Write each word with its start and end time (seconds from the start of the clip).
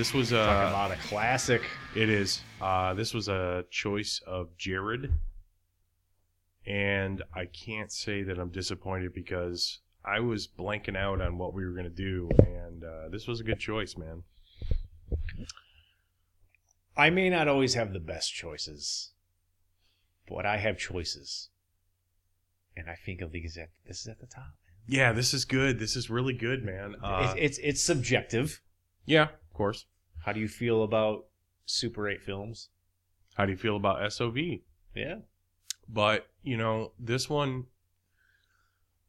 this 0.00 0.14
was 0.14 0.30
Talking 0.30 0.48
a. 0.48 0.68
about 0.68 0.92
a 0.92 0.96
classic. 0.96 1.60
It 1.94 2.08
is. 2.08 2.40
Uh, 2.58 2.94
this 2.94 3.12
was 3.12 3.28
a 3.28 3.66
choice 3.70 4.22
of 4.26 4.56
Jared. 4.56 5.12
And 6.66 7.22
I 7.34 7.44
can't 7.44 7.92
say 7.92 8.22
that 8.22 8.38
I'm 8.38 8.48
disappointed 8.48 9.12
because 9.12 9.80
I 10.02 10.20
was 10.20 10.48
blanking 10.48 10.96
out 10.96 11.20
on 11.20 11.36
what 11.36 11.52
we 11.52 11.66
were 11.66 11.72
going 11.72 11.84
to 11.84 11.90
do. 11.90 12.30
And 12.38 12.82
uh, 12.82 13.10
this 13.10 13.26
was 13.26 13.40
a 13.40 13.44
good 13.44 13.58
choice, 13.58 13.94
man. 13.98 14.22
I 16.96 17.10
may 17.10 17.28
not 17.28 17.46
always 17.46 17.74
have 17.74 17.92
the 17.92 18.00
best 18.00 18.32
choices, 18.32 19.10
but 20.26 20.46
I 20.46 20.56
have 20.56 20.78
choices. 20.78 21.50
And 22.74 22.88
I 22.88 22.94
think 22.94 23.20
of 23.20 23.32
these 23.32 23.58
at 23.58 23.68
this 23.86 24.00
is 24.00 24.06
at 24.06 24.18
the 24.18 24.26
top. 24.26 24.54
Yeah, 24.88 25.12
this 25.12 25.34
is 25.34 25.44
good. 25.44 25.78
This 25.78 25.94
is 25.94 26.08
really 26.08 26.32
good, 26.32 26.64
man. 26.64 26.94
Uh, 27.04 27.34
it's, 27.36 27.58
it's 27.58 27.58
it's 27.68 27.84
subjective. 27.84 28.62
yeah, 29.04 29.24
of 29.24 29.52
course. 29.52 29.84
How 30.24 30.32
do 30.32 30.40
you 30.40 30.48
feel 30.48 30.82
about 30.82 31.26
Super 31.66 32.08
8 32.08 32.22
films? 32.22 32.68
How 33.34 33.46
do 33.46 33.52
you 33.52 33.58
feel 33.58 33.76
about 33.76 34.12
SOV? 34.12 34.36
Yeah. 34.94 35.16
But, 35.88 36.28
you 36.42 36.56
know, 36.56 36.92
this 36.98 37.28
one, 37.28 37.66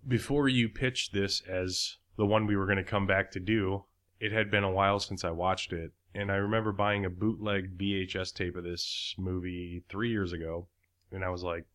before 0.07 0.47
you 0.47 0.69
pitched 0.69 1.13
this 1.13 1.41
as 1.41 1.97
the 2.17 2.25
one 2.25 2.47
we 2.47 2.55
were 2.55 2.65
going 2.65 2.77
to 2.77 2.83
come 2.83 3.05
back 3.05 3.31
to 3.31 3.39
do, 3.39 3.83
it 4.19 4.31
had 4.31 4.49
been 4.49 4.63
a 4.63 4.71
while 4.71 4.99
since 4.99 5.23
I 5.23 5.31
watched 5.31 5.73
it. 5.73 5.91
And 6.13 6.31
I 6.31 6.35
remember 6.35 6.71
buying 6.71 7.05
a 7.05 7.09
bootleg 7.09 7.77
VHS 7.77 8.33
tape 8.33 8.55
of 8.55 8.63
this 8.63 9.15
movie 9.17 9.83
three 9.89 10.09
years 10.09 10.33
ago. 10.33 10.67
And 11.11 11.23
I 11.23 11.29
was 11.29 11.43
like, 11.43 11.65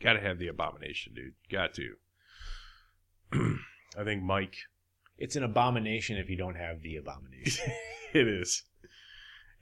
gotta 0.00 0.20
have 0.20 0.38
the 0.38 0.48
abomination, 0.48 1.14
dude. 1.14 1.34
Got 1.50 1.74
to. 1.74 1.94
I 3.98 4.04
think 4.04 4.22
Mike, 4.22 4.56
It's 5.18 5.36
an 5.36 5.42
abomination 5.42 6.16
if 6.16 6.30
you 6.30 6.36
don't 6.36 6.56
have 6.56 6.82
the 6.82 6.96
abomination. 6.96 7.72
it 8.14 8.28
is. 8.28 8.64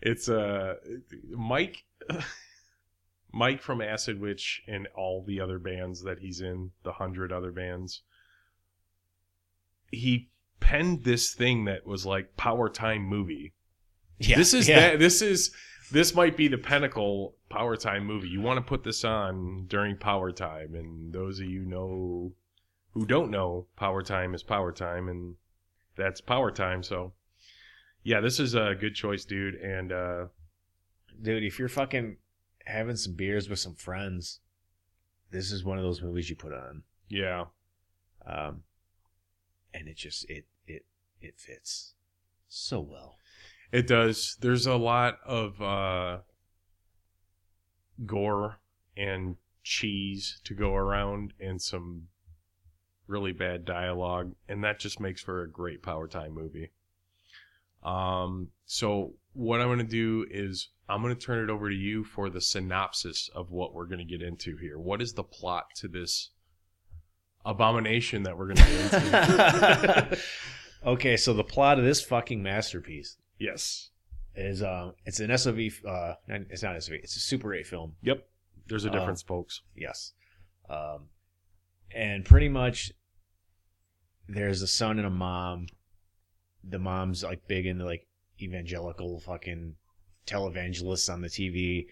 It's 0.01 0.29
uh 0.29 0.75
Mike 1.31 1.85
Mike 3.33 3.61
from 3.61 3.81
Acid 3.81 4.21
Witch 4.21 4.63
and 4.67 4.87
all 4.97 5.25
the 5.27 5.41
other 5.41 5.59
bands 5.59 6.03
that 6.03 6.21
he's 6.21 6.41
in, 6.41 6.71
the 6.83 6.93
hundred 6.93 7.33
other 7.33 7.53
bands. 7.53 8.03
He 9.91 10.31
penned 10.61 11.05
this 11.05 11.35
thing 11.35 11.65
that 11.67 11.87
was 11.87 12.07
like 12.07 12.37
Power 12.37 12.69
Time 12.69 13.03
movie. 13.03 13.55
yeah. 14.19 14.37
This 14.37 14.55
is 14.55 14.69
yeah. 14.69 14.81
that 14.81 14.99
this 14.99 15.23
is 15.23 15.53
this 15.91 16.15
might 16.15 16.37
be 16.37 16.49
the 16.49 16.59
pinnacle 16.59 17.37
Power 17.49 17.77
Time 17.77 18.05
movie. 18.05 18.29
You 18.29 18.41
want 18.41 18.59
to 18.59 18.69
put 18.69 18.85
this 18.85 19.05
on 19.05 19.67
during 19.69 19.97
Power 19.97 20.33
Time 20.33 20.75
and 20.75 21.13
those 21.13 21.41
of 21.41 21.47
you 21.47 21.65
know 21.65 22.33
who 22.93 23.07
don't 23.07 23.31
know 23.31 23.67
Power 23.77 24.03
Time 24.03 24.35
is 24.35 24.43
Power 24.43 24.73
Time 24.73 25.09
and 25.09 25.37
that's 25.97 26.21
Power 26.21 26.51
Time, 26.51 26.83
so 26.83 27.13
yeah, 28.09 28.21
this 28.21 28.41
is 28.41 28.55
a 28.55 28.75
good 28.79 28.95
choice, 28.95 29.27
dude. 29.27 29.55
And 29.57 29.93
uh, 29.93 30.25
Dude, 31.21 31.43
if 31.45 31.59
you're 31.59 31.69
fucking 31.69 32.17
having 32.65 32.97
some 32.97 33.13
beers 33.15 33.49
with 33.51 33.59
some 33.59 33.75
friends, 33.75 34.41
this 35.31 35.53
is 35.53 35.63
one 35.65 35.77
of 35.77 35.85
those 35.85 36.01
movies 36.01 36.31
you 36.31 36.37
put 36.37 36.53
on. 36.55 36.85
yeah, 37.09 37.45
Um, 38.25 38.63
and 39.75 39.89
it 39.89 39.97
just 39.97 40.25
it 40.31 40.47
it 40.67 40.85
it 41.21 41.35
fits 41.39 41.95
so 42.49 42.81
well. 42.81 43.17
it 43.73 43.87
does. 43.87 44.37
There's 44.41 44.67
a 44.67 44.77
lot 44.77 45.19
of 45.27 45.61
uh, 45.61 46.19
gore 48.07 48.61
and 48.97 49.37
cheese 49.63 50.41
to 50.45 50.55
go 50.55 50.75
around, 50.75 51.35
and 51.41 51.61
some 51.61 52.09
really 53.07 53.33
bad 53.33 53.65
dialogue, 53.65 54.35
and 54.49 54.63
that 54.65 54.79
just 54.79 54.99
makes 55.01 55.21
for 55.23 55.43
a 55.43 55.51
great 55.51 55.83
Power 55.83 56.09
Time 56.09 56.33
movie. 56.33 56.71
Um, 57.83 58.49
so 58.67 59.13
what 59.35 59.61
I'm 59.61 59.69
going 59.69 59.79
to 59.79 59.85
do 59.85 60.27
is 60.31 60.69
I'm 60.89 61.03
going 61.03 61.15
to 61.15 61.21
turn 61.21 61.45
it 61.45 61.51
over 61.51 61.69
to 61.69 61.75
you 61.75 62.05
for 62.05 62.31
the 62.31 62.41
synopsis 62.41 63.31
of 63.35 63.51
what 63.51 63.75
we're 63.75 63.87
going 63.87 63.99
to 63.99 64.05
get 64.05 64.23
into 64.23 64.57
here. 64.57 64.79
What 64.79 65.01
is 65.03 65.13
the 65.13 65.23
plot 65.23 65.67
to 65.77 65.89
this 65.89 66.31
abomination 67.45 68.23
that 68.25 68.37
we're 68.37 68.53
going 68.53 68.57
to 68.57 68.63
get 68.63 70.05
into? 70.05 70.19
okay, 70.87 71.17
so 71.17 71.33
the 71.35 71.45
plot 71.45 71.79
of 71.79 71.85
this 71.85 72.01
fucking 72.03 72.43
masterpiece 72.43 73.17
yes. 73.39 73.91
is 74.35 74.63
um 74.63 74.95
it's 75.07 75.21
an 75.21 75.37
SOV 75.37 75.59
uh 75.87 76.15
it's 76.29 76.63
not 76.63 76.83
SOV 76.83 76.95
it's 77.03 77.17
a 77.17 77.21
Super 77.21 77.55
8 77.55 77.67
film. 77.67 77.95
Yep. 78.03 78.27
There's 78.67 78.85
a 78.85 78.91
Uh, 78.91 78.93
difference, 78.93 79.23
folks. 79.23 79.63
Yes. 79.77 80.13
Um, 80.69 81.09
and 81.95 82.25
pretty 82.25 82.49
much 82.49 82.93
there's 84.29 84.61
a 84.63 84.67
son 84.67 84.99
and 84.99 85.07
a 85.07 85.11
mom. 85.11 85.67
The 86.69 86.79
mom's 86.79 87.23
like 87.23 87.47
big 87.49 87.67
into 87.67 87.85
like 87.85 88.07
evangelical 88.41 89.21
fucking 89.21 89.75
televangelists 90.27 91.13
on 91.13 91.23
the 91.23 91.29
TV, 91.29 91.87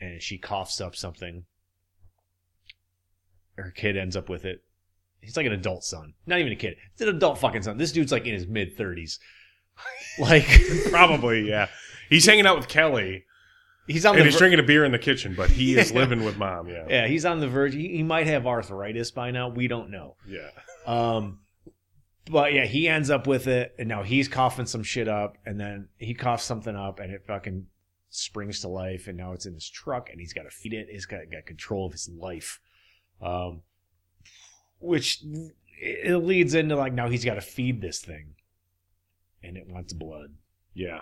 and 0.00 0.22
she 0.22 0.38
coughs 0.38 0.80
up 0.80 0.96
something. 0.96 1.44
Her 3.56 3.72
kid 3.74 3.96
ends 3.96 4.16
up 4.16 4.28
with 4.28 4.44
it. 4.44 4.62
He's 5.20 5.36
like 5.36 5.46
an 5.46 5.52
adult 5.52 5.82
son, 5.84 6.14
not 6.26 6.38
even 6.38 6.52
a 6.52 6.56
kid. 6.56 6.76
It's 6.92 7.00
an 7.02 7.08
adult 7.08 7.38
fucking 7.38 7.62
son. 7.62 7.76
This 7.76 7.90
dude's 7.92 8.12
like 8.12 8.24
in 8.26 8.34
his 8.34 8.46
mid 8.46 8.76
thirties. 8.76 9.18
like 10.18 10.46
Probably, 10.90 11.48
yeah. 11.48 11.68
He's 12.08 12.24
hanging 12.24 12.46
out 12.46 12.56
with 12.56 12.68
Kelly, 12.68 13.24
he's 13.86 14.06
on 14.06 14.16
and 14.16 14.24
he's 14.24 14.34
ver- 14.34 14.38
drinking 14.38 14.60
a 14.60 14.62
beer 14.62 14.84
in 14.84 14.92
the 14.92 14.98
kitchen, 14.98 15.34
but 15.36 15.50
he 15.50 15.76
is 15.76 15.92
living 15.94 16.24
with 16.24 16.38
mom. 16.38 16.68
Yeah, 16.68 16.86
yeah, 16.88 17.06
he's 17.08 17.24
on 17.24 17.40
the 17.40 17.48
verge. 17.48 17.74
He, 17.74 17.88
he 17.88 18.02
might 18.02 18.26
have 18.28 18.46
arthritis 18.46 19.10
by 19.10 19.30
now. 19.32 19.48
We 19.48 19.66
don't 19.68 19.90
know. 19.90 20.14
yeah, 20.26 20.48
Um, 20.86 21.40
but 22.30 22.52
yeah, 22.52 22.64
he 22.64 22.88
ends 22.88 23.10
up 23.10 23.26
with 23.26 23.46
it, 23.46 23.74
and 23.78 23.88
now 23.88 24.02
he's 24.02 24.28
coughing 24.28 24.66
some 24.66 24.82
shit 24.82 25.08
up, 25.08 25.38
and 25.46 25.58
then 25.60 25.88
he 25.96 26.14
coughs 26.14 26.44
something 26.44 26.76
up, 26.76 27.00
and 27.00 27.12
it 27.12 27.24
fucking 27.26 27.66
springs 28.10 28.60
to 28.60 28.68
life, 28.68 29.06
and 29.08 29.16
now 29.16 29.32
it's 29.32 29.46
in 29.46 29.54
his 29.54 29.68
truck, 29.68 30.10
and 30.10 30.20
he's 30.20 30.32
got 30.32 30.42
to 30.44 30.50
feed 30.50 30.72
it. 30.72 30.88
He's 30.90 31.06
got, 31.06 31.30
got 31.30 31.46
control 31.46 31.86
of 31.86 31.92
his 31.92 32.08
life, 32.08 32.60
um, 33.20 33.62
which 34.78 35.22
it 35.80 36.16
leads 36.16 36.54
into 36.54 36.76
like 36.76 36.92
now 36.92 37.08
he's 37.08 37.24
got 37.24 37.34
to 37.34 37.40
feed 37.40 37.80
this 37.80 38.00
thing, 38.00 38.34
and 39.42 39.56
it 39.56 39.68
wants 39.68 39.92
blood. 39.92 40.34
yeah, 40.74 41.00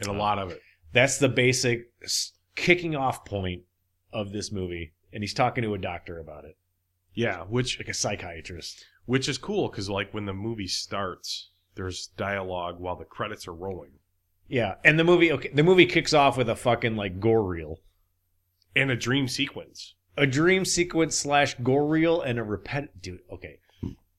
and 0.00 0.08
a 0.08 0.12
lot 0.12 0.38
of 0.38 0.50
it. 0.50 0.60
That's 0.92 1.18
the 1.18 1.28
basic 1.28 1.90
kicking 2.54 2.96
off 2.96 3.24
point 3.24 3.62
of 4.12 4.32
this 4.32 4.50
movie, 4.50 4.92
and 5.12 5.22
he's 5.22 5.34
talking 5.34 5.62
to 5.62 5.74
a 5.74 5.78
doctor 5.78 6.18
about 6.18 6.44
it, 6.44 6.56
Yeah, 7.14 7.42
which 7.44 7.78
like 7.78 7.88
a 7.88 7.94
psychiatrist. 7.94 8.84
Which 9.06 9.28
is 9.28 9.38
cool 9.38 9.68
because 9.68 9.88
like 9.88 10.12
when 10.12 10.26
the 10.26 10.32
movie 10.34 10.66
starts, 10.68 11.50
there's 11.74 12.08
dialogue 12.16 12.78
while 12.78 12.96
the 12.96 13.04
credits 13.04 13.48
are 13.48 13.54
rolling, 13.54 13.92
Yeah, 14.48 14.74
and 14.84 14.98
the 14.98 15.04
movie 15.04 15.32
okay, 15.32 15.50
the 15.52 15.62
movie 15.62 15.86
kicks 15.86 16.12
off 16.14 16.36
with 16.36 16.48
a 16.48 16.56
fucking 16.56 16.96
like 16.96 17.18
gore 17.20 17.44
reel, 17.44 17.80
and 18.74 18.90
a 18.90 18.96
dream 18.96 19.26
sequence. 19.28 19.94
a 20.16 20.26
dream 20.26 20.64
sequence 20.64 21.16
slash 21.16 21.54
gore 21.62 21.86
reel, 21.86 22.20
and 22.20 22.38
a 22.38 22.42
repet. 22.42 22.88
Dude, 23.00 23.20
okay, 23.32 23.58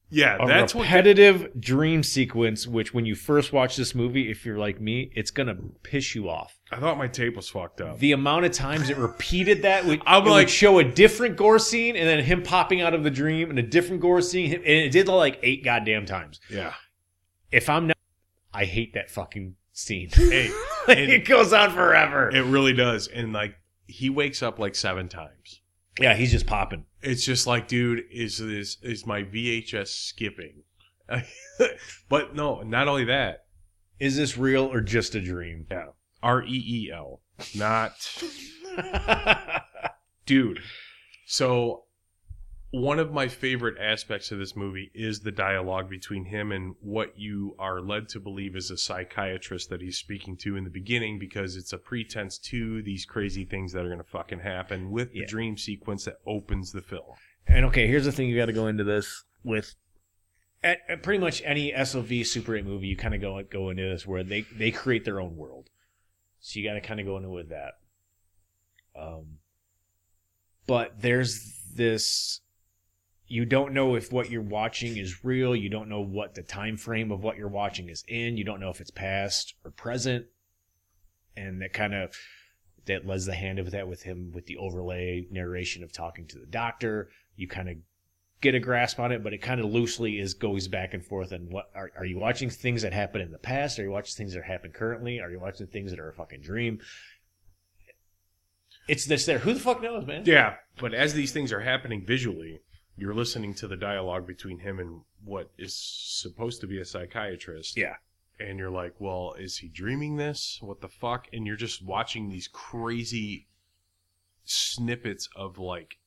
Yeah, 0.10 0.38
a 0.42 0.48
that's 0.48 0.74
what. 0.74 0.84
repetitive 0.84 1.60
dream 1.60 2.02
sequence. 2.02 2.66
Which 2.66 2.94
when 2.94 3.06
you 3.06 3.14
first 3.16 3.52
watch 3.52 3.76
this 3.76 3.94
movie, 3.94 4.32
if 4.32 4.46
you're 4.46 4.58
like 4.58 4.80
me, 4.80 5.12
it's 5.16 5.32
gonna 5.32 5.58
piss 5.84 6.16
you 6.16 6.30
off. 6.30 6.58
I 6.72 6.78
thought 6.80 6.98
my 6.98 7.08
tape 7.08 7.36
was 7.36 7.50
fucked 7.50 7.82
up. 7.82 8.00
The 8.00 8.14
amount 8.14 8.46
of 8.46 8.52
times 8.52 8.90
it 8.90 8.98
repeated 8.98 9.64
that, 9.64 9.86
would, 9.86 10.02
I'm 10.06 10.22
it 10.22 10.26
would 10.26 10.32
like- 10.32 10.50
show 10.50 10.80
a 10.80 10.84
different 10.84 11.36
gore 11.36 11.60
scene, 11.60 11.96
and 11.98 12.08
then 12.08 12.24
him 12.24 12.42
popping 12.44 12.82
out 12.82 12.94
of 12.94 13.04
the 13.04 13.10
dream, 13.12 13.50
and 13.50 13.60
a 13.60 13.64
different 13.64 14.02
gore 14.02 14.22
scene, 14.22 14.54
and 14.54 14.64
it 14.66 14.92
did 14.92 15.08
like 15.10 15.40
eight 15.44 15.64
goddamn 15.64 16.06
times. 16.06 16.40
yeah. 16.50 16.74
If 17.52 17.70
I'm 17.70 17.88
not, 17.88 17.98
I 18.54 18.66
hate 18.66 18.94
that 18.96 19.10
fucking 19.10 19.56
scene. 19.74 20.10
Hey, 20.14 20.50
it 20.88 21.26
goes 21.26 21.52
on 21.54 21.72
forever. 21.72 22.30
it 22.30 22.44
really 22.46 22.74
does, 22.74 23.08
and 23.08 23.32
like 23.34 23.56
he 23.88 24.10
wakes 24.10 24.42
up 24.44 24.58
like 24.60 24.76
seven 24.76 25.08
times. 25.10 25.62
Yeah, 26.00 26.14
he's 26.14 26.32
just 26.32 26.48
popping. 26.48 26.86
It's 27.02 27.26
just 27.26 27.48
like, 27.48 27.68
dude, 27.68 28.04
is 28.12 28.38
this 28.38 28.78
is 28.82 29.06
my 29.06 29.24
VHS 29.24 29.88
skipping? 29.88 30.64
but 32.10 32.36
no, 32.36 32.62
not 32.62 32.88
only 32.88 33.06
that. 33.06 33.46
Is 34.00 34.16
this 34.16 34.38
real 34.38 34.72
or 34.72 34.82
just 34.82 35.16
a 35.16 35.22
dream? 35.22 35.66
Yeah, 35.72 35.88
R 36.22 36.44
E 36.44 36.64
E 36.68 36.92
L, 36.94 37.22
not 37.56 37.94
dude. 40.26 40.60
So 41.26 41.86
one 42.72 43.00
of 43.00 43.14
my 43.14 43.28
favorite 43.30 43.78
aspects 43.80 44.32
of 44.32 44.40
this 44.40 44.56
movie 44.56 44.92
is 44.94 45.22
the 45.22 45.32
dialogue 45.32 45.90
between 45.90 46.26
him 46.26 46.52
and 46.52 46.76
what 46.82 47.18
you 47.18 47.56
are 47.58 47.80
led 47.80 48.10
to 48.10 48.20
believe 48.20 48.56
is 48.56 48.70
a 48.70 48.78
psychiatrist 48.78 49.70
that 49.70 49.82
he's 49.82 49.98
speaking 49.98 50.36
to 50.38 50.58
in 50.58 50.64
the 50.66 50.70
beginning 50.70 51.18
because 51.18 51.56
it's 51.56 51.72
a 51.72 51.78
pretense 51.78 52.38
to 52.38 52.82
these 52.84 53.06
crazy 53.06 53.46
things 53.46 53.72
that 53.72 53.86
are 53.86 53.90
going 53.90 53.98
to 54.00 54.04
fucking 54.04 54.40
happen 54.40 54.92
with 54.92 55.14
the 55.14 55.20
Yeah. 55.20 55.26
dream 55.28 55.58
sequence 55.58 56.04
that 56.06 56.18
opens 56.26 56.72
the 56.74 56.82
film. 56.82 57.16
And 57.48 57.64
okay, 57.68 57.88
here's 57.88 58.04
the 58.04 58.12
thing: 58.12 58.28
you 58.28 58.36
got 58.36 58.48
to 58.48 58.54
go 58.54 58.68
into 58.68 58.84
this 58.84 59.24
with 59.44 59.74
at, 60.62 60.80
at 60.90 61.04
pretty 61.04 61.20
much 61.20 61.42
any 61.46 61.72
SOV 61.72 62.26
Super 62.26 62.58
8 62.58 62.66
movie. 62.66 62.88
You 62.88 62.98
kind 62.98 63.16
of 63.16 63.22
go 63.22 63.42
go 63.44 63.70
into 63.70 63.84
this 63.84 64.06
where 64.06 64.24
they 64.24 64.42
they 64.42 64.72
create 64.72 65.06
their 65.06 65.22
own 65.22 65.38
world, 65.38 65.70
so 66.42 66.60
you 66.60 66.68
got 66.68 66.74
to 66.74 66.82
kind 66.82 67.00
of 67.00 67.06
go 67.06 67.16
into 67.16 67.30
it 67.30 67.34
with 67.34 67.50
that. 67.50 67.76
Um, 69.00 69.38
but 70.66 71.02
there's 71.02 71.58
this. 71.74 72.42
You 73.28 73.46
don't 73.46 73.74
know 73.74 73.96
if 73.96 74.12
what 74.12 74.30
you're 74.30 74.42
watching 74.42 74.98
is 74.98 75.24
real. 75.24 75.56
You 75.56 75.70
don't 75.70 75.90
know 75.90 76.02
what 76.02 76.36
the 76.36 76.44
time 76.44 76.78
frame 76.78 77.12
of 77.12 77.24
what 77.24 77.38
you're 77.38 77.50
watching 77.50 77.90
is 77.90 78.04
in. 78.08 78.38
You 78.38 78.44
don't 78.44 78.60
know 78.60 78.70
if 78.70 78.80
it's 78.80 78.92
past 78.92 79.56
or 79.66 79.72
present, 79.72 80.26
and 81.36 81.62
that 81.62 81.74
kind 81.74 81.94
of 81.94 82.16
that 82.86 83.06
lends 83.06 83.26
the 83.26 83.36
hand 83.36 83.60
of 83.60 83.72
that 83.72 83.88
with 83.88 84.04
him 84.04 84.32
with 84.34 84.46
the 84.46 84.58
overlay 84.58 85.28
narration 85.30 85.84
of 85.84 85.92
talking 85.92 86.26
to 86.28 86.40
the 86.40 86.46
doctor 86.46 87.10
you 87.38 87.48
kind 87.48 87.70
of 87.70 87.78
get 88.42 88.54
a 88.54 88.60
grasp 88.60 89.00
on 89.00 89.12
it, 89.12 89.24
but 89.24 89.34
it 89.34 89.42
kind 89.42 89.62
of 89.62 89.68
loosely 89.68 90.20
is 90.20 90.34
goes 90.34 90.68
back 90.68 90.94
and 90.94 91.04
forth. 91.04 91.32
And 91.32 91.50
what 91.50 91.70
are, 91.74 91.92
are 91.98 92.06
you 92.06 92.20
watching 92.20 92.50
things 92.50 92.82
that 92.82 92.94
happen 92.94 93.22
in 93.22 93.32
the 93.32 93.38
past? 93.38 93.80
Are 93.80 93.84
you 93.84 93.92
watching 93.92 94.16
things 94.16 94.34
that 94.34 94.44
happen 94.44 94.72
currently? 94.72 95.20
Are 95.22 95.32
you 95.32 95.40
watching 95.40 95.68
things 95.68 95.92
that 95.92 96.00
are 96.00 96.10
a 96.10 96.14
fucking 96.14 96.42
dream? 96.42 96.80
It's 98.88 99.06
this 99.06 99.26
there. 99.26 99.40
Who 99.40 99.54
the 99.54 99.60
fuck 99.60 99.82
knows, 99.82 100.06
man? 100.06 100.24
Yeah, 100.26 100.56
but 100.80 100.94
as 100.94 101.14
these 101.14 101.32
things 101.32 101.52
are 101.52 101.60
happening 101.60 102.06
visually, 102.06 102.62
you're 102.98 103.14
listening 103.14 103.54
to 103.54 103.68
the 103.68 103.78
dialogue 103.78 104.26
between 104.26 104.60
him 104.60 104.80
and 104.80 105.02
what 105.24 105.52
is 105.58 105.76
supposed 105.76 106.62
to 106.62 106.68
be 106.68 106.82
a 106.82 106.86
psychiatrist. 106.86 107.78
Yeah. 107.78 107.96
And 108.40 108.60
you're 108.60 108.72
like, 108.72 108.96
well, 109.00 109.36
is 109.38 109.58
he 109.58 109.68
dreaming 109.68 110.18
this? 110.18 110.60
What 110.62 110.82
the 110.82 110.90
fuck? 110.90 111.28
And 111.32 111.46
you're 111.46 111.56
just 111.56 111.84
watching 111.84 112.30
these 112.30 112.48
crazy 112.48 113.48
snippets 114.44 115.30
of 115.36 115.60
like 115.60 115.98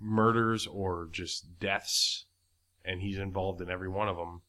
murders 0.00 0.66
or 0.66 1.08
just 1.10 1.58
deaths, 1.58 2.26
and 2.84 3.00
he's 3.00 3.18
involved 3.18 3.60
in 3.60 3.70
every 3.70 3.88
one 3.88 4.08
of 4.08 4.16
them. 4.16 4.42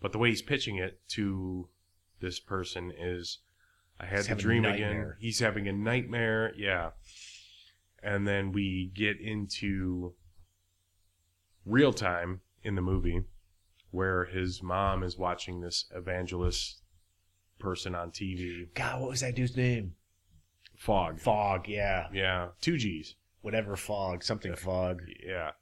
But 0.00 0.12
the 0.12 0.18
way 0.18 0.30
he's 0.30 0.42
pitching 0.42 0.76
it 0.76 1.00
to 1.10 1.68
this 2.20 2.40
person 2.40 2.92
is, 2.98 3.38
I 3.98 4.06
had 4.06 4.18
He's 4.18 4.28
the 4.28 4.34
dream 4.34 4.64
again. 4.64 5.14
He's 5.18 5.40
having 5.40 5.68
a 5.68 5.72
nightmare. 5.72 6.52
Yeah. 6.56 6.90
And 8.02 8.26
then 8.26 8.52
we 8.52 8.90
get 8.94 9.20
into 9.20 10.14
real 11.66 11.92
time 11.92 12.40
in 12.62 12.74
the 12.74 12.82
movie 12.82 13.22
where 13.90 14.24
his 14.24 14.62
mom 14.62 15.02
is 15.02 15.16
watching 15.16 15.60
this 15.60 15.86
evangelist 15.94 16.82
person 17.58 17.94
on 17.94 18.10
TV. 18.10 18.66
God, 18.74 19.00
what 19.00 19.10
was 19.10 19.20
that 19.20 19.34
dude's 19.36 19.56
name? 19.56 19.92
Fog. 20.76 21.20
Fog. 21.20 21.68
Yeah, 21.68 22.08
Yeah. 22.12 22.48
Two 22.60 22.76
G's. 22.76 23.14
whatever 23.42 23.76
fog, 23.76 24.24
something 24.24 24.54
fog. 24.56 25.02
Yeah. 25.24 25.52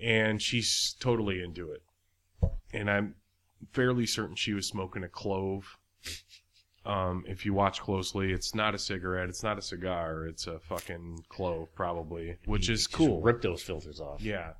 And 0.00 0.40
she's 0.40 0.94
totally 1.00 1.42
into 1.42 1.72
it. 1.72 1.82
And 2.72 2.90
I'm 2.90 3.14
fairly 3.72 4.06
certain 4.06 4.36
she 4.36 4.52
was 4.54 4.66
smoking 4.66 5.02
a 5.04 5.08
clove. 5.08 5.76
Um, 6.84 7.24
if 7.26 7.44
you 7.44 7.52
watch 7.52 7.80
closely, 7.80 8.32
it's 8.32 8.54
not 8.54 8.74
a 8.74 8.78
cigarette, 8.78 9.28
it's 9.28 9.42
not 9.42 9.58
a 9.58 9.62
cigar, 9.62 10.26
it's 10.26 10.46
a 10.46 10.60
fucking 10.60 11.24
clove, 11.28 11.74
probably, 11.74 12.36
which 12.44 12.68
is 12.70 12.86
cool. 12.86 13.20
Rip 13.22 13.42
those 13.42 13.60
filters 13.62 14.00
off. 14.00 14.22
Yeah, 14.22 14.52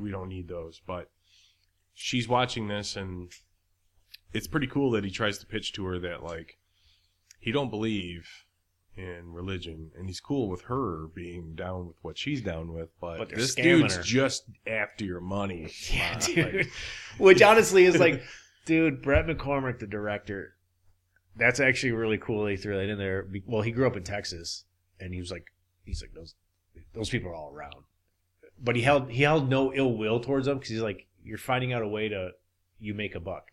we 0.00 0.10
don't 0.10 0.28
need 0.28 0.48
those. 0.48 0.80
But 0.86 1.10
she's 1.94 2.28
watching 2.28 2.68
this, 2.68 2.96
and 2.96 3.30
it's 4.32 4.46
pretty 4.46 4.66
cool 4.66 4.90
that 4.92 5.04
he 5.04 5.10
tries 5.10 5.38
to 5.38 5.46
pitch 5.46 5.72
to 5.74 5.84
her 5.86 5.98
that 6.00 6.22
like 6.22 6.58
he 7.40 7.52
don't 7.52 7.70
believe 7.70 8.28
in 8.96 9.32
religion, 9.32 9.90
and 9.98 10.06
he's 10.06 10.20
cool 10.20 10.48
with 10.48 10.62
her 10.62 11.08
being 11.14 11.54
down 11.56 11.88
with 11.88 11.96
what 12.02 12.16
she's 12.16 12.40
down 12.40 12.72
with. 12.72 12.88
But, 13.00 13.18
But 13.18 13.28
this 13.30 13.54
dude's 13.54 13.96
her. 13.96 14.02
just 14.02 14.44
after 14.66 15.04
your 15.04 15.20
money. 15.20 15.68
Yeah, 15.92 16.14
Uh, 16.16 16.20
dude. 16.26 16.54
like, 16.56 16.66
Which 17.18 17.42
honestly 17.42 17.84
is 17.86 17.98
like, 17.98 18.22
dude, 18.66 19.02
Bret 19.02 19.26
McCormick, 19.26 19.80
the 19.80 19.86
director, 19.88 20.54
that's 21.36 21.58
actually 21.58 21.90
really 21.92 22.18
cool. 22.18 22.44
They 22.44 22.56
threw 22.56 22.76
that 22.76 22.88
in 22.88 22.96
there. 22.98 23.26
Well, 23.46 23.62
he 23.62 23.72
grew 23.72 23.86
up 23.88 23.96
in 23.96 24.04
Texas, 24.04 24.64
and 25.00 25.12
he 25.12 25.18
was 25.18 25.32
like, 25.32 25.46
he's 25.84 26.00
like 26.00 26.12
those 26.14 26.34
those 26.94 27.10
people 27.10 27.30
are 27.30 27.34
all 27.34 27.52
around. 27.52 27.84
But 28.62 28.76
he 28.76 28.82
held 28.82 29.10
he 29.10 29.22
held 29.22 29.48
no 29.48 29.72
ill 29.72 29.96
will 29.96 30.20
towards 30.20 30.46
them 30.46 30.58
because 30.58 30.70
he's 30.70 30.80
like, 30.80 31.06
you're 31.22 31.38
finding 31.38 31.72
out 31.72 31.82
a 31.82 31.88
way 31.88 32.08
to 32.08 32.30
you 32.78 32.94
make 32.94 33.14
a 33.14 33.20
buck, 33.20 33.50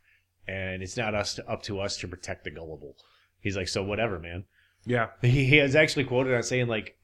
and 0.48 0.82
it's 0.84 0.98
not 0.98 1.16
us 1.16 1.36
to, 1.36 1.50
up 1.50 1.64
to 1.64 1.80
us 1.80 1.98
to 1.98 2.08
protect 2.08 2.44
the 2.44 2.52
gullible. 2.52 2.96
He's 3.40 3.58
like, 3.58 3.68
so 3.68 3.84
whatever, 3.84 4.20
man. 4.20 4.46
yeah, 4.86 5.08
He, 5.22 5.46
he 5.46 5.58
has 5.58 5.76
actually 5.76 6.04
quoted 6.06 6.34
on 6.36 6.44
saying 6.44 6.68
like, 6.68 6.98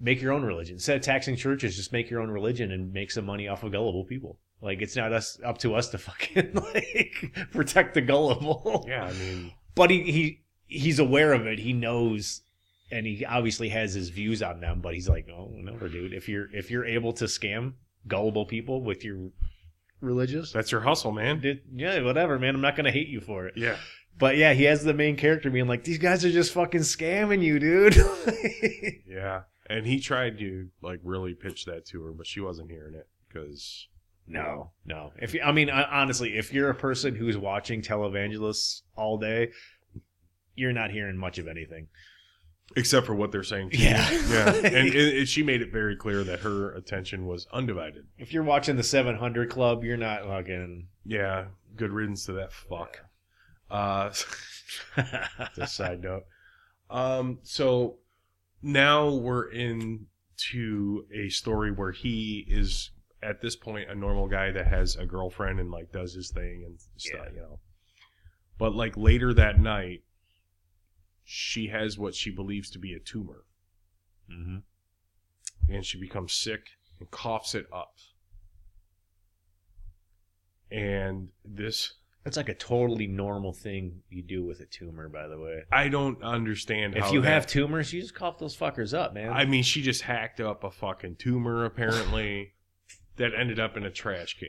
make 0.00 0.20
your 0.20 0.32
own 0.32 0.42
religion 0.42 0.74
instead 0.76 0.96
of 0.96 1.02
taxing 1.02 1.36
churches. 1.36 1.76
Just 1.76 1.92
make 1.92 2.10
your 2.10 2.20
own 2.20 2.30
religion 2.30 2.70
and 2.72 2.92
make 2.92 3.10
some 3.10 3.26
money 3.26 3.48
off 3.48 3.62
of 3.62 3.72
gullible 3.72 4.04
people. 4.04 4.38
Like 4.62 4.80
it's 4.80 4.96
not 4.96 5.12
us 5.12 5.38
up 5.44 5.58
to 5.58 5.74
us 5.74 5.88
to 5.90 5.98
fucking 5.98 6.54
like 6.54 7.48
protect 7.52 7.94
the 7.94 8.00
gullible. 8.02 8.84
yeah. 8.88 9.04
I 9.04 9.12
mean, 9.12 9.52
But 9.74 9.90
he 9.90 10.02
he 10.10 10.40
he's 10.66 10.98
aware 10.98 11.32
of 11.32 11.46
it. 11.46 11.58
He 11.58 11.72
knows, 11.72 12.42
and 12.90 13.06
he 13.06 13.24
obviously 13.24 13.68
has 13.70 13.94
his 13.94 14.10
views 14.10 14.42
on 14.42 14.60
them. 14.60 14.80
But 14.80 14.94
he's 14.94 15.08
like, 15.08 15.28
oh 15.28 15.50
no, 15.54 15.76
dude. 15.88 16.12
If 16.12 16.28
you're 16.28 16.54
if 16.54 16.70
you're 16.70 16.84
able 16.84 17.12
to 17.14 17.24
scam 17.24 17.74
gullible 18.06 18.46
people 18.46 18.82
with 18.82 19.04
your 19.04 19.30
religious, 20.00 20.52
that's 20.52 20.70
your 20.72 20.80
hustle, 20.80 21.12
man. 21.12 21.40
dude, 21.40 21.62
yeah, 21.74 22.00
whatever, 22.02 22.38
man. 22.38 22.54
I'm 22.54 22.60
not 22.60 22.76
gonna 22.76 22.92
hate 22.92 23.08
you 23.08 23.20
for 23.20 23.46
it. 23.46 23.54
Yeah, 23.56 23.76
But 24.18 24.36
yeah, 24.36 24.52
he 24.52 24.64
has 24.64 24.84
the 24.84 24.94
main 24.94 25.16
character 25.16 25.50
being 25.50 25.68
like, 25.68 25.84
these 25.84 25.98
guys 25.98 26.24
are 26.24 26.30
just 26.30 26.52
fucking 26.52 26.82
scamming 26.82 27.42
you, 27.42 27.58
dude. 27.58 27.96
yeah. 29.06 29.42
And 29.68 29.84
he 29.84 29.98
tried 29.98 30.38
to 30.38 30.68
like 30.80 31.00
really 31.02 31.34
pitch 31.34 31.64
that 31.64 31.86
to 31.86 32.02
her, 32.04 32.12
but 32.12 32.26
she 32.26 32.40
wasn't 32.40 32.70
hearing 32.70 32.94
it 32.94 33.08
because 33.28 33.88
no, 34.28 34.70
no. 34.84 35.12
If 35.20 35.34
you, 35.34 35.40
I 35.42 35.52
mean, 35.52 35.70
honestly, 35.70 36.36
if 36.36 36.52
you're 36.52 36.70
a 36.70 36.74
person 36.74 37.14
who's 37.14 37.36
watching 37.36 37.82
televangelists 37.82 38.82
all 38.96 39.18
day, 39.18 39.50
you're 40.54 40.72
not 40.72 40.90
hearing 40.90 41.16
much 41.16 41.38
of 41.38 41.46
anything. 41.48 41.88
Except 42.74 43.06
for 43.06 43.14
what 43.14 43.30
they're 43.32 43.42
saying. 43.44 43.70
To 43.70 43.76
Yeah. 43.76 44.10
you. 44.10 44.18
yeah. 44.28 44.52
And, 44.64 44.94
and 44.94 45.28
she 45.28 45.42
made 45.42 45.62
it 45.62 45.72
very 45.72 45.94
clear 45.96 46.24
that 46.24 46.40
her 46.40 46.72
attention 46.72 47.26
was 47.26 47.46
undivided. 47.52 48.06
If 48.18 48.32
you're 48.32 48.42
watching 48.42 48.76
the 48.76 48.82
700 48.82 49.50
Club, 49.50 49.84
you're 49.84 49.96
not 49.96 50.24
fucking. 50.24 50.88
Yeah, 51.04 51.46
good 51.76 51.92
riddance 51.92 52.26
to 52.26 52.32
that 52.34 52.52
fuck. 52.52 53.00
Uh, 53.70 54.10
just 54.96 55.58
a 55.58 55.66
side 55.66 56.00
note. 56.02 56.24
Um, 56.90 57.38
so 57.42 57.98
now 58.62 59.10
we're 59.10 59.50
into 59.50 61.04
a 61.14 61.28
story 61.28 61.70
where 61.72 61.92
he 61.92 62.44
is 62.48 62.90
at 63.22 63.40
this 63.40 63.56
point 63.56 63.90
a 63.90 63.94
normal 63.94 64.28
guy 64.28 64.50
that 64.52 64.66
has 64.66 64.96
a 64.96 65.06
girlfriend 65.06 65.58
and 65.58 65.70
like 65.70 65.90
does 65.92 66.12
his 66.14 66.30
thing 66.30 66.62
and 66.66 66.78
stuff, 66.96 67.20
Yeah. 67.26 67.32
you 67.34 67.40
know. 67.40 67.58
But 68.58 68.74
like 68.74 68.96
later 68.96 69.34
that 69.34 69.58
night, 69.60 70.02
she 71.28 71.66
has 71.66 71.98
what 71.98 72.14
she 72.14 72.30
believes 72.30 72.70
to 72.70 72.78
be 72.78 72.94
a 72.94 73.00
tumor, 73.00 73.42
mm-hmm. 74.32 74.58
and 75.68 75.84
she 75.84 75.98
becomes 75.98 76.32
sick 76.32 76.68
and 77.00 77.10
coughs 77.10 77.52
it 77.54 77.66
up. 77.72 77.96
And 80.70 81.30
this 81.44 81.94
That's 82.22 82.36
like 82.36 82.48
a 82.48 82.54
totally 82.54 83.08
normal 83.08 83.52
thing 83.52 84.02
you 84.08 84.22
do 84.22 84.44
with 84.44 84.60
a 84.60 84.66
tumor, 84.66 85.08
by 85.08 85.26
the 85.26 85.38
way. 85.38 85.62
I 85.72 85.88
don't 85.88 86.22
understand 86.22 86.96
If 86.96 87.12
you 87.12 87.20
that- 87.22 87.28
have 87.28 87.46
tumors, 87.48 87.92
you 87.92 88.00
just 88.00 88.14
cough 88.14 88.38
those 88.38 88.56
fuckers 88.56 88.96
up, 88.96 89.12
man. 89.12 89.32
I 89.32 89.46
mean, 89.46 89.64
she 89.64 89.82
just 89.82 90.02
hacked 90.02 90.40
up 90.40 90.62
a 90.62 90.70
fucking 90.70 91.16
tumor 91.16 91.64
apparently 91.64 92.52
that 93.16 93.32
ended 93.36 93.58
up 93.58 93.76
in 93.76 93.84
a 93.84 93.90
trash 93.90 94.38
can. 94.38 94.48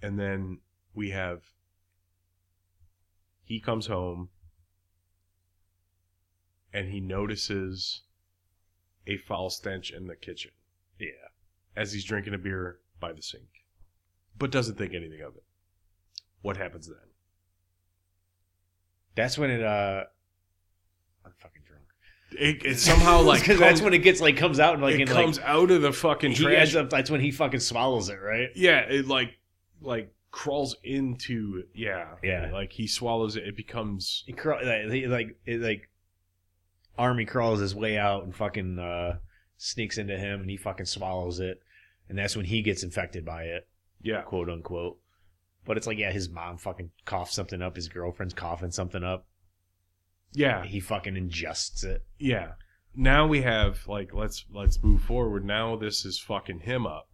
And 0.00 0.16
then 0.16 0.60
we 0.94 1.10
have 1.10 1.42
he 3.48 3.58
comes 3.58 3.86
home 3.86 4.28
and 6.72 6.90
he 6.90 7.00
notices 7.00 8.02
a 9.06 9.16
foul 9.16 9.48
stench 9.48 9.90
in 9.90 10.06
the 10.06 10.14
kitchen 10.14 10.50
yeah. 11.00 11.08
as 11.74 11.92
he's 11.92 12.04
drinking 12.04 12.34
a 12.34 12.38
beer 12.38 12.80
by 13.00 13.10
the 13.10 13.22
sink, 13.22 13.64
but 14.38 14.50
doesn't 14.50 14.76
think 14.76 14.92
anything 14.92 15.22
of 15.22 15.34
it. 15.34 15.44
What 16.42 16.58
happens 16.58 16.88
then? 16.88 16.96
That's 19.14 19.38
when 19.38 19.50
it, 19.50 19.62
uh. 19.62 20.04
I'm 21.24 21.32
fucking 21.38 21.62
drunk. 21.66 21.84
It, 22.32 22.66
it 22.66 22.78
somehow 22.78 23.22
like 23.22 23.40
because 23.40 23.58
that's 23.58 23.80
comes- 23.80 23.82
when 23.82 23.94
it 23.94 24.00
gets 24.00 24.20
like 24.20 24.36
comes 24.36 24.60
out 24.60 24.74
and 24.74 24.82
like 24.82 24.96
it 24.96 25.08
comes 25.08 25.38
like 25.38 25.48
out 25.48 25.70
of 25.70 25.80
the 25.80 25.92
fucking 25.92 26.32
he 26.32 26.42
trash 26.44 26.54
ends 26.54 26.76
up. 26.76 26.90
That's 26.90 27.10
when 27.10 27.22
he 27.22 27.30
fucking 27.30 27.60
swallows 27.60 28.10
it, 28.10 28.20
right? 28.22 28.50
Yeah, 28.54 28.80
it 28.80 29.08
like 29.08 29.30
like 29.80 30.12
crawls 30.30 30.76
into 30.84 31.62
yeah 31.74 32.14
Yeah. 32.22 32.50
like 32.52 32.72
he 32.72 32.86
swallows 32.86 33.36
it. 33.36 33.44
It 33.46 33.56
becomes 33.56 34.24
He 34.26 34.32
crawl, 34.32 34.60
like, 34.64 34.90
he, 34.90 35.06
like 35.06 35.38
it, 35.46 35.60
like 35.60 35.88
army 36.98 37.24
crawls 37.24 37.60
his 37.60 37.74
way 37.74 37.96
out 37.96 38.24
and 38.24 38.34
fucking 38.34 38.78
uh, 38.78 39.18
sneaks 39.56 39.98
into 39.98 40.16
him 40.18 40.40
and 40.40 40.50
he 40.50 40.56
fucking 40.56 40.86
swallows 40.86 41.40
it, 41.40 41.60
and 42.08 42.18
that's 42.18 42.36
when 42.36 42.44
he 42.46 42.62
gets 42.62 42.82
infected 42.82 43.24
by 43.24 43.44
it, 43.44 43.68
Yeah. 44.02 44.22
quote 44.22 44.48
unquote. 44.50 44.98
But 45.64 45.76
it's 45.76 45.86
like, 45.86 45.98
yeah, 45.98 46.12
his 46.12 46.28
mom 46.30 46.56
fucking 46.58 46.90
coughs 47.04 47.34
something 47.34 47.60
up, 47.62 47.76
his 47.76 47.88
girlfriend's 47.88 48.34
coughing 48.34 48.70
something 48.70 49.04
up. 49.04 49.26
Yeah. 50.32 50.64
He 50.64 50.80
fucking 50.80 51.14
ingests 51.14 51.84
it. 51.84 52.04
Yeah. 52.18 52.52
Now 52.94 53.26
we 53.26 53.42
have 53.42 53.86
like 53.86 54.12
let's 54.12 54.44
let's 54.52 54.82
move 54.82 55.02
forward. 55.02 55.44
Now 55.44 55.76
this 55.76 56.04
is 56.04 56.18
fucking 56.18 56.60
him 56.60 56.86
up. 56.86 57.07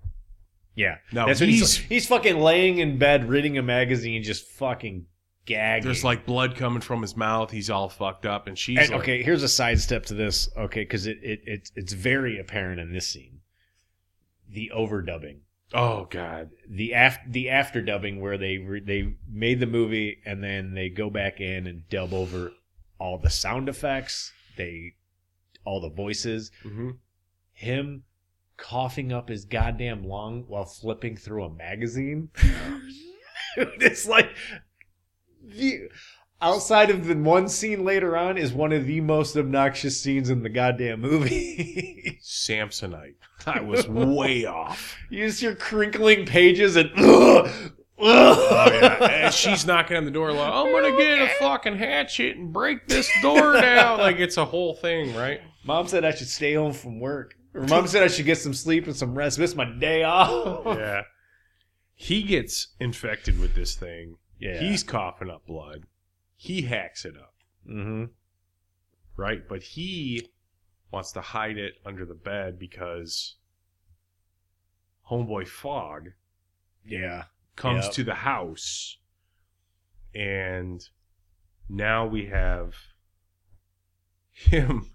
Yeah, 0.74 0.96
no, 1.12 1.26
that's 1.26 1.40
when 1.40 1.48
he's 1.50 1.76
he's 1.76 1.88
he's 1.88 2.06
fucking 2.06 2.40
laying 2.40 2.78
in 2.78 2.98
bed 2.98 3.28
reading 3.28 3.58
a 3.58 3.62
magazine, 3.62 4.22
just 4.22 4.46
fucking 4.48 5.06
gagging. 5.46 5.84
there's 5.84 6.02
like 6.04 6.26
blood 6.26 6.56
coming 6.56 6.80
from 6.80 7.02
his 7.02 7.16
mouth. 7.16 7.50
He's 7.50 7.70
all 7.70 7.88
fucked 7.88 8.26
up, 8.26 8.46
and 8.46 8.58
she's 8.58 8.78
And, 8.78 8.90
like, 8.90 9.00
okay, 9.00 9.22
here's 9.22 9.42
a 9.42 9.48
sidestep 9.48 10.06
to 10.06 10.14
this. 10.14 10.48
Okay, 10.56 10.82
because 10.82 11.06
it, 11.06 11.18
it 11.22 11.40
it 11.46 11.70
it's 11.76 11.92
very 11.92 12.38
apparent 12.38 12.80
in 12.80 12.92
this 12.92 13.06
scene. 13.06 13.40
The 14.48 14.72
overdubbing, 14.74 15.40
"Oh 15.72 16.06
God, 16.10 16.50
the 16.68 16.92
af 16.92 17.18
the 17.28 17.50
after 17.50 17.80
dubbing, 17.80 18.20
where 18.20 18.36
they 18.38 18.58
re- 18.58 18.80
they 18.80 19.14
made 19.30 19.60
the 19.60 19.66
movie 19.66 20.20
and 20.26 20.42
then 20.42 20.74
they 20.74 20.88
go 20.88 21.08
back 21.08 21.40
in 21.40 21.66
and 21.66 21.88
dub 21.88 22.12
over 22.12 22.52
all 22.98 23.18
the 23.18 23.30
sound 23.30 23.68
effects, 23.68 24.32
they 24.56 24.94
all 25.64 25.80
the 25.80 25.88
voices, 25.90 26.50
hmm 26.62 26.90
him 27.56 28.02
coughing 28.56 29.12
up 29.12 29.28
his 29.28 29.44
goddamn 29.44 30.04
lung 30.04 30.44
while 30.48 30.64
flipping 30.64 31.16
through 31.16 31.44
a 31.44 31.50
magazine. 31.50 32.30
It's 33.56 34.06
like 34.06 34.30
the 35.42 35.88
outside 36.42 36.90
of 36.90 37.06
the 37.06 37.14
one 37.14 37.48
scene 37.48 37.84
later 37.84 38.16
on 38.16 38.36
is 38.36 38.52
one 38.52 38.72
of 38.72 38.86
the 38.86 39.00
most 39.00 39.36
obnoxious 39.36 40.00
scenes 40.00 40.30
in 40.30 40.42
the 40.42 40.48
goddamn 40.48 41.00
movie. 41.00 42.18
Samsonite." 42.22 43.14
I 43.46 43.60
was 43.60 43.86
way 43.86 44.46
off. 44.46 44.96
you 45.10 45.26
just 45.26 45.40
hear 45.40 45.54
crinkling 45.54 46.26
pages 46.26 46.76
and 46.76 46.90
Oh 46.96 47.46
yeah, 48.00 49.04
and 49.04 49.34
she's 49.34 49.66
knocking 49.66 49.96
on 49.96 50.04
the 50.04 50.10
door 50.10 50.32
like, 50.32 50.52
"I'm 50.52 50.72
gonna 50.72 50.96
get 50.96 51.20
a 51.20 51.28
fucking 51.38 51.76
hatchet 51.76 52.36
and 52.36 52.52
break 52.52 52.88
this 52.88 53.08
door 53.22 53.52
down." 53.52 54.00
Like 54.00 54.16
it's 54.16 54.36
a 54.36 54.44
whole 54.44 54.74
thing, 54.74 55.14
right? 55.14 55.40
Mom 55.64 55.86
said 55.86 56.04
I 56.04 56.12
should 56.12 56.28
stay 56.28 56.54
home 56.54 56.72
from 56.72 56.98
work. 56.98 57.36
Or 57.54 57.62
mom 57.66 57.86
said 57.86 58.02
I 58.02 58.08
should 58.08 58.26
get 58.26 58.38
some 58.38 58.54
sleep 58.54 58.86
and 58.86 58.96
some 58.96 59.14
rest. 59.16 59.38
Miss 59.38 59.54
my 59.54 59.64
day 59.64 60.02
off. 60.02 60.64
Yeah. 60.78 61.02
He 61.94 62.22
gets 62.24 62.68
infected 62.80 63.38
with 63.38 63.54
this 63.54 63.74
thing. 63.76 64.16
Yeah. 64.40 64.58
He's 64.58 64.82
coughing 64.82 65.30
up 65.30 65.46
blood. 65.46 65.84
He 66.36 66.62
hacks 66.62 67.04
it 67.04 67.14
up. 67.16 67.34
mm-hmm. 67.68 68.06
right? 69.16 69.48
But 69.48 69.62
he 69.62 70.28
wants 70.90 71.12
to 71.12 71.20
hide 71.20 71.56
it 71.56 71.74
under 71.86 72.04
the 72.04 72.14
bed 72.14 72.58
because 72.58 73.36
homeboy 75.10 75.46
Fog 75.46 76.10
Yeah. 76.84 77.24
comes 77.56 77.84
Yep. 77.84 77.92
to 77.94 78.04
the 78.04 78.14
house, 78.14 78.98
and 80.14 80.86
now 81.68 82.06
we 82.06 82.26
have 82.26 82.74
him 84.32 84.90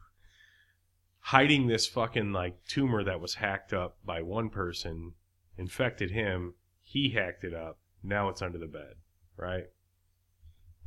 hiding 1.30 1.68
this 1.68 1.86
fucking 1.86 2.32
like 2.34 2.56
tumor 2.68 3.04
that 3.04 3.22
was 3.22 3.36
hacked 3.36 3.72
up 3.72 3.98
by 4.04 4.20
one 4.20 4.50
person, 4.50 5.14
infected 5.60 6.10
him. 6.10 6.56
He 6.82 7.12
hacked 7.12 7.44
it 7.44 7.54
up. 7.54 7.78
Now 8.02 8.30
it's 8.30 8.42
under 8.42 8.58
the 8.58 8.66
bed, 8.66 8.96
right? 9.38 9.66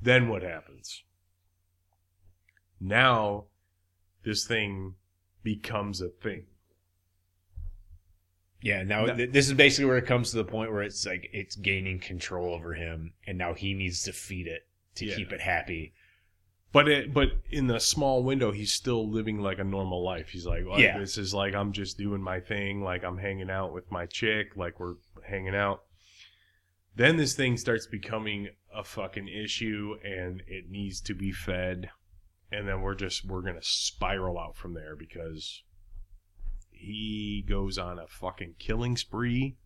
Then 0.01 0.29
what 0.29 0.43
happens? 0.43 1.05
Now 2.81 3.45
this 4.25 4.45
thing 4.45 4.95
becomes 5.45 6.01
a 6.01 6.09
thing. 6.09 6.47
Yeah, 8.61 8.83
now 8.83 9.07
No. 9.07 9.15
th- 9.17 9.31
this 9.31 9.47
is 9.47 9.55
basically 9.55 9.85
where 9.87 9.99
it 9.99 10.07
comes 10.07 10.31
to 10.33 10.39
the 10.39 10.45
point 10.45 10.73
where 10.73 10.83
it's 10.83 11.07
like 11.07 11.29
it's 11.33 11.55
gaining 11.55 12.01
control 12.01 12.53
over 12.53 12.75
him, 12.75 13.13
and 13.29 13.39
now 13.39 13.55
he 13.55 13.75
needs 13.75 14.03
to 14.05 14.13
feed 14.13 14.49
it 14.49 14.67
to 14.97 15.07
Yeah. 15.07 15.15
keep 15.17 15.33
it 15.33 15.41
happy. 15.41 15.95
But 16.73 16.89
it, 16.89 17.13
but 17.13 17.29
in 17.51 17.67
the 17.67 17.79
small 17.79 18.23
window, 18.23 18.51
he's 18.51 18.73
still 18.73 19.09
living 19.11 19.41
like 19.41 19.59
a 19.59 19.65
normal 19.65 20.03
life. 20.03 20.31
He's 20.31 20.47
like, 20.47 20.65
well, 20.67 20.81
Yeah. 20.81 20.99
this 20.99 21.19
is 21.19 21.35
like 21.35 21.55
I'm 21.55 21.73
just 21.73 21.99
doing 21.99 22.23
my 22.23 22.41
thing, 22.41 22.83
like 22.83 23.05
I'm 23.05 23.19
hanging 23.19 23.51
out 23.51 23.75
with 23.75 23.91
my 23.91 24.07
chick, 24.07 24.57
like 24.57 24.81
we're 24.81 24.95
hanging 25.29 25.55
out. 25.55 25.83
Then 26.95 27.17
this 27.17 27.35
thing 27.35 27.57
starts 27.59 27.87
becoming 27.87 28.49
a 28.75 28.85
fucking 28.85 29.29
issue, 29.29 29.97
and 30.03 30.43
it 30.47 30.71
needs 30.71 31.01
to 31.03 31.15
be 31.15 31.31
fed. 31.33 31.91
And 32.51 32.67
then 32.69 32.81
we're 32.81 32.95
just 32.95 33.25
we're 33.27 33.43
gonna 33.43 33.63
spiral 33.63 34.39
out 34.39 34.57
from 34.57 34.75
there 34.75 34.97
because 34.97 35.63
he 36.71 37.45
goes 37.47 37.77
on 37.79 37.99
a 37.99 38.07
fucking 38.09 38.55
killing 38.59 38.97
spree. 38.97 39.57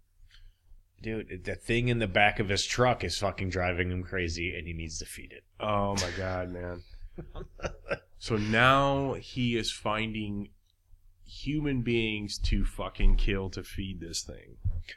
Dude, 1.03 1.45
the 1.45 1.55
thing 1.55 1.89
in 1.89 1.99
the 1.99 2.07
back 2.07 2.39
of 2.41 2.49
his 2.49 2.65
truck 2.65 3.05
is 3.05 3.19
fucking 3.19 3.51
driving 3.51 3.91
him 3.91 4.03
crazy, 4.03 4.57
and 4.57 4.67
he 4.67 4.73
needs 4.73 4.99
to 4.99 5.05
feed 5.07 5.33
it. 5.33 5.45
Oh 5.61 5.95
my 5.97 6.11
god, 6.17 6.51
man. 6.51 6.83
So 8.19 8.37
now 8.37 9.15
he 9.15 9.57
is 9.57 9.71
finding 9.73 10.51
human 11.25 11.83
beings 11.83 12.39
to 12.39 12.65
fucking 12.65 13.17
kill 13.17 13.51
to 13.51 13.63
feed 13.63 14.01
this 14.01 14.23
thing. 14.23 14.57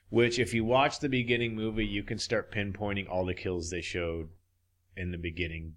Which, 0.10 0.38
if 0.38 0.54
you 0.54 0.64
watch 0.64 1.00
the 1.00 1.10
beginning 1.10 1.56
movie, 1.56 1.86
you 1.86 2.04
can 2.04 2.20
start 2.20 2.52
pinpointing 2.52 3.10
all 3.10 3.26
the 3.26 3.34
kills 3.34 3.70
they 3.70 3.82
showed 3.82 4.30
in 4.96 5.12
the 5.12 5.18
beginning, 5.18 5.74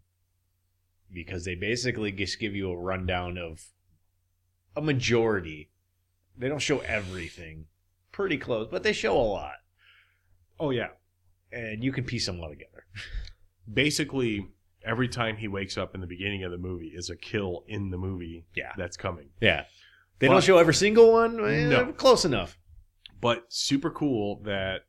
because 1.13 1.45
they 1.45 1.55
basically 1.55 2.13
just 2.13 2.39
give 2.39 2.55
you 2.55 2.71
a 2.71 2.77
rundown 2.77 3.39
of 3.39 3.65
a 4.77 4.83
majority. 4.83 5.71
They 6.37 6.49
don't 6.49 6.59
show 6.59 6.81
everything, 6.81 7.67
pretty 8.11 8.37
close, 8.37 8.69
but 8.71 8.83
they 8.83 8.93
show 8.93 9.17
a 9.17 9.23
lot, 9.23 9.57
Oh 10.59 10.71
yeah. 10.71 10.89
and 11.53 11.83
you 11.83 11.93
can 11.93 12.05
piece 12.05 12.27
them 12.27 12.41
all 12.41 12.49
together. 12.51 12.85
Basically 13.73 14.49
every 14.85 15.09
time 15.09 15.37
he 15.37 15.49
wakes 15.49 15.77
up 15.79 15.95
in 15.95 16.01
the 16.01 16.07
beginning 16.07 16.45
of 16.45 16.51
the 16.51 16.59
movie 16.59 16.93
is 16.95 17.11
a 17.11 17.17
kill 17.17 17.65
in 17.69 17.91
the 17.91 17.99
movie 17.99 18.45
Yeah. 18.55 18.73
that's 18.77 18.97
coming. 18.97 19.31
Yeah. 19.41 19.65
They 20.19 20.29
But- 20.29 20.35
don't 20.35 20.45
show 20.45 20.59
every 20.59 20.75
single 20.75 21.12
one. 21.12 21.39
Eh, 21.45 21.69
No. 21.69 21.93
Close 21.93 22.25
enough. 22.25 22.59
But 23.21 23.53
super 23.53 23.91
cool 23.91 24.41
that 24.43 24.83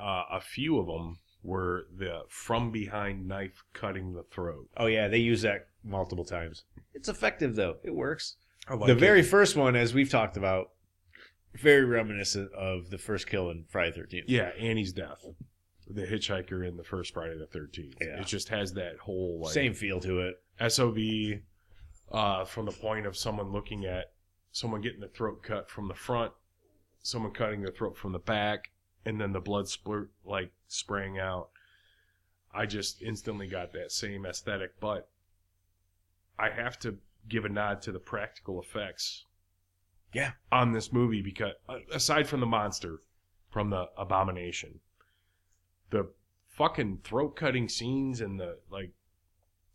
uh, 0.00 0.24
a 0.32 0.40
few 0.40 0.78
of 0.78 0.86
them 0.86 1.18
were 1.44 1.86
the 1.96 2.22
from 2.28 2.70
behind 2.70 3.26
knife 3.26 3.62
cutting 3.72 4.14
the 4.14 4.22
throat. 4.24 4.68
Oh 4.76 4.86
yeah, 4.86 5.08
they 5.08 5.18
use 5.18 5.42
that 5.42 5.66
multiple 5.84 6.24
times. 6.24 6.64
It's 6.94 7.08
effective 7.08 7.56
though. 7.56 7.76
It 7.82 7.94
works. 7.94 8.36
I 8.68 8.74
like 8.74 8.86
the 8.86 8.92
it. 8.92 8.98
very 9.00 9.22
first 9.22 9.56
one, 9.56 9.74
as 9.74 9.92
we've 9.92 10.08
talked 10.10 10.36
about, 10.36 10.70
very 11.54 11.84
reminiscent 11.84 12.52
of 12.52 12.90
the 12.90 12.98
first 12.98 13.26
kill 13.28 13.50
in 13.50 13.64
Friday 13.68 13.92
Thirteenth. 13.92 14.28
Yeah, 14.28 14.50
Annie's 14.58 14.92
death. 14.92 15.24
The 15.88 16.02
hitchhiker 16.02 16.66
in 16.66 16.76
the 16.76 16.84
first 16.84 17.12
Friday 17.12 17.36
the 17.38 17.58
13th. 17.58 17.94
Yeah. 18.00 18.20
It 18.20 18.26
just 18.26 18.48
has 18.50 18.72
that 18.74 18.98
whole 18.98 19.40
like 19.42 19.52
Same 19.52 19.74
feel 19.74 20.00
to 20.00 20.20
it. 20.20 20.42
Sob 20.68 20.96
uh, 22.12 22.44
from 22.44 22.66
the 22.66 22.72
point 22.72 23.06
of 23.06 23.16
someone 23.16 23.50
looking 23.50 23.84
at 23.84 24.12
someone 24.52 24.80
getting 24.80 25.00
the 25.00 25.08
throat 25.08 25.42
cut 25.42 25.70
from 25.70 25.88
the 25.88 25.94
front, 25.94 26.32
someone 27.02 27.32
cutting 27.32 27.62
their 27.62 27.72
throat 27.72 27.96
from 27.96 28.12
the 28.12 28.18
back, 28.18 28.70
and 29.04 29.20
then 29.20 29.32
the 29.32 29.40
blood 29.40 29.64
splurt 29.64 30.08
like 30.24 30.52
spraying 30.68 31.18
out. 31.18 31.48
I 32.54 32.66
just 32.66 33.02
instantly 33.02 33.48
got 33.48 33.72
that 33.72 33.90
same 33.90 34.26
aesthetic, 34.26 34.78
but 34.78 35.08
I 36.38 36.50
have 36.50 36.78
to 36.80 36.98
give 37.28 37.44
a 37.44 37.48
nod 37.48 37.82
to 37.82 37.92
the 37.92 37.98
practical 37.98 38.60
effects. 38.60 39.24
Yeah. 40.12 40.32
On 40.50 40.72
this 40.72 40.92
movie 40.92 41.22
because 41.22 41.54
aside 41.90 42.28
from 42.28 42.40
the 42.40 42.46
monster, 42.46 43.00
from 43.50 43.70
the 43.70 43.86
abomination, 43.96 44.80
the 45.92 46.08
fucking 46.48 46.98
throat 47.04 47.36
cutting 47.36 47.68
scenes 47.68 48.20
and 48.20 48.38
the 48.40 48.58
like 48.70 48.90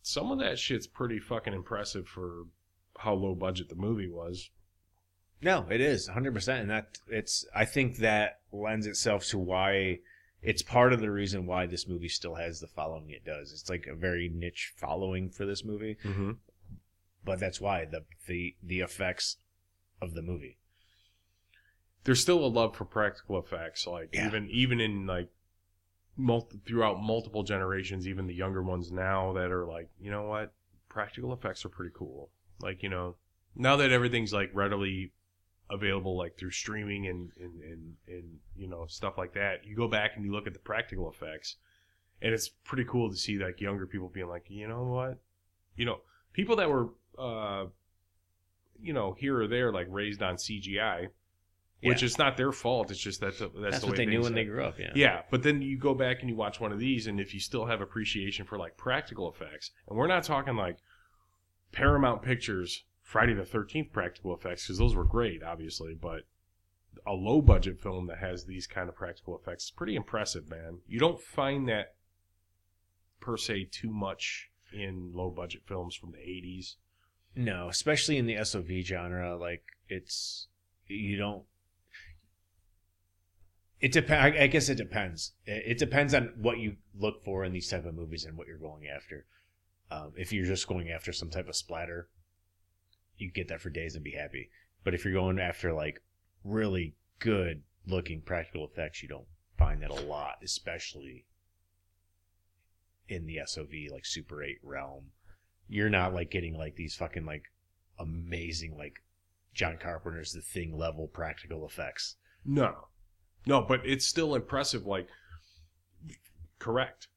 some 0.01 0.31
of 0.31 0.39
that 0.39 0.59
shit's 0.59 0.85
pretty 0.87 1.19
fucking 1.19 1.53
impressive 1.53 2.07
for 2.07 2.43
how 2.99 3.13
low 3.13 3.33
budget 3.35 3.69
the 3.69 3.75
movie 3.75 4.09
was. 4.09 4.49
No, 5.41 5.65
it 5.69 5.81
is 5.81 6.09
100%. 6.09 6.61
And 6.61 6.69
that 6.71 6.97
it's, 7.07 7.45
I 7.55 7.65
think 7.65 7.97
that 7.97 8.39
lends 8.51 8.87
itself 8.87 9.25
to 9.27 9.37
why 9.37 9.99
it's 10.41 10.61
part 10.63 10.93
of 10.93 10.99
the 11.01 11.11
reason 11.11 11.45
why 11.45 11.65
this 11.67 11.87
movie 11.87 12.07
still 12.09 12.35
has 12.35 12.59
the 12.59 12.67
following 12.67 13.09
it 13.11 13.23
does. 13.25 13.51
It's 13.51 13.69
like 13.69 13.85
a 13.85 13.95
very 13.95 14.29
niche 14.33 14.73
following 14.77 15.29
for 15.29 15.45
this 15.45 15.63
movie, 15.65 15.97
Mm-hmm. 16.03 16.31
but 17.25 17.39
that's 17.39 17.59
why 17.61 17.85
the, 17.85 18.05
the, 18.27 18.55
the 18.63 18.79
effects 18.79 19.37
of 20.01 20.13
the 20.13 20.21
movie. 20.23 20.57
There's 22.05 22.21
still 22.21 22.43
a 22.43 22.47
love 22.47 22.75
for 22.75 22.85
practical 22.85 23.37
effects, 23.37 23.85
like 23.85 24.09
Yeah. 24.13 24.27
even 24.27 24.49
even 24.49 24.79
in 24.79 25.05
like 25.05 25.29
throughout 26.65 27.01
multiple 27.01 27.43
generations, 27.43 28.07
even 28.07 28.27
the 28.27 28.33
younger 28.33 28.63
ones 28.63 28.91
now 28.91 29.33
that 29.33 29.51
are 29.51 29.65
like, 29.65 29.89
you 29.99 30.11
know 30.11 30.23
what, 30.23 30.53
practical 30.89 31.33
effects 31.33 31.65
are 31.65 31.69
pretty 31.69 31.91
cool. 31.95 32.29
Like 32.61 32.83
you 32.83 32.89
know, 32.89 33.15
now 33.55 33.75
that 33.77 33.91
everything's 33.91 34.33
like 34.33 34.49
readily 34.53 35.11
available, 35.69 36.17
like 36.17 36.37
through 36.37 36.51
streaming 36.51 37.07
and 37.07 37.31
and 37.39 37.61
and, 37.61 37.93
and 38.07 38.39
you 38.55 38.67
know 38.67 38.85
stuff 38.87 39.17
like 39.17 39.33
that, 39.33 39.65
you 39.65 39.75
go 39.75 39.87
back 39.87 40.11
and 40.15 40.25
you 40.25 40.31
look 40.31 40.47
at 40.47 40.53
the 40.53 40.59
practical 40.59 41.09
effects, 41.09 41.57
and 42.21 42.33
it's 42.33 42.49
pretty 42.49 42.85
cool 42.85 43.09
to 43.09 43.15
see 43.15 43.37
like 43.37 43.61
younger 43.61 43.85
people 43.85 44.09
being 44.09 44.27
like, 44.27 44.45
you 44.47 44.67
know 44.67 44.83
what, 44.85 45.19
you 45.75 45.85
know, 45.85 45.99
people 46.33 46.55
that 46.55 46.69
were 46.69 46.89
uh, 47.17 47.65
you 48.81 48.93
know, 48.93 49.13
here 49.13 49.41
or 49.41 49.47
there, 49.47 49.71
like 49.71 49.87
raised 49.89 50.21
on 50.21 50.35
CGI, 50.35 51.07
which 51.83 52.01
Yeah. 52.01 52.05
is 52.07 52.17
not 52.17 52.37
their 52.37 52.51
fault. 52.51 52.89
It's 52.91 52.99
just 52.99 53.19
that 53.21 53.37
the, 53.37 53.49
that's, 53.49 53.61
That's, 53.61 53.79
the 53.81 53.87
what 53.87 53.97
way 53.97 54.05
they 54.05 54.11
knew 54.11 54.21
when 54.21 54.33
they 54.33 54.45
grew 54.45 54.63
up. 54.63 54.79
Yeah. 54.79 54.91
Yeah, 54.95 55.21
but 55.29 55.43
then 55.43 55.61
you 55.61 55.77
go 55.77 55.93
back 55.93 56.17
and 56.21 56.29
you 56.29 56.35
watch 56.35 56.59
one 56.59 56.71
of 56.71 56.79
these, 56.79 57.07
and 57.07 57.19
if 57.19 57.33
you 57.33 57.39
still 57.39 57.65
have 57.65 57.81
appreciation 57.81 58.45
for 58.45 58.57
like 58.57 58.77
practical 58.77 59.29
effects, 59.31 59.71
and 59.87 59.97
we're 59.97 60.07
not 60.07 60.23
talking 60.23 60.55
like 60.55 60.77
Paramount 61.71 62.21
Pictures 62.23 62.83
Friday 63.01 63.33
the 63.33 63.45
Thirteenth 63.45 63.91
practical 63.93 64.33
effects 64.35 64.65
because 64.65 64.77
those 64.79 64.95
were 64.95 65.05
great, 65.05 65.43
obviously, 65.43 65.93
but 65.93 66.21
a 67.05 67.13
low 67.13 67.41
budget 67.41 67.79
film 67.79 68.07
that 68.07 68.17
has 68.17 68.45
these 68.45 68.67
kind 68.67 68.89
of 68.89 68.95
practical 68.95 69.37
effects 69.37 69.65
is 69.65 69.71
pretty 69.71 69.95
impressive, 69.95 70.49
man. 70.49 70.79
You 70.87 70.99
don't 70.99 71.21
find 71.21 71.67
that 71.69 71.93
per 73.19 73.37
se 73.37 73.69
too 73.71 73.89
much 73.91 74.49
in 74.73 75.11
low 75.13 75.29
budget 75.29 75.61
films 75.65 75.95
from 75.95 76.11
the 76.11 76.17
'80s. 76.17 76.75
No, 77.35 77.69
especially 77.69 78.17
in 78.17 78.25
the 78.25 78.43
SOV 78.43 78.67
genre, 78.83 79.37
like 79.37 79.63
it's 79.87 80.47
you 80.87 81.17
don't. 81.17 81.43
It 83.79 83.91
depends. 83.91 84.37
I 84.39 84.47
guess 84.47 84.69
it 84.69 84.75
depends. 84.75 85.33
It 85.45 85.77
depends 85.77 86.13
on 86.13 86.33
what 86.37 86.57
you 86.57 86.77
look 86.97 87.23
for 87.23 87.45
in 87.45 87.53
these 87.53 87.69
type 87.69 87.85
of 87.85 87.93
movies 87.93 88.25
and 88.25 88.37
what 88.37 88.47
you're 88.47 88.57
going 88.57 88.87
after. 88.87 89.25
Um, 89.91 90.13
if 90.17 90.33
you're 90.33 90.45
just 90.45 90.67
going 90.67 90.89
after 90.89 91.13
some 91.13 91.29
type 91.29 91.47
of 91.47 91.55
splatter, 91.55 92.09
you 93.17 93.31
get 93.31 93.47
that 93.49 93.61
for 93.61 93.69
days 93.69 93.95
and 93.95 94.03
be 94.03 94.11
happy. 94.11 94.49
But 94.83 94.93
if 94.93 95.03
you're 95.05 95.13
going 95.13 95.39
after 95.39 95.73
like 95.73 96.01
really 96.43 96.95
good 97.19 97.61
looking 97.85 98.21
practical 98.21 98.65
effects, 98.65 99.03
you 99.03 99.09
don't 99.09 99.27
find 99.57 99.81
that 99.81 99.91
a 99.91 100.05
lot, 100.05 100.37
especially 100.43 101.25
in 103.07 103.25
the 103.25 103.39
SOV 103.45 103.91
like 103.91 104.05
Super 104.05 104.43
8 104.43 104.57
realm. 104.63 105.11
You're 105.69 105.89
not 105.89 106.13
like 106.13 106.31
getting 106.31 106.57
like 106.57 106.75
these 106.75 106.95
fucking 106.95 107.25
like 107.25 107.43
amazing 107.99 108.77
like 108.77 109.03
John 109.53 109.77
Carpenter's 109.77 110.33
The 110.33 110.41
Thing 110.41 110.77
level 110.77 111.07
practical 111.07 111.65
effects. 111.65 112.15
No, 112.45 112.87
no, 113.47 113.61
but 113.61 113.81
it's 113.85 114.05
still 114.05 114.35
impressive. 114.35 114.85
Like, 114.85 115.07
correct. 116.59 117.07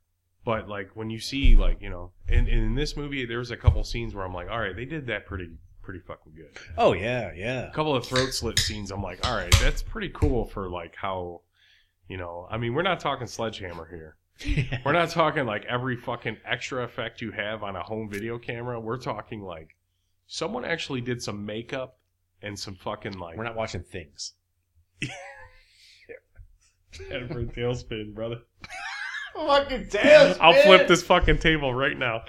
But 0.44 0.68
like 0.68 0.90
when 0.94 1.10
you 1.10 1.18
see 1.18 1.56
like 1.56 1.82
you 1.82 1.90
know, 1.90 2.12
in 2.28 2.46
in 2.46 2.74
this 2.74 2.96
movie, 2.96 3.26
there's 3.26 3.50
a 3.50 3.56
couple 3.56 3.84
scenes 3.84 4.14
where 4.14 4.24
I'm 4.24 4.32
like, 4.32 4.50
all 4.50 4.60
right, 4.60 4.74
they 4.74 4.86
did 4.86 5.06
that 5.08 5.26
pretty 5.26 5.50
pretty 5.82 6.00
fucking 6.00 6.34
good. 6.34 6.56
Oh 6.78 6.92
yeah, 6.92 7.32
yeah. 7.34 7.68
A 7.68 7.72
couple 7.72 7.94
of 7.94 8.06
throat 8.06 8.32
slit 8.32 8.58
scenes, 8.58 8.90
I'm 8.90 9.02
like, 9.02 9.26
all 9.26 9.34
right, 9.34 9.54
that's 9.60 9.82
pretty 9.82 10.08
cool 10.10 10.46
for 10.46 10.70
like 10.70 10.94
how, 10.96 11.42
you 12.08 12.16
know, 12.16 12.46
I 12.50 12.58
mean, 12.58 12.74
we're 12.74 12.82
not 12.82 13.00
talking 13.00 13.26
sledgehammer 13.26 13.88
here. 13.88 14.16
We're 14.86 14.92
not 14.92 15.10
talking 15.10 15.44
like 15.44 15.66
every 15.66 15.96
fucking 15.96 16.38
extra 16.46 16.82
effect 16.84 17.20
you 17.20 17.30
have 17.30 17.62
on 17.62 17.76
a 17.76 17.82
home 17.82 18.08
video 18.08 18.38
camera. 18.38 18.80
We're 18.80 18.96
talking 18.96 19.42
like 19.42 19.76
someone 20.28 20.64
actually 20.64 21.02
did 21.02 21.22
some 21.22 21.44
makeup 21.44 21.98
and 22.40 22.58
some 22.58 22.74
fucking 22.74 23.18
like 23.18 23.36
We're 23.36 23.44
not 23.44 23.54
watching 23.54 23.82
things. 23.82 24.32
a 27.10 27.20
tailspin, 27.20 28.14
brother. 28.14 28.40
Fucking 29.34 29.88
tails. 29.88 30.36
I'll 30.40 30.60
flip 30.62 30.88
this 30.88 31.02
fucking 31.02 31.38
table 31.38 31.72
right 31.72 31.96
now. 31.96 32.24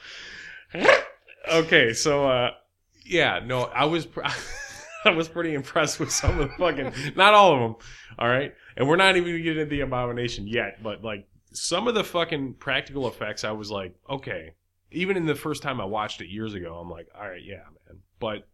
okay, 1.52 1.94
so 1.94 2.28
uh 2.28 2.52
yeah, 3.06 3.40
no, 3.44 3.64
I 3.64 3.86
was 3.86 4.06
pr- 4.06 4.22
I 5.06 5.10
was 5.10 5.28
pretty 5.28 5.54
impressed 5.54 6.00
with 6.00 6.12
some 6.12 6.40
of 6.40 6.50
the 6.50 6.56
fucking 6.58 6.94
not 7.16 7.34
all 7.34 7.54
of 7.54 7.60
them. 7.60 7.76
All 8.20 8.28
right, 8.28 8.54
and 8.78 8.88
we're 8.88 8.98
not 8.98 9.18
even 9.18 9.36
getting 9.38 9.62
into 9.62 9.66
the 9.66 9.82
abomination 9.82 10.48
yet, 10.48 10.82
but 10.84 11.04
like 11.04 11.28
some 11.54 11.88
of 11.88 11.96
the 11.96 12.04
fucking 12.04 12.56
practical 12.56 13.08
effects, 13.08 13.44
I 13.44 13.52
was 13.52 13.72
like, 13.72 13.96
okay. 14.10 14.54
Even 14.94 15.16
in 15.16 15.26
the 15.26 15.36
first 15.36 15.64
time 15.64 15.80
I 15.80 15.86
watched 15.86 16.20
it 16.22 16.28
years 16.28 16.54
ago, 16.54 16.76
I'm 16.76 16.90
like, 16.90 17.08
all 17.18 17.28
right, 17.28 17.42
yeah, 17.44 17.64
man. 17.88 18.00
But 18.20 18.48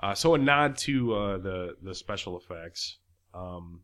uh, 0.00 0.14
so 0.14 0.34
a 0.34 0.38
nod 0.38 0.76
to 0.78 1.14
uh, 1.14 1.38
the 1.38 1.76
the 1.82 1.94
special 1.94 2.38
effects. 2.38 2.98
Um, 3.34 3.80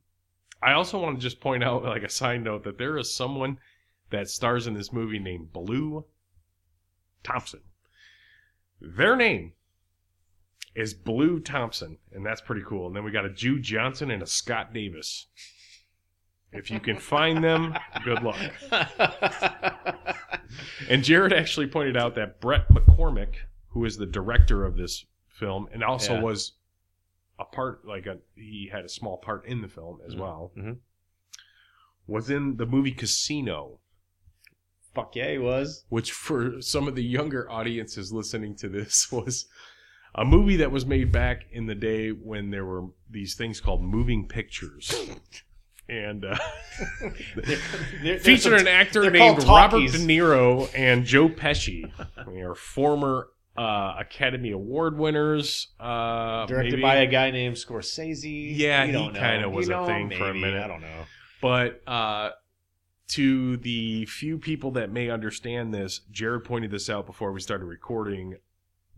I 0.64 0.72
also 0.72 0.98
want 0.98 1.18
to 1.18 1.22
just 1.22 1.40
point 1.40 1.62
out, 1.62 1.84
like 1.84 2.02
a 2.02 2.08
side 2.08 2.42
note, 2.42 2.64
that 2.64 2.78
there 2.78 2.96
is 2.96 3.14
someone 3.14 3.58
that 4.10 4.28
stars 4.28 4.66
in 4.66 4.74
this 4.74 4.92
movie 4.92 5.18
named 5.18 5.52
Blue 5.52 6.04
Thompson. 7.22 7.60
Their 8.80 9.16
name 9.16 9.52
is 10.74 10.94
Blue 10.94 11.38
Thompson, 11.40 11.98
and 12.12 12.24
that's 12.24 12.40
pretty 12.40 12.62
cool. 12.66 12.86
And 12.86 12.96
then 12.96 13.04
we 13.04 13.10
got 13.10 13.24
a 13.24 13.30
Jew 13.30 13.60
Johnson 13.60 14.10
and 14.10 14.22
a 14.22 14.26
Scott 14.26 14.72
Davis. 14.72 15.26
If 16.52 16.70
you 16.70 16.80
can 16.80 16.98
find 16.98 17.42
them, 17.42 17.74
good 18.04 18.22
luck. 18.22 18.38
And 20.88 21.02
Jared 21.02 21.32
actually 21.32 21.66
pointed 21.66 21.96
out 21.96 22.14
that 22.14 22.40
Bret 22.40 22.68
McCormick, 22.68 23.34
who 23.68 23.84
is 23.84 23.96
the 23.96 24.06
director 24.06 24.64
of 24.64 24.76
this 24.76 25.04
film, 25.28 25.68
and 25.72 25.82
also 25.82 26.14
Yeah. 26.14 26.22
was 26.22 26.52
a 27.38 27.44
part, 27.44 27.84
like 27.86 28.06
a 28.06 28.18
he 28.36 28.68
had 28.72 28.84
a 28.84 28.88
small 28.88 29.16
part 29.18 29.44
in 29.46 29.60
the 29.62 29.68
film 29.68 30.00
as 30.06 30.14
Mhm. 30.14 30.18
well, 30.18 30.52
Mhm. 30.56 30.78
was 32.06 32.30
in 32.30 32.56
the 32.56 32.66
movie 32.66 32.92
Casino, 32.92 33.80
Fuck 34.94 35.16
yeah, 35.16 35.32
he 35.32 35.38
was. 35.38 35.84
which 35.88 36.12
for 36.12 36.60
some 36.60 36.86
of 36.86 36.94
the 36.94 37.02
younger 37.02 37.50
audiences 37.50 38.12
listening 38.12 38.54
to 38.56 38.68
this 38.68 39.10
was 39.12 39.46
a 40.14 40.24
movie 40.24 40.56
that 40.56 40.70
was 40.70 40.86
made 40.86 41.10
back 41.10 41.46
in 41.50 41.66
the 41.66 41.74
day 41.74 42.10
when 42.10 42.50
there 42.50 42.64
were 42.64 42.88
these 43.10 43.34
things 43.34 43.60
called 43.60 43.82
moving 43.82 44.28
pictures. 44.28 44.94
And 45.86 46.24
uh, 46.24 46.38
They're- 47.36 47.58
they're 48.02 48.18
featured 48.18 48.54
an 48.54 48.66
actor 48.66 49.10
named 49.10 49.44
Robert. 49.44 49.80
De 49.92 49.98
Niro 49.98 50.70
and 50.74 51.04
Joe 51.04 51.28
Pesci. 51.28 51.92
they 52.26 52.40
are 52.40 52.54
former 52.54 53.28
uh, 53.56 53.94
Academy 53.98 54.50
Award 54.50 54.98
winners. 54.98 55.68
Uh, 55.78 56.46
directed 56.46 56.72
maybe. 56.72 56.82
by 56.82 56.96
a 56.96 57.06
guy 57.06 57.30
named 57.30 57.56
Scorsese. 57.56 58.56
Yeah, 58.56 58.86
he 58.86 58.92
kinda 58.92 59.48
was 59.48 59.68
You 59.68 59.74
a 59.74 59.76
know, 59.78 59.86
thing 59.86 60.10
for 60.10 60.30
a 60.30 60.34
minute. 60.34 60.62
I 60.62 60.66
don't 60.66 60.80
know. 60.80 61.04
But 61.40 61.82
uh, 61.86 62.30
to 63.08 63.56
the 63.58 64.06
few 64.06 64.38
people 64.38 64.72
that 64.72 64.90
may 64.90 65.10
understand 65.10 65.72
this, 65.74 66.00
Jared 66.10 66.44
pointed 66.44 66.70
this 66.70 66.88
out 66.90 67.06
before 67.06 67.32
we 67.32 67.40
started 67.40 67.66
recording. 67.66 68.36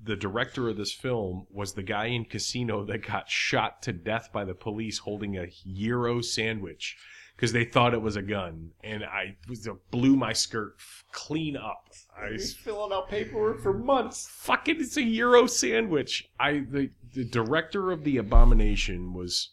The 0.03 0.17
director 0.17 0.69
of 0.69 0.77
this 0.77 0.93
film 0.93 1.47
was 1.51 1.73
the 1.73 1.83
guy 1.83 2.07
in 2.07 2.25
Casino 2.27 2.85
that 2.85 3.07
got 3.07 3.29
shot 3.29 3.83
to 3.83 3.93
death 3.93 4.31
by 4.33 4.45
the 4.45 4.55
police 4.55 4.99
holding 4.99 5.37
a 5.37 5.49
gyro 5.67 6.21
sandwich 6.21 6.97
because 7.37 7.53
they 7.53 7.65
thought 7.65 7.93
it 7.95 8.01
was 8.01 8.17
a 8.17 8.23
gun, 8.23 8.71
and 8.83 9.05
I 9.05 9.37
was 9.49 9.67
it 9.67 9.91
blew 9.91 10.17
my 10.17 10.33
skirt 10.33 10.75
f- 10.79 11.05
clean 11.13 11.57
up. 11.57 11.91
I 12.17 12.31
He's 12.31 12.55
filling 12.55 12.93
out 12.93 13.09
paperwork 13.11 13.61
for 13.63 13.73
months. 13.75 14.27
fucking 14.31 14.81
it's 14.81 14.97
a 14.97 15.03
gyro 15.03 15.47
sandwich. 15.47 16.29
I 16.41 16.65
the 16.71 16.91
the 17.15 17.25
director 17.25 17.93
of 17.93 18.05
the 18.05 18.17
abomination 18.19 19.13
was 19.13 19.51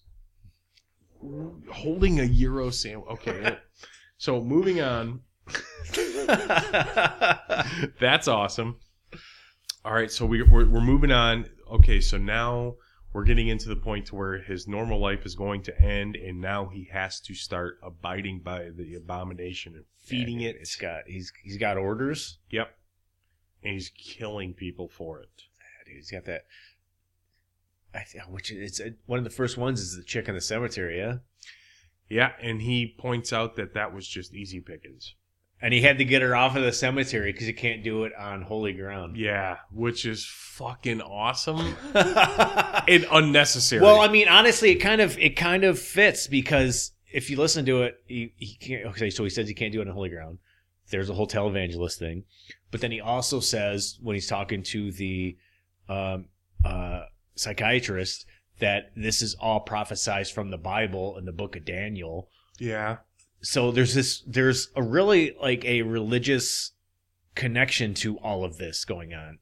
holding 1.72 2.20
a 2.20 2.28
gyro 2.28 2.70
sandwich. 2.70 3.10
Okay, 3.12 3.58
so 4.18 4.42
moving 4.42 4.82
on. 4.82 5.22
That's 8.00 8.28
awesome. 8.28 8.78
All 9.86 9.94
right, 9.94 10.10
so 10.12 10.26
we, 10.26 10.42
we're 10.44 10.66
we're 10.70 10.82
moving 10.82 11.12
on. 11.12 11.46
Okay, 11.70 12.00
so 12.00 12.18
now 12.18 12.76
we're 13.14 13.24
getting 13.24 13.48
into 13.48 13.70
the 13.70 13.76
point 13.76 14.08
to 14.08 14.16
where 14.16 14.40
his 14.40 14.68
normal 14.68 15.00
life 15.00 15.26
is 15.26 15.36
going 15.36 15.62
to 15.64 15.82
end, 15.82 16.16
and 16.16 16.42
now 16.42 16.68
he 16.68 16.90
has 16.92 17.20
to 17.22 17.34
start 17.36 17.78
abiding 17.84 18.40
by 18.40 18.70
the 18.76 18.96
abomination 18.96 19.76
and 19.76 19.86
feeding 19.98 20.40
Yeah, 20.40 20.50
it. 20.50 20.58
It's 20.60 20.76
got 20.76 21.04
he's 21.08 21.32
he's 21.44 21.58
got 21.58 21.78
orders. 21.78 22.40
Yep, 22.50 22.76
and 23.64 23.74
he's 23.74 23.90
killing 23.90 24.54
people 24.54 24.88
for 24.90 25.20
it. 25.20 25.30
Yeah, 25.38 25.86
dude, 25.86 25.96
he's 25.98 26.12
got 26.12 26.26
that. 26.26 26.46
Th- 27.94 28.24
which 28.28 28.52
it's 28.52 28.80
uh, 28.80 28.90
one 29.06 29.20
of 29.20 29.24
the 29.24 29.30
first 29.30 29.56
ones 29.58 29.80
is 29.80 29.96
the 29.96 30.04
chick 30.04 30.28
in 30.28 30.34
the 30.34 30.42
cemetery, 30.42 30.98
yeah. 30.98 31.18
Yeah, 32.10 32.32
and 32.42 32.62
he 32.62 32.96
points 32.98 33.32
out 33.32 33.56
that 33.56 33.76
that 33.76 33.94
was 33.94 34.08
just 34.08 34.34
easy 34.34 34.60
pickings. 34.60 35.16
And 35.64 35.74
he 35.74 35.82
had 35.82 35.98
to 36.00 36.06
get 36.06 36.22
her 36.22 36.36
off 36.36 36.58
of 36.58 36.64
the 36.64 36.74
cemetery 36.74 37.32
because 37.32 37.48
he 37.48 37.54
can't 37.54 37.86
do 37.86 38.04
it 38.04 38.14
on 38.20 38.42
holy 38.42 38.74
ground. 38.74 39.16
Yeah, 39.16 39.60
which 39.72 40.06
is 40.06 40.26
fucking 40.26 41.02
awesome 41.02 41.78
and 41.96 43.06
unnecessary. 43.10 43.82
Well, 43.82 44.02
I 44.02 44.10
mean, 44.10 44.28
honestly, 44.28 44.72
it 44.72 44.80
kind 44.80 45.00
of 45.00 45.18
it 45.18 45.38
kind 45.38 45.64
of 45.64 45.80
fits 45.80 46.28
because 46.28 46.92
if 47.14 47.30
you 47.30 47.38
listen 47.38 47.66
to 47.68 47.84
it, 47.84 47.96
he, 48.08 48.34
he 48.36 48.56
can't. 48.56 48.88
Okay, 48.88 49.10
so 49.10 49.24
he 49.24 49.30
says 49.30 49.48
he 49.48 49.54
can't 49.54 49.72
do 49.72 49.80
it 49.80 49.88
on 49.88 49.94
holy 49.94 50.10
ground. 50.10 50.40
There's 50.90 51.10
a 51.10 51.14
whole 51.14 51.28
televangelist 51.28 51.98
thing, 51.98 52.26
but 52.70 52.82
then 52.82 52.92
he 52.92 53.00
also 53.00 53.40
says 53.40 53.98
when 54.02 54.16
he's 54.16 54.28
talking 54.28 54.64
to 54.64 54.92
the 54.92 55.38
um, 55.88 56.26
uh, 56.66 57.04
psychiatrist 57.36 58.26
that 58.60 58.92
this 58.96 59.22
is 59.22 59.36
all 59.40 59.64
prophesized 59.64 60.34
from 60.34 60.52
the 60.52 60.58
Bible 60.58 61.18
and 61.18 61.28
the 61.28 61.32
Book 61.32 61.56
of 61.56 61.66
Daniel. 61.66 62.30
yeah, 62.60 62.98
so 63.44 63.72
there's 63.72 63.94
this 63.94 64.24
there's 64.26 64.70
a 64.76 64.82
really 64.82 65.36
like 65.40 65.64
a 65.66 65.84
religious 65.84 66.72
connection 67.36 67.94
to 67.94 68.18
all 68.20 68.44
of 68.44 68.58
this 68.58 68.86
going 68.86 69.14
on 69.14 69.38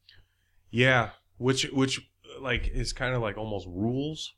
yeah, 0.73 1.09
which 1.37 1.63
which 1.73 1.99
like 2.39 2.69
is 2.73 2.93
kind 2.93 3.13
of 3.13 3.21
like 3.21 3.37
almost 3.37 3.67
rules. 3.67 4.33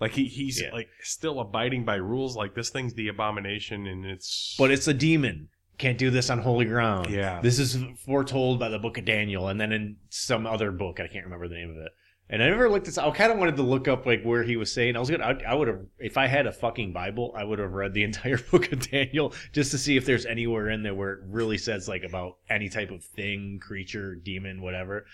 Like 0.00 0.12
he 0.12 0.24
he's 0.24 0.60
Yeah. 0.60 0.72
like 0.72 0.88
still 1.00 1.38
abiding 1.38 1.84
by 1.84 1.94
rules. 1.94 2.36
Like 2.36 2.56
this 2.56 2.70
thing's 2.70 2.94
the 2.94 3.06
abomination, 3.06 3.86
and 3.86 4.04
it's 4.04 4.56
but 4.58 4.70
it's 4.72 4.88
a 4.88 4.94
demon 4.94 5.48
can't 5.78 5.98
do 5.98 6.10
this 6.10 6.30
on 6.30 6.38
holy 6.40 6.64
ground 6.64 7.08
Yeah. 7.10 7.38
this 7.42 7.58
is 7.58 7.78
foretold 8.06 8.58
by 8.58 8.70
the 8.70 8.78
book 8.78 8.96
of 8.96 9.04
daniel 9.04 9.48
and 9.48 9.60
then 9.60 9.72
in 9.72 9.96
some 10.08 10.46
other 10.46 10.72
book 10.72 11.00
i 11.00 11.06
can't 11.06 11.24
remember 11.26 11.48
the 11.48 11.54
name 11.54 11.68
of 11.68 11.76
it 11.76 11.92
And 12.28 12.42
I 12.42 12.48
never 12.48 12.68
looked 12.68 12.86
this. 12.86 12.98
I 12.98 13.08
kind 13.12 13.30
of 13.30 13.38
wanted 13.38 13.54
to 13.56 13.62
look 13.62 13.86
up 13.86 14.04
like 14.04 14.22
where 14.24 14.42
he 14.42 14.56
was 14.56 14.72
saying. 14.72 14.96
I 14.96 14.98
was 14.98 15.08
gonna. 15.08 15.24
I, 15.24 15.52
I 15.52 15.54
would 15.54 15.68
have 15.68 15.80
if 15.98 16.16
I 16.18 16.26
had 16.26 16.46
a 16.48 16.52
fucking 16.52 16.92
Bible. 16.92 17.32
I 17.36 17.44
would 17.44 17.60
have 17.60 17.72
read 17.72 17.94
the 17.94 18.02
entire 18.10 18.38
book 18.38 18.72
of 18.72 18.90
Daniel 18.90 19.32
just 19.52 19.70
to 19.70 19.78
see 19.78 19.96
if 19.96 20.04
there's 20.06 20.26
anywhere 20.26 20.68
in 20.70 20.82
there 20.82 20.94
where 20.94 21.12
it 21.12 21.20
really 21.28 21.56
says 21.58 21.88
like 21.88 22.02
about 22.02 22.38
any 22.50 22.68
type 22.68 22.90
of 22.90 23.04
thing, 23.04 23.60
creature, 23.62 24.16
demon, 24.16 24.60
whatever. 24.60 25.06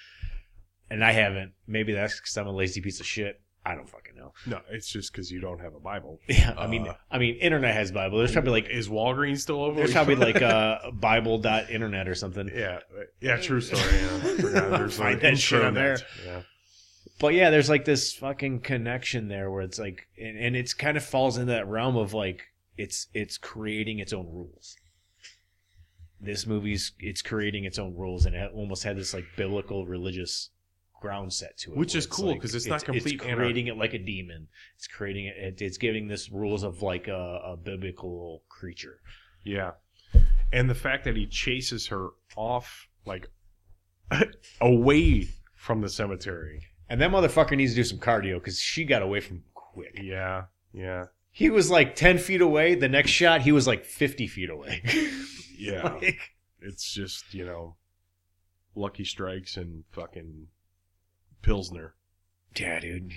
And 0.90 1.04
I 1.04 1.12
haven't. 1.12 1.52
Maybe 1.66 1.92
that's 1.92 2.18
because 2.18 2.36
I'm 2.36 2.46
a 2.46 2.52
lazy 2.52 2.80
piece 2.80 3.00
of 3.00 3.06
shit. 3.06 3.40
I 3.64 3.74
don't 3.76 3.88
fucking 3.88 4.16
know. 4.16 4.32
No, 4.44 4.60
it's 4.70 4.88
just 4.90 5.12
because 5.12 5.30
you 5.30 5.40
don't 5.40 5.60
have 5.60 5.74
a 5.74 5.80
Bible. 5.80 6.18
Yeah, 6.28 6.54
I 6.58 6.66
mean, 6.66 6.88
Uh, 6.88 6.94
I 7.10 7.18
mean, 7.18 7.36
internet 7.36 7.74
has 7.74 7.92
Bible. 7.92 8.18
There's 8.18 8.32
probably 8.32 8.50
like 8.52 8.68
is 8.70 8.88
Walgreens 8.88 9.38
still 9.40 9.62
open? 9.62 9.76
there's 9.76 9.92
probably 9.92 10.16
like 10.16 10.42
uh, 10.42 10.90
Bible.internet 10.92 12.08
or 12.08 12.14
something. 12.14 12.50
yeah, 12.54 12.80
yeah, 13.20 13.36
true 13.36 13.60
story. 13.60 13.82
Yeah. 13.82 14.18
Forgot 14.40 14.70
there's 14.70 14.96
Find 14.96 15.14
an 15.22 15.34
that 15.34 15.38
shit 15.38 15.62
on 15.64 15.74
there. 15.74 15.98
Yeah. 16.26 16.42
But 17.22 17.34
yeah, 17.34 17.50
there's 17.50 17.70
like 17.70 17.84
this 17.84 18.12
fucking 18.12 18.60
connection 18.62 19.28
there 19.28 19.48
where 19.48 19.62
it's 19.62 19.78
like, 19.78 20.08
and, 20.20 20.36
and 20.36 20.56
it's 20.56 20.74
kind 20.74 20.96
of 20.96 21.04
falls 21.04 21.38
into 21.38 21.52
that 21.52 21.68
realm 21.68 21.96
of 21.96 22.12
like, 22.12 22.42
it's 22.76 23.06
it's 23.14 23.38
creating 23.38 24.00
its 24.00 24.12
own 24.12 24.26
rules. 24.26 24.76
This 26.20 26.48
movie's 26.48 26.92
it's 26.98 27.22
creating 27.22 27.64
its 27.64 27.78
own 27.78 27.94
rules, 27.96 28.26
and 28.26 28.34
it 28.34 28.50
almost 28.52 28.82
had 28.82 28.96
this 28.98 29.14
like 29.14 29.24
biblical 29.36 29.86
religious 29.86 30.50
ground 31.00 31.32
set 31.32 31.56
to 31.58 31.70
it, 31.72 31.76
Which 31.78 31.94
is 31.94 32.06
cool, 32.06 32.36
'cause 32.38 32.56
it's 32.56 32.66
not 32.66 32.84
complete 32.84 33.14
It's 33.14 33.24
anar- 33.24 33.36
creating 33.36 33.68
it 33.68 33.76
like 33.76 33.94
a 33.94 33.98
demon. 34.00 34.48
It's 34.76 34.88
creating 34.88 35.26
it. 35.26 35.36
it 35.36 35.62
it's 35.62 35.78
giving 35.78 36.08
this 36.08 36.28
rules 36.30 36.64
of 36.64 36.82
like 36.82 37.06
a, 37.06 37.40
a 37.44 37.56
biblical 37.56 38.42
creature. 38.48 38.98
Yeah. 39.44 39.72
And 40.52 40.68
the 40.68 40.74
fact 40.74 41.04
that 41.04 41.16
he 41.16 41.26
chases 41.28 41.86
her 41.86 42.08
off, 42.36 42.88
like, 43.06 43.28
away 44.60 45.28
from 45.54 45.80
the 45.82 45.88
cemetery. 45.88 46.66
And 46.92 47.00
that 47.00 47.10
motherfucker 47.10 47.56
needs 47.56 47.72
to 47.72 47.76
do 47.76 47.84
some 47.84 47.96
cardio 47.96 48.34
because 48.34 48.60
she 48.60 48.84
got 48.84 49.00
away 49.00 49.20
from 49.20 49.38
him 49.38 49.44
quick. 49.54 49.98
Yeah. 50.02 50.42
Yeah. 50.74 51.06
He 51.30 51.48
was 51.48 51.70
like 51.70 51.94
ten 51.94 52.18
feet 52.18 52.42
away. 52.42 52.74
The 52.74 52.88
next 52.90 53.12
shot, 53.12 53.40
he 53.40 53.50
was 53.50 53.66
like 53.66 53.86
fifty 53.86 54.26
feet 54.26 54.50
away. 54.50 54.82
Yeah. 55.58 55.84
Like- 55.94 56.18
it's 56.60 56.92
just, 56.92 57.32
you 57.32 57.46
know, 57.46 57.76
Lucky 58.74 59.04
Strikes 59.04 59.56
and 59.56 59.84
fucking 59.92 60.48
Pilsner. 61.40 61.94
Yeah, 62.56 62.80
dude. 62.80 63.12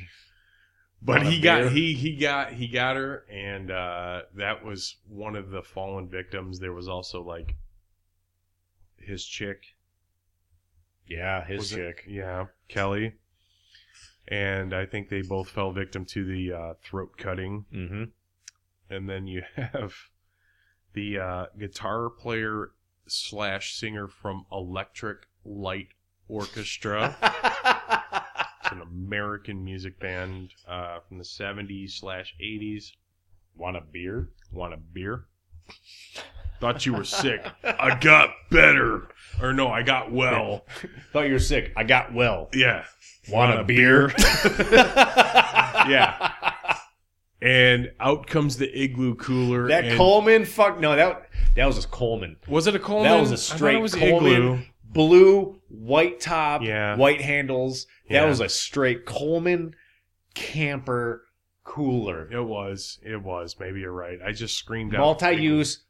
But 1.02 1.24
he 1.26 1.42
got 1.42 1.62
beer? 1.64 1.70
he 1.72 1.94
he 1.96 2.16
got 2.16 2.54
he 2.54 2.68
got 2.68 2.96
her 2.96 3.26
and 3.32 3.72
uh 3.72 4.22
that 4.36 4.64
was 4.64 4.96
one 5.10 5.36
of 5.36 5.50
the 5.50 5.64
fallen 5.64 6.08
victims. 6.08 6.60
There 6.60 6.72
was 6.74 6.88
also 6.88 7.22
like 7.24 7.56
his 9.00 9.26
chick. 9.26 9.64
Yeah, 11.08 11.44
his 11.46 11.58
Was 11.58 11.74
it- 11.74 11.76
chick. 11.78 12.04
Yeah, 12.08 12.46
Kelly. 12.70 13.14
And 14.28 14.74
I 14.74 14.86
think 14.86 15.10
they 15.10 15.22
both 15.22 15.50
fell 15.50 15.72
victim 15.72 16.06
to 16.06 16.26
the 16.26 16.54
uh, 16.54 16.74
throat 16.84 17.18
cutting. 17.18 17.66
Mm-hmm. 17.74 18.04
And 18.90 19.10
then 19.10 19.28
you 19.28 19.44
have 19.56 19.94
the 20.94 21.20
uh, 21.20 21.46
guitar 21.58 22.10
player 22.10 22.72
slash 23.08 23.76
singer 23.76 24.08
from 24.08 24.46
Electric 24.52 25.28
Light 25.44 25.90
Orchestra. 26.28 27.16
It's 28.66 28.72
an 28.72 28.82
American 28.82 29.64
music 29.64 30.00
band 30.00 30.50
uh, 30.68 30.98
from 31.08 31.20
the 31.20 31.24
70s 31.24 31.92
slash 32.00 32.34
80s. 32.42 32.94
Want 33.56 33.78
a 33.78 33.82
beer? 33.82 34.30
Want 34.52 34.74
a 34.74 34.78
beer? 34.78 35.26
Thought 36.60 36.84
you 36.84 36.94
were 36.94 37.04
sick. 37.04 37.46
I 37.64 37.96
got 38.00 38.32
better. 38.50 39.10
Or 39.40 39.54
no, 39.54 39.68
I 39.68 39.84
got 39.84 40.12
well. 40.12 40.66
Thought 41.14 41.28
you 41.28 41.34
were 41.34 41.40
sick. 41.40 41.74
I 41.76 41.84
got 41.84 42.12
well. 42.12 42.50
Yeah. 42.54 42.86
Want, 43.32 43.60
a 43.60 43.64
beer? 43.64 44.12
Yeah. 45.88 46.32
And 47.42 47.92
out 48.00 48.26
comes 48.28 48.58
the 48.58 48.68
igloo 48.82 49.14
cooler. 49.16 49.68
That 49.68 49.86
and- 49.86 49.98
Coleman, 49.98 50.46
fuck 50.46 50.80
no, 50.80 50.96
that 50.96 51.30
that 51.56 51.66
was 51.68 51.84
a 51.84 51.88
Coleman. 51.88 52.38
Was 52.48 52.66
it 52.66 52.76
a 52.76 52.80
Coleman? 52.80 53.12
That 53.12 53.20
was 53.20 53.30
a 53.30 53.34
I 53.34 53.38
thought 53.38 53.56
straight 53.58 53.76
it 53.76 53.82
was 53.82 53.94
Coleman. 53.94 54.32
igloo. 54.34 54.60
Blue, 54.84 55.62
white 55.68 56.20
top, 56.22 56.64
Yeah. 56.64 56.96
white 56.96 57.22
handles. 57.22 57.86
That 58.10 58.16
Yeah. 58.24 58.26
was 58.26 58.40
a 58.40 58.50
straight 58.50 59.06
Coleman 59.06 59.76
camper 60.34 61.26
cooler. 61.64 62.32
It 62.32 62.42
was. 62.44 63.00
It 63.04 63.22
was. 63.22 63.58
Maybe 63.60 63.82
you're 63.82 63.92
right. 63.92 64.20
I 64.26 64.32
just 64.32 64.58
screamed 64.58 64.96
out. 64.96 65.00
Multi-use, 65.00 65.84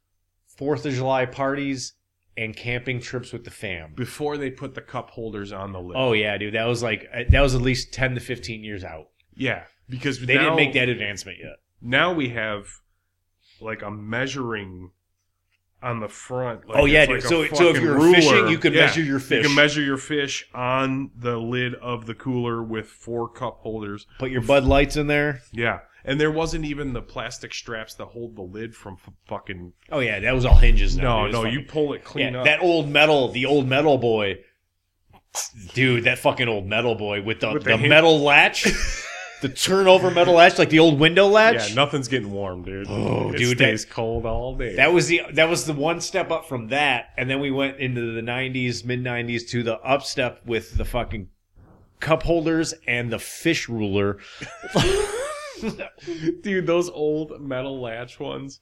Fourth 0.57 0.85
of 0.85 0.93
July 0.93 1.25
parties, 1.25 1.93
and 2.37 2.55
camping 2.55 2.99
trips 2.99 3.31
with 3.31 3.45
the 3.45 3.51
fam. 3.51 3.93
Before 3.95 4.37
they 4.37 4.49
put 4.49 4.75
the 4.75 4.81
cup 4.81 5.09
holders 5.11 5.51
on 5.51 5.71
the 5.71 5.79
lid. 5.79 5.95
Oh 5.97 6.13
yeah, 6.13 6.37
dude, 6.37 6.53
that 6.53 6.65
was 6.65 6.83
like 6.83 7.07
uh, 7.13 7.23
that 7.29 7.41
was 7.41 7.55
at 7.55 7.61
least 7.61 7.93
ten 7.93 8.15
to 8.15 8.19
fifteen 8.21 8.63
years 8.63 8.83
out. 8.83 9.09
Yeah. 9.33 9.63
Because 9.87 10.19
They 10.19 10.35
now, 10.35 10.41
didn't 10.41 10.55
make 10.55 10.73
that 10.73 10.89
advancement 10.89 11.37
yet. 11.39 11.57
Now 11.81 12.11
we 12.13 12.29
have 12.29 12.67
like 13.61 13.81
a 13.83 13.91
measuring 13.91 14.91
on 15.83 15.99
the 15.99 16.07
front. 16.07 16.67
Like, 16.67 16.77
oh 16.79 16.85
yeah, 16.85 17.05
dude. 17.05 17.15
like 17.21 17.23
so 17.23 17.45
so 17.53 17.69
if 17.69 17.79
you're 17.79 17.95
ruler. 17.95 18.15
fishing, 18.15 18.47
you 18.47 18.57
can 18.57 18.73
Yeah. 18.73 18.87
measure 18.87 19.03
your 19.03 19.19
fish. 19.19 19.43
You 19.43 19.49
can 19.49 19.55
measure 19.55 19.81
your 19.81 19.97
fish 19.97 20.49
on 20.53 21.11
the 21.15 21.37
lid 21.37 21.75
of 21.75 22.07
the 22.07 22.15
cooler 22.15 22.63
with 22.63 22.87
four 22.87 23.29
cup 23.29 23.59
holders. 23.59 24.07
Put 24.17 24.31
your 24.31 24.41
Bud 24.41 24.63
Lights 24.63 24.97
in 24.97 25.07
there. 25.07 25.41
Yeah. 25.51 25.81
And 26.07 26.21
there 26.21 26.31
wasn't 26.31 26.65
even 26.65 26.93
the 26.93 27.01
plastic 27.01 27.53
straps 27.53 27.95
that 27.95 28.05
hold 28.05 28.35
the 28.35 28.41
lid 28.43 28.75
from 28.75 28.97
f- 29.05 29.13
fucking. 29.27 29.73
Oh 29.91 29.99
yeah, 29.99 30.19
that 30.19 30.33
was 30.35 30.45
all 30.45 30.55
hinges. 30.55 30.95
Now, 30.97 31.03
No, 31.03 31.09
dude. 31.15 31.23
It 31.23 31.27
was 31.27 31.33
no, 31.33 31.41
fucking- 31.43 31.59
you 31.59 31.65
pull 31.65 31.93
it 31.93 32.03
clean 32.03 32.33
yeah, 32.33 32.39
up. 32.39 32.45
that 32.45 32.61
old 32.61 32.89
metal, 32.89 33.29
the 33.29 33.45
old 33.47 33.67
metal 33.67 33.97
boy, 33.97 34.35
dude, 35.73 36.03
that 36.05 36.19
fucking 36.19 36.47
old 36.47 36.65
metal 36.67 36.95
boy 36.95 37.21
with 37.21 37.39
the, 37.39 37.53
With 37.53 37.63
the, 37.63 37.77
the 37.77 37.87
metal 37.87 38.19
latch, 38.19 38.63
the 39.41 39.49
turnover 39.49 40.11
metal 40.11 40.35
latch, 40.35 40.57
like 40.59 40.69
the 40.69 40.79
old 40.79 40.99
window 40.99 41.25
latch. 41.27 41.69
yeah, 41.69 41.75
nothing's 41.75 42.07
getting 42.07 42.31
warm, 42.31 42.63
dude. 42.63 42.87
Oh, 42.89 43.31
it 43.31 43.37
dude, 43.37 43.57
stays 43.57 43.83
cold 43.85 44.25
all 44.27 44.55
day. 44.55 44.75
That 44.75 44.93
was 44.93 45.07
the 45.07 45.21
that 45.33 45.49
was 45.49 45.65
the 45.65 45.73
one 45.73 46.01
step 46.01 46.29
up 46.31 46.47
from 46.47 46.67
that, 46.69 47.09
and 47.17 47.27
then 47.29 47.39
we 47.39 47.49
went 47.51 47.79
into 47.79 48.13
the 48.13 48.21
'90s, 48.21 48.85
mid 48.85 49.03
'90s 49.03 49.47
to 49.49 49.63
the 49.63 49.79
up 49.79 50.03
step 50.03 50.41
with 50.45 50.77
the 50.77 50.85
fucking 50.85 51.29
cup 51.99 52.21
holders 52.23 52.73
and 52.87 53.11
the 53.11 53.17
fish 53.19 53.67
ruler. 53.67 54.19
Dude, 56.41 56.67
those 56.67 56.89
old 56.89 57.39
metal 57.41 57.79
latch 57.81 58.19
ones 58.19 58.59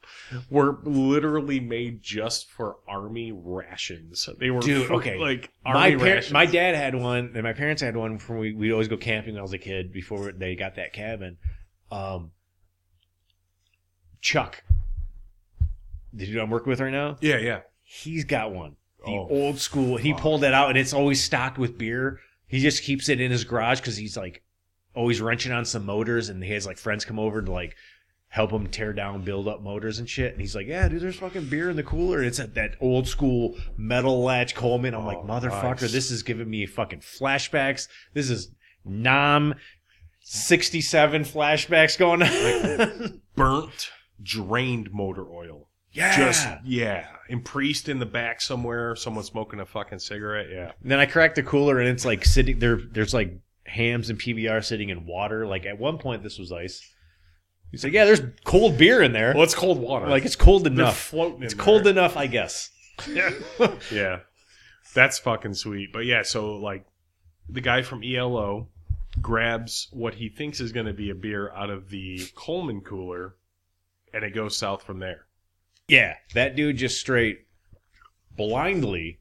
were 0.49 0.79
literally 0.84 1.60
made 1.60 2.01
just 2.01 2.49
for 2.51 2.77
army 2.88 3.32
rations. 3.34 4.27
They 4.39 4.49
were 4.51 4.62
Dude, 4.62 4.88
for, 4.88 4.93
okay. 4.95 5.17
like 5.17 5.51
my 5.65 5.71
army 5.91 5.95
par- 5.97 6.06
rations. 6.06 6.34
my 6.34 6.45
dad 6.45 6.75
had 6.75 6.95
one, 6.95 7.32
and 7.34 7.43
my 7.43 7.53
parents 7.53 7.82
had 7.82 7.95
one 7.97 8.17
from 8.19 8.38
we 8.39 8.53
we'd 8.53 8.71
always 8.71 8.88
go 8.88 8.97
camping 8.97 9.34
when 9.34 9.39
I 9.39 9.43
was 9.43 9.53
a 9.53 9.58
kid 9.58 9.91
before 9.91 10.32
they 10.32 10.56
got 10.56 10.75
that 10.75 10.93
cabin. 10.93 11.38
Um, 11.91 12.32
Chuck, 14.21 14.63
the 16.13 16.25
dude 16.25 16.38
I'm 16.38 16.49
working 16.49 16.69
with 16.69 16.79
right 16.79 16.91
now, 16.91 17.17
Yeah, 17.21 17.38
yeah. 17.38 17.60
he's 17.84 18.23
got 18.25 18.51
one. 18.53 18.75
The 19.06 19.12
Oh, 19.12 19.27
old 19.29 19.60
school. 19.60 19.97
He 19.97 20.12
fuck. 20.13 20.21
pulled 20.21 20.41
that 20.41 20.53
out, 20.53 20.69
and 20.69 20.77
it's 20.77 20.93
always 20.93 21.21
stocked 21.21 21.58
with 21.58 21.77
beer. 21.77 22.19
He 22.47 22.60
just 22.60 22.84
keeps 22.84 23.10
it 23.10 23.19
in 23.19 23.32
his 23.32 23.43
garage 23.43 23.79
because 23.82 23.97
he's 23.97 24.15
like 24.15 24.42
always 24.95 25.21
wrenching 25.21 25.51
on 25.51 25.65
some 25.65 25.86
motors, 25.86 26.29
and 26.29 26.43
he 26.43 26.51
has 26.53 26.65
like 26.65 26.77
friends 26.77 27.06
come 27.06 27.19
over 27.19 27.41
to 27.41 27.51
like 27.51 27.75
help 28.27 28.51
him 28.51 28.65
tear 28.67 28.93
down, 28.93 29.21
build 29.23 29.47
up 29.47 29.62
motors 29.62 29.99
and 29.99 30.10
shit. 30.10 30.32
And 30.32 30.41
he's 30.41 30.56
like, 30.56 30.67
"Yeah, 30.67 30.88
dude, 30.88 31.01
there's 31.01 31.17
fucking 31.17 31.49
beer 31.49 31.69
in 31.69 31.75
the 31.75 31.84
cooler." 31.84 32.17
And 32.19 32.27
it's 32.27 32.39
a, 32.39 32.47
that 32.47 32.75
old 32.82 33.08
school 33.08 33.56
metal 33.77 34.23
latch 34.23 34.56
Coleman. 34.56 34.93
I'm 34.95 35.06
like, 35.06 35.17
Oh, 35.17 35.25
motherfucker, 35.25 35.82
nice. 35.82 35.91
this 35.91 36.10
is 36.12 36.23
giving 36.23 36.49
me 36.49 36.65
fucking 36.65 36.99
flashbacks. 37.01 37.88
This 38.13 38.29
is 38.29 38.49
Nam. 38.86 39.56
67 40.25 41.23
flashbacks 41.23 41.97
going 41.97 42.23
on. 42.23 43.21
Burnt, 43.36 43.89
drained 44.21 44.91
motor 44.93 45.29
oil. 45.29 45.67
yeah. 45.91 46.15
Just 46.15 46.47
yeah, 46.63 47.08
and 47.29 47.43
priest 47.43 47.89
in 47.89 47.99
the 47.99 48.06
back 48.06 48.39
somewhere. 48.41 48.95
Someone 48.95 49.23
smoking 49.25 49.60
a 49.60 49.65
fucking 49.65 49.99
cigarette. 49.99 50.47
Yeah. 50.49 50.71
And 50.82 50.89
then 50.91 50.99
I 50.99 51.06
cracked 51.06 51.36
the 51.36 51.43
cooler 51.43 51.79
and 51.79 51.89
it's 51.89 52.06
like 52.06 52.23
sitting 52.25 52.60
there. 52.60 52.77
There's 52.77 53.13
like 53.13 53.34
Hamm's 53.65 54.10
and 54.10 54.19
PBR 54.19 54.63
sitting 54.63 54.89
in 54.89 55.06
water. 55.06 55.45
Like 55.47 55.65
at 55.65 55.80
one 55.80 55.97
point, 55.97 56.23
this 56.23 56.38
was 56.38 56.52
ice. 56.52 56.82
He's 57.71 57.84
like, 57.84 57.93
yeah, 57.93 58.06
there's 58.06 58.21
cold 58.43 58.78
beer 58.78 59.02
in 59.02 59.13
there. 59.13 59.34
Well, 59.34 59.43
it's 59.43 59.56
cold 59.56 59.80
water. 59.80 60.08
Like 60.08 60.26
it's 60.26 60.36
cold 60.36 60.67
enough. 60.67 60.97
floating. 60.97 61.38
In 61.38 61.43
It's 61.43 61.54
there. 61.56 61.63
cold 61.63 61.88
enough, 61.88 62.15
I 62.17 62.28
guess. 62.28 62.69
Yeah. 63.91 64.19
That's 64.93 65.17
fucking 65.17 65.56
sweet. 65.56 65.91
But 65.91 66.06
yeah, 66.06 66.21
so 66.21 66.56
like 66.58 66.86
the 67.49 67.62
guy 67.62 67.82
from 67.82 68.04
ELO 68.04 68.67
grabs 69.21 69.88
what 69.91 70.13
he 70.15 70.30
thinks 70.30 70.60
is 70.60 70.71
going 70.71 70.86
to 70.86 70.93
be 70.93 71.10
a 71.10 71.15
beer 71.15 71.52
out 71.54 71.69
of 71.71 71.89
the 71.89 72.21
Coleman 72.36 72.82
cooler 72.82 73.36
and 74.13 74.23
it 74.23 74.36
goes 74.36 74.56
south 74.56 74.84
from 74.84 74.99
there. 74.99 75.26
Yeah, 75.88 76.15
that 76.36 76.56
dude 76.56 76.78
just 76.78 76.99
straight 76.99 77.45
blindly 78.36 79.19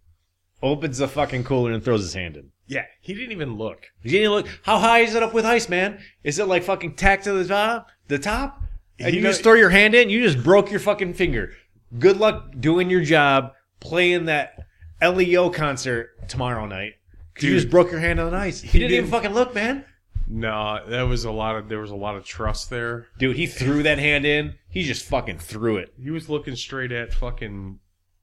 opens 0.63 0.99
the 0.99 1.09
fucking 1.09 1.45
cooler 1.45 1.73
and 1.73 1.83
throws 1.83 2.03
his 2.03 2.15
hand 2.15 2.37
in. 2.37 2.52
Yeah, 2.67 2.85
he 3.01 3.13
didn't 3.15 3.33
even 3.33 3.57
look. 3.57 3.91
You 4.03 4.11
didn't 4.13 4.31
look. 4.33 4.47
How 4.63 4.79
high 4.79 5.01
is 5.01 5.15
it 5.15 5.23
up 5.23 5.35
with 5.35 5.45
ice, 5.45 5.69
man? 5.69 5.99
Is 6.25 6.39
it 6.39 6.47
like 6.47 6.63
fucking 6.63 6.95
tacked 6.95 7.25
to 7.25 7.33
the 7.33 7.47
top? 7.47 7.89
The 8.09 8.19
top? 8.19 8.63
And 8.99 9.09
He 9.11 9.17
you 9.17 9.23
know- 9.23 9.31
just 9.31 9.43
throw 9.43 9.55
your 9.55 9.71
hand 9.71 9.95
in. 9.95 10.09
You 10.11 10.23
just 10.23 10.43
broke 10.45 10.71
your 10.71 10.81
fucking 10.81 11.15
finger. 11.15 11.53
Good 11.99 12.19
luck 12.19 12.53
doing 12.59 12.89
your 12.89 13.03
job, 13.03 13.53
playing 13.81 14.27
that 14.27 14.67
LEO 15.03 15.51
concert 15.51 16.29
tomorrow 16.29 16.67
night. 16.67 16.95
'Cause 17.35 17.45
you 17.45 17.51
Dude, 17.51 17.61
just 17.63 17.71
broke 17.71 17.91
your 17.91 18.01
hand 18.01 18.21
on 18.21 18.31
the 18.31 18.37
ice. 18.37 18.61
he 18.61 18.79
didn't 18.79 18.93
even 18.93 19.05
didn't- 19.05 19.11
fucking 19.11 19.35
look, 19.35 19.55
man. 19.55 19.85
No, 20.29 20.81
that 20.87 21.03
was 21.03 21.25
a 21.25 21.31
lot 21.33 21.57
of 21.57 21.69
there 21.69 21.81
was 21.81 21.91
a 21.91 21.97
lot 21.97 22.15
of 22.17 22.25
trust 22.25 22.71
there. 22.71 23.09
Dude, 23.19 23.37
he 23.37 23.47
threw 23.47 23.83
that 23.83 23.99
hand 23.99 24.25
in. 24.25 24.55
He 24.71 24.83
just 24.85 25.05
fucking 25.07 25.39
threw 25.39 25.77
it. 25.79 25.93
He 26.01 26.11
was 26.11 26.29
looking 26.31 26.57
straight 26.57 26.93
at 26.93 27.13
fucking 27.13 27.81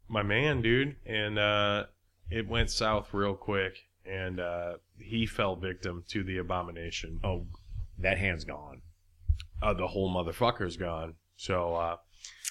my 0.08 0.24
man, 0.24 0.62
dude, 0.62 0.96
and 1.06 1.38
uh, 1.38 1.86
it 2.32 2.48
went 2.48 2.72
south 2.72 3.14
real 3.14 3.36
quick, 3.36 3.84
and 4.10 4.40
uh, 4.40 4.74
he 4.98 5.26
fell 5.26 5.56
victim 5.56 6.04
to 6.10 6.24
the 6.24 6.38
abomination. 6.38 7.20
Oh, 7.24 7.46
that 8.00 8.18
hand's 8.18 8.44
gone. 8.46 8.82
Uh, 9.62 9.74
the 9.74 9.88
whole 9.88 10.14
motherfucker's 10.14 10.78
gone. 10.78 11.16
So 11.36 11.76
uh, 11.76 11.98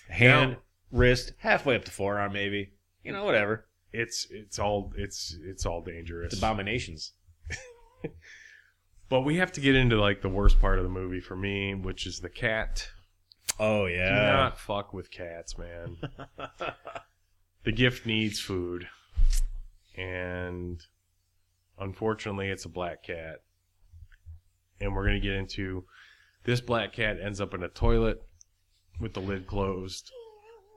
Hand, 0.09 0.53
Now- 0.53 0.59
wrist, 0.91 1.33
halfway 1.39 1.77
up 1.77 1.85
the 1.85 1.91
forearm, 1.91 2.33
maybe. 2.33 2.73
You 3.05 3.13
know, 3.13 3.25
whatever. 3.25 3.67
it's 3.93 4.27
it's 4.31 4.59
all 4.59 4.93
it's 4.97 5.37
it's 5.43 5.65
all 5.65 5.83
dangerous. 5.83 6.33
It's 6.33 6.41
abominations. 6.43 7.13
but 9.09 9.23
we 9.23 9.37
have 9.37 9.53
to 9.53 9.61
get 9.61 9.75
into 9.75 9.99
like 10.01 10.21
the 10.23 10.29
worst 10.29 10.61
part 10.61 10.79
of 10.79 10.85
the 10.85 10.91
movie 10.91 11.21
for 11.21 11.37
me, 11.37 11.75
which 11.75 12.07
is 12.07 12.21
the 12.21 12.29
cat. 12.29 12.89
Oh 13.59 13.87
yeah. 13.87 14.09
Do 14.11 14.37
not 14.37 14.59
fuck 14.59 14.93
with 14.93 15.11
cats, 15.11 15.57
man. 15.57 15.97
the 17.65 17.73
gift 17.73 18.05
needs 18.07 18.41
food. 18.41 18.89
And 19.97 20.81
unfortunately, 21.81 22.49
it's 22.49 22.65
a 22.65 22.69
black 22.71 23.03
cat. 23.03 23.43
And 24.81 24.95
we're 24.95 25.05
going 25.05 25.21
to 25.21 25.27
get 25.27 25.37
into 25.37 25.85
this 26.45 26.61
black 26.61 26.93
cat 26.93 27.19
ends 27.23 27.41
up 27.41 27.55
in 27.55 27.63
a 27.63 27.69
toilet 27.69 28.23
with 29.01 29.15
the 29.15 29.21
lid 29.21 29.47
closed. 29.47 30.11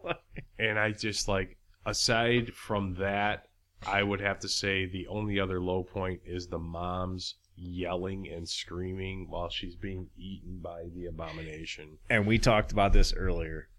And 0.58 0.80
I 0.80 0.92
just 0.92 1.28
like, 1.28 1.58
aside 1.86 2.54
from 2.54 2.96
that, 2.96 3.50
I 3.86 4.04
would 4.04 4.20
have 4.22 4.40
to 4.40 4.48
say 4.50 4.86
the 4.86 5.08
only 5.08 5.40
other 5.40 5.60
low 5.62 5.84
point 5.84 6.22
is 6.26 6.48
the 6.48 6.60
mom's 6.60 7.36
yelling 7.56 8.28
and 8.28 8.48
screaming 8.48 9.28
while 9.30 9.50
she's 9.50 9.76
being 9.76 10.10
eaten 10.18 10.60
by 10.62 10.86
the 10.96 11.06
abomination. 11.06 11.98
and 12.10 12.26
we 12.26 12.38
talked 12.38 12.72
about 12.72 12.94
this 12.94 13.14
earlier. 13.14 13.70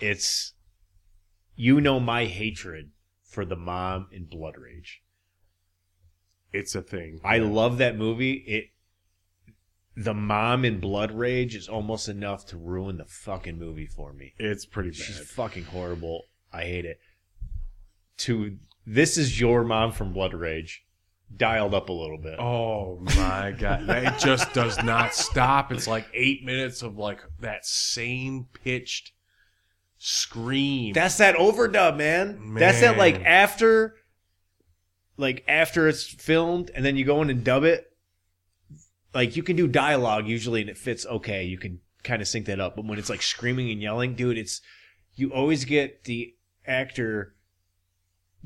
It's 0.00 0.54
you 1.54 1.80
know 1.80 2.00
my 2.00 2.24
hatred 2.24 2.90
for 3.22 3.44
the 3.44 3.56
mom 3.56 4.08
in 4.12 4.24
Blood 4.24 4.56
Rage. 4.58 5.02
It's 6.52 6.74
a 6.74 6.82
thing. 6.82 7.20
I 7.24 7.38
love 7.38 7.78
that 7.78 7.96
movie. 7.96 8.32
It 8.32 8.64
the 9.96 10.14
mom 10.14 10.64
in 10.64 10.80
Blood 10.80 11.12
Rage 11.12 11.54
is 11.54 11.68
almost 11.68 12.08
enough 12.08 12.46
to 12.46 12.56
ruin 12.56 12.96
the 12.96 13.04
fucking 13.04 13.58
movie 13.58 13.86
for 13.86 14.12
me. 14.12 14.32
It's 14.38 14.64
pretty 14.64 14.90
bad. 14.90 14.96
She's 14.96 15.18
fucking 15.18 15.64
horrible. 15.64 16.24
I 16.52 16.62
hate 16.62 16.86
it. 16.86 16.98
To 18.18 18.56
this 18.86 19.18
is 19.18 19.40
your 19.40 19.64
mom 19.64 19.92
from 19.92 20.12
Blood 20.12 20.34
Rage, 20.34 20.84
dialed 21.36 21.74
up 21.74 21.88
a 21.88 21.92
little 21.92 22.18
bit. 22.18 22.38
Oh 22.38 23.00
my 23.16 23.54
god, 23.56 23.86
that 23.86 24.18
just 24.18 24.52
does 24.52 24.82
not 24.82 25.14
stop. 25.14 25.72
It's 25.72 25.86
like 25.86 26.06
eight 26.14 26.44
minutes 26.44 26.82
of 26.82 26.96
like 26.96 27.20
that 27.40 27.64
same 27.64 28.46
pitched 28.64 29.12
scream. 29.98 30.92
That's 30.92 31.18
that 31.18 31.36
overdub, 31.36 31.96
man. 31.96 32.54
That's 32.54 32.80
that 32.80 32.98
like 32.98 33.22
after 33.24 33.96
like 35.16 35.44
after 35.48 35.88
it's 35.88 36.04
filmed 36.06 36.70
and 36.74 36.84
then 36.84 36.96
you 36.96 37.04
go 37.04 37.20
in 37.22 37.30
and 37.30 37.44
dub 37.44 37.64
it. 37.64 37.88
Like 39.14 39.36
you 39.36 39.42
can 39.42 39.56
do 39.56 39.66
dialogue 39.68 40.26
usually 40.26 40.60
and 40.62 40.70
it 40.70 40.78
fits 40.78 41.04
okay. 41.06 41.44
You 41.44 41.58
can 41.58 41.80
kind 42.02 42.22
of 42.22 42.28
sync 42.28 42.46
that 42.46 42.60
up. 42.60 42.76
But 42.76 42.86
when 42.86 42.98
it's 42.98 43.10
like 43.10 43.22
screaming 43.22 43.70
and 43.70 43.80
yelling, 43.82 44.14
dude, 44.14 44.38
it's 44.38 44.60
you 45.14 45.30
always 45.32 45.64
get 45.66 46.04
the 46.04 46.34
actor 46.66 47.34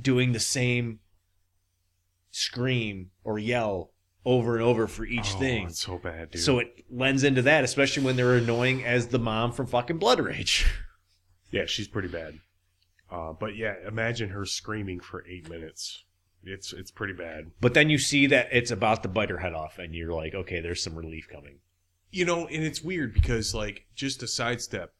doing 0.00 0.32
the 0.32 0.40
same 0.40 0.98
scream 2.30 3.10
or 3.24 3.38
yell 3.38 3.92
over 4.24 4.54
and 4.54 4.62
over 4.64 4.86
for 4.88 5.04
each 5.04 5.34
Oh, 5.36 5.38
thing. 5.38 5.66
It's 5.68 5.80
so 5.80 5.98
bad, 5.98 6.32
dude. 6.32 6.42
So 6.42 6.58
it 6.58 6.84
lends 6.90 7.22
into 7.22 7.42
that, 7.42 7.62
especially 7.64 8.02
when 8.02 8.16
they're 8.16 8.34
annoying 8.34 8.84
as 8.84 9.06
the 9.08 9.18
mom 9.20 9.52
from 9.52 9.66
fucking 9.66 9.98
Blood 9.98 10.18
Rage. 10.20 10.66
yeah, 11.50 11.66
she's 11.66 11.86
pretty 11.88 12.08
bad. 12.08 12.40
Uh, 13.08 13.32
but 13.32 13.54
yeah, 13.56 13.74
imagine 13.86 14.30
her 14.30 14.44
screaming 14.44 14.98
for 14.98 15.24
eight 15.28 15.48
minutes. 15.48 16.02
It's 16.46 16.72
it's 16.72 16.90
pretty 16.90 17.14
bad. 17.14 17.50
But 17.60 17.74
then 17.74 17.90
you 17.90 17.98
see 17.98 18.26
that 18.28 18.48
it's 18.52 18.70
about 18.70 19.02
to 19.02 19.08
bite 19.08 19.30
her 19.30 19.38
head 19.38 19.52
off, 19.52 19.78
and 19.78 19.94
you're 19.94 20.12
like, 20.12 20.34
okay, 20.34 20.60
there's 20.60 20.82
some 20.82 20.94
relief 20.94 21.28
coming. 21.30 21.58
You 22.10 22.24
know, 22.24 22.46
and 22.46 22.64
it's 22.64 22.82
weird 22.82 23.12
because 23.14 23.54
like 23.54 23.86
just 23.94 24.22
a 24.22 24.28
sidestep. 24.28 24.92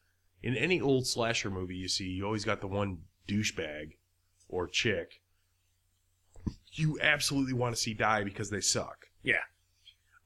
In 0.43 0.55
any 0.55 0.79
old 0.79 1.07
slasher 1.07 1.49
movie 1.49 1.75
you 1.75 1.87
see, 1.87 2.05
you 2.05 2.25
always 2.25 2.45
got 2.45 2.61
the 2.61 2.67
one 2.67 2.99
douchebag 3.27 3.93
or 4.47 4.67
chick 4.67 5.21
you 6.77 6.97
absolutely 7.01 7.53
want 7.53 7.75
to 7.75 7.81
see 7.81 7.93
die 7.93 8.23
because 8.23 8.49
they 8.49 8.61
suck. 8.61 9.07
Yeah. 9.23 9.41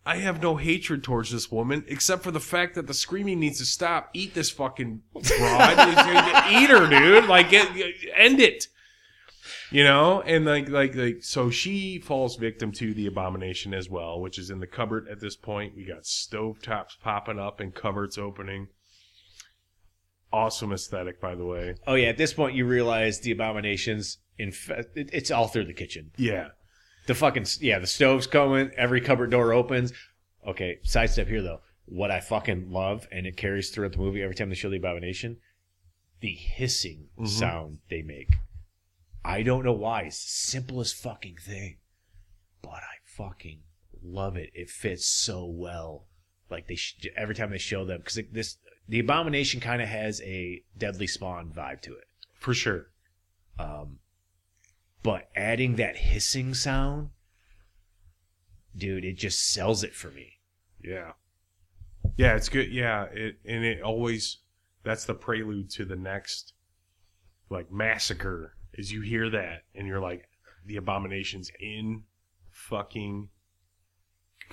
I 0.06 0.18
have 0.18 0.42
no 0.42 0.56
hatred 0.56 1.04
towards 1.04 1.32
this 1.32 1.52
woman 1.52 1.86
except 1.88 2.24
for 2.24 2.32
the 2.32 2.40
fact 2.40 2.76
that 2.76 2.88
the 2.88 2.94
screaming 2.94 3.40
needs 3.40 3.60
to 3.60 3.66
stop. 3.66 4.10
Eat 4.14 4.34
this 4.34 4.50
fucking 4.50 5.02
broad. 5.14 5.28
Eat 6.52 6.70
her, 6.70 6.90
dude. 6.90 7.28
Like, 7.28 7.54
end 7.54 8.40
it. 8.40 8.68
You 9.72 9.86
know, 9.86 10.22
and 10.22 10.44
like, 10.46 10.68
like, 10.68 10.96
like, 10.96 11.24
so 11.24 11.50
she 11.50 11.98
falls 12.00 12.36
victim 12.36 12.74
to 12.74 12.94
the 12.94 13.08
abomination 13.08 13.74
as 13.74 13.90
well, 13.90 14.20
which 14.20 14.38
is 14.38 14.50
in 14.50 14.60
the 14.60 14.68
cupboard 14.68 15.08
at 15.08 15.22
this 15.22 15.38
point. 15.38 15.76
We 15.78 15.86
got 15.86 16.04
stovetops 16.04 17.00
popping 17.02 17.40
up 17.40 17.62
and 17.62 17.74
cupboards 17.74 18.18
opening. 18.18 18.68
Awesome 20.34 20.74
aesthetic, 20.74 21.22
by 21.22 21.36
the 21.36 21.46
way. 21.46 21.76
Oh 21.88 21.96
yeah, 21.96 22.08
at 22.10 22.18
this 22.18 22.34
point 22.34 22.56
you 22.56 22.66
realize 22.66 23.20
the 23.22 23.32
abominations. 23.32 24.18
In 24.38 24.54
it, 24.96 25.10
it's 25.14 25.32
all 25.32 25.48
through 25.48 25.66
the 25.66 25.74
kitchen. 25.74 26.12
Yeah. 26.18 26.50
The 27.08 27.16
fucking 27.16 27.46
yeah, 27.60 27.80
the 27.80 27.88
stove's 27.88 28.28
going. 28.28 28.72
Every 28.78 29.02
cupboard 29.02 29.32
door 29.32 29.54
opens. 29.54 29.94
Okay, 30.48 30.80
sidestep 30.84 31.28
here 31.28 31.42
though. 31.42 31.62
What 31.86 32.12
I 32.12 32.20
fucking 32.22 32.72
love, 32.72 33.08
and 33.12 33.26
it 33.26 33.36
carries 33.38 33.70
throughout 33.70 33.92
the 33.94 33.98
movie 34.00 34.22
every 34.22 34.36
time 34.36 34.50
they 34.50 34.56
show 34.56 34.70
the 34.70 34.78
abomination, 34.78 35.38
the 36.22 36.34
hissing 36.34 37.08
Mhm. 37.20 37.28
sound 37.28 37.80
they 37.90 38.02
make. 38.02 38.32
I 39.24 39.44
don't 39.44 39.64
know 39.64 39.74
why. 39.74 40.02
It's 40.04 40.24
the 40.24 40.52
simplest 40.52 40.96
fucking 40.96 41.38
thing, 41.38 41.78
but 42.62 42.72
I 42.72 42.98
fucking 43.06 43.62
love 44.04 44.36
it. 44.36 44.52
It 44.54 44.70
fits 44.70 45.08
so 45.08 45.46
well. 45.46 46.08
Like 46.50 46.68
they 46.68 46.76
sh- 46.76 47.08
every 47.16 47.36
time 47.36 47.52
they 47.52 47.58
show 47.58 47.86
them 47.86 48.00
because 48.00 48.20
this 48.32 48.58
the 48.88 49.00
abomination 49.00 49.60
kind 49.60 49.82
of 49.82 49.88
has 49.88 50.22
a 50.22 50.64
deadly 50.78 51.08
spawn 51.08 51.52
vibe 51.56 51.82
to 51.82 51.94
it. 51.94 52.06
For 52.40 52.54
sure. 52.54 52.88
Um, 53.60 54.00
but 55.04 55.30
adding 55.36 55.76
that 55.76 55.98
hissing 55.98 56.54
sound, 56.54 57.10
dude, 58.76 59.06
it 59.06 59.18
just 59.18 59.54
sells 59.54 59.84
it 59.84 59.94
for 59.96 60.10
me. 60.10 60.40
Yeah. 60.84 61.12
Yeah, 62.18 62.36
it's 62.36 62.50
good. 62.50 62.72
Yeah, 62.72 63.06
it 63.14 63.36
and 63.46 63.64
it 63.64 63.82
always 63.82 64.40
that's 64.84 65.06
the 65.06 65.14
prelude 65.14 65.70
to 65.72 65.86
the 65.86 65.96
next 65.96 66.54
like 67.50 67.72
massacre 67.72 68.56
is 68.74 68.92
you 68.92 69.02
hear 69.02 69.30
that 69.30 69.64
and 69.76 69.88
you're 69.88 70.00
like 70.00 70.28
the 70.66 70.78
abominations 70.78 71.52
in 71.60 72.04
fucking 72.50 73.30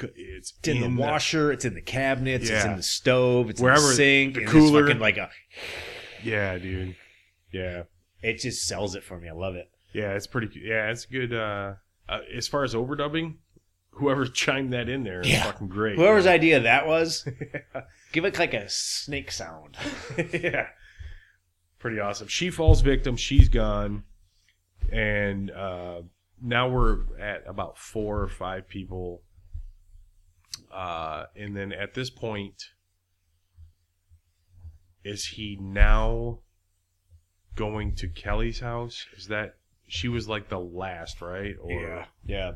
it's 0.00 0.52
It's 0.58 0.68
in, 0.68 0.80
the 0.80 1.00
washer, 1.02 1.50
it's 1.52 1.64
in 1.64 1.74
the 1.74 1.82
cabinets, 1.82 2.48
it's 2.48 2.64
in 2.64 2.76
the 2.76 2.82
stove, 2.82 3.50
it's 3.50 3.60
in 3.60 3.66
the 3.66 3.76
sink, 3.78 4.34
the 4.36 4.44
cooler. 4.44 4.86
fucking 4.86 5.00
like 5.00 5.16
a. 5.16 5.28
yeah, 6.22 6.56
dude. 6.58 6.94
Yeah. 7.52 7.84
It 8.22 8.38
just 8.38 8.66
sells 8.66 8.94
it 8.94 9.02
for 9.02 9.18
me. 9.18 9.28
I 9.28 9.32
love 9.32 9.54
it. 9.56 9.70
Yeah, 9.92 10.12
it's 10.14 10.26
pretty 10.26 10.48
yeah, 10.62 10.90
it's 10.90 11.04
good 11.06 11.32
uh, 11.32 11.74
uh 12.08 12.20
as 12.36 12.46
far 12.46 12.62
as 12.62 12.74
overdubbing, 12.74 13.36
whoever 13.90 14.26
chimed 14.26 14.72
that 14.72 14.88
in 14.88 15.02
there 15.02 15.20
is 15.20 15.30
Yeah. 15.30 15.44
fucking 15.44 15.68
great. 15.68 15.96
Whoever's 15.96 16.26
man. 16.26 16.34
idea 16.34 16.60
that 16.60 16.86
was, 16.86 17.26
give 18.12 18.24
it 18.24 18.38
like 18.38 18.54
a 18.54 18.68
snake 18.68 19.32
sound. 19.32 19.76
yeah. 20.32 20.68
Pretty 21.78 22.00
awesome. 22.00 22.28
She 22.28 22.50
falls 22.50 22.80
victim. 22.80 23.16
She's 23.16 23.48
gone. 23.48 24.04
And 24.90 25.50
uh, 25.50 26.02
now 26.42 26.68
we're 26.68 26.98
at 27.20 27.44
about 27.46 27.78
four 27.78 28.20
or 28.20 28.28
five 28.28 28.68
people. 28.68 29.22
Uh, 30.72 31.24
and 31.36 31.56
then 31.56 31.72
at 31.72 31.94
this 31.94 32.10
point, 32.10 32.70
is 35.04 35.24
he 35.24 35.56
now 35.60 36.40
going 37.54 37.94
to 37.96 38.08
Kelly's 38.08 38.60
house? 38.60 39.06
Is 39.16 39.28
that 39.28 39.56
she 39.86 40.08
was 40.08 40.28
like 40.28 40.48
the 40.48 40.58
last, 40.58 41.20
right? 41.20 41.54
Or 41.60 42.06
yeah. 42.24 42.52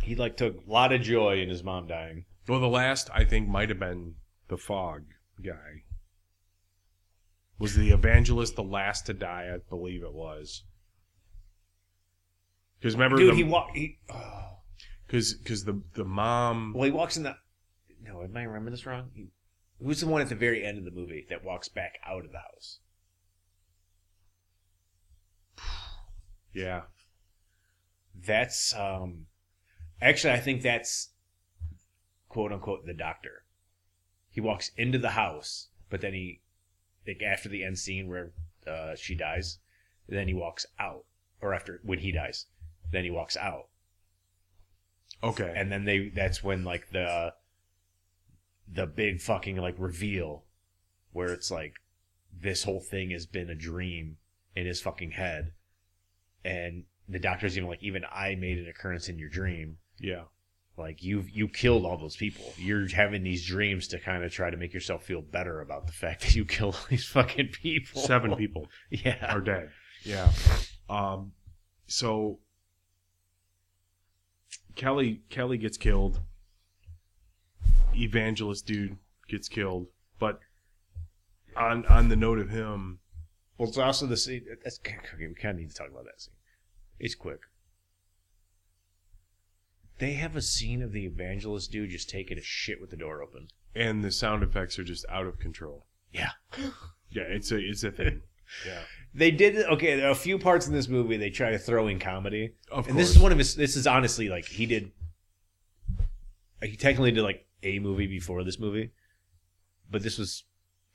He 0.00 0.16
like 0.16 0.36
took 0.36 0.56
a 0.66 0.70
lot 0.70 0.92
of 0.92 1.00
joy 1.00 1.40
in 1.40 1.48
his 1.48 1.62
mom 1.62 1.86
dying. 1.86 2.24
well, 2.48 2.60
the 2.60 2.68
last 2.68 3.08
I 3.14 3.24
think 3.24 3.48
might 3.48 3.68
have 3.68 3.78
been 3.78 4.14
the 4.48 4.56
fog 4.56 5.04
guy. 5.42 5.84
Was 7.62 7.76
the 7.76 7.92
evangelist 7.92 8.56
the 8.56 8.64
last 8.64 9.06
to 9.06 9.14
die? 9.14 9.48
I 9.54 9.58
believe 9.70 10.02
it 10.02 10.12
was. 10.12 10.64
Because 12.76 12.94
remember, 12.94 13.18
Dude, 13.18 13.30
the, 13.30 13.36
he 13.36 13.44
walked. 13.44 13.76
He, 13.76 13.98
oh. 14.12 14.56
Because 15.06 15.34
because 15.34 15.62
the 15.62 15.80
the 15.94 16.04
mom. 16.04 16.72
Well, 16.74 16.86
he 16.86 16.90
walks 16.90 17.16
in 17.16 17.22
the. 17.22 17.36
No, 18.02 18.20
am 18.20 18.36
I 18.36 18.42
remember 18.42 18.72
this 18.72 18.84
wrong? 18.84 19.10
He, 19.14 19.28
who's 19.80 20.00
the 20.00 20.08
one 20.08 20.20
at 20.20 20.28
the 20.28 20.34
very 20.34 20.64
end 20.64 20.76
of 20.76 20.84
the 20.84 20.90
movie 20.90 21.24
that 21.30 21.44
walks 21.44 21.68
back 21.68 22.00
out 22.04 22.24
of 22.24 22.32
the 22.32 22.38
house? 22.38 22.80
Yeah. 26.52 26.80
That's 28.12 28.74
um. 28.74 29.26
Actually, 30.00 30.32
I 30.32 30.40
think 30.40 30.62
that's 30.62 31.10
quote 32.28 32.50
unquote 32.50 32.86
the 32.86 32.92
doctor. 32.92 33.44
He 34.30 34.40
walks 34.40 34.72
into 34.76 34.98
the 34.98 35.10
house, 35.10 35.68
but 35.88 36.00
then 36.00 36.14
he 36.14 36.41
like 37.06 37.22
after 37.22 37.48
the 37.48 37.64
end 37.64 37.78
scene 37.78 38.08
where 38.08 38.32
uh, 38.66 38.94
she 38.94 39.14
dies, 39.14 39.58
then 40.08 40.28
he 40.28 40.34
walks 40.34 40.66
out, 40.78 41.04
or 41.40 41.54
after 41.54 41.80
when 41.82 41.98
he 41.98 42.12
dies, 42.12 42.46
then 42.90 43.04
he 43.04 43.10
walks 43.10 43.36
out, 43.36 43.68
Okay. 45.22 45.52
and 45.56 45.70
then 45.70 45.84
they 45.84 46.08
that's 46.08 46.42
when 46.42 46.64
like 46.64 46.90
the 46.90 47.34
the 48.68 48.86
big 48.86 49.20
fucking 49.20 49.56
like 49.56 49.74
reveal 49.78 50.44
where 51.12 51.32
it's 51.32 51.50
like 51.50 51.74
this 52.32 52.64
whole 52.64 52.80
thing 52.80 53.10
has 53.10 53.26
been 53.26 53.50
a 53.50 53.54
dream 53.54 54.16
in 54.56 54.66
his 54.66 54.80
fucking 54.80 55.10
head 55.10 55.52
and 56.44 56.84
the 57.08 57.18
doctor's 57.18 57.56
even 57.58 57.68
like 57.68 57.82
even 57.82 58.02
i 58.10 58.34
made 58.34 58.56
an 58.58 58.66
occurrence 58.68 59.08
in 59.08 59.18
your 59.18 59.28
dream 59.28 59.76
yeah. 60.00 60.22
Like 60.76 61.02
you 61.02 61.24
you 61.32 61.48
killed 61.48 61.84
all 61.84 61.98
those 61.98 62.16
people 62.16 62.44
you're 62.56 62.88
having 62.88 63.22
these 63.22 63.44
dreams 63.44 63.86
to 63.88 63.98
kind 63.98 64.24
of 64.24 64.32
try 64.32 64.48
to 64.48 64.56
make 64.56 64.72
yourself 64.72 65.04
feel 65.04 65.20
better 65.20 65.60
about 65.60 65.86
the 65.86 65.92
fact 65.92 66.20
that 66.22 66.34
you 66.34 66.44
killed 66.44 66.74
all 66.74 66.86
these 66.88 67.06
fucking 67.06 67.48
people 67.48 68.00
Seven 68.00 68.34
people 68.36 68.68
yeah 68.90 69.34
are 69.34 69.40
dead. 69.40 69.70
Yeah. 70.04 70.32
Um. 70.90 71.32
So 71.86 72.40
Kelly 74.74 75.22
Kelly 75.30 75.58
gets 75.58 75.76
killed. 75.76 76.20
Evangelist 77.94 78.66
dude 78.66 78.96
gets 79.28 79.48
killed, 79.48 79.86
but 80.18 80.40
on 81.56 81.86
on 81.86 82.08
the 82.08 82.16
note 82.16 82.38
of 82.38 82.48
him, 82.48 82.98
well 83.62 83.68
it's 83.68 83.78
also 83.78 84.06
the 84.06 84.16
scene 84.16 84.44
that's 84.64 84.80
okay 84.80 84.96
we 85.18 85.34
kind 85.34 85.54
of 85.54 85.60
need 85.60 85.70
to 85.70 85.74
talk 85.74 85.88
about 85.88 86.04
that 86.04 86.20
scene 86.20 86.34
it's 86.98 87.14
quick 87.14 87.40
they 90.02 90.14
have 90.14 90.34
a 90.34 90.42
scene 90.42 90.82
of 90.82 90.90
the 90.92 91.06
evangelist 91.06 91.70
dude 91.70 91.90
just 91.90 92.10
taking 92.10 92.36
a 92.36 92.42
shit 92.42 92.80
with 92.80 92.90
the 92.90 92.96
door 92.96 93.22
open 93.22 93.46
and 93.74 94.02
the 94.02 94.10
sound 94.10 94.42
effects 94.42 94.76
are 94.78 94.84
just 94.84 95.06
out 95.08 95.26
of 95.26 95.38
control. 95.38 95.86
yeah 96.12 96.30
Yeah, 97.10 97.22
it's 97.28 97.52
a 97.52 97.58
it's 97.58 97.84
a 97.84 97.90
thing. 97.90 98.22
Yeah. 98.66 98.80
They 99.14 99.30
did 99.30 99.56
okay. 99.66 99.96
There 99.96 100.08
are 100.08 100.12
a 100.12 100.14
few 100.14 100.38
parts 100.38 100.66
in 100.66 100.72
this 100.72 100.88
movie 100.88 101.18
they 101.18 101.28
try 101.30 101.50
to 101.50 101.58
throw 101.58 101.86
in 101.88 101.98
comedy, 101.98 102.54
Of 102.70 102.88
and 102.88 102.98
this 102.98 103.08
course. 103.08 103.16
is 103.16 103.22
one 103.22 103.32
of 103.32 103.38
his. 103.38 103.54
This 103.54 103.76
is 103.76 103.86
honestly 103.86 104.28
like 104.30 104.46
he 104.46 104.64
did. 104.64 104.92
He 106.62 106.76
technically 106.76 107.12
did 107.12 107.22
like 107.22 107.46
a 107.62 107.78
movie 107.80 108.06
before 108.06 108.44
this 108.44 108.58
movie, 108.58 108.92
but 109.90 110.02
this 110.02 110.16
was 110.18 110.44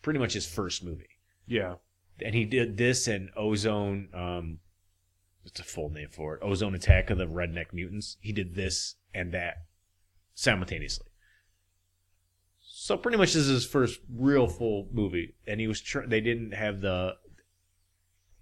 pretty 0.02 0.18
much 0.20 0.34
his 0.34 0.46
first 0.48 0.84
movie, 0.84 1.10
Yeah. 1.46 1.76
and 2.20 2.34
he 2.34 2.46
did 2.46 2.78
this 2.78 3.08
and 3.08 3.30
Ozone. 3.36 4.10
Um, 4.14 4.60
what's 5.48 5.60
a 5.62 5.64
full 5.64 5.90
name 5.90 6.10
for 6.12 6.36
it? 6.36 6.42
Ozone 6.44 6.76
Attack 6.76 7.10
of 7.10 7.18
the 7.18 7.26
Redneck 7.26 7.72
Mutants. 7.74 8.18
He 8.20 8.34
did 8.34 8.54
this 8.56 8.96
and 9.14 9.34
that 9.34 9.56
simultaneously. 10.34 11.08
So 12.60 12.98
pretty 12.98 13.18
much 13.18 13.30
this 13.34 13.44
is 13.44 13.48
his 13.48 13.66
first 13.66 14.00
real 14.14 14.48
full 14.48 14.88
movie, 14.92 15.36
and 15.48 15.60
he 15.60 15.68
was. 15.68 15.82
Tr- 15.82 16.06
they 16.08 16.22
didn't 16.22 16.54
have 16.54 16.82
the. 16.82 17.14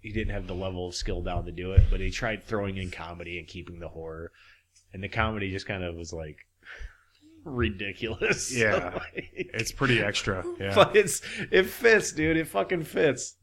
He 0.00 0.12
didn't 0.12 0.34
have 0.34 0.46
the 0.46 0.54
level 0.54 0.88
of 0.88 0.94
skill 0.94 1.22
down 1.22 1.46
to 1.46 1.52
do 1.52 1.72
it, 1.72 1.82
but 1.90 2.00
he 2.00 2.10
tried 2.10 2.44
throwing 2.44 2.76
in 2.76 2.90
comedy 2.90 3.38
and 3.38 3.46
keeping 3.48 3.78
the 3.80 3.88
horror, 3.88 4.30
and 4.92 5.02
the 5.02 5.08
comedy 5.08 5.50
just 5.50 5.66
kind 5.66 5.82
of 5.82 5.94
was 5.96 6.12
like 6.12 6.38
ridiculous. 7.44 8.52
Yeah. 8.56 8.94
Like- 8.94 9.30
It's 9.32 9.72
pretty 9.72 10.00
extra. 10.02 10.44
Yeah. 10.60 10.74
but 10.74 10.94
it's 10.96 11.22
it 11.50 11.66
fits, 11.66 12.12
dude. 12.12 12.36
It 12.36 12.48
fucking 12.48 12.84
fits. 12.84 13.36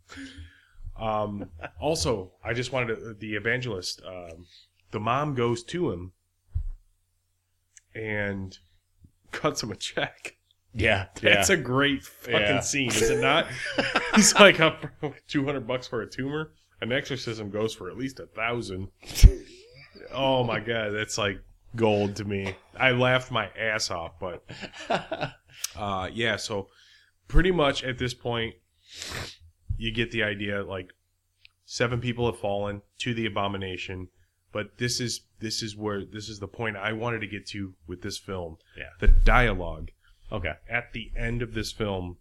Um, 0.99 1.49
also, 1.79 2.34
I 2.43 2.53
just 2.53 2.71
wanted 2.71 2.95
to, 2.95 3.13
the 3.13 3.36
evangelist, 3.36 4.01
um, 4.08 4.45
the 4.91 4.99
mom 4.99 5.34
goes 5.36 5.63
to 5.65 5.91
him 5.91 6.12
and 7.95 8.58
cuts 9.32 9.63
him 9.63 9.71
a 9.71 9.75
check. 9.75 10.38
Yeah, 10.75 11.08
That's 11.21 11.49
yeah. 11.49 11.56
a 11.56 11.60
great 11.60 12.03
fucking 12.03 12.39
Yeah. 12.39 12.60
scene, 12.62 12.89
is 12.89 13.10
it 13.10 13.21
not? 13.21 13.45
He's 14.15 14.34
like, 14.36 14.60
up 14.60 14.86
two 15.27 15.45
hundred 15.45 15.67
bucks 15.67 15.86
for 15.88 16.01
a 16.01 16.10
tumor. 16.10 16.53
An 16.82 16.91
exorcism 16.91 17.51
goes 17.51 17.73
for 17.75 17.89
at 17.91 17.95
least 17.97 18.19
a 18.19 18.25
thousand. 18.25 18.88
Oh 20.12 20.43
my 20.43 20.60
god, 20.60 20.89
that's 20.93 21.17
like 21.19 21.38
gold 21.75 22.15
to 22.15 22.25
me. 22.25 22.56
I 22.75 22.91
laughed 22.91 23.32
my 23.32 23.49
ass 23.58 23.91
off, 23.91 24.13
but 24.19 24.43
uh, 25.75 26.10
yeah. 26.12 26.38
So 26.38 26.69
pretty 27.27 27.51
much 27.51 27.84
at 27.84 27.99
this 27.99 28.15
point, 28.15 28.56
you 29.78 29.92
get 29.92 30.12
the 30.12 30.24
idea. 30.24 30.64
Like 30.64 30.92
seven 31.66 32.02
people 32.02 32.26
have 32.26 32.40
fallen 32.40 32.82
to 33.00 33.14
the 33.14 33.26
abomination, 33.26 34.10
but 34.52 34.78
this 34.78 35.00
is 35.00 35.22
this 35.40 35.62
is 35.62 35.76
where 35.76 36.04
this 36.06 36.30
is 36.30 36.40
the 36.40 36.48
point 36.48 36.78
I 36.78 36.94
wanted 36.94 37.20
to 37.22 37.28
get 37.28 37.46
to 37.48 37.74
with 37.88 38.02
this 38.02 38.18
film. 38.18 38.58
Yeah. 38.78 38.90
the 39.00 39.08
dialogue 39.08 39.92
okay. 40.32 40.54
at 40.70 40.94
the 40.94 41.12
end 41.18 41.42
of 41.42 41.54
this 41.54 41.72
film 41.72 42.18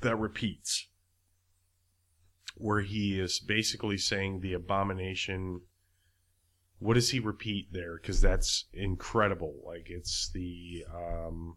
that 0.00 0.16
repeats 0.16 0.88
where 2.56 2.82
he 2.82 3.18
is 3.18 3.40
basically 3.40 3.98
saying 3.98 4.40
the 4.40 4.52
abomination 4.52 5.62
what 6.78 6.94
does 6.94 7.10
he 7.10 7.18
repeat 7.18 7.72
there 7.72 7.96
because 7.96 8.20
that's 8.20 8.66
incredible 8.72 9.54
like 9.66 9.86
it's 9.88 10.30
the 10.34 10.84
um 10.94 11.56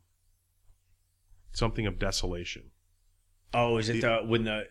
something 1.51 1.85
of 1.85 1.99
desolation 1.99 2.71
Oh, 3.53 3.77
is 3.77 3.89
it 3.89 4.01
the 4.01 4.17
when 4.25 4.43
the? 4.43 4.63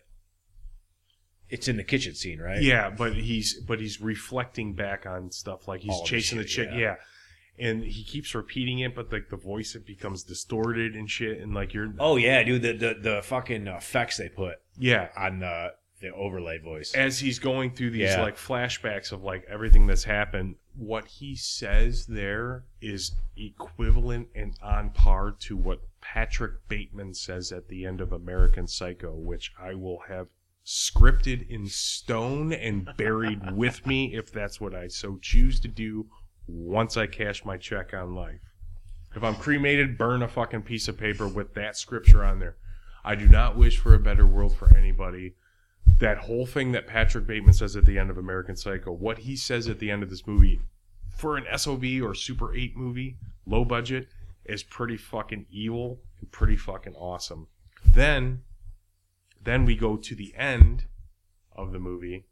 It's 1.49 1.69
in 1.69 1.77
the 1.77 1.83
kitchen 1.83 2.13
scene, 2.13 2.39
right? 2.39 2.61
yeah 2.61 2.89
but 2.89 3.13
he's 3.15 3.53
but 3.53 3.79
he's 3.79 4.01
reflecting 4.01 4.73
back 4.73 5.05
on 5.05 5.31
stuff 5.31 5.67
like 5.67 5.79
he's 5.81 5.93
All 5.93 6.05
chasing 6.05 6.39
the 6.39 6.45
shit, 6.45 6.69
chick 6.69 6.77
yeah. 6.77 6.95
yeah. 7.57 7.67
and 7.69 7.83
he 7.85 8.03
keeps 8.03 8.35
repeating 8.35 8.79
it 8.79 8.93
but 8.93 9.13
like 9.13 9.29
the 9.29 9.37
voice 9.37 9.73
it 9.73 9.85
becomes 9.85 10.23
distorted 10.23 10.93
and 10.93 11.09
shit 11.09 11.39
and 11.39 11.53
like 11.53 11.73
you're 11.73 11.93
Oh 11.99 12.17
yeah, 12.17 12.43
dude. 12.43 12.63
The 12.63 12.73
the, 12.73 12.95
the 13.01 13.21
fucking 13.23 13.67
effects 13.67 14.17
they 14.17 14.27
put 14.27 14.55
yeah 14.77 15.07
on 15.15 15.39
the 15.39 15.69
the 15.99 16.13
overlay 16.13 16.57
voice. 16.59 16.93
as 16.93 17.19
he's 17.19 17.39
going 17.39 17.71
through 17.71 17.89
these 17.91 18.09
Yeah. 18.11 18.21
like 18.21 18.35
flashbacks 18.37 19.11
of 19.11 19.23
like 19.23 19.43
everything 19.49 19.87
that's 19.87 20.03
happened 20.03 20.55
what 20.75 21.07
he 21.07 21.35
says 21.35 22.05
there 22.05 22.63
is 22.81 23.13
equivalent 23.35 24.27
and 24.35 24.53
on 24.61 24.91
par 24.91 25.31
to 25.39 25.57
what 25.57 25.79
patrick 26.01 26.53
bateman 26.67 27.13
says 27.13 27.51
at 27.51 27.67
the 27.67 27.83
end 27.85 27.99
of 27.99 28.11
american 28.11 28.67
psycho 28.67 29.13
which 29.15 29.51
i 29.59 29.73
will 29.73 29.99
have 30.07 30.27
scripted 30.63 31.49
in 31.49 31.65
stone 31.67 32.53
and 32.53 32.87
buried 32.97 33.51
with 33.55 33.85
me 33.87 34.13
if 34.15 34.31
that's 34.31 34.61
what 34.61 34.75
i 34.75 34.87
so 34.87 35.17
choose 35.21 35.59
to 35.59 35.67
do 35.67 36.05
once 36.47 36.95
i 36.95 37.07
cash 37.07 37.43
my 37.43 37.57
check 37.57 37.93
on 37.93 38.13
life 38.13 38.41
if 39.15 39.23
i'm 39.23 39.35
cremated 39.35 39.97
burn 39.97 40.21
a 40.21 40.27
fucking 40.27 40.61
piece 40.61 40.87
of 40.87 40.95
paper 40.97 41.27
with 41.27 41.53
that 41.55 41.75
scripture 41.75 42.23
on 42.23 42.37
there 42.39 42.55
i 43.03 43.15
do 43.15 43.27
not 43.27 43.57
wish 43.57 43.77
for 43.79 43.95
a 43.95 43.99
better 43.99 44.27
world 44.27 44.55
for 44.55 44.75
anybody 44.77 45.33
that 45.99 46.19
whole 46.19 46.45
thing 46.45 46.71
that 46.73 46.87
Patrick 46.87 47.25
Bateman 47.25 47.53
says 47.53 47.75
at 47.75 47.85
the 47.85 47.97
end 47.97 48.09
of 48.09 48.17
American 48.17 48.55
Psycho, 48.55 48.91
what 48.91 49.19
he 49.19 49.35
says 49.35 49.67
at 49.67 49.79
the 49.79 49.89
end 49.89 50.03
of 50.03 50.09
this 50.09 50.27
movie, 50.27 50.61
for 51.09 51.37
an 51.37 51.45
SOV 51.55 52.03
or 52.03 52.13
Super 52.13 52.55
8 52.55 52.77
movie, 52.77 53.17
low 53.45 53.65
budget, 53.65 54.07
is 54.45 54.63
pretty 54.63 54.97
fucking 54.97 55.45
evil 55.49 55.99
and 56.19 56.31
pretty 56.31 56.55
fucking 56.55 56.95
awesome. 56.95 57.47
Then, 57.85 58.43
then 59.41 59.65
we 59.65 59.75
go 59.75 59.97
to 59.97 60.15
the 60.15 60.33
end 60.35 60.85
of 61.55 61.71
the 61.71 61.79
movie, 61.79 62.25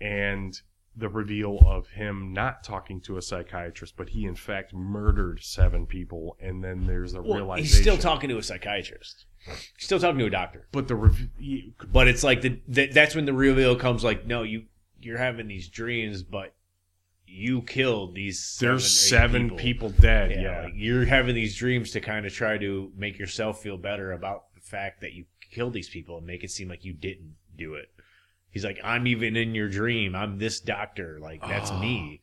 and 0.00 0.60
the 0.98 1.08
reveal 1.08 1.60
of 1.64 1.86
him 1.88 2.32
not 2.32 2.64
talking 2.64 3.00
to 3.02 3.16
a 3.16 3.22
psychiatrist, 3.22 3.94
but 3.96 4.08
he 4.10 4.24
in 4.24 4.34
fact 4.34 4.74
murdered 4.74 5.40
seven 5.42 5.86
people, 5.86 6.36
and 6.40 6.62
then 6.64 6.86
there's 6.86 7.14
a 7.14 7.22
Well, 7.22 7.36
realization. 7.36 7.64
he's 7.64 7.80
still 7.80 7.96
talking 7.98 8.28
to 8.30 8.38
a 8.38 8.42
psychiatrist. 8.42 9.26
He's 9.46 9.70
still 9.78 10.00
talking 10.00 10.18
to 10.18 10.26
a 10.26 10.30
doctor. 10.30 10.66
But 10.72 10.88
the 10.88 10.96
rev- 10.96 11.28
But 11.92 12.08
it's 12.08 12.24
like 12.24 12.40
the, 12.42 12.60
the 12.66 12.86
that's 12.88 13.14
when 13.14 13.24
the 13.26 13.32
reveal 13.32 13.76
comes. 13.76 14.02
Like, 14.02 14.26
no, 14.26 14.42
you 14.42 14.64
you're 15.00 15.18
having 15.18 15.46
these 15.46 15.68
dreams, 15.68 16.22
but 16.24 16.54
you 17.26 17.62
killed 17.62 18.14
these. 18.14 18.58
there's 18.60 18.90
seven, 18.90 19.48
seven 19.48 19.52
eight 19.52 19.58
people. 19.58 19.90
dead. 19.90 20.32
Yeah, 20.32 20.40
yeah. 20.42 20.62
like 20.64 20.72
you're 20.74 21.04
having 21.04 21.34
these 21.34 21.56
dreams 21.56 21.92
to 21.92 22.00
kind 22.00 22.26
of 22.26 22.32
try 22.34 22.58
to 22.58 22.90
make 22.96 23.18
yourself 23.18 23.62
feel 23.62 23.76
better 23.76 24.12
about 24.12 24.52
the 24.54 24.60
fact 24.60 25.00
that 25.02 25.12
you 25.12 25.26
killed 25.50 25.72
these 25.74 25.88
people 25.88 26.18
and 26.18 26.26
make 26.26 26.42
it 26.42 26.50
seem 26.50 26.68
like 26.68 26.84
you 26.84 26.92
didn't 26.92 27.34
do 27.56 27.74
it. 27.74 27.90
He's 28.58 28.64
like, 28.64 28.80
I'm 28.82 29.06
even 29.06 29.36
in 29.36 29.54
your 29.54 29.68
dream. 29.68 30.16
I'm 30.16 30.38
this 30.38 30.58
doctor. 30.60 31.18
Like 31.20 31.40
that's 31.46 31.70
Oh. 31.70 31.78
me. 31.78 32.22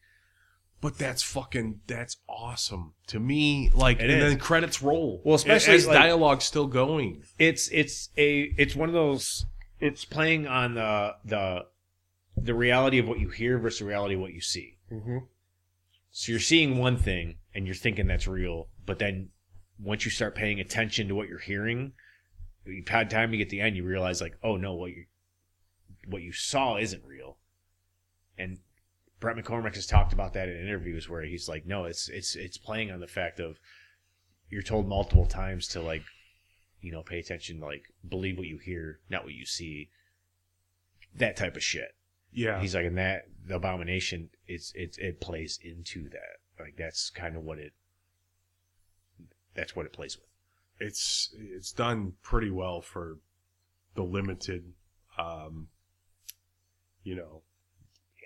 But 0.81 0.97
that's 0.97 1.23
fucking 1.23 1.79
that's 1.88 2.17
awesome 2.27 2.93
to 3.07 3.19
me. 3.19 3.71
Like, 3.73 3.99
It 3.99 4.09
and 4.09 4.21
is. 4.21 4.31
then 4.31 4.39
credits 4.39 4.81
roll. 4.81 5.21
Well, 5.23 5.36
especially, 5.36 5.75
as 5.75 5.88
like- 5.88 5.97
dialogue's 5.97 6.43
still 6.45 6.67
going. 6.67 7.23
It's 7.39 7.69
it's 7.69 8.09
a 8.17 8.53
it's 8.57 8.75
one 8.75 8.89
of 8.89 8.93
those. 8.93 9.45
It's 9.79 10.03
playing 10.05 10.45
on 10.47 10.75
the 10.75 11.15
the 11.23 11.65
the 12.38 12.53
reality 12.53 12.99
of 12.99 13.07
what 13.07 13.19
you 13.19 13.29
hear 13.29 13.57
versus 13.57 13.79
the 13.79 13.86
reality 13.86 14.15
of 14.15 14.21
what 14.21 14.33
you 14.33 14.41
see. 14.41 14.77
Mm-hmm. 14.91 15.19
So 16.11 16.31
you're 16.33 16.41
seeing 16.41 16.77
one 16.77 16.97
thing 16.97 17.38
and 17.53 17.65
you're 17.65 17.75
thinking 17.75 18.07
that's 18.07 18.27
real, 18.27 18.67
but 18.86 18.99
then 18.99 19.29
once 19.79 20.05
you 20.05 20.11
start 20.11 20.36
paying 20.36 20.59
attention 20.59 21.07
to 21.07 21.15
what 21.15 21.27
you're 21.29 21.39
hearing, 21.39 21.93
you've 22.65 22.88
had 22.88 23.09
time 23.09 23.31
to 23.31 23.38
get 23.38 23.49
the 23.49 23.59
end, 23.61 23.75
you 23.75 23.83
realize 23.83 24.21
like, 24.21 24.38
oh 24.43 24.55
no, 24.57 24.75
what 24.75 24.91
you 24.91 25.05
what 26.08 26.22
you 26.22 26.32
saw 26.32 26.78
isn't 26.78 27.03
real. 27.06 27.38
And 28.38 28.60
Bret 29.20 29.38
McCormick 29.38 29.76
has 29.76 29.88
talked 29.88 30.14
about 30.14 30.34
that 30.34 30.49
in 30.49 30.58
interviews 30.58 31.10
where 31.10 31.24
he's 31.24 31.47
like, 31.47 31.66
no, 31.66 31.86
it's 31.86 32.10
it's 32.10 32.36
it's 32.36 32.58
playing 32.58 32.91
on 32.91 32.99
the 32.99 33.08
fact 33.08 33.39
of 33.39 33.60
you're 34.49 34.62
told 34.62 34.88
multiple 34.88 35.26
times 35.26 35.68
to 35.70 35.82
like, 35.82 36.03
you 36.82 36.91
know, 36.91 37.01
pay 37.01 37.20
attention, 37.20 37.60
like 37.60 37.84
believe 38.08 38.38
what 38.38 38.47
you 38.47 38.58
hear, 38.58 38.99
not 39.10 39.24
what 39.24 39.34
you 39.34 39.45
see. 39.45 39.89
That 41.16 41.36
type 41.38 41.56
of 41.56 41.64
shit. 41.64 41.95
Yeah. 42.32 42.60
He's 42.60 42.76
like, 42.76 42.86
and 42.86 42.97
that 42.97 43.28
the 43.47 43.56
abomination, 43.56 44.30
it's 44.47 44.74
it's 44.76 44.97
it 44.97 45.22
plays 45.22 45.58
into 45.64 46.10
that. 46.10 46.39
Like 46.60 46.76
that's 46.78 47.10
kind 47.10 47.36
of 47.36 47.43
what 47.43 47.58
it. 47.58 47.74
That's 49.56 49.76
what 49.76 49.86
it 49.86 49.93
plays 49.93 50.18
with. 50.18 50.28
it's 50.86 51.34
it's 51.39 51.72
done 51.72 52.14
pretty 52.22 52.51
well 52.51 52.82
for 52.82 53.20
the 53.95 54.03
limited 54.03 54.74
um 55.18 55.70
you 57.06 57.16
know 57.16 57.41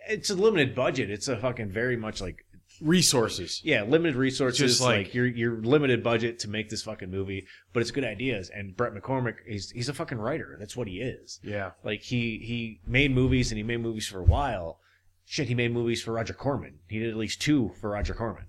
It's 0.07 0.31
a 0.31 0.35
limited 0.35 0.73
budget. 0.73 1.11
It's 1.11 1.27
a 1.27 1.37
fucking 1.37 1.69
very 1.69 1.95
much 1.97 2.19
like 2.21 2.45
resources 2.81 3.61
yeah, 3.63 3.83
limited 3.83 4.15
resources. 4.15 4.57
Just 4.59 4.81
like, 4.81 4.97
like- 5.07 5.13
your 5.13 5.27
your 5.27 5.57
limited 5.61 6.03
budget 6.03 6.39
to 6.39 6.49
make 6.49 6.69
this 6.69 6.81
fucking 6.83 7.11
movie, 7.11 7.45
but 7.73 7.81
it's 7.81 7.91
good 7.91 8.03
ideas. 8.05 8.49
And 8.49 8.75
Bret 8.75 8.93
McCormick, 8.93 9.35
he's 9.45 9.69
he's 9.71 9.89
a 9.89 9.93
fucking 9.93 10.17
writer. 10.17 10.55
That's 10.59 10.75
what 10.77 10.87
he 10.87 11.01
is. 11.01 11.39
yeah 11.43 11.71
Like 11.83 12.01
he 12.01 12.39
he 12.51 12.79
made 12.87 13.11
movies 13.13 13.51
and 13.51 13.57
he 13.57 13.63
made 13.63 13.81
movies 13.81 14.07
for 14.07 14.19
a 14.19 14.23
while. 14.23 14.79
Shit, 15.25 15.47
he 15.47 15.55
made 15.55 15.71
movies 15.73 16.01
for 16.01 16.13
Roger 16.13 16.33
Corman. 16.33 16.79
He 16.87 16.97
did 16.99 17.09
at 17.09 17.17
least 17.17 17.39
two 17.41 17.71
for 17.79 17.91
Roger 17.91 18.15
Corman. 18.15 18.45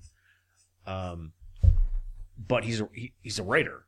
Um, 0.87 1.33
but 2.39 2.65
he's 2.65 2.81
a 2.81 2.89
he, 2.95 3.13
he's 3.21 3.39
a 3.39 3.43
writer, 3.43 3.85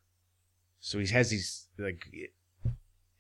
so 0.81 0.99
he 0.99 1.07
has 1.07 1.31
these 1.31 1.69
like 1.79 2.05
it, 2.13 2.31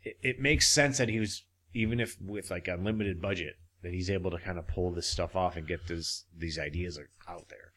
it, 0.03 0.16
it 0.23 0.41
makes 0.41 0.68
sense 0.68 0.99
that 0.99 1.09
he 1.09 1.18
was 1.20 1.43
even 1.75 2.01
if 2.01 2.16
with 2.20 2.51
like 2.51 2.68
a 2.68 2.77
limited 2.77 3.20
budget 3.20 3.55
that 3.83 3.93
he's 3.93 4.11
able 4.11 4.31
to 4.31 4.39
kind 4.39 4.59
of 4.59 4.68
pull 4.68 4.93
this 4.93 5.09
stuff 5.09 5.35
off 5.35 5.57
and 5.57 5.66
get 5.66 5.87
this 5.89 6.25
these 6.37 6.59
ideas 6.59 6.99
out 7.29 7.49
there. 7.49 7.73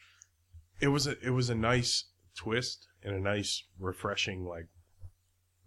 it 0.80 0.90
was 0.90 1.08
a 1.08 1.18
it 1.26 1.32
was 1.32 1.50
a 1.50 1.56
nice 1.56 2.06
twist 2.36 2.88
and 3.04 3.16
a 3.16 3.20
nice 3.20 3.64
refreshing 3.80 4.46
like 4.46 4.68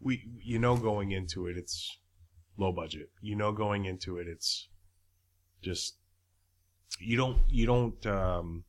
we 0.00 0.22
you 0.44 0.58
know 0.58 0.76
going 0.76 1.10
into 1.10 1.46
it 1.46 1.56
it's 1.56 1.98
low 2.56 2.72
budget 2.72 3.08
you 3.20 3.34
know 3.34 3.52
going 3.52 3.84
into 3.84 4.18
it 4.18 4.26
it's 4.28 4.68
just 5.62 5.96
you 7.00 7.16
don't 7.16 7.38
you 7.48 7.66
don't 7.66 8.06
um 8.06 8.64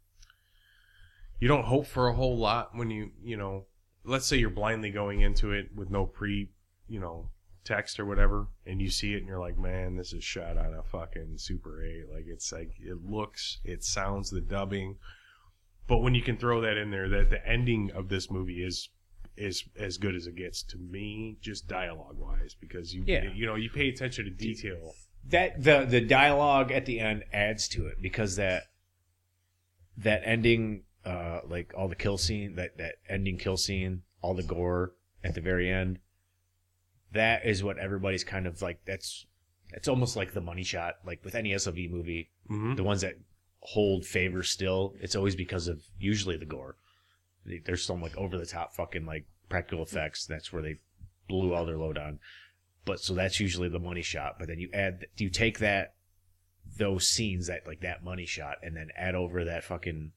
you 1.39 1.47
don't 1.47 1.65
hope 1.65 1.85
for 1.85 2.07
a 2.07 2.13
whole 2.13 2.37
lot 2.37 2.75
when 2.75 2.89
you 2.89 3.11
you 3.23 3.37
know 3.37 3.65
let's 4.03 4.25
say 4.25 4.37
you're 4.37 4.49
blindly 4.49 4.89
going 4.89 5.21
into 5.21 5.51
it 5.51 5.69
with 5.75 5.89
no 5.89 6.05
pre 6.05 6.49
you 6.87 6.99
know 6.99 7.29
text 7.65 7.99
or 7.99 8.05
whatever 8.05 8.47
and 8.65 8.81
you 8.81 8.89
see 8.89 9.13
it 9.13 9.17
and 9.17 9.27
you're 9.27 9.39
like 9.39 9.57
man 9.57 9.95
this 9.95 10.13
is 10.13 10.23
shot 10.23 10.57
on 10.57 10.73
a 10.73 10.81
fucking 10.83 11.37
super 11.37 11.83
8 11.83 12.05
like 12.13 12.25
it's 12.27 12.51
like 12.51 12.71
it 12.79 13.03
looks 13.05 13.59
it 13.63 13.83
sounds 13.83 14.29
the 14.29 14.41
dubbing. 14.41 14.95
But 15.87 15.99
when 15.99 16.13
you 16.13 16.21
can 16.21 16.37
throw 16.37 16.61
that 16.61 16.77
in 16.77 16.91
there 16.91 17.09
that 17.09 17.29
the 17.29 17.45
ending 17.47 17.91
of 17.91 18.09
this 18.09 18.29
movie 18.31 18.63
is 18.63 18.89
is 19.37 19.63
as 19.77 19.97
good 19.97 20.15
as 20.15 20.27
it 20.27 20.35
gets 20.35 20.61
to 20.63 20.77
me 20.77 21.37
just 21.41 21.67
dialogue 21.67 22.17
wise 22.17 22.55
because 22.59 22.93
you 22.93 23.03
Yeah. 23.05 23.31
you 23.33 23.45
know 23.45 23.55
you 23.55 23.69
pay 23.69 23.89
attention 23.89 24.25
to 24.25 24.31
detail. 24.31 24.93
That 25.27 25.63
the 25.63 25.85
the 25.85 26.01
dialogue 26.01 26.71
at 26.71 26.85
the 26.85 26.99
end 26.99 27.23
adds 27.33 27.67
to 27.69 27.87
it 27.87 28.01
because 28.01 28.35
that 28.35 28.63
that 29.97 30.21
ending 30.25 30.83
uh 31.05 31.39
like 31.47 31.73
all 31.77 31.87
the 31.87 31.95
kill 31.95 32.17
scene 32.17 32.55
that 32.55 32.77
that 32.77 32.95
ending 33.07 33.37
kill 33.37 33.57
scene 33.57 34.01
all 34.21 34.33
the 34.33 34.43
gore 34.43 34.93
at 35.23 35.35
the 35.35 35.41
very 35.41 35.69
end 35.69 35.99
that 37.13 37.45
is 37.45 37.63
what 37.63 37.77
everybody's 37.77 38.23
kind 38.23 38.47
of 38.47 38.61
like 38.61 38.79
that's 38.85 39.25
it's 39.71 39.87
almost 39.87 40.15
like 40.15 40.33
the 40.33 40.41
money 40.41 40.63
shot 40.63 40.95
like 41.05 41.23
with 41.23 41.35
any 41.35 41.57
SOV 41.57 41.77
movie 41.89 42.29
mm-hmm. 42.49 42.75
the 42.75 42.83
ones 42.83 43.01
that 43.01 43.15
hold 43.61 44.05
favor 44.05 44.43
still 44.43 44.93
it's 45.01 45.15
always 45.15 45.35
because 45.35 45.67
of 45.67 45.81
usually 45.99 46.37
the 46.37 46.45
gore 46.45 46.75
there's 47.65 47.83
some 47.83 48.01
like 48.01 48.15
over 48.17 48.37
the 48.37 48.45
top 48.45 48.73
fucking 48.73 49.05
like 49.05 49.25
practical 49.49 49.83
effects 49.83 50.25
that's 50.25 50.53
where 50.53 50.61
they 50.61 50.77
blew 51.27 51.53
all 51.53 51.65
their 51.65 51.77
load 51.77 51.97
on 51.97 52.19
but 52.85 52.99
so 52.99 53.13
that's 53.13 53.39
usually 53.39 53.69
the 53.69 53.79
money 53.79 54.01
shot 54.01 54.35
but 54.37 54.47
then 54.47 54.59
you 54.59 54.69
add 54.73 55.05
Do 55.17 55.23
you 55.23 55.29
take 55.29 55.59
that 55.59 55.95
those 56.77 57.07
scenes 57.07 57.47
that 57.47 57.65
like 57.67 57.81
that 57.81 58.03
money 58.03 58.25
shot 58.25 58.57
and 58.61 58.75
then 58.75 58.89
add 58.95 59.15
over 59.15 59.45
that 59.45 59.63
fucking 59.63 60.11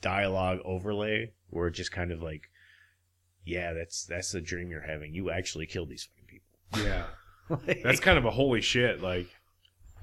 dialogue 0.00 0.58
overlay 0.64 1.32
where 1.50 1.68
it 1.68 1.72
just 1.72 1.92
kind 1.92 2.10
of 2.10 2.22
like 2.22 2.50
yeah 3.46 3.72
that's 3.72 4.04
that's 4.04 4.32
the 4.32 4.40
dream 4.42 4.70
you're 4.70 4.82
having. 4.82 5.14
You 5.14 5.30
actually 5.30 5.64
killed 5.66 5.88
these 5.88 6.04
fucking 6.04 6.26
people. 6.28 6.86
Yeah. 6.86 7.04
Like- 7.48 7.82
that's 7.84 8.00
kind 8.00 8.18
of 8.18 8.24
a 8.24 8.30
holy 8.32 8.60
shit 8.60 9.00
like 9.00 9.28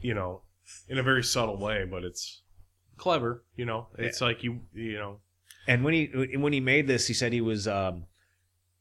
you 0.02 0.14
know 0.14 0.44
in 0.88 0.98
a 0.98 1.04
very 1.04 1.24
subtle 1.26 1.58
way 1.60 1.84
but 1.84 2.04
it's 2.06 2.42
clever. 2.98 3.44
You 3.58 3.66
know 3.66 3.88
it's 3.98 4.22
like 4.22 4.44
you 4.44 4.62
you 4.74 4.94
know. 4.98 5.20
And 5.68 5.84
when 5.84 5.94
he 5.94 6.06
when 6.38 6.54
he 6.54 6.60
made 6.62 6.88
this, 6.88 7.06
he 7.08 7.14
said 7.14 7.34
he 7.34 7.42
was 7.42 7.68
um 7.68 8.06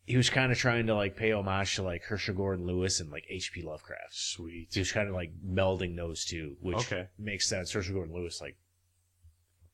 he 0.06 0.16
was 0.16 0.30
kind 0.30 0.50
of 0.52 0.58
trying 0.58 0.86
to 0.86 0.94
like 0.94 1.16
pay 1.16 1.32
homage 1.32 1.74
to 1.76 1.82
like 1.82 2.04
Herschell 2.04 2.34
Gordon 2.36 2.64
Lewis 2.66 3.00
and 3.00 3.10
like 3.10 3.24
H.P. 3.28 3.62
Lovecraft. 3.62 4.12
sweet. 4.14 4.68
He 4.72 4.78
was 4.80 4.90
kind 4.92 5.08
of 5.08 5.14
like 5.14 5.32
melding 5.44 5.96
those 5.96 6.24
two, 6.24 6.56
which 6.60 6.76
Okay. 6.78 7.08
makes 7.18 7.48
sense. 7.48 7.72
Herschell 7.72 7.94
Gordon 7.94 8.14
Lewis 8.14 8.40
like 8.40 8.56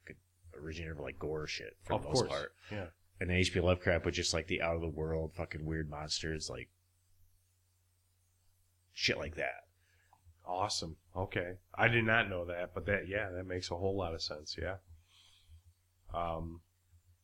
could 0.07 0.17
originator 0.59 0.93
of 0.93 1.01
like 1.01 1.19
gore 1.19 1.47
shit 1.47 1.77
for 1.85 1.95
of 1.95 2.03
the 2.03 2.09
most 2.09 2.19
course. 2.21 2.31
part, 2.31 2.53
yeah 2.73 2.87
and 3.21 3.31
H.P. 3.31 3.61
Lovecraft 3.61 4.05
with 4.05 4.15
just 4.15 4.35
like 4.35 4.47
the 4.47 4.63
out 4.63 4.77
of 4.77 4.81
the 4.81 4.89
world 4.89 5.33
fucking 5.35 5.65
weird 5.65 5.91
monsters 5.91 6.49
like 6.49 6.69
shit 8.93 9.19
like 9.19 9.37
that. 9.37 9.67
Awesome. 10.47 10.97
Okay. 11.17 11.55
I 11.75 11.89
did 11.89 12.05
not 12.05 12.31
know 12.31 12.45
that, 12.47 12.75
but 12.75 12.87
that 12.87 13.09
yeah, 13.09 13.31
that 13.31 13.47
makes 13.47 13.71
a 13.71 13.77
whole 13.77 13.97
lot 13.97 14.15
of 14.15 14.23
sense, 14.23 14.57
yeah. 14.61 14.77
Um 16.15 16.61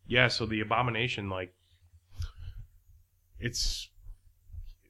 yeah, 0.06 0.28
so 0.28 0.46
the 0.46 0.60
abomination 0.60 1.30
like 1.30 1.54
it's 3.38 3.88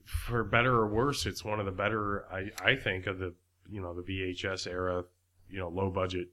for 0.05 0.45
better 0.45 0.75
or 0.75 0.89
worse, 0.89 1.27
it's 1.27 1.45
one 1.45 1.61
of 1.61 1.67
the 1.67 1.73
better 1.73 2.27
I 2.33 2.51
I 2.63 2.77
think 2.77 3.07
of 3.07 3.19
the 3.19 3.35
you 3.71 3.81
know, 3.81 3.95
the 3.95 4.03
VHS 4.03 4.67
era, 4.67 5.05
you 5.49 5.59
know, 5.59 5.69
low 5.69 5.91
budget 5.91 6.29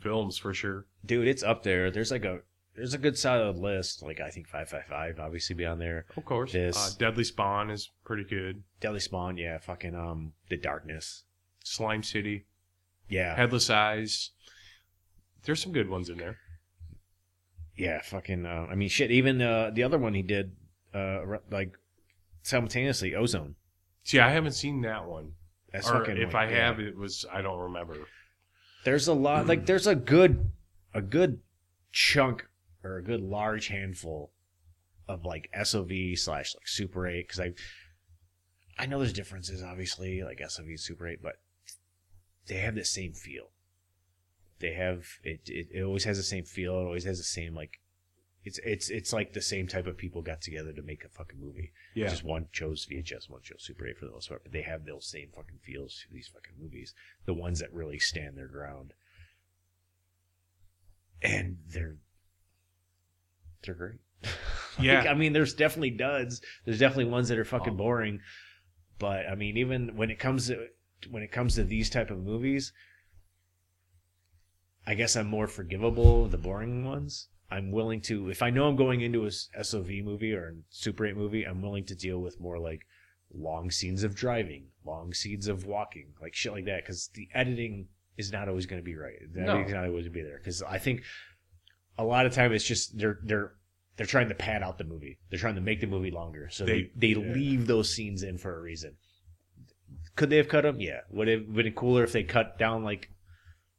films 0.00 0.36
for 0.38 0.52
sure. 0.52 0.86
Dude, 1.04 1.28
it's 1.28 1.42
up 1.42 1.62
there. 1.62 1.90
There's 1.90 2.10
like 2.10 2.24
a 2.24 2.40
there's 2.78 2.94
a 2.94 2.98
good 2.98 3.18
solid 3.18 3.56
list. 3.56 4.02
Like 4.02 4.20
I 4.20 4.30
think 4.30 4.48
five 4.48 4.68
five 4.68 4.84
five 4.88 5.18
obviously 5.20 5.54
be 5.54 5.66
on 5.66 5.78
there. 5.78 6.06
Of 6.16 6.24
course. 6.24 6.52
This- 6.52 6.76
Uh, 6.76 6.90
Deadly 6.98 7.24
Spawn 7.24 7.70
is 7.70 7.90
pretty 8.04 8.24
good. 8.24 8.62
Deadly 8.80 9.00
Spawn, 9.00 9.36
yeah, 9.36 9.58
fucking 9.58 9.94
um 9.94 10.32
the 10.48 10.56
darkness. 10.56 11.24
Slime 11.64 12.02
City, 12.02 12.46
Yeah. 13.08 13.36
Headless 13.36 13.68
Eyes. 13.68 14.30
There's 15.44 15.62
some 15.62 15.72
good 15.72 15.88
ones 15.90 16.08
in 16.08 16.16
there. 16.18 16.38
Yeah, 17.76 18.00
fucking. 18.02 18.44
Uh, 18.44 18.66
I 18.70 18.74
mean, 18.74 18.88
shit. 18.88 19.10
Even 19.10 19.40
uh, 19.40 19.70
the 19.72 19.82
other 19.84 19.98
one 19.98 20.14
he 20.14 20.22
did, 20.22 20.56
uh, 20.94 21.20
like 21.50 21.76
simultaneously, 22.42 23.14
Ozone. 23.14 23.54
See, 24.02 24.18
I 24.18 24.30
haven't 24.30 24.52
seen 24.52 24.80
that 24.82 25.06
one. 25.06 25.32
That's 25.72 25.88
or 25.88 26.00
fucking. 26.00 26.16
if 26.16 26.34
like, 26.34 26.48
I 26.48 26.50
yeah. 26.50 26.66
have, 26.66 26.80
it 26.80 26.96
was 26.96 27.24
I 27.32 27.40
don't 27.42 27.58
remember. 27.60 27.96
there's 28.84 29.06
a 29.06 29.12
lot. 29.14 29.46
Like, 29.46 29.66
there's 29.66 29.86
a 29.86 29.94
good, 29.94 30.50
a 30.94 31.00
good 31.02 31.40
chunk 31.92 32.46
or 32.84 32.96
a 32.96 33.02
good 33.02 33.20
large 33.20 33.68
handful 33.68 34.32
of 35.08 35.24
like 35.24 35.50
SOV 35.62 35.90
slash 36.16 36.54
like 36.54 36.68
Super 36.68 37.06
Eight 37.06 37.26
because 37.26 37.40
I, 37.40 37.52
I 38.78 38.86
know 38.86 38.98
there's 38.98 39.12
differences 39.12 39.62
obviously 39.62 40.22
like 40.22 40.40
SOV 40.46 40.66
and 40.66 40.80
Super 40.80 41.08
Eight, 41.08 41.22
but 41.22 41.36
they 42.46 42.56
have 42.56 42.74
the 42.74 42.84
same 42.84 43.12
feel. 43.12 43.50
They 44.60 44.72
have 44.74 45.06
it, 45.22 45.40
it. 45.46 45.68
It 45.72 45.82
always 45.82 46.04
has 46.04 46.16
the 46.16 46.22
same 46.22 46.44
feel. 46.44 46.74
It 46.74 46.84
always 46.84 47.04
has 47.04 47.18
the 47.18 47.24
same 47.24 47.54
like. 47.54 47.80
It's 48.44 48.58
it's 48.64 48.88
it's 48.88 49.12
like 49.12 49.32
the 49.32 49.42
same 49.42 49.66
type 49.66 49.86
of 49.86 49.98
people 49.98 50.22
got 50.22 50.40
together 50.40 50.72
to 50.72 50.82
make 50.82 51.04
a 51.04 51.08
fucking 51.08 51.40
movie. 51.40 51.72
Yeah, 51.94 52.08
Just 52.08 52.24
one 52.24 52.46
chose 52.52 52.86
VHS, 52.90 53.28
one 53.28 53.42
chose 53.42 53.62
Super 53.62 53.86
8 53.86 53.98
for 53.98 54.06
the 54.06 54.12
most 54.12 54.28
part, 54.28 54.42
but 54.42 54.52
they 54.52 54.62
have 54.62 54.84
those 54.84 55.06
same 55.06 55.28
fucking 55.34 55.58
feels 55.62 56.02
to 56.02 56.14
these 56.14 56.28
fucking 56.32 56.54
movies. 56.60 56.94
The 57.26 57.34
ones 57.34 57.58
that 57.60 57.72
really 57.72 57.98
stand 57.98 58.36
their 58.36 58.48
ground. 58.48 58.94
And 61.20 61.58
they're 61.68 61.96
they're 63.64 63.74
great. 63.74 63.98
Like, 64.78 64.84
Yeah. 64.86 65.00
I 65.10 65.14
mean, 65.14 65.32
there's 65.32 65.54
definitely 65.54 65.90
duds. 65.90 66.40
There's 66.64 66.78
definitely 66.78 67.06
ones 67.06 67.28
that 67.28 67.38
are 67.38 67.44
fucking 67.44 67.72
Oh. 67.72 67.76
boring. 67.76 68.20
But 69.00 69.26
I 69.28 69.34
mean, 69.34 69.56
even 69.56 69.96
when 69.96 70.10
it 70.10 70.18
comes 70.20 70.46
to 70.48 70.68
when 71.10 71.22
it 71.22 71.32
comes 71.32 71.54
to 71.56 71.64
these 71.64 71.90
type 71.90 72.10
of 72.10 72.18
movies, 72.18 72.72
I 74.86 74.94
guess 74.94 75.16
I'm 75.16 75.26
more 75.26 75.46
forgivable 75.46 76.24
of 76.24 76.30
the 76.30 76.38
boring 76.38 76.84
ones. 76.84 77.28
I'm 77.50 77.70
willing 77.70 78.00
to, 78.02 78.28
if 78.30 78.42
I 78.42 78.50
know 78.50 78.68
I'm 78.68 78.76
going 78.76 79.00
into 79.00 79.24
a 79.26 79.30
SOV 79.30 79.88
movie 80.04 80.32
or 80.34 80.48
a 80.48 80.52
Super 80.70 81.06
8 81.06 81.16
movie, 81.16 81.44
I'm 81.44 81.62
willing 81.62 81.84
to 81.86 81.94
deal 81.94 82.18
with 82.18 82.40
more 82.40 82.58
like 82.58 82.82
long 83.32 83.70
scenes 83.70 84.02
of 84.04 84.14
driving, 84.14 84.66
long 84.84 85.14
scenes 85.14 85.48
of 85.48 85.64
walking, 85.66 86.14
like 86.20 86.34
shit 86.34 86.52
like 86.52 86.64
that, 86.66 86.82
because 86.84 87.08
the 87.14 87.28
editing 87.34 87.88
is 88.16 88.32
not 88.32 88.48
always 88.48 88.66
going 88.66 88.80
to 88.80 88.84
be 88.84 88.96
right. 88.96 89.16
The 89.32 89.40
No. 89.40 89.52
editing's 89.52 89.72
not 89.72 89.84
always 89.86 90.04
going 90.04 90.12
to 90.14 90.18
be 90.18 90.22
there. 90.22 90.38
Because 90.38 90.62
I 90.62 90.78
think 90.78 91.02
a 91.98 92.04
lot 92.04 92.24
of 92.26 92.32
time 92.32 92.52
it's 92.52 92.64
just 92.64 92.96
they're 92.96 93.18
they're 93.24 93.52
they're 93.96 94.06
trying 94.06 94.28
to 94.28 94.34
pad 94.34 94.62
out 94.62 94.78
the 94.78 94.84
movie. 94.84 95.18
They're 95.30 95.38
trying 95.40 95.56
to 95.56 95.60
make 95.60 95.80
the 95.80 95.86
movie 95.88 96.10
longer, 96.12 96.48
so 96.50 96.64
they 96.64 96.90
They- 96.96 97.14
they, 97.14 97.20
yeah. 97.20 97.32
leave 97.34 97.66
those 97.66 97.92
scenes 97.92 98.22
in 98.22 98.38
for 98.38 98.56
a 98.56 98.60
reason. 98.60 98.94
Could 100.16 100.30
they 100.30 100.36
have 100.36 100.48
cut 100.48 100.62
them? 100.62 100.80
Yeah. 100.80 101.00
Would 101.10 101.28
it 101.28 101.40
have 101.46 101.54
been 101.54 101.72
cooler 101.72 102.04
if 102.04 102.12
they 102.12 102.22
cut 102.22 102.58
down 102.58 102.84
like 102.84 103.10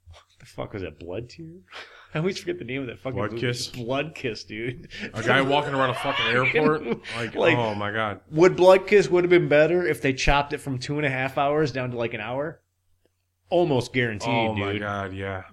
what 0.09 0.21
the 0.39 0.45
fuck 0.45 0.73
was 0.73 0.83
it? 0.83 0.99
Blood 0.99 1.29
tear? 1.29 1.47
I 2.13 2.17
always 2.19 2.39
forget 2.39 2.57
the 2.57 2.65
name 2.65 2.81
of 2.81 2.87
that 2.87 2.99
fucking 2.99 3.17
Blood 3.19 3.31
movie. 3.33 3.41
Kiss? 3.45 3.67
Blood 3.67 4.15
Kiss, 4.15 4.43
dude. 4.43 4.87
A 5.13 5.21
guy 5.21 5.41
walking 5.55 5.73
around 5.75 5.91
a 5.91 5.93
fucking 5.93 6.25
airport. 6.25 6.85
Like, 7.15 7.35
Like- 7.35 7.57
oh 7.57 7.75
my 7.75 7.91
god. 7.91 8.21
Would 8.31 8.55
Blood 8.55 8.87
Kiss 8.87 9.07
would 9.09 9.23
have 9.23 9.29
been 9.29 9.47
better 9.47 9.85
if 9.85 10.01
they 10.01 10.13
chopped 10.13 10.51
it 10.53 10.57
from 10.57 10.79
two 10.79 10.97
and 10.97 11.05
a 11.05 11.09
half 11.09 11.37
hours 11.37 11.71
down 11.71 11.91
to 11.91 11.97
like 11.97 12.13
an 12.15 12.21
hour? 12.21 12.61
Almost 13.51 13.93
guaranteed, 13.93 14.29
Oh 14.29 14.55
dude. 14.55 14.65
my 14.65 14.77
god, 14.79 15.13
yeah. 15.13 15.43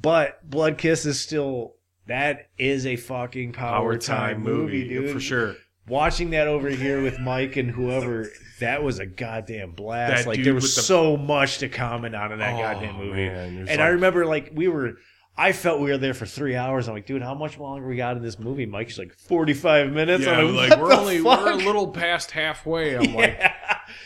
But 0.00 0.48
Blood 0.48 0.78
Kiss 0.78 1.04
is 1.06 1.20
still 1.20 1.74
that 2.06 2.48
is 2.58 2.86
a 2.86 2.96
fucking 2.96 3.52
power, 3.52 3.96
time, 3.96 4.42
movie, 4.42 4.88
dude. 4.88 5.10
for 5.10 5.20
sure. 5.20 5.54
Watching 5.88 6.30
that 6.30 6.46
over 6.46 6.68
here 6.68 7.02
with 7.02 7.18
Mike 7.18 7.56
and 7.56 7.68
whoever, 7.70 8.28
that 8.60 8.82
was 8.84 9.00
a 9.00 9.06
goddamn 9.06 9.72
blast. 9.72 10.24
That 10.24 10.28
like 10.28 10.42
there 10.44 10.54
was 10.54 10.74
the- 10.76 10.82
so 10.82 11.16
much 11.16 11.58
to 11.58 11.68
comment 11.68 12.14
on 12.14 12.32
in 12.32 12.38
that 12.38 12.54
Oh, 12.54 12.58
goddamn 12.58 12.96
movie. 12.96 13.26
man, 13.26 13.66
and 13.68 13.80
I 13.82 13.88
remember 13.88 14.24
like 14.24 14.50
we 14.54 14.68
were 14.68 14.94
I 15.36 15.52
felt 15.52 15.80
we 15.80 15.90
were 15.90 15.96
there 15.98 16.12
for 16.12 16.26
three 16.26 16.54
hours. 16.56 16.88
I'm 16.88 16.94
like, 16.94 17.06
dude, 17.06 17.22
how 17.22 17.34
much 17.34 17.58
longer 17.58 17.88
we 17.88 17.96
got 17.96 18.18
in 18.18 18.22
this 18.22 18.38
movie? 18.38 18.66
Mike's 18.66 18.98
like 18.98 19.14
45 19.14 19.90
minutes. 19.90 20.24
Yeah, 20.26 20.32
I'm 20.38 20.54
like 20.54 20.70
what 20.70 20.80
we're 20.80 20.92
only 20.92 21.18
fuck? 21.20 21.44
we're 21.46 21.52
a 21.52 21.56
little 21.56 21.88
past 21.88 22.30
halfway. 22.32 22.96
I'm 22.98 23.14
like, 23.14 23.40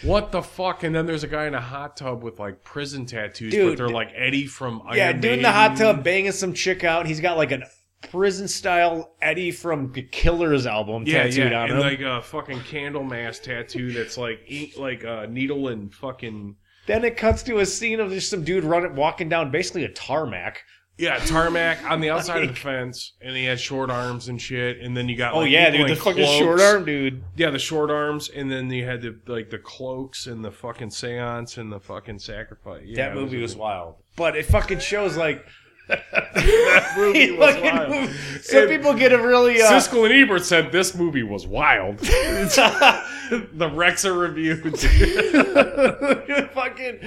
what 0.02 0.30
the 0.30 0.40
fuck? 0.40 0.84
And 0.84 0.94
then 0.94 1.04
there's 1.06 1.24
a 1.24 1.28
guy 1.28 1.46
in 1.46 1.54
a 1.54 1.60
hot 1.60 1.96
tub 1.96 2.22
with 2.22 2.38
like 2.38 2.62
prison 2.62 3.06
tattoos, 3.06 3.50
Dude. 3.52 3.72
but 3.72 3.76
they're 3.76 3.88
like 3.92 4.12
Eddie 4.14 4.46
from 4.46 4.80
Iron 4.86 4.96
yeah, 4.96 5.12
doing 5.12 5.42
the 5.42 5.50
hot 5.50 5.76
tub, 5.76 6.04
banging 6.04 6.30
some 6.32 6.52
chick 6.54 6.84
out. 6.84 7.06
He's 7.06 7.20
got 7.20 7.36
like 7.36 7.50
a 7.50 7.66
prison 8.10 8.48
style 8.48 9.14
Eddie 9.22 9.50
from 9.50 9.92
Killers 9.92 10.66
album 10.66 11.04
Yeah, 11.06 11.24
tattooed 11.24 11.52
yeah, 11.52 11.62
on 11.62 11.70
and 11.70 11.78
him. 11.78 11.84
like 11.84 12.00
a 12.00 12.22
fucking 12.22 12.60
candle 12.60 13.04
mask 13.04 13.42
tattoo 13.44 13.92
that's 13.92 14.16
like 14.18 14.40
ink, 14.48 14.74
like 14.76 15.04
a 15.04 15.26
needle 15.28 15.68
and 15.68 15.92
fucking 15.94 16.56
then 16.86 17.04
it 17.04 17.16
cuts 17.16 17.42
to 17.44 17.58
a 17.58 17.66
scene 17.66 17.98
of 17.98 18.10
just 18.12 18.30
some 18.30 18.44
dude 18.44 18.62
running, 18.64 18.94
walking 18.94 19.28
down 19.28 19.50
basically 19.50 19.84
a 19.84 19.88
tarmac. 19.88 20.62
yeah 20.98 21.18
tarmac 21.18 21.82
on 21.90 22.00
the 22.00 22.10
outside 22.10 22.42
of 22.44 22.48
the 22.48 22.54
fence, 22.60 23.14
and 23.20 23.36
he 23.36 23.44
had 23.44 23.58
short 23.58 23.90
arms 23.90 24.28
and 24.28 24.40
shit. 24.40 24.78
And 24.80 24.96
then 24.96 25.08
you 25.08 25.16
got 25.16 25.34
Oh 25.34 25.40
like, 25.40 25.50
yeah, 25.50 25.68
dude, 25.70 25.88
the 25.90 25.96
fucking 25.96 26.24
cloaks. 26.24 26.38
short 26.38 26.60
arm 26.60 26.84
dude. 26.84 27.24
Yeah, 27.36 27.50
the 27.50 27.58
short 27.58 27.90
arms, 27.90 28.28
and 28.30 28.50
then 28.50 28.70
you 28.70 28.84
had 28.84 29.02
the 29.02 29.18
like 29.26 29.50
the 29.50 29.58
cloaks 29.58 30.26
and 30.28 30.44
the 30.44 30.52
fucking 30.52 30.90
seance 30.90 31.56
and 31.58 31.72
the 31.72 31.80
fucking 31.80 32.20
sacrifice. 32.20 32.84
Yeah, 32.86 33.08
that 33.08 33.14
movie 33.16 33.38
a- 33.38 33.42
was 33.42 33.56
wild, 33.56 33.96
but 34.14 34.36
it 34.36 34.46
fucking 34.46 34.78
shows 34.78 35.16
like 35.16 35.44
that 35.88 36.94
movie 36.96 37.30
was 37.36 37.56
wild. 37.60 37.90
moved- 37.90 38.44
Some 38.44 38.60
And 38.62 38.70
people 38.70 38.94
get 38.94 39.12
a 39.12 39.18
really 39.18 39.60
uh, 39.62 39.70
Siskel 39.70 40.04
and 40.04 40.12
Ebert 40.14 40.44
said 40.44 40.72
this 40.72 40.94
movie 40.94 41.22
was 41.22 41.46
wild. 41.46 41.98
the 41.98 43.70
Rexa 43.72 44.16
review. 44.16 44.56
fucking 46.54 46.98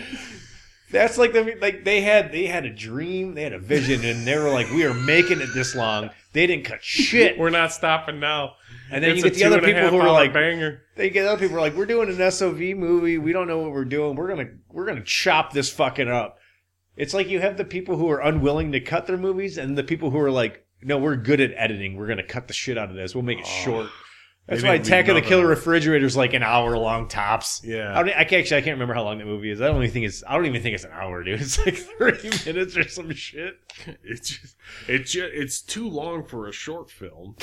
that's 0.92 1.18
like 1.18 1.34
the 1.34 1.56
like 1.62 1.84
they 1.84 2.02
had 2.02 2.32
they 2.32 2.48
had 2.48 2.66
a 2.66 2.70
dream 2.74 3.36
they 3.36 3.44
had 3.44 3.54
a 3.54 3.60
vision 3.60 4.04
and 4.04 4.26
they 4.26 4.38
were 4.38 4.50
like 4.50 4.70
we 4.72 4.84
are 4.86 4.94
making 4.94 5.40
it 5.40 5.50
this 5.54 5.76
long 5.76 6.10
they 6.34 6.48
didn't 6.48 6.66
cut 6.66 6.84
shit 6.84 7.38
We're 7.38 7.50
not 7.52 7.72
stopping 7.72 8.20
now. 8.20 8.54
and 8.92 9.04
then 9.04 9.12
It's 9.12 9.18
you 9.18 9.24
get 9.30 9.34
the 9.36 9.44
other 9.46 9.60
two 9.62 9.66
and 9.68 9.78
a 9.78 9.84
people 9.84 10.00
who 10.02 10.06
are 10.08 10.12
like 10.12 10.34
banger. 10.34 10.82
they 10.96 11.10
get 11.10 11.26
other 11.28 11.38
people 11.40 11.54
who 11.56 11.58
are 11.58 11.62
like 11.62 11.76
we're 11.76 11.86
doing 11.86 12.10
an 12.10 12.32
SOV 12.32 12.60
movie 12.76 13.18
we 13.18 13.32
don't 13.34 13.48
know 13.48 13.60
what 13.60 13.72
we're 13.72 13.86
doing 13.86 14.16
we're 14.16 14.28
gonna 14.30 14.50
we're 14.72 14.86
gonna 14.86 15.04
chop 15.04 15.54
this 15.54 15.70
fucking 15.72 16.10
up 16.10 16.40
it's 17.00 17.14
like 17.14 17.30
you 17.30 17.40
have 17.40 17.58
the 17.58 17.66
people 17.66 17.98
who 17.98 18.10
are 18.12 18.20
unwilling 18.20 18.72
to 18.74 18.80
cut 18.80 19.08
their 19.08 19.18
movies 19.18 19.58
and 19.58 19.76
the 19.78 19.84
people 19.84 20.12
who 20.12 20.20
are 20.20 20.30
like 20.30 20.64
no 20.84 20.98
we're 20.98 21.16
good 21.16 21.42
at 21.42 21.52
editing. 21.56 21.96
We're 21.96 22.08
gonna 22.08 22.22
cut 22.24 22.48
the 22.48 22.54
shit 22.54 22.78
out 22.78 22.90
of 22.90 22.96
this. 22.96 23.16
We'll 23.16 23.24
make 23.24 23.40
it 23.40 23.46
Oh, 23.48 23.64
short 23.64 23.90
that's 24.50 24.64
why 24.64 24.76
Attack 24.76 25.08
of 25.08 25.16
the 25.16 25.22
Killer. 25.22 25.48
Refrigerator 25.48 26.06
is 26.06 26.18
like 26.18 26.34
an 26.34 26.44
hour 26.44 26.78
long 26.78 27.08
tops 27.08 27.62
Yeah. 27.64 27.98
I, 27.98 28.04
don't, 28.04 28.16
I 28.16 28.24
can't 28.24 28.42
actually 28.42 28.58
I 28.58 28.62
can't 28.62 28.76
remember 28.76 28.94
how 28.94 29.04
long 29.04 29.20
that 29.20 29.28
movie 29.28 29.52
is. 29.52 29.62
I 29.62 29.68
don't 29.68 29.78
even 29.78 29.92
think 29.92 30.06
it's 30.08 30.24
I 30.28 30.36
don't 30.36 30.46
even 30.46 30.62
think 30.62 30.76
it's 30.76 30.84
an 30.84 30.92
hour, 30.92 31.24
dude. 31.24 31.40
It's 31.42 31.64
like 31.66 31.76
thirty 31.76 32.30
minutes 32.46 32.76
or 32.76 32.88
some 32.88 33.14
shit. 33.14 33.60
It's 34.04 34.30
just, 34.30 34.56
it's 34.88 35.12
just, 35.12 35.32
it's 35.34 35.62
too 35.62 35.88
long 35.88 36.26
for 36.26 36.48
a 36.48 36.52
short 36.52 36.90
film. 36.92 37.36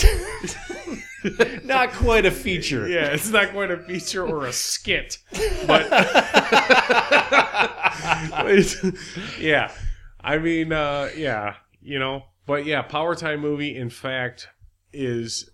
Not 1.64 1.92
quite 1.92 2.26
a 2.26 2.30
feature. 2.30 2.88
Yeah, 2.88 3.06
it's 3.06 3.30
not 3.30 3.50
quite 3.50 3.70
a 3.70 3.78
feature 3.78 4.26
or 4.26 4.46
a 4.46 4.52
skit, 4.52 5.18
but 5.66 5.88
yeah, 9.38 9.72
I 10.20 10.38
mean, 10.38 10.72
uh, 10.72 11.10
yeah, 11.16 11.54
you 11.80 11.98
know, 11.98 12.24
but 12.46 12.64
yeah, 12.66 12.82
Power 12.82 13.14
Time 13.14 13.40
movie, 13.40 13.76
in 13.76 13.90
fact, 13.90 14.48
is 14.92 15.50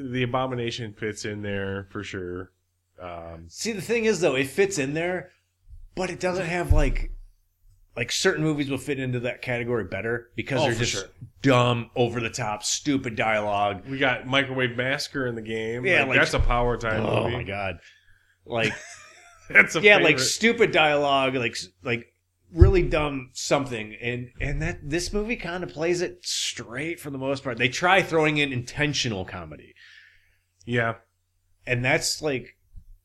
the 0.00 0.22
Abomination 0.22 0.92
fits 0.92 1.24
in 1.24 1.42
there 1.42 1.86
for 1.90 2.02
sure. 2.02 2.50
Um, 3.00 3.46
See, 3.48 3.72
the 3.72 3.80
thing 3.82 4.04
is 4.04 4.20
though, 4.20 4.34
it 4.36 4.46
fits 4.46 4.78
in 4.78 4.94
there, 4.94 5.30
but 5.94 6.10
it 6.10 6.20
doesn't 6.20 6.46
have 6.46 6.72
like 6.72 7.10
like 7.96 8.10
certain 8.10 8.42
movies 8.42 8.70
will 8.70 8.78
fit 8.78 8.98
into 8.98 9.20
that 9.20 9.42
category 9.42 9.84
better 9.84 10.28
because 10.34 10.60
Oh, 10.62 10.64
they're 10.66 10.74
just 10.74 10.92
sure. 10.92 11.04
dumb, 11.42 11.90
over 11.94 12.20
the 12.20 12.30
top, 12.30 12.62
stupid 12.62 13.16
dialogue. 13.16 13.82
we 13.86 13.98
got 13.98 14.26
Microwave 14.26 14.76
Massacre 14.76 15.26
in 15.26 15.34
the 15.34 15.42
game. 15.42 15.84
Yeah, 15.84 16.00
like, 16.00 16.08
like- 16.08 16.18
that's 16.20 16.32
a 16.34 16.38
Power 16.40 16.76
Time 16.78 17.04
Oh 17.04 17.24
movie. 17.24 17.36
my 17.36 17.42
god. 17.42 17.78
Like 18.46 18.72
That's 19.50 19.76
a 19.76 19.80
yeah, 19.82 19.98
like 19.98 20.18
stupid 20.18 20.70
dialogue, 20.72 21.34
like 21.34 21.56
like 21.82 22.06
really 22.54 22.82
dumb 22.82 23.30
something, 23.34 23.94
and 24.00 24.30
and 24.40 24.62
that 24.62 24.78
this 24.88 25.12
movie 25.12 25.36
kind 25.36 25.62
of 25.64 25.70
plays 25.70 26.00
it 26.00 26.24
straight 26.24 26.98
for 27.00 27.10
the 27.10 27.18
most 27.18 27.42
part. 27.44 27.58
They 27.58 27.68
try 27.68 28.00
throwing 28.02 28.38
in 28.38 28.52
intentional 28.52 29.24
comedy, 29.26 29.74
yeah, 30.64 30.94
and 31.66 31.84
that's 31.84 32.22
like 32.22 32.56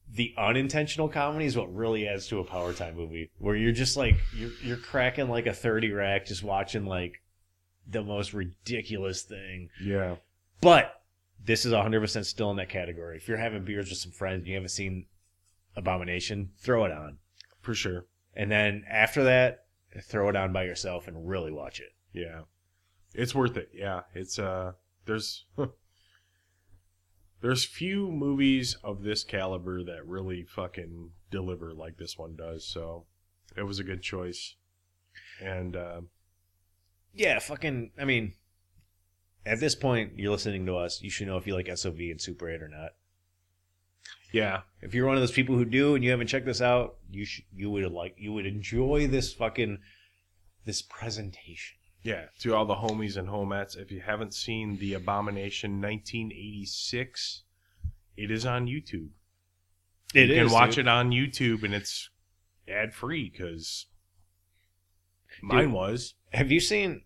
the 0.09 0.33
unintentional 0.37 1.09
comedy 1.09 1.45
is 1.45 1.57
what 1.57 1.73
really 1.73 2.07
adds 2.07 2.27
to 2.27 2.39
a 2.39 2.43
power 2.43 2.73
time 2.73 2.95
movie, 2.95 3.29
where 3.39 3.55
you're 3.55 3.71
just 3.71 3.97
like 3.97 4.17
you're 4.35 4.51
you're 4.63 4.77
cracking 4.77 5.29
like 5.29 5.47
a 5.47 5.53
thirty 5.53 5.91
rack 5.91 6.25
just 6.25 6.43
watching 6.43 6.85
like 6.85 7.21
the 7.87 8.03
most 8.03 8.33
ridiculous 8.33 9.23
thing, 9.23 9.69
yeah. 9.81 10.15
but. 10.61 10.93
This 11.45 11.65
is 11.65 11.71
100% 11.71 12.25
still 12.25 12.49
in 12.49 12.57
that 12.57 12.67
category. 12.67 13.15
If 13.15 13.27
you're 13.29 13.37
having 13.37 13.63
beers 13.63 13.89
with 13.89 13.99
some 13.99 14.11
friends 14.11 14.39
and 14.39 14.47
you 14.47 14.55
haven't 14.55 14.69
seen 14.69 15.05
Abomination, 15.77 16.49
throw 16.57 16.85
it 16.85 16.91
on. 16.91 17.19
For 17.61 17.75
sure. 17.75 18.07
And 18.35 18.51
then 18.51 18.83
after 18.89 19.23
that, 19.25 19.65
throw 20.01 20.27
it 20.29 20.35
on 20.35 20.51
by 20.51 20.63
yourself 20.63 21.07
and 21.07 21.29
really 21.29 21.51
watch 21.51 21.79
it. 21.79 21.93
Yeah. 22.13 22.41
It's 23.13 23.35
worth 23.35 23.57
it. 23.57 23.69
Yeah. 23.73 24.01
It's 24.15 24.39
uh 24.39 24.73
there's 25.05 25.45
there's 27.41 27.65
few 27.65 28.11
movies 28.11 28.77
of 28.83 29.03
this 29.03 29.23
caliber 29.23 29.83
that 29.83 30.05
really 30.07 30.43
fucking 30.43 31.11
deliver 31.31 31.73
like 31.73 31.97
this 31.97 32.17
one 32.17 32.35
does. 32.35 32.65
So 32.65 33.05
it 33.55 33.63
was 33.63 33.79
a 33.79 33.83
good 33.83 34.01
choice. 34.01 34.55
And 35.41 35.75
uh 35.75 36.01
Yeah, 37.13 37.39
fucking. 37.39 37.91
I 37.99 38.05
mean, 38.05 38.33
at 39.45 39.59
this 39.59 39.75
point, 39.75 40.13
you're 40.17 40.31
listening 40.31 40.65
to 40.65 40.75
us. 40.77 41.01
You 41.01 41.09
should 41.09 41.27
know 41.27 41.37
if 41.37 41.47
you 41.47 41.55
like 41.55 41.69
SOV 41.75 41.99
and 41.99 42.21
Super 42.21 42.49
8 42.49 42.61
or 42.61 42.67
not. 42.67 42.91
yeah, 44.33 44.61
If 44.81 44.93
you're 44.93 45.07
one 45.07 45.15
of 45.15 45.21
those 45.21 45.31
people 45.31 45.55
who 45.55 45.65
do 45.65 45.95
and 45.95 46.03
you 46.03 46.11
haven't 46.11 46.27
checked 46.27 46.45
this 46.45 46.61
out, 46.61 46.97
you 47.09 47.25
should. 47.25 47.45
You 47.55 47.69
would 47.71 47.91
like. 47.91 48.15
You 48.17 48.33
would 48.33 48.45
enjoy 48.45 49.07
this 49.07 49.33
fucking 49.33 49.79
this 50.65 50.81
presentation. 50.81 51.77
Yeah, 52.03 52.25
to 52.39 52.55
all 52.55 52.65
the 52.65 52.75
homies 52.75 53.17
and 53.17 53.27
homettes, 53.27 53.75
if 53.77 53.91
you 53.91 53.99
haven't 53.99 54.33
seen 54.33 54.77
The 54.77 54.93
Abomination 54.93 55.81
1986, 55.81 57.43
it 58.15 58.31
is 58.31 58.45
on 58.45 58.67
YouTube. 58.67 59.09
It 60.13 60.29
you 60.29 60.35
can 60.35 60.51
watch 60.51 60.77
it 60.77 60.87
on 60.87 61.11
YouTube 61.11 61.63
and 61.63 61.73
it's 61.73 62.09
ad 62.67 62.93
free 62.93 63.29
because 63.29 63.87
mine 65.41 65.65
Dude. 65.65 65.73
was. 65.73 66.13
Have 66.31 66.51
you 66.51 66.59
seen? 66.59 67.01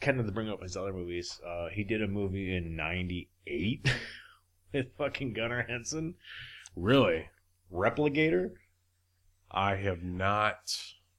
Kind 0.00 0.20
of 0.20 0.26
to 0.26 0.32
bring 0.32 0.50
up 0.50 0.62
his 0.62 0.76
other 0.76 0.92
movies. 0.92 1.40
Uh, 1.46 1.68
he 1.72 1.84
did 1.84 2.02
a 2.02 2.08
movie 2.08 2.54
in 2.54 2.76
'98 2.76 3.90
with 4.72 4.86
fucking 4.96 5.32
Gunnar 5.32 5.62
Hansen, 5.68 6.14
Really? 6.76 7.28
Repligator. 7.72 8.50
I 9.50 9.76
have 9.76 10.02
not. 10.02 10.76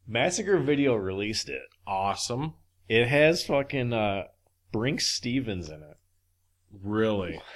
Massacre 0.08 0.60
Video 0.60 0.96
released 0.96 1.50
it. 1.50 1.64
Awesome. 1.86 2.54
It 2.92 3.08
has 3.08 3.46
fucking 3.46 3.94
uh 3.94 4.24
Brinke 4.74 5.00
Stevens 5.02 5.70
in 5.70 5.76
it. 5.82 5.98
Really? 6.84 7.40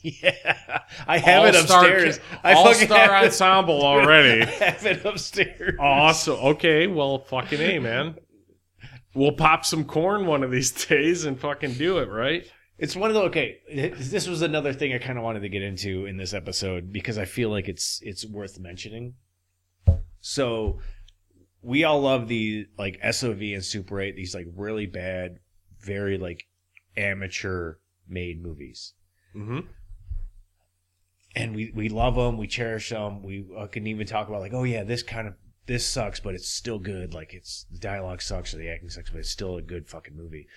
Yeah, 0.00 0.78
I 1.08 1.18
have 1.18 1.44
it 1.46 1.56
All-star 1.56 1.84
upstairs. 1.84 2.18
ca- 2.18 2.40
I 2.44 2.52
All 2.54 2.72
star 2.72 2.98
have 2.98 3.22
it- 3.24 3.26
ensemble 3.26 3.82
already. 3.84 4.42
I 4.44 4.46
have 4.46 4.86
it 4.86 5.04
upstairs. 5.04 5.74
awesome. 5.80 6.36
Okay, 6.36 6.86
well, 6.86 7.18
fucking 7.18 7.60
a 7.60 7.78
man. 7.80 8.14
We'll 9.14 9.32
pop 9.32 9.64
some 9.64 9.84
corn 9.84 10.24
one 10.26 10.44
of 10.44 10.52
these 10.52 10.70
days 10.86 11.24
and 11.24 11.38
fucking 11.38 11.74
do 11.74 11.98
it, 11.98 12.08
right? 12.08 12.46
It's 12.78 12.94
one 12.94 13.10
of 13.10 13.14
the 13.14 13.22
okay. 13.22 13.58
This 13.98 14.28
was 14.28 14.40
another 14.40 14.72
thing 14.72 14.94
I 14.94 14.98
kind 14.98 15.18
of 15.18 15.24
wanted 15.24 15.40
to 15.40 15.48
get 15.48 15.62
into 15.62 16.06
in 16.06 16.16
this 16.16 16.32
episode 16.32 16.92
because 16.92 17.18
I 17.18 17.24
feel 17.24 17.50
like 17.50 17.68
it's 17.68 17.98
it's 18.04 18.24
worth 18.24 18.60
mentioning. 18.60 19.14
So 20.20 20.78
we 21.62 21.84
all 21.84 22.00
love 22.00 22.28
the 22.28 22.66
like 22.78 22.98
SOV 23.10 23.40
and 23.40 23.64
Super 23.64 24.00
8, 24.00 24.16
these 24.16 24.34
like 24.34 24.46
really 24.54 24.86
bad, 24.86 25.40
very 25.80 26.18
like 26.18 26.46
amateur 26.96 27.76
made 28.08 28.42
movies. 28.42 28.94
Mm-hmm. 29.36 29.60
and 31.36 31.54
we 31.54 31.70
we 31.74 31.88
love 31.88 32.14
them, 32.16 32.38
we 32.38 32.46
cherish 32.46 32.88
them. 32.88 33.22
We 33.22 33.44
uh, 33.56 33.66
can 33.66 33.86
even 33.86 34.06
talk 34.06 34.28
about 34.28 34.40
like, 34.40 34.54
oh 34.54 34.64
yeah, 34.64 34.84
this 34.84 35.02
kind 35.02 35.28
of 35.28 35.34
this 35.66 35.86
sucks, 35.86 36.18
but 36.18 36.34
it's 36.34 36.48
still 36.48 36.78
good. 36.78 37.12
Like 37.14 37.34
it's 37.34 37.66
the 37.70 37.78
dialogue 37.78 38.22
sucks 38.22 38.54
or 38.54 38.56
the 38.56 38.70
acting 38.70 38.88
sucks, 38.88 39.10
but 39.10 39.20
it's 39.20 39.30
still 39.30 39.56
a 39.56 39.62
good 39.62 39.88
fucking 39.88 40.16
movie. 40.16 40.48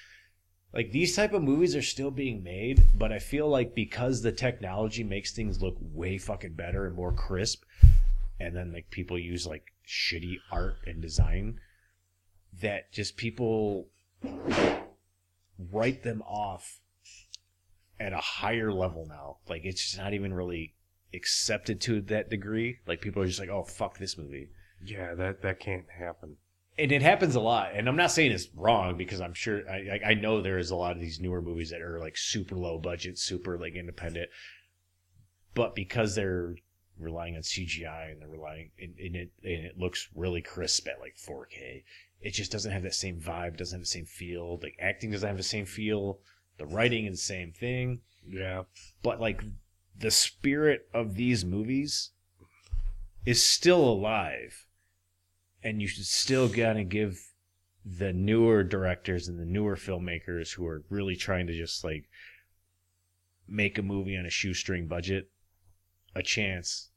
Like 0.73 0.91
these 0.91 1.15
type 1.15 1.33
of 1.33 1.43
movies 1.43 1.75
are 1.75 1.81
still 1.81 2.11
being 2.11 2.43
made, 2.43 2.81
but 2.95 3.11
I 3.11 3.19
feel 3.19 3.49
like 3.49 3.75
because 3.75 4.21
the 4.21 4.31
technology 4.31 5.03
makes 5.03 5.33
things 5.33 5.61
look 5.61 5.75
way 5.81 6.17
fucking 6.17 6.53
better 6.53 6.87
and 6.87 6.95
more 6.95 7.11
crisp, 7.11 7.63
and 8.39 8.55
then 8.55 8.71
like 8.71 8.89
people 8.89 9.19
use 9.19 9.45
like 9.45 9.70
shitty 9.91 10.37
art 10.51 10.77
and 10.85 11.01
design, 11.01 11.59
that 12.61 12.91
just 12.93 13.17
people 13.17 13.87
write 15.71 16.03
them 16.03 16.21
off 16.23 16.79
at 17.99 18.13
a 18.13 18.17
higher 18.17 18.71
level 18.71 19.05
now. 19.07 19.37
Like 19.49 19.61
it's 19.65 19.83
just 19.83 19.97
not 19.97 20.13
even 20.13 20.33
really 20.33 20.73
accepted 21.13 21.81
to 21.81 22.01
that 22.01 22.29
degree. 22.29 22.77
Like 22.87 23.01
people 23.01 23.21
are 23.21 23.27
just 23.27 23.39
like, 23.39 23.49
oh 23.49 23.63
fuck 23.63 23.97
this 23.97 24.17
movie. 24.17 24.49
Yeah, 24.83 25.13
that 25.15 25.41
that 25.41 25.59
can't 25.59 25.85
happen. 25.97 26.37
And 26.77 26.91
it 26.91 27.01
happens 27.01 27.35
a 27.35 27.41
lot. 27.41 27.71
And 27.75 27.87
I'm 27.89 27.97
not 27.97 28.11
saying 28.11 28.31
it's 28.31 28.47
wrong 28.55 28.97
because 28.97 29.19
I'm 29.21 29.33
sure 29.33 29.69
I 29.69 29.99
I- 30.03 30.09
I 30.11 30.13
know 30.13 30.41
there 30.41 30.57
is 30.57 30.71
a 30.71 30.75
lot 30.75 30.93
of 30.93 31.01
these 31.01 31.19
newer 31.19 31.41
movies 31.41 31.69
that 31.71 31.81
are 31.81 31.99
like 31.99 32.17
super 32.17 32.55
low 32.55 32.79
budget, 32.79 33.19
super 33.19 33.57
like 33.57 33.75
independent, 33.75 34.29
but 35.53 35.75
because 35.75 36.15
they're 36.15 36.55
relying 37.01 37.35
on 37.35 37.41
CGI 37.41 38.11
and 38.11 38.21
they're 38.21 38.27
relying 38.27 38.71
and, 38.79 38.95
and 38.97 39.15
it 39.15 39.31
and 39.43 39.65
it 39.65 39.77
looks 39.77 40.09
really 40.15 40.41
crisp 40.41 40.87
at 40.87 40.99
like 40.99 41.15
4K. 41.17 41.83
It 42.21 42.31
just 42.31 42.51
doesn't 42.51 42.71
have 42.71 42.83
that 42.83 42.93
same 42.93 43.19
vibe, 43.19 43.57
doesn't 43.57 43.77
have 43.77 43.83
the 43.83 43.87
same 43.87 44.05
feel. 44.05 44.57
The 44.57 44.71
acting 44.79 45.11
doesn't 45.11 45.27
have 45.27 45.37
the 45.37 45.43
same 45.43 45.65
feel. 45.65 46.19
The 46.57 46.65
writing 46.67 47.05
is 47.05 47.13
the 47.13 47.23
same 47.23 47.51
thing 47.51 48.01
Yeah, 48.27 48.63
but 49.01 49.19
like 49.19 49.43
the 49.97 50.11
spirit 50.11 50.87
of 50.93 51.15
these 51.15 51.43
movies 51.43 52.11
is 53.25 53.43
still 53.43 53.83
alive 53.83 54.65
and 55.63 55.81
you 55.81 55.87
should 55.87 56.05
still 56.05 56.47
gotta 56.47 56.83
give 56.83 57.19
the 57.83 58.13
newer 58.13 58.63
directors 58.63 59.27
and 59.27 59.39
the 59.39 59.45
newer 59.45 59.75
filmmakers 59.75 60.53
who 60.53 60.67
are 60.67 60.83
really 60.89 61.15
trying 61.15 61.47
to 61.47 61.57
just 61.57 61.83
like 61.83 62.09
make 63.47 63.77
a 63.77 63.83
movie 63.83 64.15
on 64.17 64.25
a 64.25 64.29
shoestring 64.29 64.87
budget 64.87 65.29
a 66.15 66.21
chance 66.21 66.90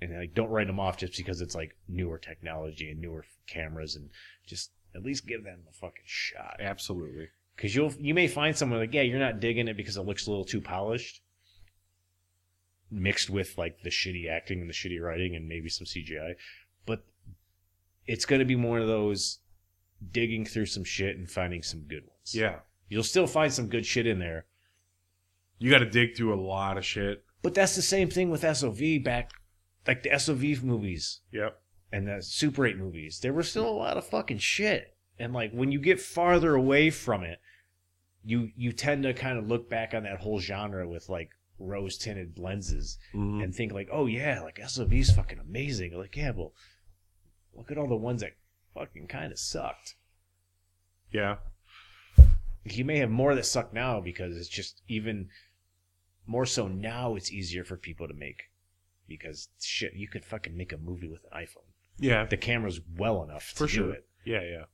and 0.00 0.16
like 0.16 0.34
don't 0.34 0.50
write 0.50 0.66
them 0.66 0.80
off 0.80 0.98
just 0.98 1.16
because 1.16 1.40
it's 1.40 1.54
like 1.54 1.76
newer 1.88 2.18
technology 2.18 2.90
and 2.90 3.00
newer 3.00 3.24
cameras 3.46 3.96
and 3.96 4.10
just 4.46 4.70
at 4.94 5.02
least 5.02 5.26
give 5.26 5.44
them 5.44 5.60
a 5.68 5.72
fucking 5.72 6.04
shot. 6.04 6.56
Absolutely. 6.60 7.28
because 7.56 7.74
you'll 7.74 7.92
you 7.98 8.14
may 8.14 8.28
find 8.28 8.56
someone 8.56 8.78
like 8.78 8.94
yeah 8.94 9.02
you're 9.02 9.18
not 9.18 9.40
digging 9.40 9.68
it 9.68 9.76
because 9.76 9.96
it 9.96 10.04
looks 10.06 10.26
a 10.26 10.30
little 10.30 10.44
too 10.44 10.60
polished. 10.60 11.22
Mixed 12.90 13.30
with 13.30 13.58
like 13.58 13.82
the 13.82 13.90
shitty 13.90 14.30
acting 14.30 14.60
and 14.60 14.68
the 14.70 14.74
shitty 14.74 15.00
writing 15.00 15.34
and 15.34 15.48
maybe 15.48 15.68
some 15.68 15.86
cgi 15.86 16.34
but 16.86 17.04
it's 18.06 18.24
going 18.24 18.38
to 18.38 18.44
be 18.44 18.54
one 18.54 18.80
of 18.80 18.86
those 18.86 19.40
digging 20.12 20.44
through 20.44 20.66
some 20.66 20.84
shit 20.84 21.16
and 21.16 21.28
finding 21.28 21.62
some 21.62 21.80
good 21.80 22.02
ones. 22.02 22.32
Yeah, 22.32 22.60
you'll 22.88 23.02
still 23.02 23.26
find 23.26 23.52
some 23.52 23.66
good 23.66 23.84
shit 23.84 24.06
in 24.06 24.20
there. 24.20 24.46
You 25.58 25.70
got 25.70 25.78
to 25.78 25.90
dig 25.90 26.16
through 26.16 26.34
a 26.34 26.40
lot 26.40 26.78
of 26.78 26.84
shit. 26.84 27.24
but 27.42 27.54
that's 27.54 27.74
the 27.74 27.82
same 27.82 28.08
thing 28.10 28.30
with 28.30 28.42
sov 28.56 28.80
back 29.02 29.32
like 29.86 30.02
the 30.02 30.18
sov 30.18 30.42
movies 30.64 31.20
Yep. 31.32 31.60
and 31.92 32.08
the 32.08 32.22
Super 32.22 32.66
8 32.66 32.76
movies, 32.76 33.20
there 33.20 33.32
was 33.32 33.48
still 33.50 33.68
a 33.68 33.70
lot 33.70 33.96
of 33.96 34.06
fucking 34.06 34.38
shit. 34.38 34.96
And 35.18 35.32
like 35.32 35.52
when 35.52 35.72
you 35.72 35.80
get 35.80 36.00
farther 36.00 36.54
away 36.54 36.90
from 36.90 37.22
it, 37.22 37.40
you 38.24 38.50
you 38.56 38.72
tend 38.72 39.04
to 39.04 39.14
kind 39.14 39.38
of 39.38 39.46
look 39.48 39.70
back 39.70 39.94
on 39.94 40.02
that 40.02 40.20
whole 40.20 40.40
genre 40.40 40.86
with 40.88 41.08
like 41.08 41.30
rose 41.58 41.96
tinted 41.96 42.38
lenses 42.38 42.98
Mhm. 43.14 43.42
and 43.42 43.54
think 43.54 43.72
like, 43.72 43.88
oh 43.90 44.06
yeah, 44.06 44.40
like 44.42 44.58
SOV's 44.58 45.10
fucking 45.12 45.38
amazing. 45.38 45.96
Like 45.96 46.16
yeah, 46.16 46.32
well, 46.32 46.52
look 47.54 47.70
at 47.70 47.78
all 47.78 47.88
the 47.88 47.96
ones 47.96 48.20
that 48.20 48.32
fucking 48.74 49.06
kind 49.06 49.32
of 49.32 49.38
sucked. 49.38 49.94
yeah, 51.10 51.36
You 52.64 52.84
may 52.84 52.98
have 52.98 53.10
more 53.10 53.34
that 53.34 53.46
suck 53.46 53.72
now 53.72 54.00
because 54.00 54.36
it's 54.36 54.48
just 54.48 54.82
even 54.88 55.30
more 56.26 56.44
so 56.44 56.66
now. 56.68 57.14
It's 57.14 57.30
easier 57.32 57.64
for 57.64 57.76
people 57.76 58.08
to 58.08 58.12
make 58.14 58.50
because 59.08 59.48
shit, 59.60 59.94
you 59.94 60.08
could 60.08 60.24
fucking 60.24 60.56
make 60.56 60.72
a 60.72 60.76
movie 60.78 61.08
with 61.08 61.20
an 61.32 61.38
iPhone. 61.42 61.66
yeah, 61.98 62.24
The 62.26 62.36
camera's 62.36 62.80
well 62.96 63.22
enough 63.22 63.50
to 63.50 63.54
for 63.56 63.66
do 63.66 63.72
sure. 63.72 63.92
it. 63.94 64.06
Yeah, 64.24 64.42
yeah. 64.42 64.64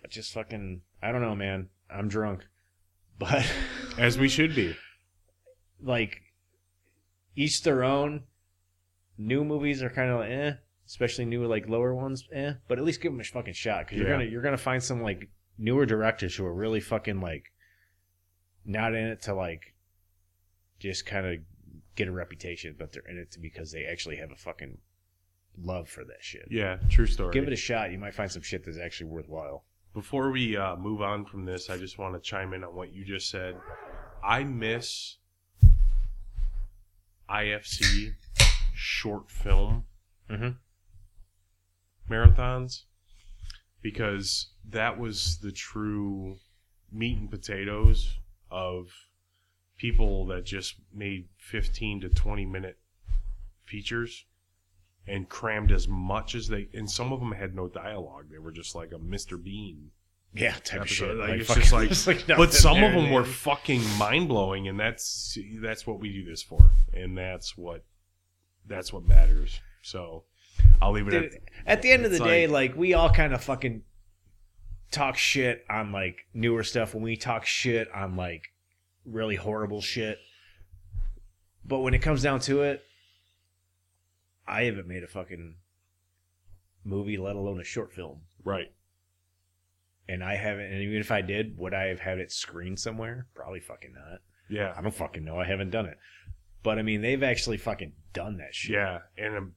But 0.00 0.10
just 0.10 0.32
fucking, 0.32 0.82
I 1.02 1.12
don't 1.12 1.22
know, 1.22 1.34
man. 1.34 1.68
I'm 1.90 2.08
drunk, 2.08 2.44
but 3.18 3.44
As 3.98 4.18
we 4.18 4.28
should 4.28 4.54
be. 4.54 4.76
like 5.82 6.20
each 7.36 7.62
their 7.62 7.84
own. 7.84 8.24
New 9.18 9.44
movies 9.44 9.82
are 9.82 9.90
kind 9.90 10.10
of 10.10 10.20
like, 10.20 10.30
eh, 10.30 10.52
especially 10.86 11.24
new 11.26 11.46
like 11.46 11.68
lower 11.68 11.94
ones, 11.94 12.26
eh. 12.32 12.54
But 12.68 12.78
at 12.78 12.84
least 12.84 13.00
give 13.02 13.12
them 13.12 13.20
a 13.20 13.24
fucking 13.24 13.52
shot 13.54 13.84
because 13.86 13.98
you're 13.98 14.08
Yeah. 14.08 14.14
gonna 14.14 14.24
you're 14.30 14.42
gonna 14.42 14.56
find 14.56 14.82
some 14.82 15.02
like 15.02 15.28
newer 15.58 15.84
directors 15.86 16.34
who 16.34 16.44
are 16.46 16.54
really 16.54 16.80
fucking 16.80 17.20
like 17.20 17.44
not 18.64 18.94
in 18.94 19.04
it 19.04 19.22
to 19.22 19.34
like 19.34 19.74
just 20.80 21.04
kind 21.06 21.26
of 21.26 21.34
get 21.96 22.08
a 22.08 22.12
reputation, 22.12 22.74
but 22.78 22.92
they're 22.92 23.06
in 23.08 23.18
it 23.18 23.36
because 23.40 23.70
they 23.72 23.84
actually 23.84 24.16
have 24.16 24.30
a 24.30 24.36
fucking 24.36 24.78
love 25.62 25.88
for 25.88 26.04
that 26.04 26.18
shit. 26.22 26.46
Yeah, 26.50 26.78
true 26.88 27.06
story. 27.06 27.32
Give 27.32 27.46
it 27.46 27.52
a 27.52 27.56
shot. 27.56 27.90
You 27.92 27.98
might 27.98 28.14
find 28.14 28.30
some 28.30 28.42
shit 28.42 28.64
that's 28.64 28.78
actually 28.78 29.10
worthwhile. 29.10 29.64
Before 29.94 30.30
we 30.30 30.56
uh, 30.56 30.76
move 30.76 31.02
on 31.02 31.26
from 31.26 31.44
this, 31.44 31.68
I 31.68 31.76
just 31.76 31.98
want 31.98 32.14
to 32.14 32.20
chime 32.20 32.54
in 32.54 32.64
on 32.64 32.74
what 32.74 32.92
you 32.94 33.04
just 33.04 33.28
said. 33.28 33.56
I 34.24 34.42
miss 34.44 35.18
IFC 37.28 38.14
short 38.74 39.30
film 39.30 39.84
Mhm. 40.30 40.56
marathons 42.08 42.84
because 43.80 44.52
that 44.68 44.98
was 44.98 45.38
the 45.40 45.52
true 45.52 46.38
meat 46.90 47.18
and 47.18 47.30
potatoes 47.30 48.18
of 48.50 48.88
people 49.82 50.24
that 50.26 50.44
just 50.44 50.76
made 50.94 51.26
15 51.38 52.02
to 52.02 52.08
20 52.08 52.46
minute 52.46 52.78
features 53.64 54.26
and 55.08 55.28
crammed 55.28 55.72
as 55.72 55.88
much 55.88 56.36
as 56.36 56.46
they 56.46 56.68
and 56.72 56.88
some 56.88 57.12
of 57.12 57.18
them 57.18 57.32
had 57.32 57.52
no 57.56 57.66
dialogue. 57.66 58.26
They 58.30 58.38
were 58.38 58.52
just 58.52 58.76
like 58.76 58.92
a 58.92 58.98
mr 58.98 59.42
bean. 59.42 59.90
Yeah, 60.34 60.52
type 60.64 60.82
of 60.82 60.86
episode. 60.86 61.06
shit. 61.08 61.16
Like, 61.16 61.28
Like, 61.30 61.40
it's 61.40 61.48
fucking- 61.48 61.88
just 61.88 62.06
like, 62.06 62.28
like 62.28 62.38
but 62.38 62.52
some 62.54 62.80
of 62.82 62.92
them 62.92 63.10
were 63.10 63.24
fucking 63.24 63.82
mind-blowing 63.98 64.68
and 64.68 64.78
that's 64.78 65.36
that's 65.60 65.84
what 65.84 65.98
we 65.98 66.12
do 66.12 66.24
this 66.24 66.42
for 66.44 66.70
and 66.94 67.18
that's 67.18 67.56
what 67.58 67.84
that's 68.66 68.92
what 68.92 69.04
matters. 69.04 69.58
So 69.82 70.24
i'll 70.80 70.92
leave 70.92 71.08
it 71.08 71.10
Dude, 71.10 71.24
at 71.34 71.40
at 71.66 71.82
the 71.82 71.90
end 71.90 72.04
of 72.04 72.12
the 72.12 72.18
It's 72.18 72.24
day, 72.24 72.46
like- 72.46 72.70
like 72.70 72.78
we 72.78 72.94
all 72.94 73.10
kind 73.10 73.34
of 73.34 73.42
fucking 73.42 73.82
talk 74.92 75.16
shit 75.16 75.64
on 75.68 75.90
like 75.90 76.18
newer 76.34 76.62
stuff 76.62 76.94
when 76.94 77.02
we 77.02 77.16
talk 77.16 77.44
shit 77.46 77.88
on 77.92 78.14
like 78.14 78.44
really 79.04 79.36
horrible 79.36 79.80
shit. 79.80 80.18
But 81.64 81.80
when 81.80 81.94
it 81.94 82.00
comes 82.00 82.22
down 82.22 82.40
to 82.40 82.62
it, 82.62 82.82
I 84.46 84.64
haven't 84.64 84.88
made 84.88 85.02
a 85.04 85.08
fucking 85.08 85.56
movie, 86.84 87.16
let 87.16 87.36
alone 87.36 87.60
a 87.60 87.64
short 87.64 87.92
film. 87.92 88.22
right 88.44 88.72
And 90.08 90.22
I 90.24 90.34
haven't, 90.34 90.66
and 90.72 90.82
even 90.82 90.98
if 90.98 91.10
I 91.12 91.22
did, 91.22 91.56
would 91.56 91.72
I 91.74 91.84
have 91.86 92.00
had 92.00 92.18
it 92.18 92.32
screened 92.32 92.80
somewhere? 92.80 93.26
Probably 93.34 93.60
fucking 93.60 93.94
not. 93.94 94.20
yeah 94.50 94.74
I 94.76 94.82
don't 94.82 94.94
fucking 94.94 95.24
know. 95.24 95.38
I 95.38 95.44
haven't 95.46 95.70
done 95.70 95.86
it. 95.86 95.98
But 96.64 96.78
I 96.78 96.82
mean, 96.82 97.00
they've 97.02 97.22
actually 97.22 97.56
fucking 97.58 97.92
done 98.12 98.38
that 98.38 98.54
shit. 98.54 98.74
yeah 98.74 98.98
and 99.16 99.36
um, 99.36 99.52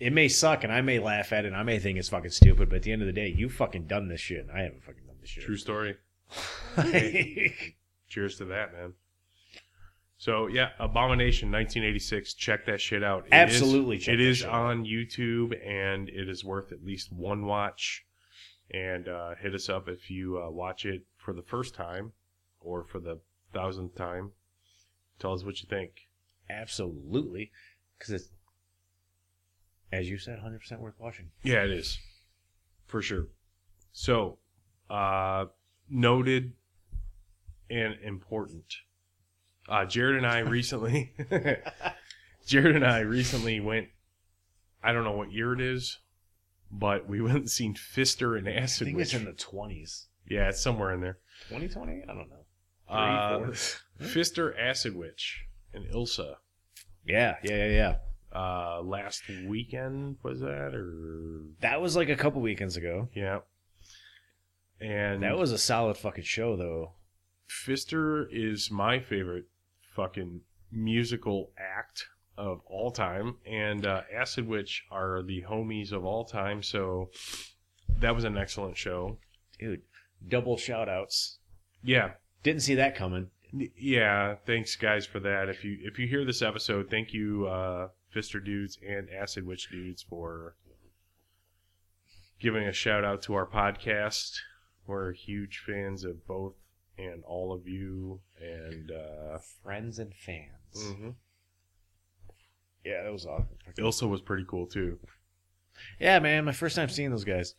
it 0.00 0.12
may 0.12 0.28
suck 0.28 0.62
and 0.62 0.72
I 0.72 0.80
may 0.80 1.00
laugh 1.00 1.32
at 1.32 1.44
it 1.44 1.48
and 1.48 1.56
I 1.56 1.64
may 1.64 1.80
think 1.80 1.98
it's 1.98 2.08
fucking 2.08 2.30
stupid, 2.30 2.68
but 2.68 2.76
at 2.76 2.82
the 2.84 2.92
end 2.92 3.02
of 3.02 3.06
the 3.06 3.12
day, 3.12 3.28
you 3.36 3.48
fucking 3.48 3.86
done 3.88 4.06
this 4.08 4.20
shit 4.20 4.40
and 4.40 4.52
I 4.52 4.62
haven't 4.62 4.84
fucking 4.84 5.04
done 5.06 5.16
this 5.20 5.30
shit. 5.30 5.44
true 5.44 5.56
story 5.56 5.96
Like, 6.76 7.76
cheers 8.08 8.36
to 8.38 8.44
that 8.46 8.72
man 8.72 8.92
so 10.16 10.46
yeah 10.46 10.70
abomination 10.78 11.50
1986 11.50 12.34
check 12.34 12.66
that 12.66 12.80
shit 12.80 13.02
out 13.04 13.24
It 13.26 13.34
is- 13.34 13.54
Absolutely 13.54 13.98
check 13.98 14.14
it 14.14 14.20
is 14.20 14.38
shit 14.38 14.48
out. 14.48 14.70
It 14.70 14.74
is 14.74 14.78
on 14.78 14.84
youtube 14.84 15.66
and 15.66 16.08
it 16.08 16.28
is 16.28 16.44
worth 16.44 16.72
at 16.72 16.84
least 16.84 17.12
one 17.12 17.46
watch 17.46 18.04
and 18.70 19.08
uh, 19.08 19.34
hit 19.40 19.54
us 19.54 19.68
up 19.68 19.88
if 19.88 20.10
you 20.10 20.38
uh, 20.42 20.50
watch 20.50 20.84
it 20.84 21.02
for 21.16 21.32
the 21.32 21.42
first 21.42 21.74
time 21.74 22.12
or 22.60 22.84
for 22.84 22.98
the 23.00 23.18
thousandth 23.52 23.94
time 23.94 24.32
tell 25.18 25.32
us 25.32 25.44
what 25.44 25.60
you 25.62 25.66
think 25.68 25.92
Absolutely. 26.50 27.50
Because 27.98 28.14
it's, 28.14 28.30
as 29.92 30.08
you 30.08 30.16
said, 30.18 30.38
100% 30.38 30.78
worth 30.80 30.94
watching. 30.98 31.30
Yeah, 31.42 31.64
it 31.64 31.70
is. 31.70 31.98
For 32.86 33.02
sure. 33.02 33.26
So, 33.92 34.38
uh, 34.88 35.46
noted 35.90 36.52
and 37.70 37.94
important. 38.02 38.64
Uh, 39.68 39.84
Jared 39.84 40.16
and 40.16 40.26
I 40.26 40.38
recently, 40.38 41.12
Jared 42.46 42.76
and 42.76 42.86
I 42.86 43.00
recently 43.00 43.60
went, 43.60 43.88
I 44.82 44.92
don't 44.92 45.04
know 45.04 45.12
what 45.12 45.30
year 45.32 45.52
it 45.52 45.60
is, 45.60 45.98
but 46.70 47.08
we 47.08 47.20
went 47.22 47.36
and 47.36 47.50
seen 47.50 47.74
Fister 47.74 48.38
and 48.38 48.48
Acid. 48.48 48.86
I 48.86 48.90
think 48.90 48.96
Witch. 48.96 49.14
it's 49.14 49.14
in 49.14 49.24
the 49.26 49.32
20s. 49.32 50.06
yeah, 50.28 50.48
it's 50.48 50.60
somewhere 50.62 50.92
in 50.94 51.00
there. 51.00 51.18
2020? 51.50 52.02
I 52.04 52.06
don't 52.06 52.28
know. 52.30 52.44
Uh, 52.88 53.38
Three, 53.38 53.54
four? 53.54 54.06
Fister, 54.08 54.58
Acid 54.58 54.96
Witch, 54.96 55.44
and 55.74 55.84
Ilsa. 55.92 56.36
Yeah, 57.04 57.36
yeah, 57.44 57.66
yeah, 57.66 57.96
yeah. 58.34 58.38
uh, 58.38 58.80
last 58.82 59.22
weekend 59.46 60.16
was 60.22 60.40
that 60.40 60.74
or 60.74 61.42
That 61.60 61.80
was 61.82 61.96
like 61.96 62.08
a 62.08 62.16
couple 62.16 62.40
weekends 62.40 62.76
ago. 62.78 63.08
yeah. 63.14 63.40
And 64.80 65.22
That 65.24 65.36
was 65.36 65.50
a 65.52 65.58
solid 65.58 65.96
fucking 65.96 66.24
show, 66.24 66.56
though. 66.56 66.92
Fister 67.48 68.26
is 68.30 68.70
my 68.70 68.98
favorite 69.00 69.46
fucking 69.94 70.40
musical 70.70 71.50
act 71.58 72.06
of 72.36 72.60
all 72.66 72.90
time, 72.90 73.36
and 73.46 73.86
uh, 73.86 74.02
Acid 74.14 74.46
Witch 74.46 74.84
are 74.90 75.22
the 75.22 75.42
homies 75.42 75.92
of 75.92 76.04
all 76.04 76.24
time. 76.24 76.62
So 76.62 77.10
that 78.00 78.14
was 78.14 78.24
an 78.24 78.36
excellent 78.38 78.76
show. 78.76 79.18
Dude, 79.58 79.82
double 80.28 80.56
shout 80.56 80.88
outs. 80.88 81.38
Yeah, 81.82 82.12
Didn't 82.42 82.62
see 82.62 82.74
that 82.76 82.94
coming. 82.96 83.30
yeah. 83.76 84.36
Thanks, 84.46 84.76
guys, 84.76 85.06
for 85.06 85.20
that. 85.20 85.48
If 85.48 85.64
you 85.64 85.78
if 85.82 85.98
you 85.98 86.06
hear 86.06 86.24
this 86.24 86.42
episode, 86.42 86.90
thank 86.90 87.12
you, 87.12 87.46
uh, 87.46 87.88
Fister 88.14 88.44
dudes 88.44 88.78
and 88.86 89.08
Acid 89.10 89.44
Witch 89.46 89.68
dudes 89.70 90.02
for 90.02 90.54
giving 92.40 92.64
a 92.68 92.72
shout 92.72 93.04
out 93.04 93.22
to 93.22 93.34
our 93.34 93.46
podcast. 93.46 94.38
We're 94.86 95.12
huge 95.12 95.62
fans 95.66 96.04
of 96.04 96.26
both 96.26 96.54
and 96.98 97.22
all 97.24 97.52
of 97.52 97.66
you, 97.68 98.20
and 98.40 98.90
uh, 98.90 99.38
Friends 99.62 99.98
and 99.98 100.12
fans. 100.14 100.76
mhm. 100.76 101.14
Yeah, 102.84 103.02
that 103.02 103.12
was 103.12 103.26
awesome. 103.26 103.48
Ilsa 103.78 104.08
was 104.08 104.20
pretty 104.20 104.44
cool 104.48 104.66
too. 104.66 104.98
Yeah, 106.00 106.18
man, 106.20 106.44
my 106.44 106.52
first 106.52 106.74
time 106.76 106.88
seeing 106.88 107.10
those 107.10 107.24
guys. 107.24 107.54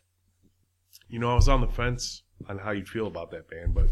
You 1.08 1.18
know, 1.18 1.30
I 1.30 1.34
was 1.34 1.48
on 1.48 1.60
the 1.60 1.68
fence 1.68 2.22
on 2.48 2.58
how 2.58 2.70
you'd 2.72 2.88
feel 2.88 3.06
about 3.06 3.30
that 3.30 3.48
band, 3.48 3.74
but 3.74 3.88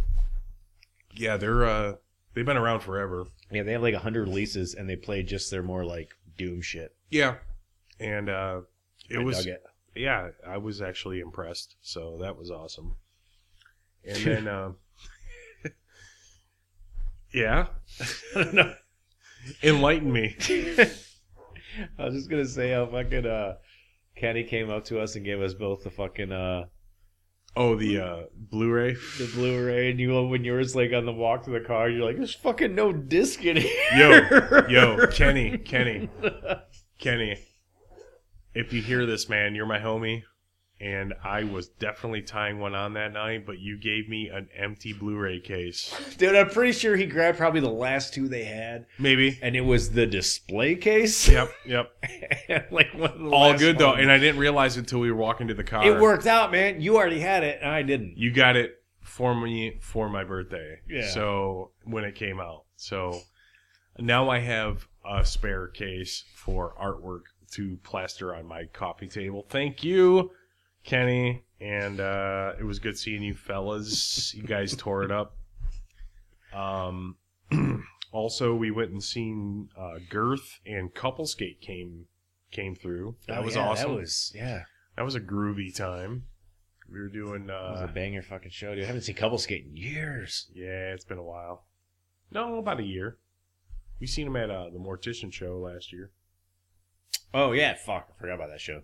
yeah, 1.15 1.37
they're 1.37 1.65
uh 1.65 1.95
they've 2.35 2.45
been 2.47 2.57
around 2.57 2.81
forever. 2.81 3.27
Yeah, 3.51 3.63
they 3.63 3.73
have 3.73 3.83
like 3.83 3.95
100 3.95 4.29
releases 4.29 4.75
and 4.75 4.89
they 4.89 4.97
play 4.97 5.23
just 5.23 5.51
their 5.51 5.63
more 5.63 5.85
like 5.85 6.11
doom 6.37 6.61
shit. 6.61 6.95
Yeah. 7.11 7.37
And 8.01 8.29
uh 8.29 8.61
it 9.11 9.19
I 9.19 9.23
was 9.23 9.39
dug 9.39 9.47
it. 9.47 9.63
yeah, 9.95 10.29
I 10.47 10.59
was 10.59 10.83
actually 10.83 11.21
impressed. 11.21 11.77
So 11.81 12.19
that 12.21 12.37
was 12.37 12.51
awesome. 12.51 12.97
And 14.05 14.17
then 14.19 14.49
um 14.49 14.77
Yeah, 17.33 17.67
I 18.37 18.43
don't 18.45 18.55
know. 18.55 18.75
enlighten 19.63 20.13
me. 20.13 20.37
I 21.99 22.05
was 22.05 22.15
just 22.15 22.31
gonna 22.31 22.47
say 22.47 22.73
how 22.73 22.87
fucking 22.87 23.27
uh, 23.27 23.55
Kenny 24.17 24.45
came 24.45 24.71
up 24.71 24.85
to 24.87 25.01
us 25.01 25.15
and 25.17 25.25
gave 25.25 25.41
us 25.41 25.55
both 25.55 25.85
the 25.85 25.91
fucking 25.91 26.33
uh, 26.33 26.65
Oh, 27.57 27.75
the 27.75 27.99
uh 27.99 28.23
Blu-ray. 28.37 28.95
the 29.19 29.31
Blu-ray, 29.35 29.91
and 29.91 29.99
you 29.99 30.23
when 30.27 30.45
you 30.45 30.53
were 30.53 30.63
like 30.75 30.93
on 30.93 31.07
the 31.07 31.13
walk 31.13 31.45
to 31.45 31.51
the 31.51 31.61
car, 31.61 31.89
you're 31.89 32.05
like, 32.05 32.17
"There's 32.17 32.35
fucking 32.35 32.75
no 32.75 32.93
disc 32.93 33.45
in 33.45 33.57
here." 33.57 34.67
Yo, 34.69 34.69
yo, 34.69 35.07
Kenny, 35.09 35.59
Kenny, 35.59 36.09
Kenny. 36.99 37.37
If 38.55 38.73
you 38.73 38.81
hear 38.83 39.07
this, 39.07 39.29
man, 39.29 39.55
you're 39.55 39.67
my 39.67 39.79
homie. 39.79 40.23
And 40.81 41.13
I 41.25 41.43
was 41.43 41.67
definitely 41.69 42.23
tying 42.23 42.61
one 42.61 42.75
on 42.77 42.93
that 42.95 43.13
night, 43.13 43.45
but 43.45 43.59
you 43.59 43.77
gave 43.77 44.09
me 44.09 44.29
an 44.29 44.49
empty 44.57 44.93
Blu-ray 44.93 45.41
case. 45.41 45.93
dude. 46.19 46.37
I'm 46.37 46.51
pretty 46.51 46.71
sure 46.73 46.95
he 46.95 47.05
grabbed 47.07 47.37
probably 47.37 47.61
the 47.61 47.69
last 47.69 48.15
two 48.15 48.29
they 48.29 48.45
had, 48.45 48.87
Maybe. 48.97 49.41
and 49.43 49.57
it 49.57 49.63
was 49.63 49.91
the 49.91 50.07
display 50.07 50.77
case. 50.77 51.29
Yep, 51.29 51.51
yep. 51.67 51.91
like 52.71 52.95
one 52.95 53.11
of 53.11 53.19
the 53.19 53.31
All 53.31 53.59
good 53.59 53.79
though, 53.79 53.95
and 53.95 54.11
I 54.11 54.19
didn't 54.19 54.39
realize 54.41 54.77
it 54.77 54.81
until 54.81 55.01
we 55.01 55.11
were 55.11 55.19
walking 55.19 55.49
to 55.49 55.55
the 55.55 55.65
car. 55.65 55.85
it 55.85 56.01
worked 56.01 56.27
out, 56.27 56.53
man. 56.53 56.81
You 56.81 56.97
already 56.97 57.21
had 57.21 57.43
it, 57.43 57.59
and 57.61 57.71
I 57.71 57.83
didn't. 57.83 58.17
You 58.17 58.31
got 58.33 58.55
it 58.55 58.77
for 59.01 59.35
me 59.35 59.79
for 59.81 60.09
my 60.09 60.23
birthday. 60.23 60.79
Yeah. 60.89 61.11
So 61.11 61.73
when 61.85 62.05
it 62.05 62.15
came 62.15 62.39
out, 62.39 62.67
so 62.77 63.19
now 63.99 64.31
I 64.31 64.39
have 64.39 64.87
a 65.05 65.25
spare 65.25 65.67
case 65.67 66.25
for 66.37 66.75
artwork 66.81 67.23
to 67.53 67.79
plaster 67.83 68.35
on 68.35 68.47
my 68.47 68.65
coffee 68.67 69.09
table. 69.09 69.47
Thank 69.49 69.83
you, 69.83 70.31
Kenny, 70.89 71.45
and 71.61 72.01
uh, 72.01 72.53
it 72.59 72.65
was 72.65 72.79
good 72.79 72.97
seeing 72.99 73.23
you 73.23 73.35
fellas. 73.35 74.33
you 74.35 74.43
guys 74.43 74.75
tore 74.77 75.03
it 75.05 75.13
up. 75.13 75.37
Um. 76.55 77.17
Also, 78.11 78.55
we 78.55 78.71
went 78.71 78.91
and 78.91 79.05
seen 79.05 79.69
uh, 79.79 79.99
Girth 80.09 80.61
and 80.65 80.95
Coupleskate 80.95 81.61
came 81.61 82.07
came 82.51 82.75
through. 82.75 83.17
That 83.27 83.41
Oh, 83.41 83.43
was 83.43 83.55
yeah, 83.55 83.69
awesome. 83.69 83.91
That 83.91 83.99
was 84.01 84.33
yeah. 84.35 84.63
That 84.97 85.05
was 85.05 85.15
a 85.15 85.21
groovy 85.21 85.77
time. 85.77 86.25
We 86.91 86.99
were 87.01 87.09
doing. 87.11 87.49
That 87.49 87.61
was 87.73 87.81
a 87.83 87.85
Uh, 87.85 87.93
banger 87.93 88.23
fucking 88.23 88.51
show, 88.51 88.75
dude. 88.75 88.85
I 88.85 88.87
haven't 88.87 89.03
seen 89.03 89.15
couple 89.15 89.37
skate 89.37 89.67
in 89.67 89.77
years. 89.77 90.47
yeah, 90.55 90.95
it's 90.95 91.05
been 91.05 91.19
a 91.19 91.23
while. 91.23 91.67
No, 92.31 92.57
about 92.57 92.81
a 92.81 92.83
year. 92.83 93.19
We 94.01 94.07
seen 94.07 94.27
him 94.27 94.37
at 94.37 94.51
uh, 94.51 94.71
the 94.71 94.79
Mortician 94.79 95.31
show 95.31 95.59
last 95.59 95.93
year. 95.93 96.11
Oh 97.35 97.53
yeah, 97.53 97.75
fuck, 97.75 98.09
I 98.17 98.19
forgot 98.19 98.37
about 98.37 98.49
that 98.49 98.61
show. 98.63 98.81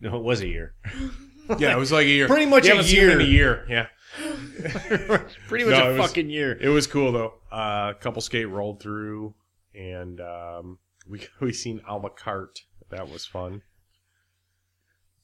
No, 0.00 0.16
it 0.16 0.24
was 0.24 0.40
a 0.40 0.48
year. 0.48 0.74
Yeah, 1.58 1.72
it 1.74 1.78
was 1.78 1.92
like 1.92 2.06
a 2.06 2.10
year. 2.10 2.26
Pretty 2.26 2.46
much 2.46 2.64
You 2.66 2.72
a 2.72 2.76
haven't 2.76 2.90
seen 2.90 3.08
in 3.10 3.20
a 3.20 3.24
year. 3.24 3.64
year. 3.68 3.88
Yeah, 4.18 5.18
Pretty 5.48 5.64
much 5.64 5.72
No, 5.78 5.88
a 5.90 5.94
it 5.94 5.98
was- 5.98 6.06
fucking 6.08 6.30
year. 6.30 6.56
it 6.60 6.68
was 6.68 6.86
cool 6.86 7.12
though. 7.12 7.34
Uh, 7.52 7.92
couple 7.94 8.20
skate 8.22 8.48
rolled 8.48 8.80
through, 8.80 9.34
and 9.74 10.20
um, 10.20 10.78
we 11.08 11.20
we 11.40 11.52
seen 11.52 11.80
Alma 11.88 12.10
Cart. 12.10 12.60
That 12.90 13.08
was 13.10 13.24
fun. 13.26 13.62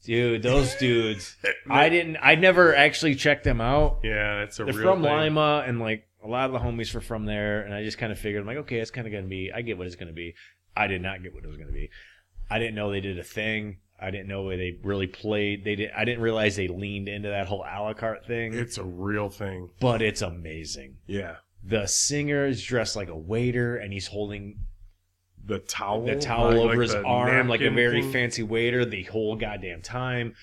Dude, 0.04 0.42
those 0.42 0.74
dudes. 0.76 1.36
I 1.70 1.88
didn't. 1.88 2.16
I 2.20 2.34
never 2.34 2.74
actually 2.74 3.14
checked 3.14 3.44
them 3.44 3.60
out. 3.60 4.00
Yeah, 4.02 4.42
it's 4.42 4.58
a 4.58 4.64
They're 4.64 4.74
real 4.74 4.94
from 4.94 5.02
thing. 5.02 5.12
Lima, 5.16 5.62
and 5.64 5.78
like 5.80 6.08
a 6.24 6.26
lot 6.28 6.46
of 6.46 6.52
the 6.52 6.58
homies 6.58 6.92
were 6.92 7.00
from 7.00 7.24
there. 7.24 7.62
And 7.62 7.72
I 7.72 7.84
just 7.84 7.98
kind 7.98 8.10
of 8.10 8.18
figured, 8.18 8.40
I'm 8.40 8.46
like, 8.46 8.56
okay, 8.58 8.78
it's 8.78 8.90
kind 8.90 9.06
of 9.06 9.12
gonna 9.12 9.28
be. 9.28 9.52
I 9.54 9.62
get 9.62 9.78
what 9.78 9.86
it's 9.86 9.94
gonna 9.96 10.12
be. 10.12 10.34
I 10.76 10.88
did 10.88 11.02
not 11.02 11.22
get 11.22 11.32
what 11.34 11.44
it 11.44 11.46
was 11.46 11.56
gonna 11.56 11.70
be. 11.72 11.90
I 12.50 12.58
didn't 12.58 12.74
know 12.74 12.90
they 12.90 13.00
did 13.00 13.16
a 13.18 13.22
thing. 13.24 13.78
I 14.02 14.10
didn't 14.10 14.28
know 14.28 14.42
where 14.42 14.56
they 14.56 14.78
really 14.82 15.06
played. 15.06 15.64
They 15.64 15.76
did. 15.76 15.90
I 15.96 16.04
didn't 16.04 16.22
realize 16.22 16.56
they 16.56 16.68
leaned 16.68 17.08
into 17.08 17.28
that 17.28 17.46
whole 17.46 17.62
a 17.62 17.80
la 17.80 17.92
carte 17.94 18.26
thing. 18.26 18.52
It's 18.54 18.78
a 18.78 18.84
real 18.84 19.28
thing. 19.30 19.70
but 19.80 20.02
it's 20.02 20.22
amazing. 20.22 20.96
Yeah, 21.06 21.36
The 21.64 21.86
singer 21.86 22.46
is 22.46 22.62
dressed 22.62 22.96
like 22.96 23.08
a 23.08 23.16
waiter, 23.16 23.76
and 23.76 23.92
he's 23.92 24.08
holding 24.08 24.58
the 25.44 25.58
towel, 25.60 26.04
the 26.04 26.16
towel 26.16 26.48
like- 26.50 26.56
over 26.56 26.68
like 26.76 26.80
his 26.80 26.94
arm 26.94 27.48
like 27.48 27.60
a 27.60 27.70
very 27.70 28.02
thing. 28.02 28.12
fancy 28.12 28.42
waiter 28.42 28.84
the 28.84 29.04
whole 29.04 29.36
goddamn 29.36 29.82
time. 29.82 30.34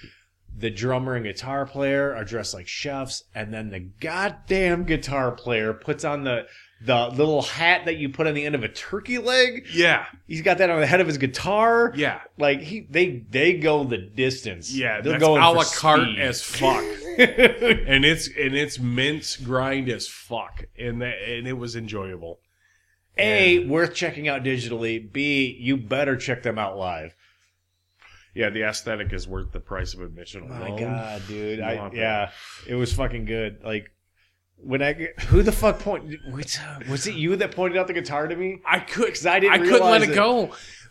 The 0.57 0.70
drummer 0.70 1.16
and 1.16 1.24
guitar 1.24 1.66
player 1.66 2.14
are 2.16 2.26
dressed 2.26 2.53
like 2.53 2.68
chefs, 2.68 3.24
and 3.36 3.53
then 3.53 3.70
the 3.70 3.80
goddamn 3.80 4.84
guitar 4.84 5.32
player 5.32 5.74
puts 5.74 6.03
on 6.03 6.24
the 6.24 6.47
the 6.82 7.07
little 7.09 7.41
hat 7.41 7.86
that 7.86 7.97
you 7.97 8.09
put 8.09 8.25
on 8.27 8.34
the 8.34 8.45
end 8.45 8.55
of 8.55 8.63
a 8.63 8.69
turkey 8.69 9.17
leg. 9.17 9.67
Yeah, 9.73 10.05
He's 10.27 10.41
got 10.41 10.59
that 10.59 10.69
on 10.69 10.80
the 10.80 10.86
head 10.88 11.01
of 11.01 11.07
his 11.07 11.17
guitar. 11.17 11.91
yeah, 11.95 12.21
Like 12.38 12.61
he 12.61 12.88
they 12.89 13.25
they 13.30 13.53
go 13.57 13.84
the 13.84 13.97
distance. 13.97 14.73
yeah. 14.73 15.01
they're 15.01 15.19
going 15.19 15.41
a 15.41 15.51
la 15.51 15.63
carte 15.65 16.01
speed. 16.01 16.19
as 16.19 16.41
fuck. 16.41 16.84
and 17.17 18.05
it's 18.05 18.27
and 18.27 18.55
it's 18.55 18.80
mince 18.80 19.36
grind 19.36 19.89
as 19.89 20.07
fuck, 20.07 20.63
and 20.77 21.01
that 21.01 21.21
and 21.21 21.47
it 21.47 21.53
was 21.57 21.75
enjoyable. 21.75 22.39
A 23.17 23.65
worth 23.65 23.93
checking 23.93 24.30
out 24.30 24.43
digitally. 24.43 25.11
B 25.11 25.57
you 25.59 25.75
better 25.75 26.15
check 26.15 26.43
them 26.43 26.57
out 26.57 26.77
live. 26.77 27.13
Yeah, 28.34 28.49
the 28.51 28.63
aesthetic 28.63 29.11
is 29.11 29.27
worth 29.27 29.51
the 29.51 29.59
price 29.59 29.93
of 29.93 30.01
admission. 30.01 30.43
Oh 30.45 30.53
my. 30.53 30.80
God, 30.80 31.21
dude! 31.27 31.59
I 31.59 31.89
yeah, 31.93 32.32
it 32.65 32.75
was 32.75 32.93
fucking 32.93 33.25
good. 33.25 33.63
Like 33.65 33.91
when 34.62 34.82
I 34.82 34.93
get- 34.93 35.20
who 35.24 35.41
the 35.41 35.51
fuck 35.51 35.80
point 35.80 36.05
was, 36.32 36.60
was 36.89 37.07
it 37.07 37.16
you 37.16 37.36
that 37.38 37.51
pointed 37.51 37.78
out 37.78 37.88
the 37.88 37.93
guitar 37.93 38.28
to 38.28 38.36
me? 38.36 38.60
I 38.66 38.80
could, 38.80 39.05
Because 39.05 39.26
I 39.26 39.39
didn't. 39.39 39.53
I 39.53 39.57
couldn't 39.60 39.72
let 39.82 40.01
realize 40.01 40.10
it 40.10 40.16
go. 40.16 40.41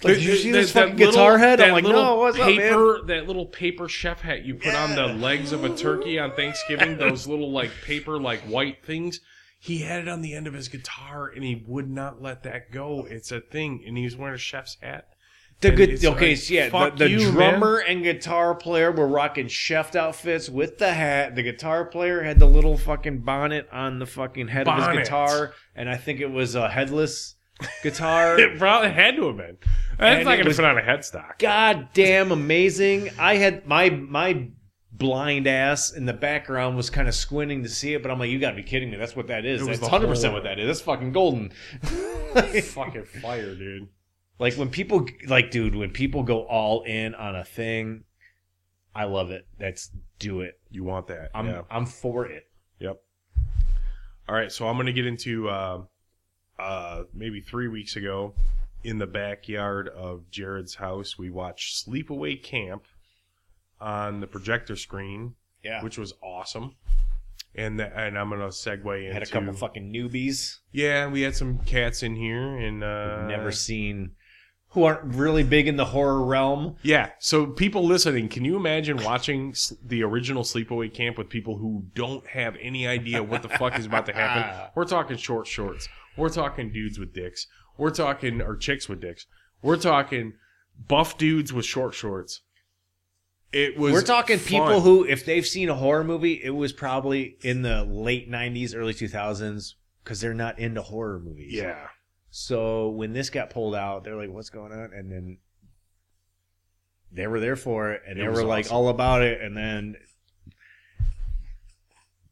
Like, 0.04 0.14
did 0.14 0.22
you 0.22 0.36
see 0.36 0.52
this 0.52 0.70
fucking 0.72 0.96
guitar 0.96 1.38
head? 1.38 1.60
I'm 1.60 1.72
like, 1.72 1.82
no, 1.84 2.14
what's 2.16 2.38
up, 2.38 2.46
man? 2.46 2.56
paper, 2.56 3.00
That 3.06 3.26
little 3.26 3.46
paper 3.46 3.88
chef 3.88 4.20
hat 4.20 4.44
you 4.44 4.54
put 4.54 4.74
on 4.74 4.94
the 4.94 5.06
legs 5.08 5.50
of 5.52 5.64
a 5.64 5.74
turkey 5.76 6.18
on 6.20 6.32
Thanksgiving. 6.32 6.98
those 6.98 7.26
little 7.26 7.50
like 7.50 7.70
paper 7.84 8.18
like 8.18 8.40
white 8.42 8.84
things. 8.84 9.20
He 9.60 9.78
had 9.78 10.02
it 10.02 10.08
on 10.08 10.22
the 10.22 10.34
end 10.34 10.46
of 10.46 10.54
his 10.54 10.68
guitar, 10.68 11.26
and 11.34 11.42
he 11.42 11.64
would 11.66 11.90
not 11.90 12.22
let 12.22 12.44
that 12.44 12.70
go. 12.70 13.08
It's 13.10 13.32
a 13.32 13.40
thing, 13.40 13.82
and 13.84 13.98
he 13.98 14.04
was 14.04 14.14
wearing 14.14 14.36
a 14.36 14.38
chef's 14.38 14.76
hat. 14.80 15.08
The 15.60 15.70
good. 15.72 16.04
Okay, 16.04 16.28
like, 16.30 16.36
so 16.38 16.54
yeah. 16.54 16.68
The, 16.68 16.96
the 16.96 17.10
you, 17.10 17.32
drummer 17.32 17.78
and 17.78 18.04
guitar 18.04 18.54
player 18.54 18.92
were 18.92 19.08
rocking 19.08 19.48
chef 19.48 19.96
outfits 19.96 20.48
with 20.48 20.78
the 20.78 20.92
hat. 20.92 21.34
The 21.34 21.42
guitar 21.42 21.84
player 21.86 22.22
had 22.22 22.38
the 22.38 22.46
little 22.46 22.76
fucking 22.78 23.20
bonnet 23.20 23.68
on 23.72 23.98
the 23.98 24.06
fucking 24.06 24.48
head 24.48 24.68
of 24.68 24.76
his 24.78 24.98
guitar, 24.98 25.52
and 25.74 25.88
I 25.90 25.96
think 25.96 26.20
it 26.20 26.30
was 26.30 26.54
a 26.54 26.68
headless 26.68 27.34
guitar. 27.82 28.38
It 28.40 28.56
probably 28.56 28.90
had 28.92 29.16
to 29.16 29.26
have 29.26 29.36
been. 29.36 29.56
That's 29.98 30.18
And 30.18 30.24
not 30.26 30.34
it 30.34 30.36
going 30.36 30.38
to 30.44 30.48
was- 30.48 30.56
fit 30.58 30.64
on 30.64 30.78
a 30.78 30.80
headstock. 30.82 31.38
goddamn 31.40 32.30
amazing. 32.30 33.10
I 33.18 33.34
had 33.34 33.66
my 33.66 33.90
my 33.90 34.50
blind 34.92 35.46
ass 35.48 35.92
in 35.92 36.06
the 36.06 36.12
background 36.12 36.76
was 36.76 36.88
kind 36.90 37.08
of 37.08 37.14
squinting 37.16 37.64
to 37.64 37.68
see 37.68 37.94
it, 37.94 38.02
but 38.02 38.10
I'm 38.12 38.18
like, 38.20 38.30
you 38.30 38.38
gotta 38.38 38.56
be 38.56 38.62
kidding 38.62 38.90
me. 38.90 38.96
That's 38.96 39.16
what 39.16 39.26
that 39.26 39.44
is. 39.44 39.64
That's 39.66 39.80
100 39.80 40.06
percent 40.06 40.34
what 40.34 40.44
that 40.44 40.60
is. 40.60 40.66
That's 40.68 40.80
fucking 40.82 41.10
golden. 41.12 41.50
Fucking 42.34 43.04
fire, 43.22 43.54
dude. 43.54 43.88
Like 44.38 44.54
when 44.54 44.70
people 44.70 45.06
like, 45.26 45.50
dude, 45.50 45.74
when 45.74 45.90
people 45.90 46.22
go 46.22 46.42
all 46.42 46.82
in 46.82 47.14
on 47.14 47.34
a 47.36 47.44
thing, 47.44 48.04
I 48.94 49.04
love 49.04 49.30
it. 49.30 49.46
That's 49.58 49.90
do 50.18 50.40
it. 50.40 50.58
You 50.70 50.84
want 50.84 51.06
that? 51.08 51.30
I'm 51.34 51.46
yeah. 51.46 51.62
I'm 51.70 51.86
for 51.86 52.26
it. 52.26 52.44
Yep. 52.80 53.00
All 54.28 54.34
right, 54.34 54.52
so 54.52 54.68
I'm 54.68 54.76
going 54.76 54.86
to 54.86 54.92
get 54.92 55.06
into 55.06 55.48
uh, 55.48 55.82
uh, 56.58 57.04
maybe 57.14 57.40
three 57.40 57.68
weeks 57.68 57.96
ago. 57.96 58.34
in 58.84 58.98
the 58.98 59.06
backyard 59.06 59.88
of 59.88 60.30
Jared's 60.30 60.74
house. 60.76 61.18
We 61.18 61.30
watched 61.30 61.84
Sleepaway 61.86 62.42
Camp 62.42 62.84
on 63.80 64.20
the 64.20 64.26
projector 64.26 64.76
screen, 64.76 65.34
Yeah. 65.64 65.82
which 65.82 65.98
was 65.98 66.12
awesome. 66.22 66.76
And 67.54 67.80
the, 67.80 67.86
and 67.98 68.18
I'm 68.18 68.28
gonna 68.30 68.48
segue 68.48 69.00
into 69.00 69.12
had 69.12 69.22
a 69.22 69.26
couple 69.26 69.52
fucking 69.52 69.92
newbies 69.92 70.58
yeah. 70.72 71.06
We 71.08 71.22
had 71.22 71.34
some 71.34 71.58
cats 71.60 72.02
in 72.02 72.14
here, 72.14 72.56
and 72.56 72.84
uh, 72.84 73.26
never 73.26 73.50
seen 73.50 74.12
who 74.70 74.84
aren't 74.84 75.14
really 75.14 75.42
big 75.42 75.66
in 75.66 75.76
the 75.76 75.86
horror 75.86 76.22
realm. 76.22 76.76
Yeah. 76.82 77.10
So 77.18 77.46
people 77.46 77.84
listening, 77.84 78.28
can 78.28 78.44
you 78.44 78.56
imagine 78.56 79.02
watching 79.02 79.54
the 79.82 80.02
original 80.02 80.42
Sleepaway 80.42 80.92
Camp 80.92 81.16
with 81.16 81.30
people 81.30 81.56
who 81.56 81.84
don't 81.94 82.26
have 82.26 82.56
any 82.60 82.86
idea 82.86 83.22
what 83.22 83.42
the 83.42 83.48
fuck 83.48 83.78
is 83.78 83.86
about 83.86 84.06
to 84.06 84.12
happen? 84.12 84.70
We're 84.74 84.84
talking 84.84 85.16
short 85.16 85.46
shorts. 85.46 85.88
We're 86.16 86.28
talking 86.28 86.70
dudes 86.70 86.98
with 86.98 87.14
dicks. 87.14 87.46
We're 87.78 87.90
talking 87.90 88.42
or 88.42 88.56
chicks 88.56 88.88
with 88.88 89.00
dicks. 89.00 89.26
We're 89.62 89.76
talking 89.76 90.34
buff 90.86 91.16
dudes 91.16 91.52
with 91.52 91.64
short 91.64 91.94
shorts. 91.94 92.42
It 93.50 93.78
was 93.78 93.94
We're 93.94 94.02
talking 94.02 94.38
people 94.38 94.80
who, 94.80 95.04
if 95.04 95.24
they've 95.24 95.46
seen 95.46 95.70
a 95.70 95.74
horror 95.74 96.04
movie, 96.04 96.38
it 96.42 96.50
was 96.50 96.72
probably 96.74 97.38
in 97.40 97.62
the 97.62 97.82
late 97.84 98.30
'90s, 98.30 98.76
early 98.76 98.92
2000s, 98.92 99.72
because 100.04 100.20
they're 100.20 100.34
not 100.34 100.58
into 100.58 100.82
horror 100.82 101.18
movies. 101.18 101.54
Yeah. 101.54 101.86
So 102.40 102.90
when 102.90 103.12
this 103.12 103.30
got 103.30 103.50
pulled 103.50 103.74
out, 103.74 104.04
they're 104.04 104.14
like, 104.16 104.30
"What's 104.30 104.50
going 104.50 104.70
on?" 104.72 104.92
And 104.94 105.10
then 105.10 105.38
they 107.10 107.26
were 107.26 107.40
there 107.40 107.56
for 107.56 107.90
it, 107.92 108.02
and 108.06 108.16
It 108.18 108.22
they 108.22 108.28
was 108.28 108.38
were 108.38 108.44
like 108.44 108.66
awesome. 108.66 108.76
all 108.76 108.88
about 108.90 109.22
it. 109.22 109.40
And 109.40 109.56
then, 109.56 109.96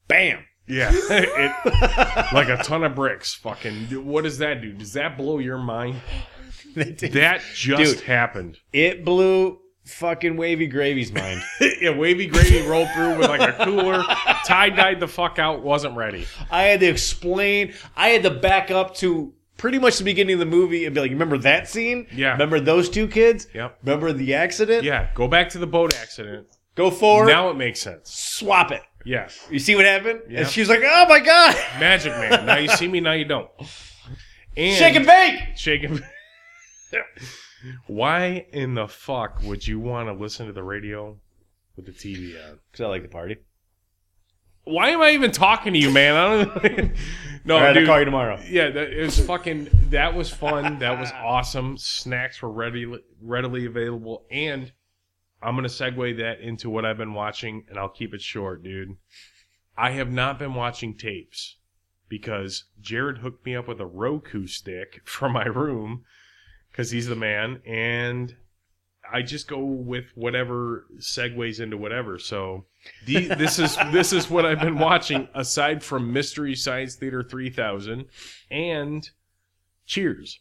bam! 0.09 0.45
Yeah. 0.69 0.91
it, 0.95 2.33
like 2.33 2.49
a 2.49 2.63
ton 2.63 2.85
of 2.85 2.95
bricks. 2.95 3.35
Fucking 3.35 3.87
what 4.05 4.23
does 4.25 4.39
that 4.39 4.61
do? 4.63 4.73
Does 4.73 4.93
that 4.95 5.17
blow 5.17 5.39
your 5.39 5.59
mind? 5.59 5.97
That 6.75 7.41
just 7.55 7.97
Dude. 7.97 8.01
happened. 8.03 8.59
it 8.71 9.03
blew 9.03 9.59
fucking 9.87 10.37
wavy 10.37 10.67
gravy's 10.67 11.11
mind. 11.11 11.41
yeah, 11.81 11.97
wavy 11.97 12.27
gravy 12.27 12.67
rolled 12.69 12.91
through 12.95 13.17
with 13.17 13.29
like 13.31 13.41
a 13.41 13.65
cooler, 13.65 14.03
tie 14.45 14.69
dyed 14.69 15.01
the 15.01 15.09
fuck 15.09 15.39
out, 15.39 15.63
wasn't 15.63 15.97
ready. 15.97 16.27
I 16.51 16.65
had 16.65 16.81
to 16.81 16.87
explain. 16.87 17.73
I 17.97 18.09
had 18.09 18.25
to 18.25 18.31
back 18.31 18.71
up 18.71 18.95
to 18.97 19.33
pretty 19.57 19.79
much 19.79 19.99
the 19.99 20.05
beginning 20.05 20.35
of 20.35 20.41
the 20.41 20.47
movie 20.47 20.85
and 20.85 20.95
be 20.95 21.01
like, 21.01 21.11
"Remember 21.11 21.39
that 21.39 21.69
scene? 21.69 22.07
Yeah. 22.15 22.33
Remember 22.33 22.61
those 22.61 22.89
two 22.91 23.09
kids? 23.09 23.47
Yep. 23.55 23.79
Remember 23.85 24.13
the 24.13 24.35
accident? 24.35 24.85
Yeah, 24.85 25.09
go 25.15 25.29
back 25.29 25.49
to 25.51 25.59
the 25.59 25.67
boat 25.67 25.95
accident. 25.95 26.47
Go 26.75 26.91
forward. 26.91 27.29
Now 27.29 27.49
it 27.51 27.55
makes 27.57 27.81
sense. 27.81 28.11
swap 28.13 28.71
it. 28.71 28.83
Yeah, 29.05 29.29
You 29.51 29.61
see 29.61 29.77
what 29.77 29.85
happened? 29.85 30.23
Yeah. 30.29 30.41
And 30.41 30.49
she's 30.49 30.69
like, 30.69 30.81
"Oh 30.85 31.07
my 31.09 31.21
god, 31.21 31.55
Magic 31.79 32.13
Man. 32.13 32.45
Now 32.47 32.57
you 32.57 32.69
see 32.69 32.89
me, 32.89 33.01
now 33.01 33.13
you 33.13 33.25
don't. 33.25 33.49
And 34.57 34.77
shake 34.77 34.97
and 34.97 35.07
bake." 35.07 35.57
shake 35.57 35.85
and- 35.85 36.03
Why 37.87 38.47
in 38.53 38.75
the 38.75 38.87
fuck 38.89 39.43
would 39.43 39.67
you 39.67 39.81
want 39.81 40.09
to 40.09 40.13
listen 40.13 40.47
to 40.47 40.53
the 40.53 40.63
radio 40.63 41.17
with 41.77 41.87
the 41.87 41.93
TV 41.93 42.35
on? 42.49 42.59
Because 42.71 42.85
I 42.85 42.89
like 42.89 43.03
the 43.03 43.09
party. 43.09 43.37
Why 44.67 44.91
am 44.91 45.01
I 45.01 45.11
even 45.13 45.31
talking 45.31 45.73
to 45.73 45.79
you, 45.79 45.91
man? 45.91 46.15
I 46.15 46.45
don't. 46.45 46.79
Know. 46.79 46.95
No, 47.47 47.55
All 47.55 47.61
right, 47.61 47.69
I'll 47.69 47.75
dude. 47.75 47.87
call 47.87 48.01
you 48.01 48.05
tomorrow. 48.05 48.41
Yeah, 48.49 48.71
that, 48.71 48.91
it 48.91 49.05
was 49.05 49.21
fucking. 49.21 49.69
That 49.91 50.17
was 50.17 50.29
fun. 50.29 50.81
That 50.81 50.99
was 50.99 51.13
awesome. 51.15 51.79
Snacks 51.79 52.43
were 52.43 52.51
ready, 52.51 52.93
readily 53.23 53.67
available, 53.67 54.27
and 54.33 54.73
I'm 55.41 55.55
gonna 55.55 55.69
segue 55.69 56.17
that 56.19 56.41
into 56.41 56.69
what 56.69 56.85
I've 56.85 56.97
been 56.97 57.15
watching, 57.15 57.65
and 57.69 57.79
I'll 57.79 57.89
keep 57.89 58.13
it 58.15 58.21
short, 58.21 58.65
dude. 58.65 58.97
I 59.77 59.93
have 59.93 60.11
not 60.11 60.41
been 60.41 60.55
watching 60.55 60.97
tapes 60.97 61.59
because 62.09 62.65
Jared 62.81 63.19
hooked 63.19 63.47
me 63.47 63.55
up 63.55 63.69
with 63.69 63.81
a 63.81 63.87
Roku 63.87 64.49
stick 64.49 65.03
for 65.05 65.29
my 65.29 65.45
room 65.45 66.03
because 66.73 66.91
he's 66.91 67.07
the 67.07 67.15
man, 67.15 67.63
and 67.65 68.35
I 69.13 69.23
just 69.23 69.47
go 69.47 69.61
with 69.61 70.07
whatever 70.17 70.87
segues 70.99 71.61
into 71.61 71.77
whatever. 71.77 72.19
So 72.19 72.65
the, 73.07 73.29
this 73.29 73.59
is 73.59 73.77
this 73.93 74.13
is 74.13 74.31
what 74.31 74.45
I've 74.45 74.61
been 74.61 74.79
watching 74.79 75.29
aside 75.35 75.83
from 75.83 76.13
Mystery 76.13 76.55
Science 76.55 76.95
Theater 76.97 77.23
3000 77.23 78.07
and 78.51 79.11
Cheers. 79.87 80.41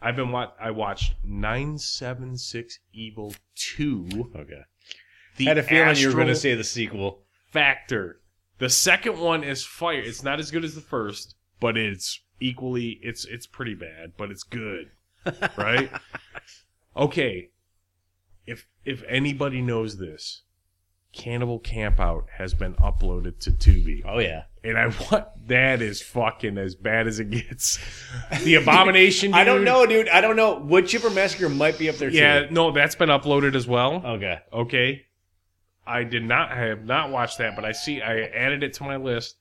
I've 0.00 0.14
been 0.16 0.30
wa- 0.30 0.52
I 0.60 0.70
watched 0.70 1.14
976 1.24 2.78
Evil 2.92 3.34
2. 3.56 4.30
Okay. 4.36 4.62
The 5.36 5.44
had 5.46 5.58
a 5.58 5.62
feeling 5.62 5.96
you 5.96 6.08
were 6.08 6.14
going 6.14 6.28
to 6.28 6.36
say 6.36 6.54
the 6.54 6.64
sequel. 6.64 7.22
Factor. 7.50 8.20
The 8.58 8.68
second 8.68 9.18
one 9.18 9.42
is 9.42 9.64
fire. 9.64 10.00
It's 10.00 10.22
not 10.22 10.38
as 10.38 10.50
good 10.50 10.64
as 10.64 10.74
the 10.74 10.80
first, 10.80 11.36
but 11.60 11.76
it's 11.76 12.20
equally 12.40 12.98
it's 13.02 13.24
it's 13.24 13.46
pretty 13.46 13.74
bad, 13.74 14.12
but 14.16 14.30
it's 14.30 14.42
good. 14.42 14.90
Right? 15.56 15.90
okay. 16.96 17.50
If 18.46 18.66
if 18.84 19.02
anybody 19.08 19.60
knows 19.60 19.98
this, 19.98 20.42
Cannibal 21.12 21.58
Campout 21.60 22.24
has 22.36 22.54
been 22.54 22.74
uploaded 22.74 23.38
to 23.40 23.50
Tubi. 23.50 24.02
Oh 24.06 24.18
yeah. 24.18 24.44
And 24.62 24.76
I 24.76 24.88
want 25.10 25.26
that 25.48 25.80
is 25.80 26.02
fucking 26.02 26.58
as 26.58 26.74
bad 26.74 27.06
as 27.06 27.18
it 27.20 27.30
gets. 27.30 27.78
The 28.42 28.56
Abomination 28.56 29.32
I 29.34 29.44
don't 29.44 29.58
dude- 29.58 29.64
know, 29.66 29.86
dude. 29.86 30.08
I 30.08 30.20
don't 30.20 30.36
know. 30.36 30.58
Wood 30.58 30.86
Chipper 30.86 31.10
Massacre 31.10 31.48
might 31.48 31.78
be 31.78 31.88
up 31.88 31.96
there 31.96 32.10
too. 32.10 32.16
Yeah, 32.16 32.40
too. 32.46 32.50
no, 32.54 32.70
that's 32.72 32.94
been 32.94 33.08
uploaded 33.08 33.54
as 33.54 33.66
well. 33.66 34.02
Okay. 34.04 34.38
Okay. 34.52 35.06
I 35.86 36.04
did 36.04 36.22
not 36.24 36.50
I 36.52 36.66
have 36.66 36.84
not 36.84 37.10
watched 37.10 37.38
that, 37.38 37.56
but 37.56 37.64
I 37.64 37.72
see 37.72 38.02
I 38.02 38.20
added 38.20 38.62
it 38.62 38.74
to 38.74 38.82
my 38.84 38.96
list. 38.96 39.36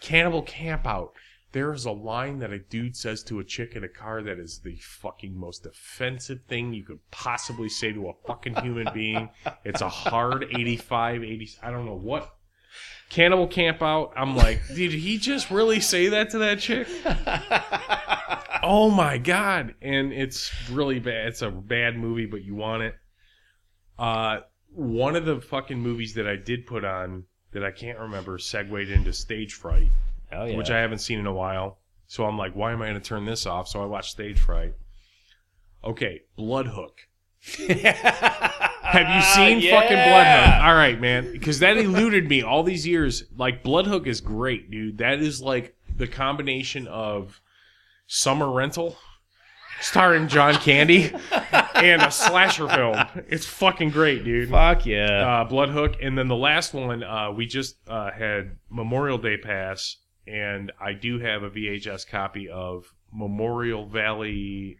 Cannibal 0.00 0.42
Campout. 0.42 1.10
There 1.54 1.72
is 1.72 1.84
a 1.84 1.92
line 1.92 2.40
that 2.40 2.52
a 2.52 2.58
dude 2.58 2.96
says 2.96 3.22
to 3.24 3.38
a 3.38 3.44
chick 3.44 3.76
in 3.76 3.84
a 3.84 3.88
car 3.88 4.22
that 4.22 4.40
is 4.40 4.58
the 4.58 4.74
fucking 4.74 5.38
most 5.38 5.66
offensive 5.66 6.40
thing 6.48 6.74
you 6.74 6.82
could 6.82 6.98
possibly 7.12 7.68
say 7.68 7.92
to 7.92 8.08
a 8.08 8.12
fucking 8.26 8.56
human 8.56 8.88
being. 8.92 9.30
It's 9.64 9.80
a 9.80 9.88
hard 9.88 10.46
85, 10.50 11.22
80, 11.22 11.50
I 11.62 11.70
don't 11.70 11.86
know 11.86 11.94
what. 11.94 12.34
Cannibal 13.08 13.46
Campout. 13.46 14.10
I'm 14.16 14.34
like, 14.34 14.62
did 14.74 14.90
he 14.90 15.16
just 15.16 15.48
really 15.52 15.78
say 15.78 16.08
that 16.08 16.30
to 16.30 16.38
that 16.38 16.58
chick? 16.58 16.88
Oh 18.66 18.90
my 18.90 19.18
god! 19.18 19.74
And 19.82 20.10
it's 20.10 20.50
really 20.70 20.98
bad. 20.98 21.28
It's 21.28 21.42
a 21.42 21.50
bad 21.50 21.98
movie, 21.98 22.24
but 22.24 22.42
you 22.42 22.54
want 22.54 22.82
it. 22.82 22.94
Uh, 23.98 24.38
one 24.70 25.16
of 25.16 25.26
the 25.26 25.42
fucking 25.42 25.78
movies 25.78 26.14
that 26.14 26.26
I 26.26 26.36
did 26.36 26.66
put 26.66 26.82
on 26.82 27.24
that 27.52 27.62
I 27.62 27.70
can't 27.70 27.98
remember 27.98 28.38
segued 28.38 28.88
into 28.88 29.12
Stage 29.12 29.52
Fright, 29.52 29.90
Oh 30.32 30.44
yeah. 30.44 30.56
which 30.56 30.70
I 30.70 30.80
haven't 30.80 30.98
seen 30.98 31.18
in 31.18 31.26
a 31.26 31.32
while. 31.32 31.78
So 32.06 32.24
I'm 32.24 32.38
like, 32.38 32.54
why 32.54 32.72
am 32.72 32.82
I 32.82 32.86
going 32.86 33.00
to 33.00 33.06
turn 33.06 33.24
this 33.24 33.46
off? 33.46 33.68
So 33.68 33.82
I 33.82 33.86
watched 33.86 34.10
Stage 34.10 34.38
Fright. 34.38 34.74
Okay, 35.82 36.22
Blood 36.36 36.66
Hook. 36.66 37.00
Have 37.58 39.14
you 39.14 39.22
seen 39.22 39.60
yeah. 39.60 39.80
fucking 39.80 39.96
Blood 39.96 40.26
Hook? 40.26 40.64
All 40.64 40.74
right, 40.74 41.00
man, 41.00 41.32
because 41.32 41.58
that 41.58 41.76
eluded 41.76 42.28
me 42.28 42.42
all 42.42 42.62
these 42.62 42.86
years. 42.86 43.24
Like 43.36 43.62
Blood 43.62 43.86
Hook 43.86 44.06
is 44.06 44.20
great, 44.20 44.70
dude. 44.70 44.98
That 44.98 45.20
is 45.20 45.42
like 45.42 45.76
the 45.94 46.06
combination 46.06 46.86
of 46.88 47.40
Summer 48.06 48.50
Rental, 48.50 48.96
starring 49.80 50.28
John 50.28 50.54
Candy, 50.54 51.12
and 51.74 52.02
a 52.02 52.10
slasher 52.10 52.68
film. 52.68 52.96
It's 53.28 53.46
fucking 53.46 53.90
great, 53.90 54.24
dude. 54.24 54.50
Fuck 54.50 54.86
yeah. 54.86 55.40
Uh, 55.40 55.44
Blood 55.44 55.70
Hook, 55.70 55.96
and 56.00 56.16
then 56.16 56.28
the 56.28 56.36
last 56.36 56.72
one, 56.72 57.02
uh, 57.02 57.30
we 57.30 57.46
just 57.46 57.76
uh, 57.88 58.10
had 58.10 58.56
Memorial 58.70 59.18
Day 59.18 59.36
pass, 59.36 59.96
and 60.26 60.72
I 60.80 60.92
do 60.92 61.18
have 61.18 61.42
a 61.42 61.50
VHS 61.50 62.08
copy 62.08 62.48
of 62.48 62.92
Memorial 63.12 63.86
Valley 63.86 64.78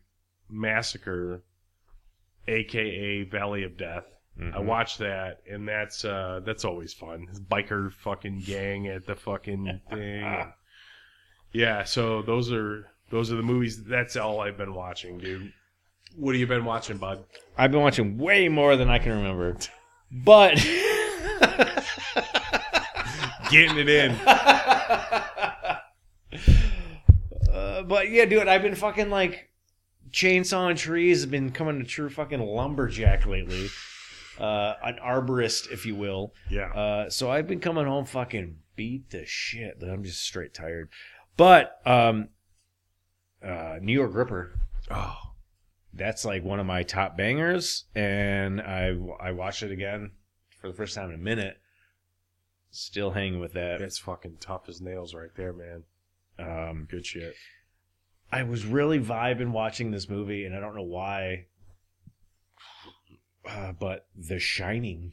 Massacre, 0.48 1.42
aka 2.48 3.22
Valley 3.24 3.64
of 3.64 3.76
Death. 3.76 4.04
I 4.36 4.42
Mhm. 4.58 4.64
watched 4.64 4.98
that, 4.98 5.42
and 5.48 5.68
that's 5.68 6.04
uh, 6.04 6.40
that's 6.44 6.64
always 6.64 6.92
fun. 6.92 7.26
This 7.26 7.38
biker 7.40 7.92
fucking 7.92 8.40
gang 8.40 8.88
at 8.88 9.06
the 9.06 9.14
fucking 9.14 9.80
thing. 9.90 10.52
yeah, 11.52 11.84
so 11.84 12.20
those 12.22 12.50
are 12.52 12.90
those 13.10 13.30
are 13.32 13.36
the 13.36 13.42
movies. 13.42 13.84
That's 13.84 14.16
all 14.16 14.40
I've 14.40 14.56
been 14.58 14.74
watching, 14.74 15.18
dude. 15.18 15.52
What 16.16 16.34
have 16.34 16.40
you 16.40 16.46
been 16.48 16.64
watching, 16.64 16.96
bud? 16.98 17.24
I've 17.56 17.70
been 17.70 17.80
watching 17.80 18.18
way 18.18 18.48
more 18.48 18.76
than 18.76 18.88
I 18.88 18.98
can 18.98 19.12
remember. 19.12 19.56
But 20.10 20.54
Getting 23.54 23.78
it 23.78 23.88
in. 23.88 24.10
uh, 27.52 27.82
but 27.82 28.10
yeah, 28.10 28.24
dude, 28.24 28.48
I've 28.48 28.62
been 28.62 28.74
fucking 28.74 29.10
like 29.10 29.50
chainsawing 30.10 30.76
trees. 30.76 31.22
I've 31.24 31.30
been 31.30 31.52
coming 31.52 31.78
to 31.78 31.84
true 31.84 32.10
fucking 32.10 32.40
lumberjack 32.40 33.26
lately. 33.26 33.68
Uh, 34.38 34.74
an 34.82 34.98
arborist, 35.04 35.70
if 35.70 35.86
you 35.86 35.94
will. 35.94 36.34
Yeah. 36.50 36.72
Uh, 36.72 37.10
so 37.10 37.30
I've 37.30 37.46
been 37.46 37.60
coming 37.60 37.86
home 37.86 38.04
fucking 38.04 38.56
beat 38.74 39.10
the 39.10 39.24
shit. 39.24 39.78
that 39.78 39.88
I'm 39.88 40.02
just 40.02 40.22
straight 40.24 40.52
tired. 40.52 40.88
But 41.36 41.80
um, 41.86 42.30
uh, 43.40 43.78
New 43.80 43.92
York 43.92 44.14
Ripper, 44.14 44.58
Oh, 44.90 45.16
that's 45.92 46.24
like 46.24 46.42
one 46.42 46.58
of 46.58 46.66
my 46.66 46.82
top 46.82 47.16
bangers, 47.16 47.84
and 47.94 48.60
I 48.60 48.96
I 49.20 49.30
watched 49.32 49.62
it 49.62 49.70
again 49.70 50.10
for 50.60 50.68
the 50.68 50.74
first 50.74 50.94
time 50.94 51.10
in 51.10 51.14
a 51.14 51.18
minute. 51.18 51.56
Still 52.76 53.12
hanging 53.12 53.38
with 53.38 53.52
that. 53.52 53.78
that's 53.78 53.98
fucking 53.98 54.38
tough 54.40 54.68
as 54.68 54.80
nails 54.80 55.14
right 55.14 55.30
there, 55.36 55.52
man. 55.52 55.84
Um, 56.40 56.88
Good 56.90 57.06
shit. 57.06 57.34
I 58.32 58.42
was 58.42 58.66
really 58.66 58.98
vibing 58.98 59.52
watching 59.52 59.92
this 59.92 60.08
movie, 60.08 60.44
and 60.44 60.56
I 60.56 60.60
don't 60.60 60.74
know 60.74 60.82
why. 60.82 61.46
Uh, 63.48 63.72
but 63.72 64.06
The 64.16 64.40
Shining. 64.40 65.12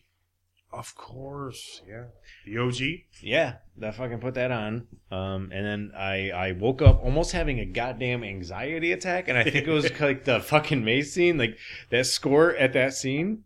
Of 0.74 0.96
course, 0.96 1.82
yeah. 1.88 2.06
The 2.48 2.58
OG. 2.58 3.22
Yeah, 3.22 3.58
that 3.78 3.94
fucking 3.94 4.22
put 4.22 4.34
that 4.36 4.52
on. 4.52 4.88
Um, 5.12 5.52
and 5.54 5.64
then 5.66 5.92
I 5.96 6.32
I 6.32 6.52
woke 6.54 6.82
up 6.82 7.04
almost 7.04 7.34
having 7.34 7.60
a 7.60 7.66
goddamn 7.66 8.24
anxiety 8.24 8.94
attack, 8.94 9.28
and 9.28 9.38
I 9.38 9.44
think 9.44 9.68
it 9.68 9.72
was 9.72 9.92
like 10.00 10.24
the 10.24 10.40
fucking 10.40 10.84
Maze 10.84 11.14
scene, 11.14 11.38
like 11.38 11.58
that 11.92 12.08
score 12.08 12.56
at 12.56 12.74
that 12.74 12.94
scene 12.94 13.44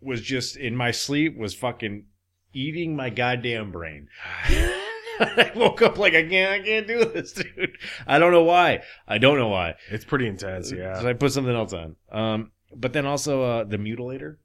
was 0.00 0.22
just 0.22 0.56
in 0.56 0.74
my 0.76 0.90
sleep 0.92 1.36
was 1.36 1.52
fucking 1.54 2.06
eating 2.56 2.96
my 2.96 3.10
goddamn 3.10 3.70
brain. 3.72 4.08
I 5.18 5.50
woke 5.54 5.80
up 5.82 5.96
like 5.98 6.14
I 6.14 6.22
can't 6.28 6.60
I 6.60 6.64
can't 6.64 6.86
do 6.86 7.04
this, 7.06 7.32
dude. 7.56 7.78
I 8.06 8.18
don't 8.18 8.32
know 8.32 8.42
why. 8.42 8.82
I 9.08 9.18
don't 9.18 9.38
know 9.38 9.48
why. 9.48 9.74
It's 9.90 10.04
pretty 10.04 10.26
intense, 10.26 10.70
yeah. 10.72 11.00
So 11.00 11.08
I 11.08 11.12
put 11.14 11.32
something 11.32 11.54
else 11.54 11.72
on. 11.72 11.96
Um, 12.12 12.50
but 12.74 12.92
then 12.92 13.06
also 13.06 13.42
uh, 13.42 13.64
the 13.64 13.78
mutilator. 13.78 14.36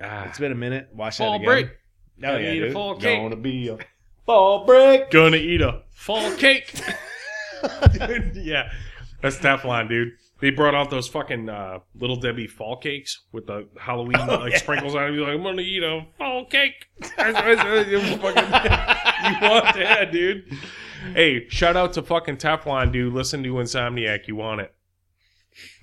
Ah, 0.00 0.24
It's 0.28 0.38
been 0.38 0.52
a 0.52 0.56
minute. 0.56 0.88
Watch 0.92 1.18
Fall 1.18 1.32
that 1.32 1.36
again. 1.36 1.46
break. 1.46 1.66
Oh 1.66 2.20
Gonna 2.20 2.38
yeah, 2.44 2.52
eat 2.52 2.62
a 2.62 2.66
dude. 2.66 2.72
fall 2.72 2.94
cake. 2.96 3.18
Gonna 3.20 3.36
be 3.36 3.68
a 3.68 3.78
fall 4.26 4.64
break. 4.64 5.10
gonna 5.10 5.36
eat 5.38 5.60
a 5.60 5.82
fall 5.90 6.30
cake. 6.36 6.72
dude, 7.92 8.36
yeah, 8.36 8.70
that's 9.22 9.36
Teflon, 9.38 9.88
dude. 9.88 10.12
They 10.42 10.50
brought 10.50 10.74
out 10.74 10.90
those 10.90 11.06
fucking 11.08 11.48
uh, 11.48 11.78
little 11.94 12.16
Debbie 12.16 12.48
fall 12.48 12.76
cakes 12.76 13.20
with 13.30 13.46
the 13.46 13.68
Halloween 13.80 14.16
Oh, 14.18 14.38
like 14.40 14.52
yeah. 14.52 14.58
sprinkles 14.58 14.94
on 14.96 15.04
it. 15.04 15.14
You're 15.14 15.24
like, 15.24 15.34
I'm 15.36 15.42
gonna 15.44 15.62
eat 15.62 15.82
a 15.84 16.04
fall 16.18 16.44
cake. 16.46 16.86
You 19.22 19.36
want 19.48 19.76
that, 19.76 20.10
dude? 20.10 20.52
Hey, 21.14 21.48
shout 21.48 21.76
out 21.76 21.92
to 21.92 22.02
fucking 22.02 22.38
Teflon, 22.38 22.90
dude. 22.92 23.12
Listen 23.14 23.44
to 23.44 23.50
Insomniac. 23.54 24.26
You 24.26 24.34
want 24.34 24.60
it? 24.62 24.74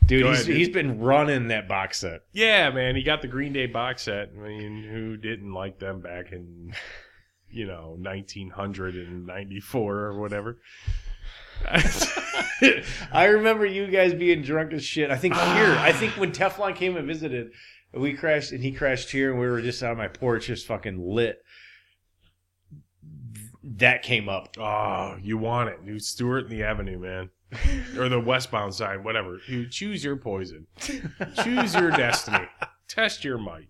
Dude, 0.06 0.24
Go 0.24 0.30
he's, 0.30 0.40
ahead, 0.40 0.48
dude. 0.48 0.58
he's 0.58 0.70
been 0.70 1.00
running 1.00 1.48
that 1.48 1.70
box 1.70 2.00
set. 2.02 2.22
Yeah, 2.34 2.70
man. 2.72 2.98
He 2.98 3.04
got 3.04 3.22
the 3.22 3.28
Green 3.30 3.54
Day 3.54 3.66
box 3.68 4.02
set. 4.04 4.32
I 4.38 4.42
mean, 4.48 4.84
who 4.84 5.16
didn't 5.16 5.54
like 5.54 5.80
them 5.80 6.02
back 6.02 6.34
in, 6.34 6.74
you 7.50 7.66
know, 7.66 7.96
1994 7.98 9.96
or 9.98 10.20
whatever? 10.20 10.58
I 13.12 13.26
remember 13.26 13.66
you 13.66 13.88
guys 13.88 14.14
being 14.14 14.42
drunk 14.42 14.74
as 14.74 14.84
shit. 14.84 15.12
I 15.12 15.18
think 15.18 15.34
here, 15.36 15.76
I 15.80 15.92
think 15.92 16.14
when 16.14 16.32
Teflon 16.32 16.76
came 16.76 16.98
and 16.98 17.08
visited, 17.08 17.52
we 17.94 18.14
crashed 18.14 18.52
and 18.52 18.62
he 18.64 18.72
crashed 18.72 19.12
here, 19.12 19.32
and 19.32 19.40
we 19.40 19.48
were 19.48 19.62
just 19.62 19.82
on 19.84 19.98
my 19.98 20.08
porch, 20.08 20.48
just 20.48 20.68
fucking 20.68 21.00
lit. 21.02 21.42
That 23.64 24.04
came 24.04 24.30
up. 24.30 24.56
Oh, 24.58 25.18
you 25.22 25.38
want 25.38 25.70
it, 25.70 25.86
dude. 25.86 26.04
Stewart 26.04 26.44
and 26.46 26.52
the 26.52 26.64
Avenue, 26.64 27.00
man, 27.00 27.30
or 27.98 28.10
the 28.10 28.20
westbound 28.20 28.74
side, 28.74 29.04
whatever. 29.04 29.40
You 29.48 29.68
choose 29.70 30.04
your 30.04 30.16
poison, 30.18 30.68
choose 30.80 31.76
your 31.76 31.92
destiny, 31.92 32.46
test 32.88 33.24
your 33.24 33.38
might. 33.38 33.70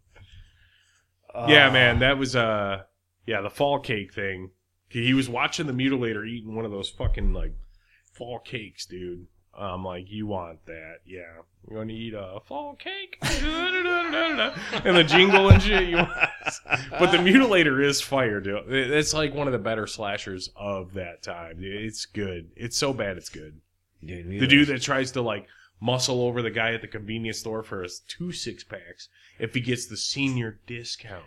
Yeah, 1.48 1.68
Ah. 1.70 1.72
man, 1.74 2.00
that 2.00 2.18
was 2.18 2.36
uh, 2.36 2.84
yeah, 3.26 3.42
the 3.42 3.50
fall 3.50 3.80
cake 3.80 4.14
thing. 4.14 4.52
He 4.90 5.14
was 5.14 5.30
watching 5.30 5.68
the 5.68 5.74
mutilator 5.74 6.28
eating 6.28 6.56
one 6.56 6.66
of 6.66 6.72
those 6.72 6.90
fucking 6.90 7.34
like 7.34 7.54
fall 8.20 8.38
cakes, 8.40 8.86
dude. 8.86 9.26
I'm 9.58 9.84
like, 9.84 10.06
you 10.12 10.28
want 10.28 10.64
that? 10.68 10.98
Yeah, 11.06 11.42
you're 11.68 11.80
gonna 11.80 11.94
eat 11.94 12.14
a 12.14 12.40
fall 12.46 12.76
cake, 12.76 13.18
and 13.22 14.96
the 14.96 15.04
jingle 15.04 15.50
and 15.50 15.62
shit. 15.62 15.90
You 15.90 15.96
want 15.98 16.12
but 16.92 17.12
the 17.12 17.18
mutilator 17.18 17.84
is 17.84 18.00
fire, 18.00 18.40
dude. 18.40 18.72
It's 18.72 19.14
like 19.14 19.34
one 19.34 19.48
of 19.48 19.54
the 19.54 19.60
better 19.60 19.88
slashers 19.88 20.50
of 20.56 20.94
that 20.94 21.24
time. 21.24 21.58
It's 21.62 22.06
good. 22.06 22.52
It's 22.56 22.78
so 22.78 22.94
bad, 22.94 23.18
it's 23.18 23.30
good. 23.30 23.60
Dude, 24.06 24.40
The 24.40 24.48
dude 24.48 24.68
that 24.68 24.82
tries 24.82 25.12
to 25.14 25.22
like 25.22 25.48
muscle 25.82 26.22
over 26.22 26.42
the 26.42 26.52
guy 26.52 26.74
at 26.74 26.82
the 26.82 26.88
convenience 26.88 27.40
store 27.40 27.64
for 27.64 27.82
his 27.84 28.02
two 28.08 28.32
six 28.32 28.64
packs 28.64 29.10
if 29.40 29.54
he 29.54 29.62
gets 29.62 29.88
the 29.88 29.98
senior 29.98 30.60
discount. 30.68 31.26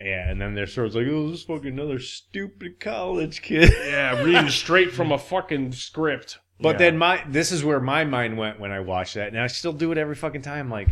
Yeah, 0.00 0.30
and 0.30 0.40
then 0.40 0.54
they're 0.54 0.66
sort 0.68 0.88
of 0.88 0.94
like, 0.94 1.06
oh, 1.08 1.30
this 1.30 1.40
is 1.40 1.44
fucking 1.46 1.72
another 1.72 1.98
stupid 1.98 2.78
college 2.80 3.42
kid. 3.42 3.72
Yeah, 3.84 4.22
reading 4.22 4.48
straight 4.48 4.92
from 4.92 5.10
a 5.12 5.18
fucking 5.18 5.72
script. 5.72 6.38
But 6.60 6.74
Yeah. 6.74 6.78
then 6.90 6.98
my 6.98 7.24
this 7.28 7.50
is 7.52 7.64
where 7.64 7.80
my 7.80 8.04
mind 8.04 8.36
went 8.38 8.60
when 8.60 8.70
I 8.70 8.80
watched 8.80 9.14
that, 9.14 9.28
and 9.28 9.38
I 9.40 9.46
still 9.48 9.72
do 9.72 9.90
it 9.92 9.98
every 9.98 10.14
fucking 10.14 10.42
time. 10.42 10.70
Like, 10.70 10.88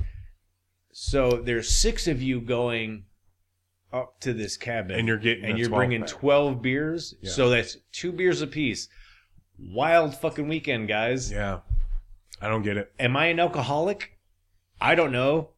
so 0.92 1.30
there's 1.44 1.68
six 1.68 2.06
of 2.08 2.20
you 2.22 2.40
going 2.40 3.04
up 3.92 4.20
to 4.20 4.32
this 4.32 4.56
cabin, 4.56 4.98
and 4.98 5.06
you're 5.08 5.16
getting 5.18 5.44
and 5.44 5.58
you're 5.58 5.68
12 5.68 5.78
bringing 5.78 6.00
pack. 6.02 6.10
twelve 6.10 6.62
beers, 6.62 7.14
Yeah. 7.20 7.30
so 7.30 7.48
that's 7.50 7.76
two 7.92 8.12
beers 8.12 8.42
apiece. 8.42 8.88
Wild 9.58 10.16
fucking 10.16 10.48
weekend, 10.48 10.88
guys. 10.88 11.30
Yeah, 11.30 11.60
I 12.40 12.48
don't 12.48 12.62
get 12.62 12.76
it. 12.76 12.92
Am 12.98 13.16
I 13.16 13.26
an 13.26 13.38
alcoholic? 13.40 14.18
I 14.80 14.94
don't 14.94 15.12
know. 15.12 15.50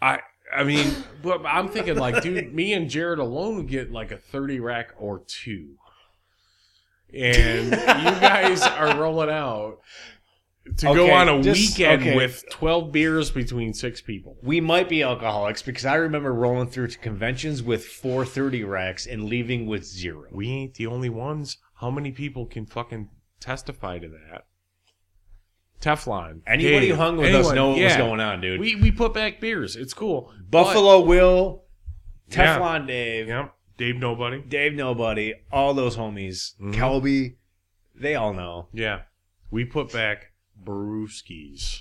I 0.00 0.20
I 0.54 0.64
mean, 0.64 0.94
but 1.22 1.44
I'm 1.46 1.68
thinking 1.68 1.96
like, 1.96 2.22
dude, 2.22 2.54
me 2.54 2.72
and 2.72 2.90
Jared 2.90 3.18
alone 3.18 3.56
would 3.56 3.68
get 3.68 3.90
like 3.90 4.10
a 4.10 4.16
30 4.16 4.60
rack 4.60 4.94
or 4.98 5.22
two. 5.26 5.76
And 7.12 7.66
you 7.66 7.70
guys 8.20 8.62
are 8.62 8.98
rolling 8.98 9.30
out 9.30 9.80
to 10.76 10.86
go 10.86 11.10
on 11.10 11.28
a 11.28 11.42
just- 11.42 11.78
weekend 11.78 12.02
okay. 12.02 12.16
with 12.16 12.44
12 12.50 12.92
beers 12.92 13.30
between 13.30 13.74
six 13.74 14.00
people. 14.00 14.36
We 14.42 14.60
might 14.60 14.88
be 14.88 15.02
alcoholics 15.02 15.62
because 15.62 15.84
I 15.84 15.96
remember 15.96 16.32
rolling 16.32 16.68
through 16.68 16.88
to 16.88 16.98
conventions 16.98 17.62
with 17.62 17.84
four 17.84 18.24
thirty 18.24 18.62
racks 18.64 19.06
and 19.06 19.24
leaving 19.24 19.66
with 19.66 19.84
zero. 19.84 20.28
We 20.30 20.48
ain't 20.48 20.74
the 20.74 20.86
only 20.86 21.08
ones. 21.08 21.58
How 21.76 21.90
many 21.90 22.12
people 22.12 22.46
can 22.46 22.66
fucking 22.66 23.08
testify 23.40 23.98
to 23.98 24.08
that? 24.08 24.46
Teflon. 25.82 26.40
Anybody 26.46 26.80
Dave, 26.86 26.90
who 26.90 26.94
hung 26.96 27.16
with 27.16 27.34
us 27.34 27.50
anyone, 27.50 27.54
know 27.56 27.68
what 27.70 27.82
was 27.82 27.96
going 27.96 28.20
on, 28.20 28.40
dude. 28.40 28.60
We 28.60 28.76
we 28.76 28.90
put 28.90 29.12
back 29.12 29.40
beers. 29.40 29.76
It's 29.76 29.92
cool. 29.92 30.32
Buffalo 30.48 31.00
Will, 31.00 31.64
Yeah. 32.28 32.56
Teflon 32.58 32.86
Dave, 32.86 33.26
But, 33.26 33.30
yeah. 33.32 33.48
Dave 33.76 33.96
Nobody. 33.96 34.40
Dave 34.42 34.74
Nobody, 34.74 35.34
all 35.50 35.74
those 35.74 35.96
homies, 35.96 36.54
Mhm. 36.60 36.74
Kelby, 36.74 37.36
they 37.94 38.14
all 38.14 38.32
know. 38.32 38.68
Yeah. 38.72 39.02
We 39.50 39.64
put 39.64 39.92
back 39.92 40.32
brewskis. 40.62 41.80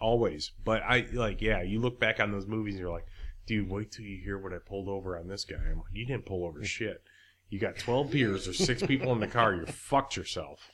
Always. 0.00 0.52
But 0.64 0.82
I 0.82 1.06
like, 1.12 1.40
yeah, 1.40 1.62
you 1.62 1.80
look 1.80 1.98
back 2.00 2.20
on 2.20 2.32
those 2.32 2.46
movies 2.46 2.74
and 2.74 2.80
you're 2.80 2.90
like, 2.92 3.06
dude, 3.46 3.68
wait 3.70 3.90
till 3.92 4.04
you 4.04 4.20
hear 4.22 4.38
what 4.38 4.52
I 4.52 4.58
pulled 4.58 4.88
over 4.88 5.18
on 5.18 5.28
this 5.28 5.44
guy. 5.44 5.56
I'm 5.56 5.78
like, 5.78 5.92
you 5.92 6.06
didn't 6.06 6.26
pull 6.26 6.44
over 6.44 6.62
shit. 6.64 7.02
You 7.50 7.58
got 7.58 7.78
12 7.78 8.10
beers, 8.10 8.44
there's 8.44 8.58
six 8.58 8.82
people 8.82 9.10
in 9.12 9.20
the 9.20 9.26
car, 9.26 9.54
you 9.54 9.64
fucked 9.66 10.16
yourself. 10.16 10.70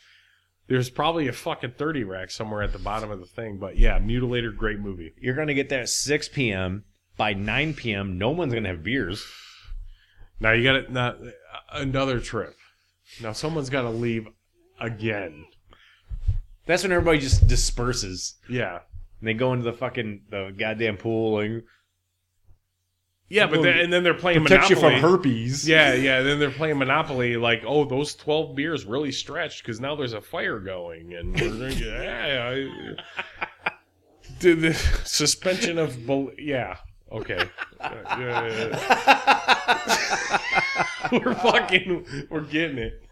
There's 0.66 0.88
probably 0.88 1.28
a 1.28 1.32
fucking 1.32 1.72
30 1.72 2.04
rack 2.04 2.30
somewhere 2.30 2.62
at 2.62 2.72
the 2.72 2.78
bottom 2.78 3.10
of 3.10 3.20
the 3.20 3.26
thing, 3.26 3.58
but 3.58 3.76
yeah, 3.76 3.98
Mutilator, 3.98 4.56
great 4.56 4.80
movie. 4.80 5.12
You're 5.20 5.36
gonna 5.36 5.54
get 5.54 5.68
there 5.68 5.82
at 5.82 5.88
6 5.88 6.28
p.m. 6.30 6.84
By 7.16 7.32
9 7.34 7.74
p.m., 7.74 8.18
no 8.18 8.30
one's 8.30 8.54
gonna 8.54 8.70
have 8.70 8.82
beers. 8.82 9.24
Now 10.40 10.52
you 10.52 10.64
got. 10.64 10.90
Now 10.90 11.14
another 11.72 12.20
trip. 12.20 12.54
Now 13.22 13.32
someone's 13.32 13.70
got 13.70 13.82
to 13.82 13.90
leave 13.90 14.26
again. 14.80 15.46
That's 16.66 16.82
when 16.82 16.92
everybody 16.92 17.18
just 17.18 17.46
disperses 17.46 18.36
Yeah, 18.48 18.80
and 19.20 19.28
they 19.28 19.34
go 19.34 19.52
into 19.52 19.64
the 19.64 19.72
fucking 19.72 20.22
the 20.30 20.54
goddamn 20.56 20.96
pool 20.96 21.40
and 21.40 21.62
yeah, 23.34 23.46
but 23.46 23.62
then, 23.62 23.78
and 23.78 23.92
then 23.92 24.02
they're 24.04 24.14
playing 24.14 24.42
Monopoly. 24.42 24.58
protects 24.58 24.70
you 24.70 24.76
from 24.76 24.92
herpes. 25.00 25.68
Yeah, 25.68 25.94
yeah. 25.94 26.22
Then 26.22 26.38
they're 26.38 26.50
playing 26.50 26.78
Monopoly. 26.78 27.36
Like, 27.36 27.64
oh, 27.66 27.84
those 27.84 28.14
twelve 28.14 28.54
beers 28.54 28.84
really 28.84 29.10
stretched 29.12 29.62
because 29.64 29.80
now 29.80 29.96
there's 29.96 30.12
a 30.12 30.20
fire 30.20 30.60
going, 30.60 31.14
and 31.14 31.32
we're 31.38 31.48
going 31.50 31.76
to 31.76 31.84
yeah. 31.84 32.54
I- 33.66 33.72
Did 34.38 34.60
the 34.60 34.74
suspension 34.74 35.78
of 35.78 35.98
yeah. 36.38 36.76
Okay. 37.10 37.48
Yeah, 37.80 38.18
yeah, 38.18 38.68
yeah. 40.28 40.38
we're 41.12 41.34
fucking. 41.34 42.06
We're 42.30 42.40
getting 42.42 42.78
it. 42.78 43.02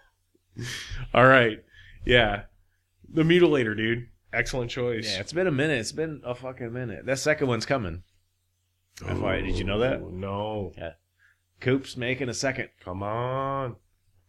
All 1.15 1.27
right. 1.27 1.63
Yeah. 2.05 2.43
The 3.13 3.23
mutilator, 3.23 3.77
dude. 3.77 4.09
Excellent 4.33 4.71
choice. 4.71 5.13
Yeah, 5.13 5.21
it's 5.21 5.33
been 5.33 5.47
a 5.47 5.53
minute. 5.53 5.79
It's 5.79 5.93
been 5.93 6.23
a 6.25 6.35
fucking 6.35 6.73
minute. 6.73 7.05
That 7.07 7.19
second 7.19 7.49
one's 7.49 7.67
coming. 7.67 8.03
FYI, 9.05 9.47
did 9.47 9.59
you 9.59 9.65
know 9.65 9.79
that? 9.79 10.01
Oh, 10.01 10.09
No. 10.11 10.73
Coop's 11.61 11.97
making 11.97 12.29
a 12.29 12.35
second. 12.35 12.69
Come 12.85 13.03
on. 13.03 13.77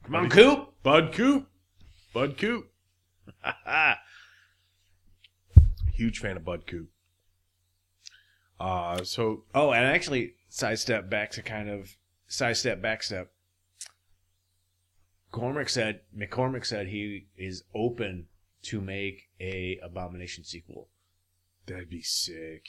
Come 0.03 0.15
on, 0.15 0.29
Coop. 0.29 0.69
Bud 0.83 1.13
Coop. 1.13 1.47
Bud 2.13 2.37
Coop. 2.37 2.69
Huge 5.93 6.19
fan 6.19 6.37
of 6.37 6.45
Bud 6.45 6.67
Coop. 6.67 6.89
Uh, 8.59 9.03
so 9.03 9.43
oh, 9.55 9.71
and 9.71 9.85
actually, 9.85 10.33
sidestep 10.49 11.09
back 11.09 11.31
to 11.31 11.41
kind 11.41 11.69
of 11.69 11.95
sidestep 12.27 12.81
backstep. 12.81 13.27
Cormac 15.31 15.69
said 15.69 16.01
McCormick 16.15 16.65
said 16.65 16.87
he 16.87 17.27
is 17.35 17.63
open 17.73 18.27
to 18.63 18.79
make 18.79 19.23
a 19.41 19.79
Abomination 19.83 20.43
sequel. 20.43 20.89
that'd 21.65 21.89
be 21.89 22.03
sick. 22.03 22.65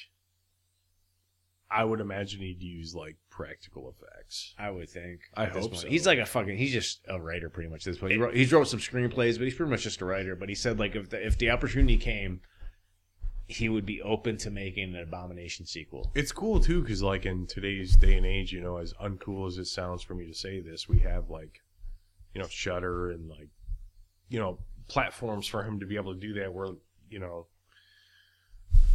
I 1.71 1.85
would 1.85 2.01
imagine 2.01 2.41
he'd 2.41 2.63
use 2.63 2.95
like 2.95 3.17
practical 3.31 3.89
effects. 3.91 4.55
I 4.59 4.71
would 4.71 4.89
think. 4.89 5.21
I 5.35 5.45
at 5.45 5.55
this 5.55 5.63
hope 5.63 5.73
point. 5.73 5.83
so. 5.83 5.89
He's 5.89 6.07
like 6.07 6.19
a 6.19 6.27
fucking. 6.27 6.57
He's 6.57 6.73
just 6.73 7.01
a 7.09 7.21
writer, 7.21 7.49
pretty 7.49 7.69
much. 7.69 7.87
At 7.87 7.93
this 7.93 7.99
point, 7.99 8.13
he 8.13 8.19
wrote, 8.19 8.35
he's 8.35 8.53
wrote 8.53 8.69
some 8.69 8.81
screenplays, 8.81 9.39
but 9.39 9.45
he's 9.45 9.55
pretty 9.55 9.71
much 9.71 9.83
just 9.83 10.01
a 10.01 10.05
writer. 10.05 10.37
But 10.37 10.49
he 10.49 10.55
said 10.55 10.79
like 10.79 10.95
if 10.95 11.11
the 11.11 11.25
if 11.25 11.39
the 11.39 11.51
opportunity 11.51 11.97
came, 11.97 12.41
he 13.47 13.69
would 13.69 13.85
be 13.85 14.01
open 14.03 14.37
to 14.39 14.51
making 14.51 14.95
an 14.95 15.03
Abomination 15.03 15.67
sequel. 15.67 16.11
It's 16.15 16.33
cool 16.33 16.61
too 16.61 16.83
because 16.83 17.03
like 17.03 17.27
in 17.27 17.47
today's 17.47 17.97
day 17.97 18.17
and 18.17 18.27
age, 18.27 18.53
you 18.53 18.61
know, 18.61 18.77
as 18.77 18.95
uncool 18.95 19.47
as 19.47 19.59
it 19.59 19.67
sounds 19.67 20.03
for 20.03 20.15
me 20.15 20.27
to 20.27 20.35
say 20.35 20.61
this, 20.61 20.89
we 20.89 21.01
have 21.01 21.31
like, 21.31 21.61
you 22.35 22.41
know, 22.41 22.49
Shudder 22.49 23.11
and 23.11 23.29
like, 23.29 23.49
you 24.29 24.39
know, 24.39 24.59
platforms 24.89 25.47
for 25.47 25.63
him 25.63 25.81
to 25.81 25.87
be 25.87 25.97
able 25.97 26.15
to 26.15 26.21
do 26.21 26.35
that. 26.35 26.53
Where 26.53 26.69
you 27.11 27.19
know, 27.19 27.47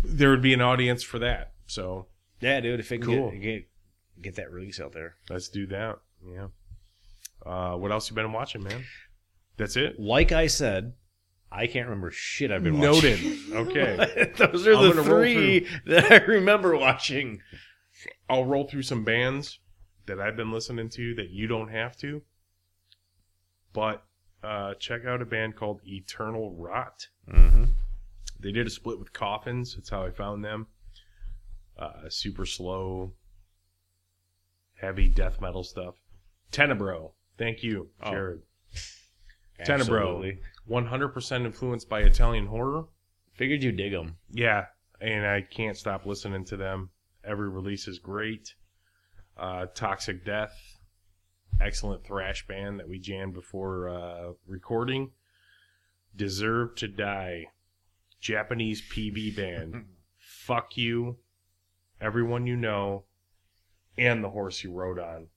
there 0.03 0.29
would 0.29 0.41
be 0.41 0.53
an 0.53 0.61
audience 0.61 1.03
for 1.03 1.19
that. 1.19 1.53
So 1.67 2.07
Yeah, 2.41 2.59
dude. 2.61 2.79
If 2.79 2.91
it 2.91 2.99
can 2.99 3.07
Cool. 3.15 3.31
get, 3.31 3.41
get 3.41 3.67
get 4.21 4.35
that 4.35 4.51
release 4.51 4.79
out 4.79 4.91
there. 4.93 5.15
let's 5.29 5.47
do 5.49 5.65
that. 5.67 5.99
Yeah. 6.25 6.47
Uh, 7.45 7.75
what 7.77 7.91
else 7.91 8.09
you 8.09 8.15
been 8.15 8.33
watching, 8.33 8.63
man? 8.63 8.83
That's 9.57 9.75
it. 9.77 9.97
Like 9.99 10.31
I 10.33 10.47
said, 10.47 10.93
I 11.51 11.67
can't 11.67 11.87
remember 11.87 12.11
shit 12.11 12.51
I've 12.51 12.63
been 12.63 12.79
Noted. 12.79 13.13
watching. 13.23 13.35
Okay. 13.55 14.31
Those 14.37 14.67
are 14.67 14.73
I'm 14.75 14.95
the 14.95 15.03
three 15.03 15.67
that 15.85 16.11
I 16.11 16.17
remember 16.25 16.75
watching. 16.77 17.41
I'll 18.29 18.45
roll 18.45 18.67
through 18.67 18.83
some 18.83 19.03
bands 19.03 19.59
that 20.05 20.19
I've 20.19 20.35
been 20.35 20.51
listening 20.51 20.89
to 20.89 21.15
that 21.15 21.29
you 21.29 21.47
don't 21.47 21.69
have 21.69 21.97
to. 21.97 22.21
But 23.73 24.03
uh, 24.43 24.73
check 24.75 25.05
out 25.05 25.21
a 25.21 25.25
band 25.25 25.55
called 25.55 25.81
Eternal 25.85 26.53
Rot. 26.55 27.07
Mm-hmm. 27.31 27.65
They 28.39 28.51
did 28.51 28.67
a 28.67 28.69
split 28.69 28.99
with 28.99 29.11
Coffins. 29.13 29.75
That's 29.75 29.89
how 29.89 30.03
I 30.05 30.11
found 30.11 30.43
them. 30.45 30.67
Uh, 31.79 32.09
super 32.09 32.45
slow, 32.45 33.13
heavy 34.75 35.07
death 35.07 35.39
metal 35.39 35.63
stuff. 35.63 35.95
Tenebro. 36.51 37.13
Thank 37.37 37.63
you, 37.63 37.89
Oh. 38.01 38.11
Jared. 38.11 38.41
Absolutely. 39.59 40.39
100% 40.69 41.45
influenced 41.45 41.89
by 41.89 42.01
Italian 42.01 42.47
horror. 42.47 42.85
Figured 43.33 43.63
you 43.63 43.71
dig 43.71 43.93
them. 43.93 44.17
Yeah, 44.29 44.65
and 44.99 45.25
I 45.25 45.41
can't 45.41 45.77
stop 45.77 46.05
listening 46.05 46.43
to 46.45 46.57
them. 46.57 46.89
Every 47.23 47.49
release 47.49 47.87
is 47.87 47.99
great. 47.99 48.53
Uh, 49.37 49.67
Toxic 49.73 50.25
Death, 50.25 50.53
excellent 51.61 52.03
thrash 52.05 52.45
band 52.47 52.79
that 52.79 52.89
we 52.89 52.99
jammed 52.99 53.33
before 53.33 53.87
uh, 53.89 54.31
recording. 54.45 55.11
Deserve 56.15 56.75
to 56.75 56.87
Die, 56.89 57.45
Japanese 58.19 58.81
PB 58.89 59.35
band. 59.37 59.85
Fuck 60.17 60.75
you, 60.75 61.17
everyone 62.01 62.47
you 62.47 62.55
know, 62.55 63.05
and 63.97 64.23
the 64.23 64.29
horse 64.29 64.63
you 64.63 64.71
rode 64.71 64.99
on. 64.99 65.27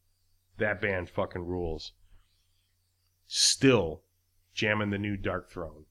That 0.59 0.81
band 0.81 1.11
fucking 1.11 1.45
rules. 1.45 1.93
Still 3.27 4.03
jamming 4.55 4.91
the 4.91 4.99
new 4.99 5.17
Darkthrone. 5.17 5.85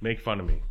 Make 0.00 0.20
fun 0.20 0.40
of 0.40 0.46
me. 0.46 0.62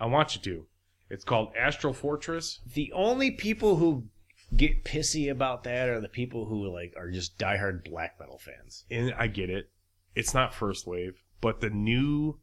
I 0.00 0.06
want 0.06 0.34
you 0.34 0.42
to. 0.42 0.66
It's 1.08 1.24
called 1.24 1.52
Astral 1.56 1.92
Fortress. 1.92 2.60
The 2.74 2.92
only 2.92 3.30
people 3.30 3.76
who 3.76 4.08
get 4.54 4.84
pissy 4.84 5.30
about 5.30 5.64
that 5.64 5.88
are 5.88 6.00
the 6.00 6.08
people 6.08 6.46
who 6.46 6.72
like 6.72 6.94
are 6.96 7.10
just 7.10 7.38
diehard 7.38 7.84
black 7.84 8.18
metal 8.18 8.38
fans. 8.38 8.84
And 8.90 9.12
I 9.18 9.26
get 9.26 9.50
it. 9.50 9.70
It's 10.14 10.34
not 10.34 10.54
first 10.54 10.86
wave, 10.86 11.22
but 11.40 11.60
the 11.60 11.70
new, 11.70 12.38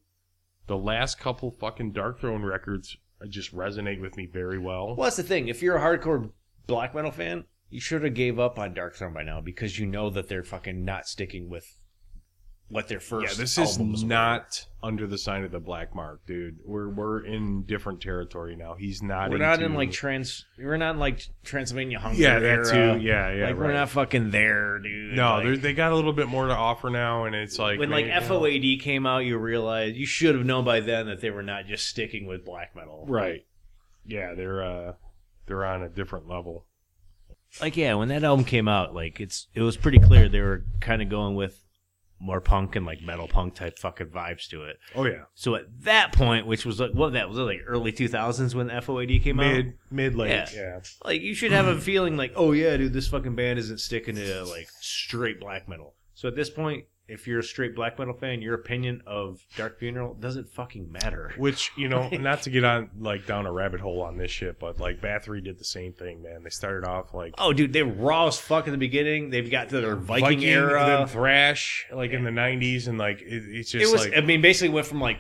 the 0.68 0.78
last 0.78 1.20
couple 1.20 1.52
fucking 1.52 1.94
Darkthrone 1.94 2.44
records 2.48 2.98
Uh, 3.24 3.28
just 3.28 3.56
resonate 3.56 4.02
with 4.02 4.18
me 4.18 4.26
very 4.26 4.58
well. 4.58 4.96
Well, 4.96 5.06
that's 5.06 5.18
the 5.18 5.24
thing. 5.24 5.48
If 5.48 5.62
you're 5.62 5.78
a 5.78 5.82
hardcore 5.82 6.32
black 6.68 6.94
metal 6.94 7.12
fan, 7.12 7.46
you 7.70 7.80
should 7.80 8.04
have 8.04 8.14
gave 8.14 8.40
up 8.40 8.60
on 8.60 8.76
Darkthrone 8.76 9.14
by 9.14 9.24
now 9.24 9.42
because 9.42 9.80
you 9.80 9.86
know 9.86 10.10
that 10.10 10.28
they're 10.28 10.44
fucking 10.44 10.84
not 10.84 11.08
sticking 11.08 11.50
with 11.50 11.78
what 12.74 12.88
their 12.88 13.00
first. 13.00 13.38
Yeah, 13.38 13.42
this 13.44 13.58
is 13.58 13.78
were. 13.78 13.86
not 13.86 14.66
under 14.82 15.06
the 15.06 15.18
sign 15.18 15.44
of 15.44 15.52
the 15.52 15.60
black 15.60 15.94
mark, 15.96 16.26
dude. 16.26 16.58
We're 16.66 16.90
we're 16.90 17.24
in 17.24 17.64
different 17.64 18.02
territory 18.02 18.56
now. 18.56 18.74
He's 18.74 19.04
not. 19.04 19.30
We're 19.30 19.38
not 19.38 19.62
in 19.62 19.76
like 19.76 19.92
trans. 19.92 20.46
We're 20.58 20.78
not 20.78 20.96
in 20.96 21.00
like 21.00 21.28
Transylvanian 21.44 22.02
Hunger. 22.02 22.20
yeah, 22.20 22.40
that 22.40 22.46
era. 22.46 22.66
too. 22.66 23.02
Yeah, 23.02 23.32
yeah. 23.32 23.46
like 23.46 23.58
we're 23.58 23.74
not 23.74 23.90
fucking 23.90 24.32
there, 24.32 24.80
dude. 24.80 25.16
No, 25.16 25.38
Like, 25.38 25.62
they're 25.62 25.74
got 25.74 25.92
a 25.92 25.96
little 25.96 26.14
bit 26.14 26.28
more 26.28 26.48
to 26.48 26.54
offer 26.54 26.90
now, 26.90 27.26
and 27.26 27.36
it's 27.36 27.60
like 27.60 27.80
when 27.80 27.92
like 27.92 28.08
man, 28.08 28.22
FOAD 28.24 28.82
came 28.82 29.06
out, 29.06 29.20
you 29.20 29.38
realize 29.38 29.96
you 29.96 30.08
should 30.08 30.36
have 30.36 30.46
known 30.46 30.66
by 30.66 30.80
then 30.80 31.06
that 31.06 31.22
they 31.22 31.30
were 31.30 31.44
not 31.44 31.68
just 31.68 31.88
sticking 31.88 32.26
with 32.26 32.44
black 32.44 32.76
metal. 32.76 33.06
right? 33.08 33.46
Yeah, 34.06 34.34
they're 34.34 34.64
uh 34.64 34.94
they're 35.46 35.64
on 35.64 35.84
a 35.84 35.90
different 35.90 36.28
level. 36.28 36.66
Like 37.62 37.78
yeah, 37.78 37.94
when 37.94 38.08
that 38.10 38.24
album 38.24 38.46
came 38.46 38.68
out, 38.68 38.96
like 38.96 39.20
it's 39.20 39.48
it 39.54 39.62
was 39.62 39.78
pretty 39.78 40.00
clear 40.00 40.28
they 40.28 40.42
were 40.42 40.66
kind 40.82 41.02
of 41.02 41.10
going 41.10 41.36
with 41.36 41.63
more 42.24 42.40
punk 42.40 42.76
and 42.76 42.86
like 42.86 43.02
metal 43.02 43.28
punk 43.28 43.54
type 43.54 43.78
fucking 43.78 44.08
vibes 44.08 44.48
to 44.48 44.64
it. 44.64 44.80
Oh 44.96 45.06
yeah, 45.06 45.24
So 45.36 45.56
at 45.56 45.66
that 45.82 46.14
point, 46.14 46.48
which 46.48 46.66
was 46.66 46.80
like 46.80 46.92
what 46.92 47.14
that 47.14 47.28
was 47.28 47.38
it, 47.38 47.42
like 47.42 47.62
early 47.68 47.92
two 47.92 48.08
thousands 48.08 48.56
when 48.56 48.70
FOAD 48.70 49.22
came 49.22 49.40
out, 49.40 49.54
mid 49.54 49.74
mid 49.92 50.16
late. 50.16 50.30
Yeah. 50.30 50.48
yeah. 50.56 50.80
like 51.04 51.22
you 51.22 51.36
should 51.36 51.52
have 51.52 51.68
a 51.68 51.80
feeling 51.80 52.16
like, 52.16 52.32
oh 52.36 52.54
yeah, 52.54 52.78
dude, 52.78 52.94
this 52.94 53.08
fucking 53.10 53.36
band 53.36 53.60
isn't 53.60 53.80
sticking 53.80 54.16
to 54.16 54.46
like 54.46 54.70
straight 54.80 55.40
black 55.40 55.68
metal. 55.68 55.96
So 56.14 56.28
at 56.30 56.36
this 56.36 56.50
point, 56.50 56.86
if 57.08 57.28
you're 57.28 57.40
a 57.40 57.44
straight 57.44 57.76
black 57.76 58.00
metal 58.00 58.14
fan, 58.14 58.42
your 58.42 58.54
opinion 58.56 59.02
of 59.06 59.46
Dark 59.58 59.80
Funeral 59.80 60.14
doesn't 60.14 60.50
fucking 60.50 60.92
matter. 60.92 61.34
Which 61.38 61.72
you 61.78 61.90
know, 61.90 62.08
not 62.12 62.44
to 62.44 62.50
get 62.50 62.64
on 62.64 62.90
like 63.00 63.26
down 63.26 63.46
a 63.46 63.52
rabbit 63.52 63.82
hole 63.82 64.02
on 64.02 64.18
this 64.18 64.32
shit, 64.32 64.60
but 64.60 64.80
like 64.80 65.02
Bathory 65.02 65.44
did 65.44 65.60
the 65.60 65.66
same 65.66 65.94
thing, 65.94 66.22
man. 66.24 66.44
They 66.44 66.50
started 66.50 66.88
off 66.88 67.14
like 67.14 67.34
Oh, 67.38 67.52
dude, 67.54 67.74
they 67.74 67.84
were 67.84 67.94
raw 67.94 68.28
as 68.28 68.40
fuck 68.40 68.68
in 68.68 68.72
the 68.72 68.78
beginning. 68.78 69.30
They've 69.30 69.50
got 69.52 69.70
to 69.70 69.82
their 69.82 69.96
Viking, 69.96 70.44
era. 70.44 70.86
then 70.86 71.08
thrash, 71.08 71.86
like 71.94 72.12
in 72.12 72.24
the 72.24 72.32
'90s, 72.32 72.88
and 72.88 72.98
like 72.98 73.22
it, 73.22 73.44
it's 73.48 73.72
just 73.72 73.84
it 73.86 73.92
was, 73.92 74.06
like 74.06 74.18
I 74.18 74.22
mean, 74.22 74.42
basically 74.42 74.74
went 74.74 74.88
from 74.88 75.02
like 75.02 75.18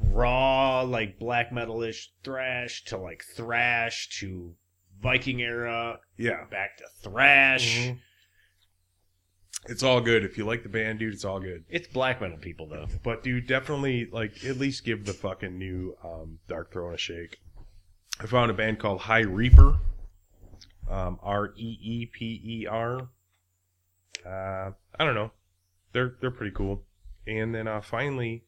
raw, 0.00 0.82
like 0.82 1.18
black 1.18 1.52
metal-ish 1.52 2.12
thrash 2.24 2.84
to 2.84 2.96
like 2.96 3.22
thrash 3.36 4.08
to 4.20 4.54
Viking 5.00 5.40
era, 5.42 5.98
yeah, 6.16 6.44
back 6.50 6.76
to 6.78 6.84
thrash. 7.02 7.78
Mhm. 7.88 7.98
It's 9.68 9.82
all 9.82 10.00
good 10.00 10.24
if 10.24 10.36
you 10.36 10.44
like 10.44 10.62
the 10.64 10.68
band, 10.68 10.98
dude. 10.98 11.14
It's 11.14 11.24
all 11.24 11.38
good. 11.38 11.64
It's 11.68 11.86
black 11.86 12.20
metal 12.20 12.36
people 12.38 12.66
though. 12.66 12.86
But 13.02 13.22
dude, 13.22 13.46
definitely 13.46 14.08
like 14.10 14.44
at 14.44 14.56
least 14.58 14.84
give 14.84 15.04
the 15.04 15.12
fucking 15.12 15.56
new 15.56 15.96
um, 16.02 16.38
Darkthrone 16.48 16.94
a 16.94 16.98
shake. 16.98 17.38
I 18.20 18.26
found 18.26 18.50
a 18.50 18.54
band 18.54 18.78
called 18.80 19.02
High 19.02 19.20
Reeper. 19.20 19.78
Um, 20.90 21.18
R 21.22 21.52
E 21.56 21.78
E 21.80 22.06
P 22.12 22.40
E 22.44 22.66
R. 22.66 23.08
Uh, 24.26 24.70
I 24.98 25.04
don't 25.04 25.14
know. 25.14 25.30
They're 25.92 26.16
they're 26.20 26.30
pretty 26.32 26.54
cool. 26.54 26.82
And 27.26 27.54
then 27.54 27.68
uh, 27.68 27.80
finally, 27.80 28.44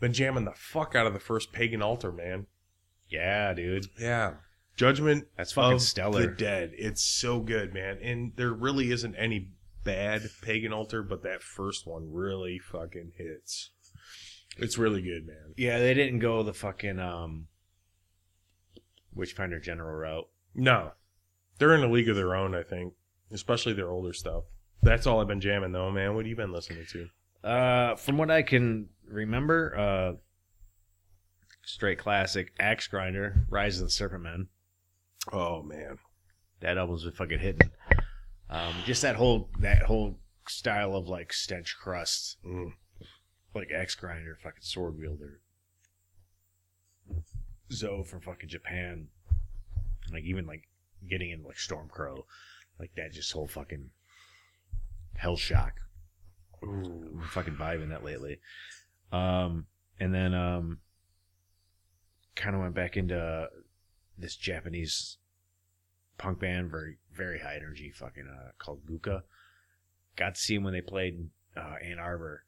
been 0.00 0.12
jamming 0.12 0.44
the 0.44 0.52
fuck 0.54 0.94
out 0.94 1.06
of 1.06 1.14
the 1.14 1.18
first 1.20 1.50
Pagan 1.52 1.80
Altar, 1.82 2.12
man. 2.12 2.46
Yeah, 3.08 3.54
dude, 3.54 3.86
Yeah. 3.98 4.34
Judgment 4.76 5.26
that's 5.36 5.52
fucking 5.52 5.72
of 5.72 5.82
stellar. 5.82 6.26
the 6.26 6.32
Dead. 6.32 6.72
It's 6.76 7.02
so 7.02 7.40
good, 7.40 7.74
man. 7.74 7.98
And 8.00 8.32
there 8.36 8.52
really 8.52 8.92
isn't 8.92 9.16
any 9.16 9.48
bad 9.88 10.28
Pagan 10.42 10.72
Altar, 10.72 11.02
but 11.02 11.22
that 11.22 11.42
first 11.42 11.86
one 11.86 12.12
really 12.12 12.58
fucking 12.58 13.12
hits. 13.16 13.70
It's 14.58 14.76
really 14.76 15.00
good, 15.00 15.26
man. 15.26 15.54
Yeah, 15.56 15.78
they 15.78 15.94
didn't 15.94 16.18
go 16.18 16.42
the 16.42 16.52
fucking 16.52 16.98
um, 16.98 17.46
Witchfinder 19.14 19.58
General 19.60 19.94
route. 19.94 20.28
No, 20.54 20.92
they're 21.58 21.74
in 21.74 21.82
a 21.82 21.90
league 21.90 22.08
of 22.10 22.16
their 22.16 22.34
own, 22.34 22.54
I 22.54 22.62
think, 22.62 22.92
especially 23.32 23.72
their 23.72 23.88
older 23.88 24.12
stuff. 24.12 24.44
That's 24.82 25.06
all 25.06 25.20
I've 25.20 25.26
been 25.26 25.40
jamming, 25.40 25.72
though, 25.72 25.90
man. 25.90 26.14
What 26.14 26.24
have 26.24 26.28
you 26.30 26.36
been 26.36 26.52
listening 26.52 26.84
to? 26.90 27.48
Uh, 27.48 27.96
from 27.96 28.18
what 28.18 28.30
I 28.30 28.42
can 28.42 28.90
remember, 29.06 29.74
uh, 29.76 30.12
straight 31.64 31.98
classic 31.98 32.52
Axegrinder, 32.58 33.46
Rise 33.48 33.80
of 33.80 33.86
the 33.86 33.90
Serpent 33.90 34.22
Men. 34.22 34.48
Oh 35.32 35.62
man, 35.62 35.98
That 36.60 36.76
album's 36.78 37.04
been 37.04 37.12
fucking 37.12 37.38
hitting. 37.38 37.70
Um, 38.50 38.74
just 38.86 39.02
that 39.02 39.16
whole 39.16 39.50
that 39.60 39.82
whole 39.82 40.18
style 40.46 40.94
of 40.96 41.06
like 41.08 41.32
stench 41.32 41.76
crust, 41.78 42.38
Mm. 42.44 42.72
like 43.54 43.68
Axegrinder, 43.68 44.38
fucking 44.42 44.62
sword 44.62 44.96
wielder, 44.98 45.40
Zoe 47.72 48.04
from 48.04 48.20
fucking 48.20 48.48
Japan, 48.48 49.08
like 50.10 50.24
even 50.24 50.46
like 50.46 50.68
getting 51.08 51.30
in 51.30 51.42
like 51.44 51.56
Stormcrow, 51.56 52.24
like 52.78 52.90
that 52.96 53.12
just 53.12 53.32
whole 53.32 53.46
fucking 53.48 53.90
Hellshock. 55.20 55.72
Ooh. 56.64 57.18
I'm 57.20 57.28
fucking 57.28 57.56
vibing 57.56 57.90
that 57.90 58.04
lately. 58.04 58.40
Um, 59.12 59.66
and 60.00 60.14
then 60.14 60.34
um, 60.34 60.78
kind 62.34 62.54
of 62.54 62.62
went 62.62 62.74
back 62.74 62.96
into 62.96 63.48
this 64.16 64.34
Japanese 64.36 65.18
punk 66.18 66.40
band, 66.40 66.70
very 66.70 66.98
very 67.14 67.40
high 67.40 67.56
energy, 67.56 67.90
fucking 67.90 68.26
uh, 68.28 68.50
called 68.58 68.80
Luca. 68.88 69.22
Got 70.16 70.34
to 70.34 70.40
see 70.40 70.54
them 70.56 70.64
when 70.64 70.72
they 70.72 70.80
played 70.80 71.14
in 71.14 71.30
uh, 71.56 71.76
Ann 71.82 71.98
Arbor 71.98 72.44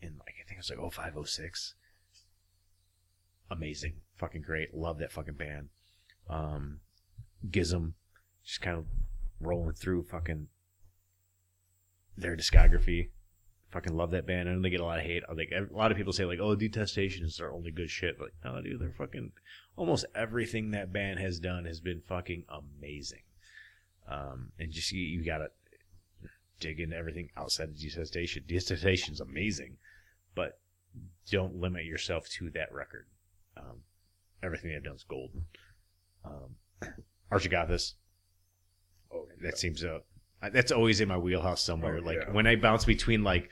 in 0.00 0.16
like 0.18 0.34
I 0.40 0.46
think 0.46 0.58
it 0.58 0.68
was 0.68 0.70
like 0.70 1.14
05, 1.14 1.26
06. 1.28 1.74
Amazing, 3.50 3.94
fucking 4.16 4.42
great. 4.42 4.74
Love 4.74 4.98
that 4.98 5.12
fucking 5.12 5.34
band. 5.34 5.68
Um, 6.28 6.80
GISM, 7.50 7.92
just 8.44 8.60
kind 8.60 8.78
of 8.78 8.86
rolling 9.40 9.74
through 9.74 10.04
fucking 10.04 10.48
their 12.16 12.36
discography. 12.36 13.10
Fucking 13.74 13.96
love 13.96 14.12
that 14.12 14.24
band. 14.24 14.48
I 14.48 14.52
know 14.52 14.62
they 14.62 14.70
get 14.70 14.78
a 14.78 14.84
lot 14.84 15.00
of 15.00 15.04
hate. 15.04 15.24
I 15.28 15.34
think 15.34 15.50
a 15.50 15.66
lot 15.76 15.90
of 15.90 15.96
people 15.96 16.12
say 16.12 16.24
like, 16.24 16.38
"Oh, 16.40 16.54
Detestation 16.54 17.24
is 17.24 17.38
their 17.38 17.50
only 17.50 17.72
good 17.72 17.90
shit." 17.90 18.20
Like, 18.20 18.32
no, 18.44 18.62
dude, 18.62 18.80
they're 18.80 18.94
fucking 18.96 19.32
almost 19.76 20.04
everything 20.14 20.70
that 20.70 20.92
band 20.92 21.18
has 21.18 21.40
done 21.40 21.64
has 21.64 21.80
been 21.80 22.00
fucking 22.06 22.44
amazing. 22.48 23.22
Um, 24.08 24.52
and 24.60 24.70
just 24.70 24.92
you, 24.92 25.00
you 25.00 25.24
gotta 25.24 25.48
dig 26.60 26.78
into 26.78 26.94
everything 26.96 27.30
outside 27.36 27.70
of 27.70 27.76
Detestation. 27.76 28.44
Detestation's 28.46 29.20
amazing, 29.20 29.76
but 30.36 30.60
don't 31.28 31.56
limit 31.56 31.84
yourself 31.84 32.28
to 32.28 32.50
that 32.50 32.72
record. 32.72 33.08
Um, 33.56 33.80
everything 34.40 34.70
they've 34.70 34.84
done 34.84 34.94
is 34.94 35.04
golden. 35.04 35.46
Um. 36.24 36.54
Oh, 39.12 39.26
That 39.42 39.58
seems 39.58 39.82
uh, 39.82 39.98
that's 40.48 40.72
always 40.72 41.00
in 41.00 41.08
my 41.08 41.18
wheelhouse 41.18 41.62
somewhere. 41.62 41.98
Oh, 41.98 42.06
like 42.06 42.18
yeah. 42.26 42.32
when 42.32 42.46
I 42.46 42.56
bounce 42.56 42.84
between 42.84 43.22
like 43.22 43.50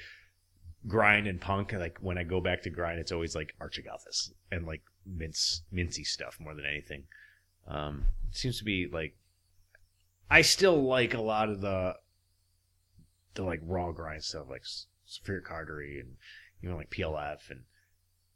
grind 0.86 1.27
and 1.27 1.40
punk, 1.40 1.73
like 1.73 1.98
when 2.01 2.19
I 2.19 2.24
go 2.24 2.40
back 2.40 2.62
to 2.62 2.70
grind, 2.70 2.98
it's 2.98 3.12
always 3.12 3.35
like 3.35 3.55
Archagathus 3.60 4.31
and 4.51 4.66
like 4.66 4.82
mince 5.06 5.62
mincy 5.73 6.05
stuff 6.05 6.39
more 6.40 6.55
than 6.55 6.66
anything. 6.66 7.05
Um, 7.69 8.05
it 8.28 8.36
seems 8.36 8.59
to 8.59 8.64
be 8.64 8.89
like 8.93 9.16
I 10.31 10.43
still 10.43 10.82
like 10.82 11.14
a 11.14 11.20
lot 11.20 11.48
of 11.48 11.60
the 11.60 11.97
the 13.35 13.43
like 13.43 13.60
raw 13.62 13.93
grind 13.93 14.24
stuff, 14.24 14.48
like 14.48 14.62
S- 14.62 14.86
Sulfuric 15.06 15.44
Cautery 15.44 16.01
and 16.01 16.16
you 16.60 16.70
know 16.70 16.77
like 16.77 16.90
PLF 16.90 17.51
and 17.51 17.64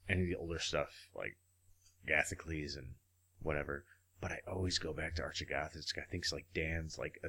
any 0.09 0.23
of 0.23 0.29
the 0.29 0.37
older 0.37 0.59
stuff 0.59 1.09
like 1.15 1.37
Gathicles 2.07 2.77
and 2.77 2.95
whatever. 3.43 3.85
But 4.21 4.33
I 4.33 4.41
always 4.47 4.79
go 4.79 4.93
back 4.93 5.15
to 5.17 5.23
Archagathus. 5.23 5.97
I 5.97 6.03
think 6.11 6.25
it's 6.25 6.33
like 6.33 6.47
Dan's 6.55 6.99
like 6.99 7.19
a, 7.25 7.29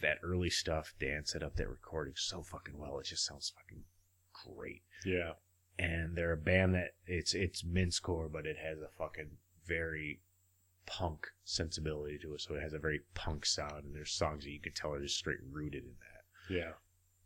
that 0.00 0.18
early 0.22 0.50
stuff. 0.50 0.94
Dan 0.98 1.24
set 1.24 1.42
up 1.42 1.56
that 1.56 1.68
recording 1.68 2.14
so 2.16 2.42
fucking 2.42 2.78
well. 2.78 2.98
It 2.98 3.06
just 3.06 3.24
sounds 3.24 3.52
fucking 3.54 3.84
great. 4.32 4.82
Yeah. 5.04 5.32
And 5.78 6.16
they're 6.16 6.32
a 6.32 6.36
band 6.36 6.74
that 6.74 6.94
it's 7.06 7.34
it's 7.34 7.62
mincecore, 7.62 8.30
but 8.30 8.46
it 8.46 8.56
has 8.62 8.78
a 8.78 8.88
fucking 8.98 9.30
very 9.66 10.20
punk 10.86 11.28
sensibility 11.44 12.18
to 12.18 12.34
it. 12.34 12.40
So 12.40 12.54
it 12.54 12.62
has 12.62 12.74
a 12.74 12.78
very 12.78 13.00
punk 13.14 13.46
sound, 13.46 13.84
and 13.84 13.94
there's 13.94 14.12
songs 14.12 14.44
that 14.44 14.50
you 14.50 14.60
can 14.60 14.72
tell 14.72 14.92
are 14.92 15.00
just 15.00 15.16
straight 15.16 15.38
rooted 15.50 15.84
in 15.84 15.94
that. 16.00 16.54
Yeah. 16.54 16.72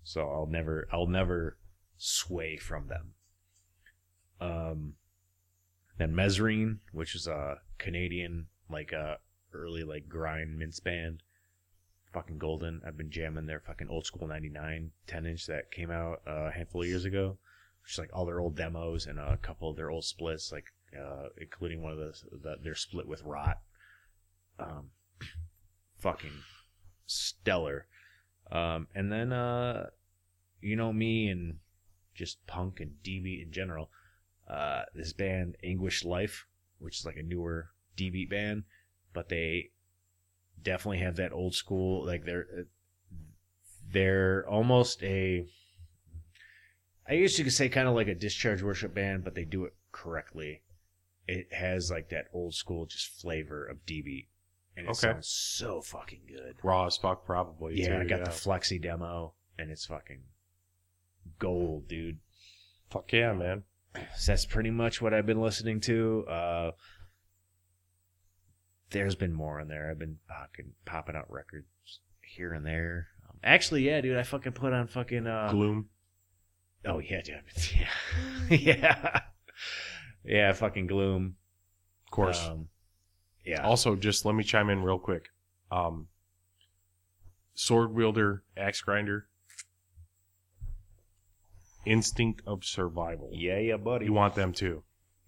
So 0.04 0.28
I'll 0.28 0.46
never 0.46 0.86
I'll 0.92 1.06
never 1.06 1.58
sway 1.96 2.56
from 2.56 2.88
them. 2.88 3.14
Um 4.40 4.94
then 5.96 6.12
Mesrine, 6.12 6.78
which 6.92 7.14
is 7.14 7.26
a 7.26 7.58
Canadian 7.78 8.46
like 8.68 8.92
a 8.92 9.18
early 9.52 9.82
like 9.82 10.08
grind 10.08 10.58
mince 10.58 10.80
band. 10.80 11.22
Fucking 12.14 12.38
golden. 12.38 12.80
I've 12.86 12.96
been 12.96 13.10
jamming 13.10 13.46
their 13.46 13.58
fucking 13.58 13.88
old 13.88 14.06
school 14.06 14.28
99 14.28 14.92
10 15.08 15.26
inch 15.26 15.46
that 15.46 15.72
came 15.72 15.90
out 15.90 16.22
uh, 16.26 16.44
a 16.44 16.50
handful 16.52 16.82
of 16.82 16.88
years 16.88 17.04
ago. 17.04 17.38
Just 17.84 17.98
like 17.98 18.10
all 18.12 18.24
their 18.24 18.40
old 18.40 18.56
demos 18.56 19.06
and 19.06 19.18
a 19.18 19.36
couple 19.36 19.68
of 19.68 19.76
their 19.76 19.90
old 19.90 20.04
splits, 20.04 20.52
like 20.52 20.66
uh, 20.96 21.28
including 21.38 21.82
one 21.82 21.92
of 21.92 21.98
the, 21.98 22.14
the 22.30 22.56
their 22.62 22.76
split 22.76 23.08
with 23.08 23.24
Rot. 23.24 23.58
Um, 24.60 24.90
fucking 25.98 26.30
stellar. 27.06 27.86
Um, 28.50 28.86
and 28.94 29.10
then, 29.10 29.32
uh, 29.32 29.88
you 30.60 30.76
know 30.76 30.92
me 30.92 31.28
and 31.28 31.58
just 32.14 32.46
punk 32.46 32.80
and 32.80 33.02
D 33.02 33.20
beat 33.20 33.42
in 33.42 33.52
general. 33.52 33.90
Uh, 34.48 34.82
this 34.94 35.12
band 35.12 35.56
Anguish 35.64 36.04
Life, 36.04 36.46
which 36.78 37.00
is 37.00 37.06
like 37.06 37.16
a 37.16 37.22
newer 37.22 37.70
D 37.96 38.08
beat 38.10 38.30
band, 38.30 38.64
but 39.12 39.28
they 39.28 39.70
definitely 40.64 40.98
have 40.98 41.16
that 41.16 41.32
old 41.32 41.54
school. 41.54 42.04
Like 42.04 42.24
they're 42.24 42.46
they're 43.92 44.44
almost 44.48 45.02
a. 45.02 45.46
I 47.06 47.16
guess 47.18 47.38
you 47.38 47.44
could 47.44 47.52
say 47.52 47.68
kind 47.68 47.86
of 47.86 47.94
like 47.94 48.08
a 48.08 48.14
discharge 48.14 48.62
worship 48.62 48.94
band, 48.94 49.24
but 49.24 49.34
they 49.34 49.44
do 49.44 49.64
it 49.64 49.74
correctly. 49.92 50.62
It 51.28 51.52
has 51.52 51.90
like 51.90 52.08
that 52.08 52.26
old 52.32 52.54
school 52.54 52.86
just 52.86 53.20
flavor 53.20 53.64
of 53.66 53.84
DB, 53.86 54.26
and 54.76 54.86
it 54.86 54.90
Okay. 54.90 54.98
sounds 54.98 55.28
so 55.28 55.80
fucking 55.82 56.22
good. 56.26 56.56
Raw 56.62 56.86
as 56.86 56.96
fuck, 56.96 57.24
probably. 57.26 57.78
Yeah, 57.80 57.96
too, 57.96 58.02
I 58.02 58.04
got 58.04 58.18
yeah. 58.20 58.24
the 58.24 58.30
Flexi 58.30 58.80
demo, 58.80 59.34
and 59.58 59.70
it's 59.70 59.86
fucking 59.86 60.22
gold, 61.38 61.88
dude. 61.88 62.18
Fuck 62.90 63.12
yeah, 63.12 63.32
man. 63.32 63.64
So 64.16 64.32
that's 64.32 64.44
pretty 64.46 64.70
much 64.70 65.00
what 65.00 65.14
I've 65.14 65.26
been 65.26 65.40
listening 65.40 65.80
to. 65.82 66.24
Uh, 66.28 66.70
there's 68.90 69.14
been 69.14 69.32
more 69.32 69.60
in 69.60 69.68
there. 69.68 69.90
I've 69.90 69.98
been 69.98 70.18
fucking 70.28 70.72
popping 70.84 71.16
out 71.16 71.30
records 71.30 71.66
here 72.22 72.52
and 72.52 72.64
there. 72.64 73.08
Um, 73.28 73.38
actually, 73.42 73.82
yeah, 73.86 74.00
dude, 74.00 74.16
I 74.16 74.22
fucking 74.22 74.52
put 74.52 74.72
on 74.72 74.86
fucking. 74.86 75.26
Uh, 75.26 75.48
Gloom. 75.50 75.88
oh 76.84 76.98
yeah, 76.98 77.20
dude, 77.22 77.40
yeah, 78.50 78.50
yeah, 78.56 79.20
yeah, 80.24 80.52
fucking 80.52 80.86
gloom. 80.86 81.36
Of 82.06 82.10
course. 82.10 82.44
Um, 82.46 82.68
yeah. 83.44 83.62
Also, 83.62 83.94
just 83.96 84.24
let 84.24 84.34
me 84.34 84.42
chime 84.44 84.70
in 84.70 84.82
real 84.82 84.98
quick. 84.98 85.28
Um, 85.70 86.08
sword 87.54 87.92
wielder, 87.92 88.42
axe 88.56 88.80
grinder, 88.80 89.26
instinct 91.84 92.42
of 92.46 92.64
survival. 92.64 93.30
yeah, 93.32 93.58
yeah, 93.58 93.76
buddy. 93.76 94.06
You 94.06 94.12
want 94.12 94.34
them 94.34 94.52
too. 94.52 94.82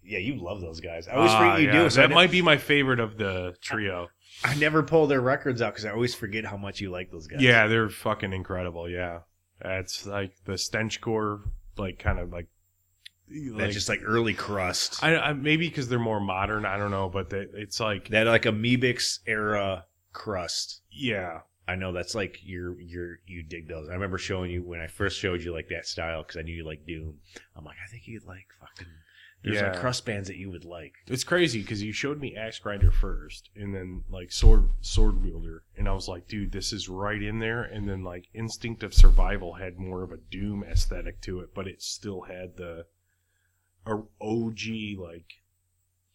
Yeah, 0.07 0.19
you 0.19 0.41
love 0.41 0.61
those 0.61 0.79
guys. 0.79 1.07
I 1.07 1.13
always 1.15 1.31
Ah, 1.31 1.39
forget 1.39 1.61
you 1.61 1.67
yeah, 1.67 1.83
do. 1.83 1.89
So 1.89 2.01
that 2.01 2.11
might 2.11 2.31
be 2.31 2.41
my 2.41 2.57
favorite 2.57 2.99
of 2.99 3.17
the 3.17 3.55
trio. 3.61 4.07
I 4.43 4.55
never 4.55 4.83
pull 4.83 5.07
their 5.07 5.21
records 5.21 5.61
out 5.61 5.73
because 5.73 5.85
I 5.85 5.91
always 5.91 6.15
forget 6.15 6.45
how 6.45 6.57
much 6.57 6.79
you 6.79 6.91
like 6.91 7.11
those 7.11 7.27
guys. 7.27 7.41
Yeah, 7.41 7.67
they're 7.67 7.89
fucking 7.89 8.33
incredible. 8.33 8.89
Yeah, 8.89 9.19
that's 9.61 10.05
like 10.05 10.31
the 10.45 10.57
stench 10.57 11.01
core, 11.01 11.41
like 11.77 11.99
kind 11.99 12.19
of 12.19 12.31
like. 12.31 12.47
that's 13.29 13.59
like- 13.59 13.71
just 13.71 13.89
like 13.89 14.01
early 14.05 14.33
crust. 14.33 15.03
I, 15.03 15.17
I 15.17 15.33
maybe 15.33 15.67
because 15.67 15.89
they're 15.89 15.99
more 15.99 16.19
modern. 16.21 16.65
I 16.65 16.77
don't 16.77 16.91
know, 16.91 17.09
but 17.09 17.29
they, 17.29 17.45
it's 17.55 17.79
like 17.79 18.09
that 18.09 18.27
like 18.27 18.43
Amebix 18.43 19.19
era 19.27 19.85
crust. 20.13 20.81
yeah, 20.91 21.39
I 21.67 21.75
know 21.75 21.91
that's 21.91 22.15
like 22.15 22.37
your 22.43 22.79
your 22.79 23.19
you 23.25 23.43
dig 23.43 23.67
those. 23.67 23.89
I 23.89 23.93
remember 23.93 24.17
showing 24.17 24.51
you 24.51 24.63
when 24.63 24.79
I 24.79 24.87
first 24.87 25.19
showed 25.19 25.41
you 25.43 25.51
like 25.51 25.67
that 25.69 25.85
style 25.85 26.21
because 26.23 26.37
I 26.37 26.43
knew 26.43 26.55
you 26.55 26.65
like 26.65 26.85
Doom. 26.85 27.15
I'm 27.55 27.65
like, 27.65 27.77
I 27.83 27.89
think 27.91 28.07
you'd 28.07 28.23
like 28.25 28.47
fucking. 28.59 28.87
There's 29.47 29.61
like 29.61 29.73
Yeah. 29.73 29.79
crust 29.79 30.05
bands 30.05 30.27
that 30.27 30.37
you 30.37 30.49
would 30.51 30.65
like. 30.65 30.93
it's 31.07 31.23
crazy 31.23 31.61
because 31.61 31.81
you 31.83 31.91
showed 31.91 32.19
me 32.19 32.35
axe 32.35 32.59
grinder 32.59 32.91
first, 32.91 33.49
and 33.55 33.73
then 33.73 34.03
like 34.09 34.31
sword 34.31 34.69
sword 34.81 35.21
wielder, 35.23 35.63
and 35.77 35.87
I 35.87 35.93
was 35.93 36.07
like, 36.07 36.27
dude, 36.27 36.51
this 36.51 36.71
is 36.73 36.89
right 36.89 37.21
in 37.21 37.39
there. 37.39 37.63
And 37.63 37.87
then 37.87 38.03
like 38.03 38.29
instinct 38.33 38.83
of 38.83 38.93
survival 38.93 39.53
had 39.53 39.77
more 39.79 40.03
of 40.03 40.11
a 40.11 40.17
doom 40.17 40.63
aesthetic 40.63 41.21
to 41.21 41.39
it, 41.41 41.53
but 41.53 41.67
it 41.67 41.81
still 41.81 42.21
had 42.23 42.57
the 42.57 42.85
a 43.85 44.01
OG 44.21 44.97
like 44.99 45.33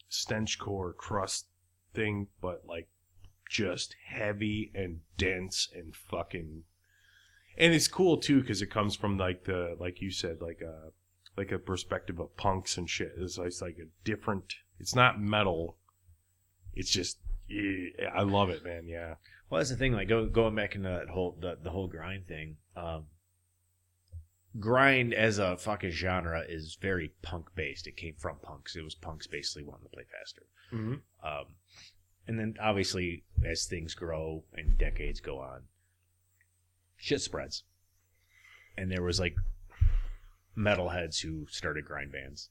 stench 0.09 0.59
core 0.59 0.93
crust 0.93 1.47
thing, 1.95 2.29
but 2.41 2.63
like 2.67 2.89
just 3.49 3.97
heavy 4.07 4.71
and 4.75 5.01
dense 5.17 5.69
and 5.75 5.95
fucking. 5.95 6.65
And 7.59 7.75
it's 7.75 7.89
cool 7.89 8.17
too 8.19 8.41
because 8.41 8.63
it 8.63 8.71
comes 8.71 8.97
from 8.97 9.19
like 9.19 9.45
the 9.45 9.77
like 9.79 10.01
you 10.01 10.11
said 10.11 10.41
like 10.41 10.61
a 10.63 10.91
like 11.37 11.53
a 11.53 11.59
perspective 11.59 12.19
of 12.19 12.37
punks 12.37 12.77
and 12.77 12.89
shit. 12.89 13.13
It's 13.19 13.39
like, 13.39 13.47
it's 13.49 13.63
like 13.63 13.79
a 13.79 13.89
different. 14.05 14.55
It's 14.79 14.95
not 14.95 15.21
metal. 15.21 15.77
It's 16.75 16.91
just 16.91 17.19
I 18.15 18.23
love 18.23 18.51
it, 18.51 18.65
man. 18.65 18.87
Yeah, 18.87 19.15
Well, 19.51 19.59
that's 19.59 19.71
the 19.71 19.77
thing. 19.77 19.93
Like 19.93 20.09
go, 20.09 20.27
going 20.27 20.55
back 20.55 20.75
into 20.75 20.89
that 20.89 21.09
whole 21.09 21.37
the, 21.41 21.59
the 21.63 21.71
whole 21.71 21.89
grind 21.89 22.27
thing. 22.27 22.57
Um, 22.77 23.07
grind 24.59 25.15
as 25.15 25.39
a 25.39 25.57
fucking 25.57 25.91
genre 25.91 26.43
is 26.49 26.79
very 26.81 27.13
punk 27.23 27.47
based. 27.55 27.87
It 27.87 27.97
came 27.97 28.15
from 28.19 28.37
punks. 28.43 28.77
It 28.77 28.85
was 28.85 28.95
punks 28.95 29.27
basically 29.27 29.65
wanting 29.65 29.85
to 29.85 29.91
play 29.91 30.05
faster. 30.19 30.43
mm-hmm. 30.73 31.27
Um, 31.27 31.47
and 32.27 32.39
then 32.39 32.55
obviously, 32.63 33.25
as 33.45 33.67
things 33.67 33.95
grow 33.95 34.45
and 34.55 34.79
decades 34.79 35.21
go 35.21 35.39
on, 35.39 35.63
shit 36.97 37.21
spreads. 37.21 37.65
And 38.77 38.91
there 38.91 39.03
was 39.03 39.21
like 39.21 39.35
metalheads 40.57 41.21
who 41.23 41.47
started 41.51 41.85
grind 41.85 42.13
bands. 42.13 42.49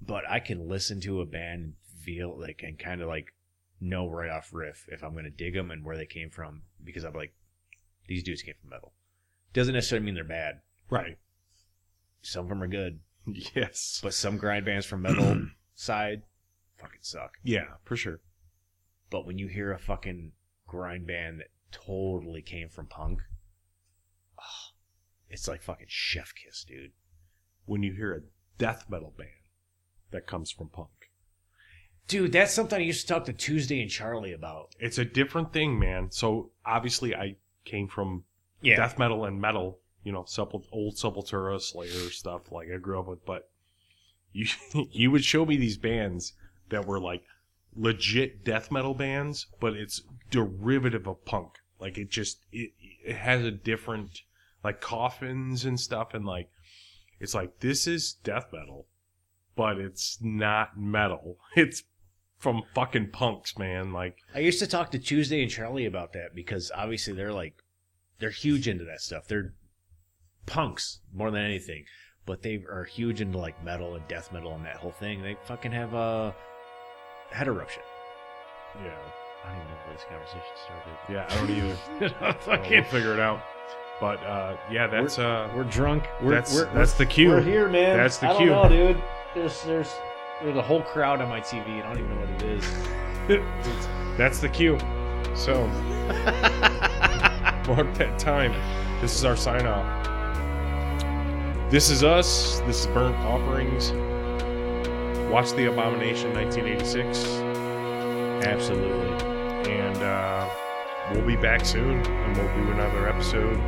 But 0.00 0.24
I 0.28 0.40
can 0.40 0.68
listen 0.68 1.00
to 1.02 1.20
a 1.20 1.26
band 1.26 1.62
and 1.62 1.74
feel 2.02 2.38
like 2.38 2.62
and 2.62 2.78
kind 2.78 3.00
of 3.00 3.08
like 3.08 3.32
know 3.80 4.08
right 4.08 4.30
off 4.30 4.50
riff 4.52 4.86
if 4.90 5.02
I'm 5.02 5.12
going 5.12 5.24
to 5.24 5.30
dig 5.30 5.54
them 5.54 5.70
and 5.70 5.84
where 5.84 5.96
they 5.96 6.06
came 6.06 6.30
from 6.30 6.62
because 6.82 7.04
I'm 7.04 7.14
like, 7.14 7.32
these 8.06 8.22
dudes 8.22 8.42
came 8.42 8.54
from 8.60 8.70
metal. 8.70 8.92
Doesn't 9.52 9.74
necessarily 9.74 10.04
mean 10.04 10.14
they're 10.14 10.24
bad. 10.24 10.60
right. 10.90 11.18
Some 12.22 12.44
of 12.46 12.48
them 12.48 12.62
are 12.62 12.66
good, 12.68 13.00
Yes, 13.26 14.00
but 14.02 14.14
some 14.14 14.38
grind 14.38 14.64
bands 14.64 14.86
from 14.86 15.02
metal 15.02 15.42
side 15.74 16.22
fucking 16.78 17.00
suck. 17.02 17.32
yeah, 17.42 17.64
for 17.84 17.96
sure. 17.96 18.20
But 19.10 19.26
when 19.26 19.36
you 19.38 19.46
hear 19.46 19.72
a 19.72 19.78
fucking 19.78 20.32
grind 20.66 21.06
band 21.06 21.40
that 21.40 21.48
totally 21.70 22.40
came 22.42 22.68
from 22.70 22.86
punk, 22.86 23.20
it's 25.30 25.48
like 25.48 25.62
fucking 25.62 25.86
chef 25.88 26.32
kiss, 26.34 26.64
dude. 26.64 26.92
When 27.66 27.82
you 27.82 27.92
hear 27.94 28.14
a 28.14 28.20
death 28.58 28.86
metal 28.88 29.12
band 29.16 29.30
that 30.10 30.26
comes 30.26 30.50
from 30.50 30.68
punk, 30.68 30.88
Dude, 32.06 32.32
that's 32.32 32.52
something 32.52 32.78
I 32.78 32.82
used 32.84 33.08
to 33.08 33.14
talk 33.14 33.24
to 33.24 33.32
Tuesday 33.32 33.80
and 33.80 33.90
Charlie 33.90 34.32
about. 34.34 34.74
It's 34.78 34.98
a 34.98 35.06
different 35.06 35.54
thing, 35.54 35.78
man. 35.78 36.10
So 36.10 36.50
obviously, 36.66 37.14
I 37.16 37.36
came 37.64 37.88
from 37.88 38.24
Yeah. 38.60 38.76
death 38.76 38.98
metal 38.98 39.24
and 39.24 39.40
metal, 39.40 39.80
you 40.02 40.12
know, 40.12 40.24
Sepul- 40.24 40.66
old 40.70 40.96
Sepultura, 40.96 41.58
Slayer 41.58 42.10
stuff 42.10 42.52
like 42.52 42.68
I 42.70 42.76
grew 42.76 43.00
up 43.00 43.06
with. 43.06 43.24
But 43.24 43.48
you 44.34 44.46
you 44.90 45.10
would 45.10 45.24
show 45.24 45.46
me 45.46 45.56
these 45.56 45.78
bands 45.78 46.34
that 46.68 46.84
were 46.84 47.00
like 47.00 47.24
legit 47.74 48.44
death 48.44 48.70
metal 48.70 48.92
bands, 48.92 49.46
but 49.58 49.72
it's 49.72 50.02
derivative 50.30 51.06
of 51.06 51.24
punk. 51.24 51.54
Like 51.80 51.96
it 51.96 52.10
just 52.10 52.40
it 52.52 52.72
it 53.02 53.16
has 53.16 53.42
a 53.42 53.50
different 53.50 54.20
like 54.64 54.80
coffins 54.80 55.64
and 55.64 55.78
stuff, 55.78 56.14
and 56.14 56.24
like 56.24 56.48
it's 57.20 57.34
like 57.34 57.60
this 57.60 57.86
is 57.86 58.14
death 58.24 58.46
metal, 58.52 58.86
but 59.54 59.78
it's 59.78 60.18
not 60.20 60.78
metal. 60.78 61.38
It's 61.56 61.84
from 62.38 62.62
fucking 62.74 63.10
punks, 63.10 63.56
man. 63.58 63.92
Like 63.92 64.16
I 64.34 64.40
used 64.40 64.58
to 64.58 64.66
talk 64.66 64.90
to 64.90 64.98
Tuesday 64.98 65.42
and 65.42 65.50
Charlie 65.50 65.86
about 65.86 66.12
that 66.14 66.34
because 66.34 66.72
obviously 66.74 67.14
they're 67.14 67.32
like 67.32 67.54
they're 68.18 68.30
huge 68.30 68.66
into 68.68 68.84
that 68.84 69.00
stuff. 69.00 69.28
They're 69.28 69.54
punks 70.46 71.00
more 71.12 71.30
than 71.30 71.42
anything, 71.42 71.84
but 72.26 72.42
they 72.42 72.62
are 72.70 72.84
huge 72.84 73.20
into 73.20 73.38
like 73.38 73.62
metal 73.64 73.94
and 73.94 74.06
death 74.08 74.32
metal 74.32 74.54
and 74.54 74.64
that 74.64 74.76
whole 74.76 74.92
thing. 74.92 75.22
They 75.22 75.36
fucking 75.44 75.72
have 75.72 75.94
a 75.94 76.34
head 77.30 77.48
eruption. 77.48 77.82
yeah. 78.82 78.96
I 79.44 79.48
don't 79.48 79.56
even 79.56 79.68
know 79.68 79.76
where 79.84 79.94
this 79.94 80.04
conversation 80.08 80.56
started. 80.64 80.96
Yeah, 81.10 81.26
I 81.28 81.36
don't 81.36 81.50
either. 81.50 82.14
I 82.24 82.32
fucking, 82.32 82.70
we'll 82.72 82.84
figure 82.84 83.12
it 83.12 83.20
out. 83.20 83.42
But 84.00 84.22
uh, 84.24 84.56
yeah, 84.70 84.86
that's 84.86 85.18
uh, 85.18 85.48
we're 85.54 85.64
drunk. 85.64 86.04
We're, 86.20 86.32
That's- 86.32 86.54
we're, 86.54 86.72
that's 86.74 86.94
the 86.94 87.06
cue. 87.06 87.28
We're 87.28 87.40
here, 87.42 87.68
man. 87.68 87.96
That's 87.96 88.18
the 88.18 88.28
I 88.30 88.36
cue. 88.36 88.46
know, 88.46 88.68
dude. 88.68 89.02
There's 89.34 89.62
there's 89.64 89.94
there's 90.42 90.56
a 90.56 90.62
whole 90.62 90.82
crowd 90.82 91.20
on 91.20 91.28
my 91.28 91.40
TV. 91.40 91.82
I 91.82 91.88
don't 91.94 91.98
even 91.98 92.10
know 92.10 92.20
what 92.20 92.30
it 92.30 92.42
is. 92.42 92.64
that's 94.18 94.40
the 94.40 94.48
cue. 94.48 94.78
So 95.34 95.66
mark 97.68 97.94
that 97.94 98.18
time. 98.18 98.52
This 99.00 99.14
is 99.16 99.24
our 99.24 99.36
sign 99.36 99.66
off. 99.66 99.86
This 101.70 101.88
is 101.90 102.02
us. 102.04 102.60
This 102.60 102.80
is 102.80 102.86
Burnt 102.88 103.16
Offerings. 103.18 103.92
Watch 105.30 105.52
the 105.52 105.66
Abomination 105.66 106.32
1986, 106.34 107.24
Absolutely. 108.46 109.08
and 109.72 109.96
uh, 109.96 110.48
we'll 111.12 111.26
be 111.26 111.34
back 111.36 111.64
soon, 111.64 111.98
and 112.06 112.36
we'll 112.36 112.54
do 112.64 112.70
another 112.70 113.08
episode. 113.08 113.58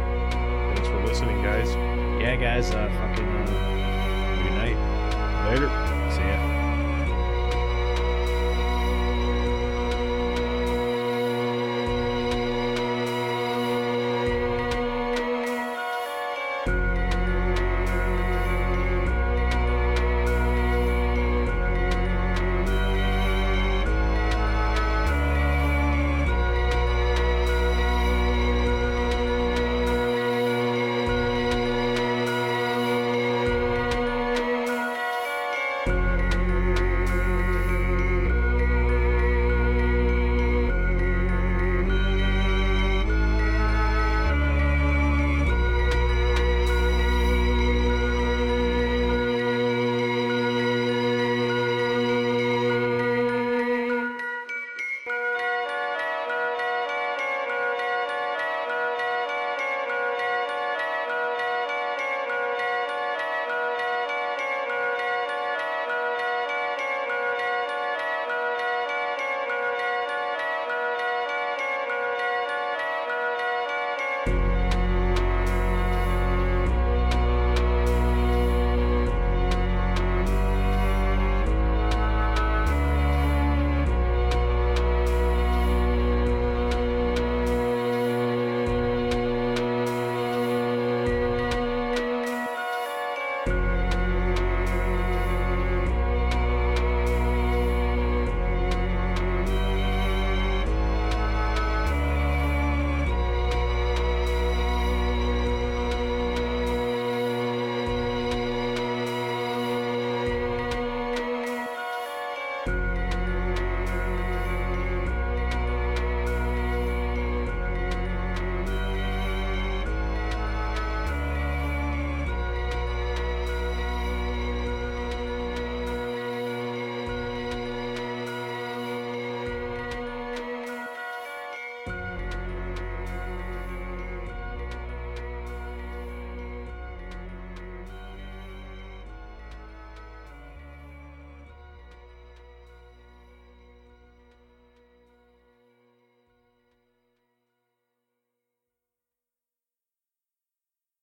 Listening, 1.06 1.40
guys. 1.40 1.72
Yeah, 2.20 2.34
guys. 2.34 2.72
Uh, 2.72 2.90
fucking. 2.98 3.24
Uh, 3.24 3.75